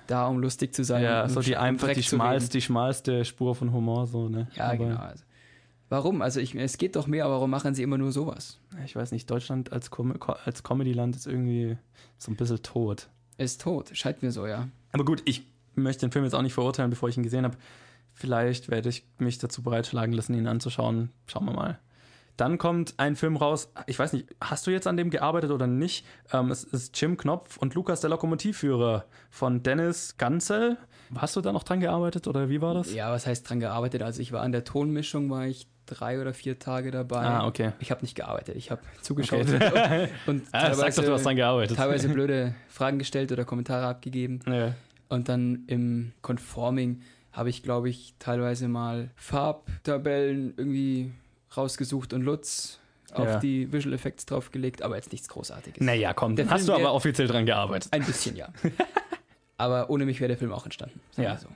da, 0.07 0.27
um 0.27 0.39
lustig 0.39 0.75
zu 0.75 0.85
sein. 0.85 1.03
Ja, 1.03 1.29
so 1.29 1.41
die 1.41 1.57
einfach 1.57 1.93
die 1.93 2.03
schmalste, 2.03 2.51
die 2.51 2.63
schmalste 2.63 3.25
Spur 3.25 3.55
von 3.55 3.73
Humor, 3.73 4.07
so, 4.07 4.29
ne? 4.29 4.49
Ja, 4.55 4.67
Aber, 4.67 4.77
genau. 4.77 4.97
Also, 4.97 5.25
warum? 5.89 6.23
Also 6.23 6.41
ich, 6.41 6.55
es 6.55 6.79
geht 6.79 6.97
doch 6.97 7.07
mehr, 7.07 7.25
aber 7.25 7.35
warum 7.35 7.51
machen 7.51 7.75
sie 7.75 7.83
immer 7.83 7.99
nur 7.99 8.13
sowas? 8.13 8.59
Ich 8.85 8.97
weiß 8.97 9.13
nicht, 9.13 9.31
Deutschland 9.31 9.73
als, 9.73 9.91
Com 9.91 10.15
als 10.45 10.63
Comedy-Land 10.63 11.17
ist 11.17 11.27
irgendwie 11.27 11.77
so 12.19 12.31
ein 12.31 12.37
bisschen 12.37 12.63
tot. 12.63 13.09
Ist 13.39 13.61
tot. 13.61 13.91
Scheint 13.93 14.23
mir 14.23 14.31
so, 14.31 14.47
ja. 14.47 14.69
Aber 14.93 15.05
gut, 15.05 15.23
ich 15.25 15.47
möchte 15.75 16.07
den 16.07 16.13
Film 16.13 16.25
jetzt 16.25 16.35
auch 16.35 16.43
nicht 16.43 16.55
verurteilen, 16.55 16.91
bevor 16.91 17.09
ich 17.09 17.17
ihn 17.17 17.23
gesehen 17.23 17.45
habe. 17.45 17.57
Vielleicht 18.13 18.71
werde 18.71 18.89
ich 18.89 19.05
mich 19.19 19.39
dazu 19.39 19.63
bereitschlagen 19.63 20.13
lassen, 20.15 20.35
ihn 20.35 20.47
anzuschauen. 20.47 21.11
Schauen 21.27 21.47
wir 21.47 21.53
mal. 21.53 21.79
Dann 22.37 22.59
kommt 22.59 22.95
ein 22.97 23.15
Film 23.17 23.37
raus. 23.37 23.71
Ich 23.87 23.99
weiß 23.99 24.13
nicht, 24.13 24.27
hast 24.41 24.67
du 24.67 24.71
jetzt 24.73 24.87
an 24.89 24.97
dem 24.97 25.11
gearbeitet 25.11 25.51
oder 25.53 25.67
nicht? 25.69 26.05
Ähm, 26.33 26.51
es 26.51 26.65
ist 26.65 27.01
Jim 27.01 27.17
Knopf 27.17 27.57
und 27.59 27.75
Lukas 27.75 28.01
der 28.01 28.11
Lokomotivführer 28.11 29.05
von 29.31 29.63
Dennis 29.63 30.17
Ganzel. 30.17 30.77
Hast 31.17 31.37
du 31.37 31.41
da 31.41 31.53
noch 31.53 31.63
dran 31.63 31.79
gearbeitet 31.81 32.27
oder 32.27 32.49
wie 32.49 32.61
war 32.61 32.75
das? 32.75 32.93
Ja, 32.93 33.13
was 33.13 33.27
heißt 33.27 33.49
dran 33.49 33.61
gearbeitet? 33.61 34.03
Also 34.03 34.21
ich 34.21 34.33
war 34.33 34.43
an 34.43 34.51
der 34.51 34.65
Tonmischung, 34.65 35.31
war 35.31 35.47
ich 35.47 35.69
drei 35.87 36.21
oder 36.21 36.33
vier 36.35 36.59
Tage 36.59 36.91
dabei. 36.91 37.19
Ah, 37.21 37.47
okay. 37.47 37.73
Ich 37.79 37.91
habe 37.93 38.01
nicht 38.01 38.17
gearbeitet, 38.17 38.57
ich 38.57 38.71
habe 38.71 38.81
zugeschaut 39.03 39.43
Okay. 39.43 40.09
und, 40.27 40.41
und 40.41 40.49
Ah, 40.53 40.75
sag 40.75 40.95
doch, 40.95 41.05
du 41.05 41.13
hast 41.13 41.25
dran 41.27 41.37
gearbeitet. 41.37 41.77
teilweise 41.77 42.09
blöde 42.13 42.55
Fragen 42.69 42.99
gestellt 42.99 43.31
oder 43.31 43.45
Kommentare 43.45 43.87
abgegeben. 43.87 44.41
Ja. 44.47 44.75
Und 45.09 45.29
dann 45.29 45.65
im 45.69 46.13
Conforming 46.23 47.03
habe 47.33 47.51
ich, 47.51 47.63
glaube 47.63 47.91
ich, 47.91 48.15
teilweise 48.19 48.67
mal 48.67 49.11
Farbtabellen 49.17 50.55
irgendwie 50.57 51.13
rausgesucht 51.57 52.13
und 52.13 52.23
Lutz 52.23 52.79
auf 53.13 53.27
Ja. 53.27 53.39
die 53.39 53.73
Visual 53.73 53.95
Effects 53.95 54.27
draufgelegt, 54.27 54.83
aber 54.83 54.97
jetzt 54.97 55.13
nichts 55.13 55.29
Großartiges. 55.29 55.81
Naja, 55.85 56.13
komm, 56.15 56.35
Der 56.37 56.47
dann 56.47 56.55
hast 56.55 56.65
Film 56.67 56.79
du 56.79 56.85
aber 56.85 56.95
offiziell 56.95 57.29
dran 57.29 57.47
gearbeitet. 57.47 57.93
Ein 57.93 58.05
bisschen, 58.05 58.35
ja. 58.37 58.49
aber 59.57 59.89
ohne 59.89 60.05
mich 60.05 60.19
wäre 60.21 60.29
der 60.29 60.37
Film 60.37 60.53
auch 60.53 60.65
entstanden. 60.65 61.01
Ja, 61.17 61.39
so. 61.39 61.47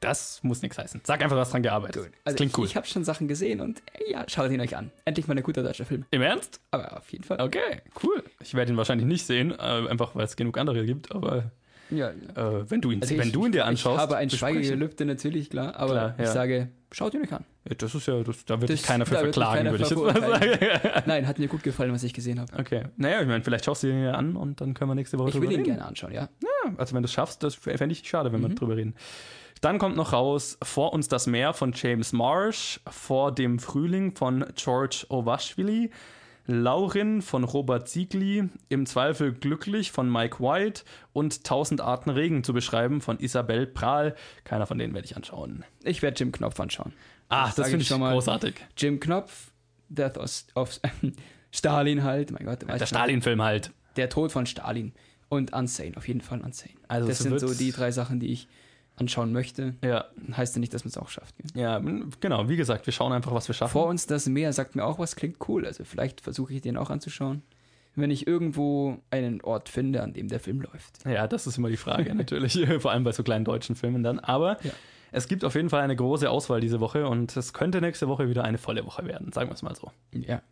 das 0.00 0.42
muss 0.42 0.62
nichts 0.62 0.78
heißen. 0.78 1.00
Sag 1.04 1.22
einfach, 1.22 1.36
du 1.36 1.40
hast 1.40 1.52
dran 1.52 1.62
gearbeitet. 1.62 1.96
Das 2.06 2.12
Also 2.24 2.36
klingt 2.38 2.52
ich, 2.52 2.58
cool. 2.58 2.66
ich 2.66 2.76
habe 2.76 2.86
schon 2.88 3.04
Sachen 3.04 3.28
gesehen 3.28 3.60
und 3.60 3.82
ja, 4.08 4.24
schaut 4.28 4.50
ihn 4.50 4.60
euch 4.60 4.76
an. 4.76 4.90
Endlich 5.04 5.28
mal 5.28 5.36
ein 5.36 5.42
guter 5.44 5.62
deutscher 5.62 5.84
Film. 5.84 6.04
Im 6.10 6.22
Ernst? 6.22 6.60
Aber 6.72 6.96
auf 6.96 7.08
jeden 7.12 7.22
Fall. 7.22 7.40
Okay, 7.40 7.82
cool. 8.02 8.24
Ich 8.40 8.54
werde 8.54 8.72
ihn 8.72 8.76
wahrscheinlich 8.76 9.06
nicht 9.06 9.26
sehen, 9.26 9.52
äh, 9.52 9.56
einfach 9.88 10.16
weil 10.16 10.24
es 10.24 10.34
genug 10.34 10.58
andere 10.58 10.84
gibt, 10.84 11.12
aber 11.12 11.52
Ja, 11.90 12.08
äh, 12.10 12.68
wenn, 12.70 12.80
du 12.80 12.90
ihn, 12.90 13.00
Also 13.02 13.16
wenn 13.16 13.28
ich, 13.28 13.32
du 13.32 13.46
ihn 13.46 13.52
dir 13.52 13.64
anschaust. 13.64 13.96
Ich 13.96 14.02
habe 14.02 14.16
ein. 14.16 14.28
Schweigegelübde 14.30 15.04
natürlich, 15.04 15.50
klar, 15.50 15.76
aber 15.76 15.92
Klar, 15.92 16.14
ich 16.18 16.24
ja. 16.24 16.32
sage, 16.32 16.68
schaut 16.92 17.14
ihn 17.14 17.22
euch 17.22 17.32
an. 17.32 17.44
Das 17.78 17.94
ist 17.94 18.06
ja, 18.06 18.22
das, 18.22 18.44
da 18.44 18.60
wird 18.60 18.70
Das- 18.70 18.78
dich 18.80 18.86
keiner 18.86 19.06
für 19.06 19.16
verklagen, 19.16 19.56
keiner 19.58 19.70
würde 19.72 19.84
ich 19.84 19.90
jetzt 19.90 19.98
mal 19.98 20.14
sagen. 20.20 21.02
Nein, 21.06 21.26
hat 21.26 21.38
mir 21.38 21.48
gut 21.48 21.62
gefallen, 21.62 21.92
was 21.92 22.02
ich 22.02 22.12
gesehen 22.14 22.40
habe. 22.40 22.52
Okay. 22.58 22.84
Naja, 22.96 23.20
ich 23.22 23.26
meine, 23.28 23.42
vielleicht 23.42 23.64
schaust 23.64 23.82
du 23.82 23.88
ihn 23.88 24.02
ja 24.04 24.12
an 24.12 24.36
und 24.36 24.60
dann 24.60 24.74
können 24.74 24.90
wir 24.90 24.94
nächste 24.94 25.18
Woche 25.18 25.28
Ich 25.30 25.34
will 25.34 25.42
drüber 25.42 25.52
ihn 25.52 25.58
reden. 25.60 25.64
gerne 25.76 25.84
anschauen, 25.86 26.12
ja. 26.12 26.28
Ja, 26.42 26.72
also 26.76 26.94
wenn 26.94 27.02
du 27.02 27.06
es 27.06 27.12
schaffst, 27.12 27.42
das 27.42 27.54
fände 27.54 27.92
ich 27.92 28.08
schade, 28.08 28.32
wenn 28.32 28.40
wir 28.40 28.48
Mhm. 28.48 28.54
drüber 28.56 28.76
reden. 28.76 28.94
Dann 29.62 29.78
kommt 29.78 29.96
noch 29.96 30.12
raus 30.12 30.58
Vor 30.62 30.92
uns 30.92 31.08
das 31.08 31.26
Meer 31.26 31.54
von 31.54 31.72
James 31.74 32.12
Marsh, 32.12 32.78
Vor 32.90 33.32
dem 33.34 33.58
Frühling 33.58 34.14
von 34.14 34.44
George 34.54 35.06
Ovashvili, 35.08 35.90
Laurin 36.46 37.22
von 37.22 37.44
Robert 37.44 37.88
Ziegli, 37.88 38.48
Im 38.68 38.86
Zweifel 38.86 39.32
glücklich 39.32 39.90
von 39.90 40.10
Mike 40.10 40.40
White 40.40 40.82
und 41.12 41.44
Tausend 41.44 41.80
Arten 41.80 42.10
Regen 42.10 42.44
zu 42.44 42.52
beschreiben 42.52 43.00
von 43.00 43.18
Isabel 43.18 43.66
Prahl. 43.66 44.14
Keiner 44.44 44.66
von 44.66 44.78
denen 44.78 44.94
werde 44.94 45.06
ich 45.06 45.16
anschauen. 45.16 45.64
Ich 45.82 46.02
werde 46.02 46.18
Jim 46.18 46.32
Knopf 46.32 46.58
anschauen. 46.60 46.92
Ah, 47.28 47.46
das 47.46 47.56
sage 47.56 47.70
finde 47.70 47.82
ich 47.82 47.88
schon 47.88 48.00
mal. 48.00 48.12
großartig. 48.12 48.54
Jim 48.76 49.00
Knopf, 49.00 49.50
Death 49.88 50.18
of, 50.18 50.30
of 50.54 50.80
Stalin 51.50 52.04
halt, 52.04 52.30
mein 52.30 52.44
Gott. 52.44 52.62
Der. 52.62 52.86
Stalin-Film 52.86 53.42
halt. 53.42 53.72
Der 53.96 54.08
Tod 54.08 54.30
von 54.30 54.46
Stalin 54.46 54.92
und 55.28 55.52
Unsane, 55.52 55.96
auf 55.96 56.06
jeden 56.06 56.20
Fall 56.20 56.40
Unsane. 56.40 56.74
Also 56.86 57.08
das 57.08 57.18
sind 57.18 57.38
so 57.40 57.52
die 57.52 57.72
drei 57.72 57.90
Sachen, 57.90 58.20
die 58.20 58.32
ich 58.32 58.48
anschauen 58.96 59.32
möchte. 59.32 59.74
Ja, 59.84 60.06
Heißt 60.36 60.56
ja 60.56 60.60
nicht, 60.60 60.72
dass 60.74 60.84
man 60.84 60.88
es 60.90 60.96
auch 60.98 61.08
schafft. 61.08 61.34
Ja, 61.54 61.78
genau. 62.20 62.48
Wie 62.48 62.56
gesagt, 62.56 62.86
wir 62.86 62.92
schauen 62.92 63.12
einfach, 63.12 63.32
was 63.32 63.46
wir 63.48 63.54
schaffen. 63.54 63.72
Vor 63.72 63.86
uns 63.86 64.06
das 64.06 64.26
Meer 64.26 64.52
sagt 64.52 64.74
mir 64.74 64.84
auch 64.84 64.98
was, 64.98 65.16
klingt 65.16 65.36
cool. 65.48 65.66
Also 65.66 65.84
vielleicht 65.84 66.20
versuche 66.20 66.54
ich 66.54 66.62
den 66.62 66.76
auch 66.76 66.90
anzuschauen. 66.90 67.42
Wenn 67.94 68.10
ich 68.10 68.26
irgendwo 68.26 68.98
einen 69.10 69.40
Ort 69.40 69.68
finde, 69.70 70.02
an 70.02 70.12
dem 70.12 70.28
der 70.28 70.38
Film 70.40 70.60
läuft. 70.60 71.04
Ja, 71.06 71.26
das 71.26 71.46
ist 71.46 71.56
immer 71.58 71.68
die 71.70 71.76
Frage, 71.78 72.14
natürlich. 72.14 72.58
Vor 72.80 72.90
allem 72.90 73.04
bei 73.04 73.12
so 73.12 73.22
kleinen 73.22 73.44
deutschen 73.44 73.74
Filmen 73.76 74.02
dann. 74.02 74.18
Aber 74.18 74.58
Ja. 74.64 74.72
es 75.12 75.28
gibt 75.28 75.44
auf 75.44 75.54
jeden 75.54 75.70
Fall 75.70 75.80
eine 75.82 75.96
große 75.96 76.28
Auswahl 76.28 76.60
diese 76.60 76.80
Woche 76.80 77.06
und 77.06 77.34
es 77.36 77.52
könnte 77.54 77.80
nächste 77.80 78.08
Woche 78.08 78.28
wieder 78.28 78.44
eine 78.44 78.58
volle 78.58 78.84
Woche 78.84 79.04
werden, 79.06 79.32
sagen 79.32 79.48
wir 79.50 79.54
es 79.54 79.62
mal 79.62 79.74
so. 79.74 79.90
Ja, 80.12 80.42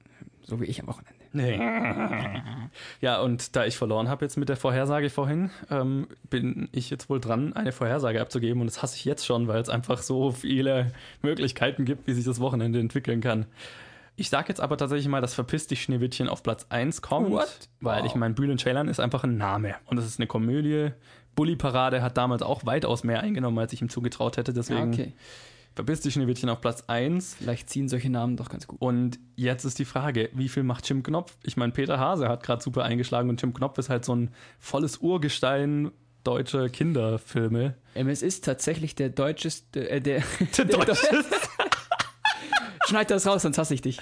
so 0.47 0.61
wie 0.61 0.65
ich 0.67 0.81
am 0.81 0.87
Wochenende. 0.89 2.69
Ja, 3.01 3.21
und 3.21 3.57
da 3.57 3.65
ich 3.65 3.77
verloren 3.77 4.09
habe 4.09 4.25
jetzt 4.25 4.37
mit 4.37 4.49
der 4.49 4.57
Vorhersage 4.57 5.11
vorhin, 5.11 5.51
ähm, 5.71 6.07
bin 6.31 6.69
ich 6.73 6.91
jetzt 6.91 7.09
wohl 7.11 7.21
dran, 7.21 7.53
eine 7.53 7.73
Vorhersage 7.73 8.21
abzugeben 8.21 8.61
und 8.61 8.67
das 8.67 8.83
hasse 8.83 8.97
ich 8.97 9.05
jetzt 9.05 9.27
schon, 9.27 9.49
weil 9.49 9.61
es 9.61 9.69
einfach 9.69 10.03
so 10.03 10.31
viele 10.31 10.93
Möglichkeiten 11.23 11.85
gibt, 11.85 12.07
wie 12.07 12.13
sich 12.13 12.25
das 12.25 12.41
Wochenende 12.41 12.79
entwickeln 12.79 13.21
kann. 13.21 13.47
Ich 14.17 14.31
sag 14.31 14.49
jetzt 14.49 14.61
aber 14.61 14.77
tatsächlich 14.77 15.09
mal, 15.09 15.21
dass 15.21 15.35
Verpiss 15.35 15.67
dich 15.67 15.83
Schneewittchen 15.83 16.29
auf 16.29 16.43
Platz 16.45 16.67
1 16.69 17.03
kommt, 17.03 17.31
What? 17.31 17.69
weil 17.81 18.03
Wow. 18.03 18.07
ich 18.07 18.15
meine, 18.15 18.35
Bülent 18.35 18.61
Ceylan 18.61 18.87
ist 18.89 19.01
einfach 19.01 19.25
ein 19.25 19.37
Name 19.37 19.75
und 19.87 19.99
es 19.99 20.07
ist 20.07 20.21
eine 20.21 20.29
Komödie. 20.29 20.91
Bully 21.35 21.57
Parade 21.57 22.01
hat 22.01 22.17
damals 22.17 22.43
auch 22.43 22.65
weitaus 22.65 23.03
mehr 23.03 23.21
eingenommen, 23.21 23.59
als 23.59 23.73
ich 23.73 23.83
ihm 23.83 23.89
zugetraut 23.89 24.37
hätte, 24.37 24.53
deswegen 24.53 24.93
Ja, 24.93 25.01
okay. 25.01 25.13
Verpiss 25.75 26.03
dich 26.03 26.15
Schneewittchen 26.15 26.49
auf 26.49 26.61
Platz 26.61 26.85
1. 26.87 27.35
Vielleicht 27.39 27.69
ziehen 27.69 27.89
solche 27.89 28.09
Namen 28.09 28.37
doch 28.37 28.49
ganz 28.49 28.69
gut. 28.69 28.81
Und 28.81 29.19
jetzt 29.35 29.65
ist 29.65 29.79
die 29.81 29.85
Frage, 29.85 30.31
wie 30.33 30.49
viel 30.49 30.63
macht 30.63 30.89
Jim 30.89 31.03
Knopf? 31.03 31.37
Ich 31.43 31.57
meine, 31.57 31.73
Peter 31.73 31.99
Hase 31.99 32.29
hat 32.29 32.45
gerade 32.45 32.63
super 32.63 32.85
eingeschlagen 32.85 33.29
und 33.29 33.43
Jim 33.43 33.53
Knopf 33.53 33.77
ist 33.79 33.91
halt 33.91 34.05
so 34.05 34.15
ein 34.15 34.31
volles 34.61 34.99
Urgestein 34.99 35.91
deutscher 36.23 36.69
Kinderfilme. 36.69 37.75
Es 37.95 38.23
ist 38.23 38.45
tatsächlich 38.45 38.95
der 38.95 39.11
deutscheste, 39.11 39.91
äh, 39.91 40.01
der, 40.01 40.23
Der 40.57 40.65
deutsche. 40.65 40.95
Schneid 42.87 43.11
das 43.11 43.27
raus, 43.27 43.43
sonst 43.43 43.59
hasse 43.59 43.75
ich 43.75 43.83
dich. 43.83 43.99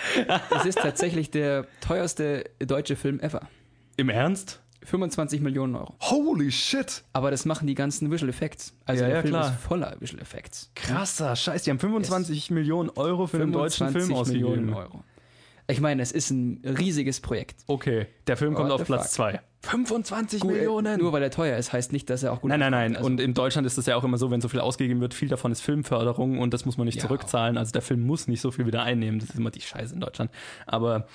Es 0.51 0.67
ist 0.67 0.79
tatsächlich 0.79 1.31
der 1.31 1.67
teuerste 1.81 2.45
deutsche 2.59 2.97
Film 2.97 3.21
ever. 3.21 3.49
Im 3.97 4.09
Ernst? 4.09 4.61
25 4.85 5.41
Millionen 5.41 5.77
Euro. 5.77 5.95
Holy 6.01 6.51
shit! 6.51 7.05
Aber 7.13 7.31
das 7.31 7.45
machen 7.45 7.67
die 7.67 7.75
ganzen 7.75 8.11
Visual 8.11 8.29
Effects. 8.31 8.75
Also 8.85 9.03
Ja, 9.03 9.09
der 9.09 9.17
ja, 9.17 9.23
Film 9.23 9.35
klar. 9.35 9.51
ist 9.53 9.61
voller 9.61 9.97
Visual 10.01 10.21
Effects. 10.23 10.71
Krasser 10.75 11.37
Scheiß, 11.37 11.63
die 11.63 11.71
haben 11.71 11.79
25 11.79 12.51
Millionen 12.51 12.91
Euro 12.91 13.27
für 13.27 13.41
einen 13.43 13.53
deutschen 13.53 13.89
Film 13.89 14.07
25 14.07 14.17
ausgegeben. 14.45 14.67
Millionen 14.67 14.75
Euro. 14.75 15.05
Ich 15.69 15.81
meine, 15.81 16.03
es 16.03 16.11
ist 16.13 16.31
ein 16.31 16.61
riesiges 16.65 17.21
Projekt. 17.21 17.63
Okay, 17.69 18.07
der 18.27 18.37
Film 18.37 18.55
kommt 18.55 18.71
What 18.71 18.81
auf 18.81 18.87
Platz 18.87 19.17
fuck? 19.17 19.27
2. 19.33 19.41
25 19.65 20.41
Gut, 20.41 20.51
Millionen! 20.51 20.99
Nur 21.01 21.13
weil 21.13 21.23
er 21.23 21.31
teuer 21.31 21.57
ist, 21.57 21.73
heißt 21.73 21.93
nicht, 21.93 22.11
dass 22.11 22.25
er 22.25 22.33
auch 22.33 22.41
gut 22.41 22.49
Nein, 22.49 22.59
nein, 22.59 22.73
nein. 22.73 22.83
ankommt. 22.83 22.97
Also, 22.99 23.07
und 23.07 23.21
in 23.21 23.33
Deutschland 23.33 23.65
ist 23.65 23.79
es 23.79 23.87
ja 23.87 23.95
auch 23.95 24.03
immer 24.03 24.19
so, 24.19 24.29
wenn 24.33 24.41
so 24.41 24.49
viel 24.49 24.59
ausgegeben 24.59 25.01
wird, 25.01 25.15
viel 25.15 25.29
davon 25.29 25.53
ist 25.53 25.61
Filmförderung 25.61 26.41
und 26.41 26.53
das 26.53 26.65
muss 26.65 26.77
man 26.79 26.87
nicht 26.87 26.97
Ja. 26.97 27.03
zurückzahlen. 27.07 27.57
Also 27.57 27.71
der 27.71 27.81
Film 27.83 28.05
muss 28.05 28.27
nicht 28.27 28.41
so 28.41 28.51
viel 28.51 28.67
wieder 28.67 28.83
einnehmen. 28.83 29.21
Das 29.21 29.31
ist 29.31 29.37
immer 29.37 29.53
die 29.53 29.61
Scheiße 29.61 29.95
in 29.95 30.01
Deutschland. 30.01 30.33
Aber 30.67 31.07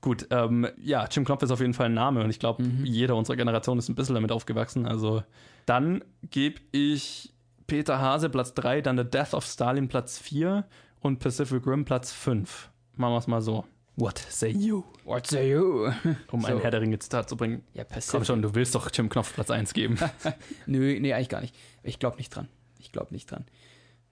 gut, 0.00 0.26
ähm, 0.30 0.66
ja, 0.82 1.06
Jim 1.10 1.24
Knopf 1.24 1.42
ist 1.42 1.50
auf 1.50 1.60
jeden 1.60 1.74
Fall 1.74 1.86
ein 1.86 1.94
Name 1.94 2.22
und 2.24 2.30
ich 2.30 2.38
glaube, 2.38 2.62
Mhm. 2.62 2.84
jeder 2.84 3.16
unserer 3.16 3.36
Generation 3.36 3.78
ist 3.78 3.88
ein 3.88 3.94
bisschen 3.94 4.14
damit 4.14 4.32
aufgewachsen. 4.32 4.86
Also 4.86 5.22
dann 5.66 6.02
gebe 6.30 6.60
ich 6.72 7.32
Peter 7.66 8.00
Hase 8.00 8.28
Platz 8.30 8.54
3, 8.54 8.80
dann 8.80 8.98
The 8.98 9.04
Death 9.04 9.34
of 9.34 9.44
Stalin 9.44 9.88
Platz 9.88 10.18
4 10.18 10.64
und 11.00 11.18
Pacific 11.20 11.66
Rim 11.66 11.84
Platz 11.84 12.12
5. 12.12 12.70
Machen 12.96 13.12
wir 13.14 13.18
es 13.18 13.26
mal 13.26 13.40
so. 13.40 13.64
What 13.96 14.18
say 14.18 14.48
you? 14.50 14.82
What 15.04 15.26
say 15.26 15.52
you? 15.52 15.90
Um 16.32 16.40
So. 16.40 16.46
ein 16.48 16.58
Herr 16.60 16.70
der 16.70 16.80
Ringe 16.80 16.98
Zitat 16.98 17.28
zu 17.28 17.36
bringen. 17.36 17.62
Ja, 17.74 17.84
Komm 17.84 17.94
Pacific. 17.94 18.26
schon, 18.26 18.40
du 18.42 18.54
willst 18.54 18.74
doch 18.74 18.88
Jim 18.92 19.08
Knopf 19.08 19.34
Platz 19.34 19.50
1 19.50 19.74
geben. 19.74 19.98
Nö, 20.66 20.98
nee, 21.00 21.12
eigentlich 21.12 21.28
gar 21.28 21.40
nicht. 21.40 21.54
Ich 21.82 21.98
glaube 21.98 22.16
nicht 22.16 22.30
dran. 22.34 22.48
Ich 22.78 22.92
glaube 22.92 23.12
nicht 23.12 23.30
dran. 23.30 23.44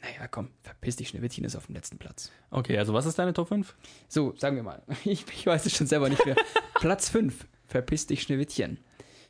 Naja, 0.00 0.28
komm, 0.28 0.50
verpiss 0.62 0.96
dich, 0.96 1.08
Schneewittchen 1.08 1.44
ist 1.44 1.56
auf 1.56 1.66
dem 1.66 1.74
letzten 1.74 1.98
Platz. 1.98 2.30
Okay, 2.50 2.78
also 2.78 2.94
was 2.94 3.04
ist 3.06 3.18
deine 3.18 3.32
Top 3.32 3.48
5? 3.48 3.74
So, 4.08 4.34
sagen 4.36 4.56
wir 4.56 4.62
mal. 4.62 4.82
Ich, 5.04 5.24
ich 5.32 5.46
weiß 5.46 5.66
es 5.66 5.76
schon 5.76 5.86
selber 5.86 6.08
nicht 6.08 6.24
mehr. 6.24 6.36
Platz 6.74 7.08
5, 7.08 7.46
verpiss 7.66 8.06
dich, 8.06 8.22
Schneewittchen. 8.22 8.78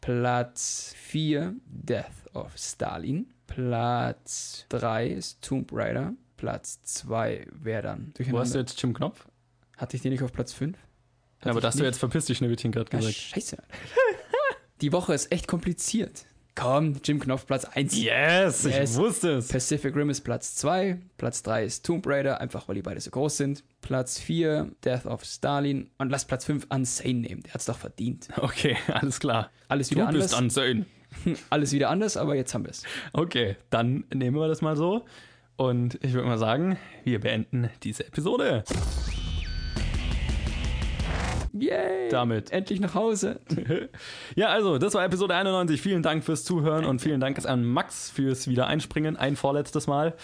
Platz 0.01 0.95
4, 0.97 1.55
Death 1.67 2.07
of 2.35 2.53
Stalin. 2.57 3.33
Platz 3.47 4.67
3 4.69 5.09
ist 5.09 5.43
Tomb 5.43 5.71
Raider. 5.73 6.13
Platz 6.37 6.81
2 6.85 7.47
wäre 7.51 7.83
dann 7.83 8.13
Wo 8.31 8.39
hast 8.39 8.55
du 8.55 8.59
jetzt 8.59 8.81
Jim 8.81 8.95
Knopf? 8.95 9.27
Hatte 9.77 9.97
ich 9.97 10.03
den 10.03 10.13
nicht 10.13 10.23
auf 10.23 10.33
Platz 10.33 10.53
5? 10.53 10.77
Ja, 11.45 11.51
aber 11.51 11.61
da 11.61 11.69
hast 11.69 11.81
du 11.81 11.85
jetzt 11.85 11.99
verpiss 11.99 12.27
dich 12.27 12.39
Schneewittchen 12.39 12.73
gerade 12.73 12.91
Ah, 12.93 12.99
gesagt. 12.99 13.15
scheiße. 13.17 13.57
Die 14.81 14.93
Woche 14.93 15.15
ist 15.15 15.33
echt 15.33 15.49
kompliziert. 15.49 16.27
Komm, 16.59 16.95
Jim 17.05 17.21
Knopf 17.21 17.47
Platz 17.47 17.65
1. 17.65 17.97
Yes, 18.03 18.65
Yes. 18.65 18.91
ich 18.93 18.97
wusste 18.97 19.31
es. 19.37 19.47
Pacific 19.49 19.95
Rim 19.95 20.11
ist 20.11 20.23
Platz 20.23 20.57
2, 20.57 20.99
Platz 21.17 21.43
3 21.45 21.65
ist 21.65 21.87
Tomb 21.87 22.05
Raider, 22.05 22.41
einfach 22.41 22.67
weil 22.67 22.75
die 22.75 22.83
beide 22.83 23.01
so 23.01 23.11
groß 23.11 23.37
sind. 23.37 23.63
Platz 23.81 24.19
4, 24.19 24.73
Death 24.85 25.07
of 25.07 25.25
Stalin 25.25 25.89
und 25.99 26.11
lass 26.11 26.25
Platz 26.25 26.45
5 26.47 26.67
Unsane 26.69 27.15
nehmen, 27.21 27.43
der 27.45 27.55
hat's 27.55 27.67
doch 27.67 27.79
verdient. 27.79 28.29
Okay, 28.39 28.77
alles 28.93 29.21
klar. 29.21 29.51
Alles 29.69 29.91
Du 29.91 29.95
wieder 29.97 30.07
bist 30.11 30.35
anders, 30.35 30.57
insane. 30.57 30.87
alles 31.51 31.71
wieder 31.73 31.91
anders, 31.91 32.17
aber 32.17 32.35
jetzt 32.35 32.53
haben 32.55 32.65
wir 32.65 32.71
es. 32.73 32.83
Okay, 33.13 33.57
dann 33.71 34.05
nehmen 34.13 34.37
wir 34.37 34.49
das 34.49 34.61
mal 34.61 34.77
so. 34.77 35.05
Und 35.57 35.99
ich 36.03 36.13
würde 36.13 36.27
mal 36.29 36.39
sagen, 36.39 36.77
wir 37.05 37.21
beenden 37.21 37.71
diese 37.85 38.05
Episode. 38.07 38.65
Yay! 41.53 42.09
Damit. 42.11 42.51
Endlich 42.51 42.81
nach 42.81 42.95
Hause. 42.95 43.41
Ja, 44.35 44.49
also, 44.49 44.79
das 44.79 44.95
war 44.95 45.05
Episode 45.05 45.35
91. 45.35 45.81
Vielen 45.81 46.03
Dank 46.03 46.25
fürs 46.25 46.45
Zuhören 46.45 46.85
und 46.85 47.01
vielen 47.01 47.21
Dank 47.21 47.45
an 47.45 47.65
Max 47.65 48.11
fürs 48.11 48.49
Wiedereinspringen. 48.49 49.17
Ein 49.17 49.37
vorletztes 49.37 49.87
Mal. 49.87 50.15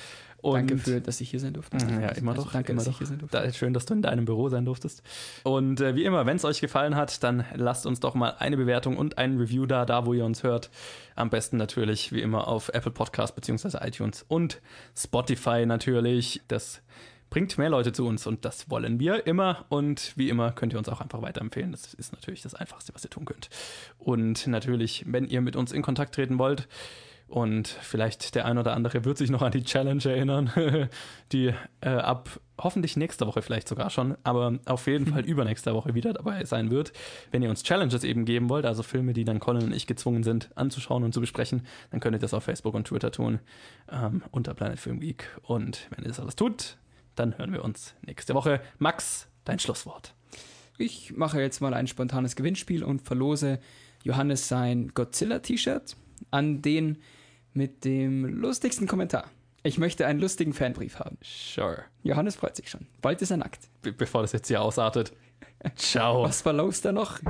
Und 0.45 0.57
Danke 0.57 0.77
für, 0.77 1.01
dass 1.01 1.23
ich 1.23 1.31
hier 1.31 1.41
sein 1.41 1.55
durfte. 1.55 1.79
Ja, 1.79 2.11
immer 2.11 2.33
Also 2.33 2.45
doch. 2.45 2.53
Danke, 2.53 2.73
immer 2.73 2.81
dass 2.81 2.85
doch. 2.85 2.93
ich 2.93 2.99
hier 2.99 3.07
sein 3.07 3.19
durfte. 3.19 3.39
Da, 3.39 3.51
schön, 3.51 3.73
dass 3.73 3.87
du 3.87 3.95
in 3.95 4.03
deinem 4.03 4.27
Büro 4.27 4.51
sein 4.51 4.67
durftest. 4.67 5.03
Und 5.43 5.81
äh, 5.81 5.95
wie 5.95 6.05
immer, 6.05 6.27
wenn 6.27 6.37
es 6.37 6.45
euch 6.45 6.61
gefallen 6.61 6.97
hat, 6.97 7.23
dann 7.23 7.47
lasst 7.55 7.87
uns 7.87 7.99
doch 8.01 8.15
mal 8.15 8.35
eine 8.39 8.59
Bewertung 8.59 8.99
und 8.99 9.17
einen 9.17 9.39
Review 9.39 9.65
da, 9.65 9.87
da 9.87 10.05
wo 10.05 10.13
ihr 10.13 10.27
uns 10.27 10.43
hört. 10.43 10.69
Am 11.17 11.31
besten 11.31 11.57
natürlich 11.57 12.13
wie 12.13 12.21
immer 12.21 12.47
auf 12.47 12.69
Apple 12.75 12.93
Podcast 12.93 13.35
beziehungsweise 13.35 13.81
iTunes 13.83 14.23
und 14.29 14.61
Spotify 14.95 15.65
natürlich. 15.65 16.43
Das 16.49 16.83
bringt 17.35 17.59
mehr 17.59 17.69
Leute 17.69 17.93
zu 17.93 18.07
uns 18.07 18.29
und 18.29 18.45
das 18.45 18.71
wollen 18.71 19.01
wir 19.01 19.27
immer. 19.27 19.65
Und 19.69 20.13
wie 20.15 20.29
immer 20.29 20.53
könnt 20.53 20.73
ihr 20.73 20.79
uns 20.79 20.89
auch 20.89 21.01
einfach 21.01 21.21
weiterempfehlen. 21.21 21.73
Das 21.73 21.93
ist 21.93 22.13
natürlich 22.13 22.43
das 22.43 22.55
Einfachste, 22.55 22.95
was 22.95 23.03
ihr 23.03 23.11
tun 23.11 23.25
könnt. 23.25 23.51
Und 23.99 24.47
natürlich, 24.47 25.05
wenn 25.09 25.27
ihr 25.27 25.41
mit 25.41 25.57
uns 25.57 25.73
in 25.73 25.83
Kontakt 25.83 26.15
treten 26.15 26.39
wollt, 26.39 26.69
und 27.27 27.67
vielleicht 27.67 28.37
der 28.37 28.45
ein 28.45 28.59
oder 28.59 28.75
andere 28.75 29.05
wird 29.05 29.19
sich 29.19 29.31
noch 29.31 29.43
an 29.43 29.51
die 29.51 29.65
Challenge 29.65 30.05
erinnern, 30.05 30.53
die 31.33 31.53
äh, 31.81 31.89
ab 31.89 32.39
hoffentlich 32.57 32.97
nächste 32.97 33.27
Woche 33.27 33.43
vielleicht 33.43 33.67
sogar 33.67 33.91
schon, 33.91 34.17
aber 34.23 34.61
auf 34.67 34.87
jeden 34.87 35.07
Fall 35.07 35.25
übernächste 35.25 35.75
Woche 35.75 35.95
wieder 35.95 36.13
dabei 36.13 36.45
sein 36.45 36.71
wird. 36.71 36.93
Wenn 37.33 37.43
ihr 37.43 37.51
uns 37.51 37.65
Challenges 37.65 38.05
eben 38.05 38.27
geben 38.27 38.49
wollt, 38.49 38.67
also 38.67 38.85
Filme, 38.85 39.13
die 39.13 39.25
dann 39.25 39.41
Colin 39.41 39.65
und 39.65 39.73
ich 39.75 39.89
gezwungen 39.89 40.23
sind 40.23 40.51
anzuschauen 40.55 41.03
und 41.03 41.13
zu 41.13 41.21
besprechen, 41.21 41.67
dann 41.91 41.99
könnt 41.99 42.15
ihr 42.15 42.21
das 42.21 42.35
auf 42.35 42.45
Facebook 42.45 42.75
und 42.75 42.87
Twitter 42.87 43.11
tun 43.11 43.41
ähm, 43.91 44.23
unter 44.31 44.55
Planet 44.55 44.79
Film 44.79 45.01
Geek. 45.01 45.27
Und 45.43 45.89
wenn 45.91 46.05
ihr 46.05 46.09
das 46.09 46.21
alles 46.21 46.37
tut, 46.37 46.77
dann 47.15 47.39
hören 47.39 47.53
wir 47.53 47.65
uns 47.65 47.95
nächste 48.03 48.35
Woche. 48.35 48.61
Max, 48.79 49.29
dein 49.45 49.59
Schlusswort. 49.59 50.15
Ich 50.79 51.17
mache 51.17 51.41
jetzt 51.41 51.61
mal 51.61 51.75
ein 51.75 51.87
spontanes 51.87 52.37
Gewinnspiel 52.37 52.83
und 52.83 53.03
verlose 53.03 53.61
Johannes 54.03 54.49
sein 54.49 54.93
Godzilla-T-Shirt 54.95 55.97
an 56.31 56.63
den 56.63 56.99
mit 57.53 57.85
dem 57.85 58.25
lustigsten 58.25 58.87
Kommentar. 58.87 59.31
Ich 59.63 59.79
möchte 59.79 60.07
einen 60.07 60.21
lustigen 60.21 60.53
Fanbrief 60.53 60.99
haben. 60.99 61.17
Sure. 61.23 61.85
Johannes 62.03 62.37
freut 62.37 62.57
sich 62.57 62.69
schon. 62.69 62.87
Bald 63.01 63.23
ist 63.23 63.31
er 63.31 63.39
nackt. 63.39 63.69
Be 63.83 63.93
bevor 63.93 64.23
das 64.23 64.33
jetzt 64.33 64.49
hier 64.49 64.61
ausartet. 64.61 65.13
Ciao. 65.77 66.25
Was 66.25 66.43
verlost 66.43 66.85
er 66.85 66.93
noch? 66.93 67.21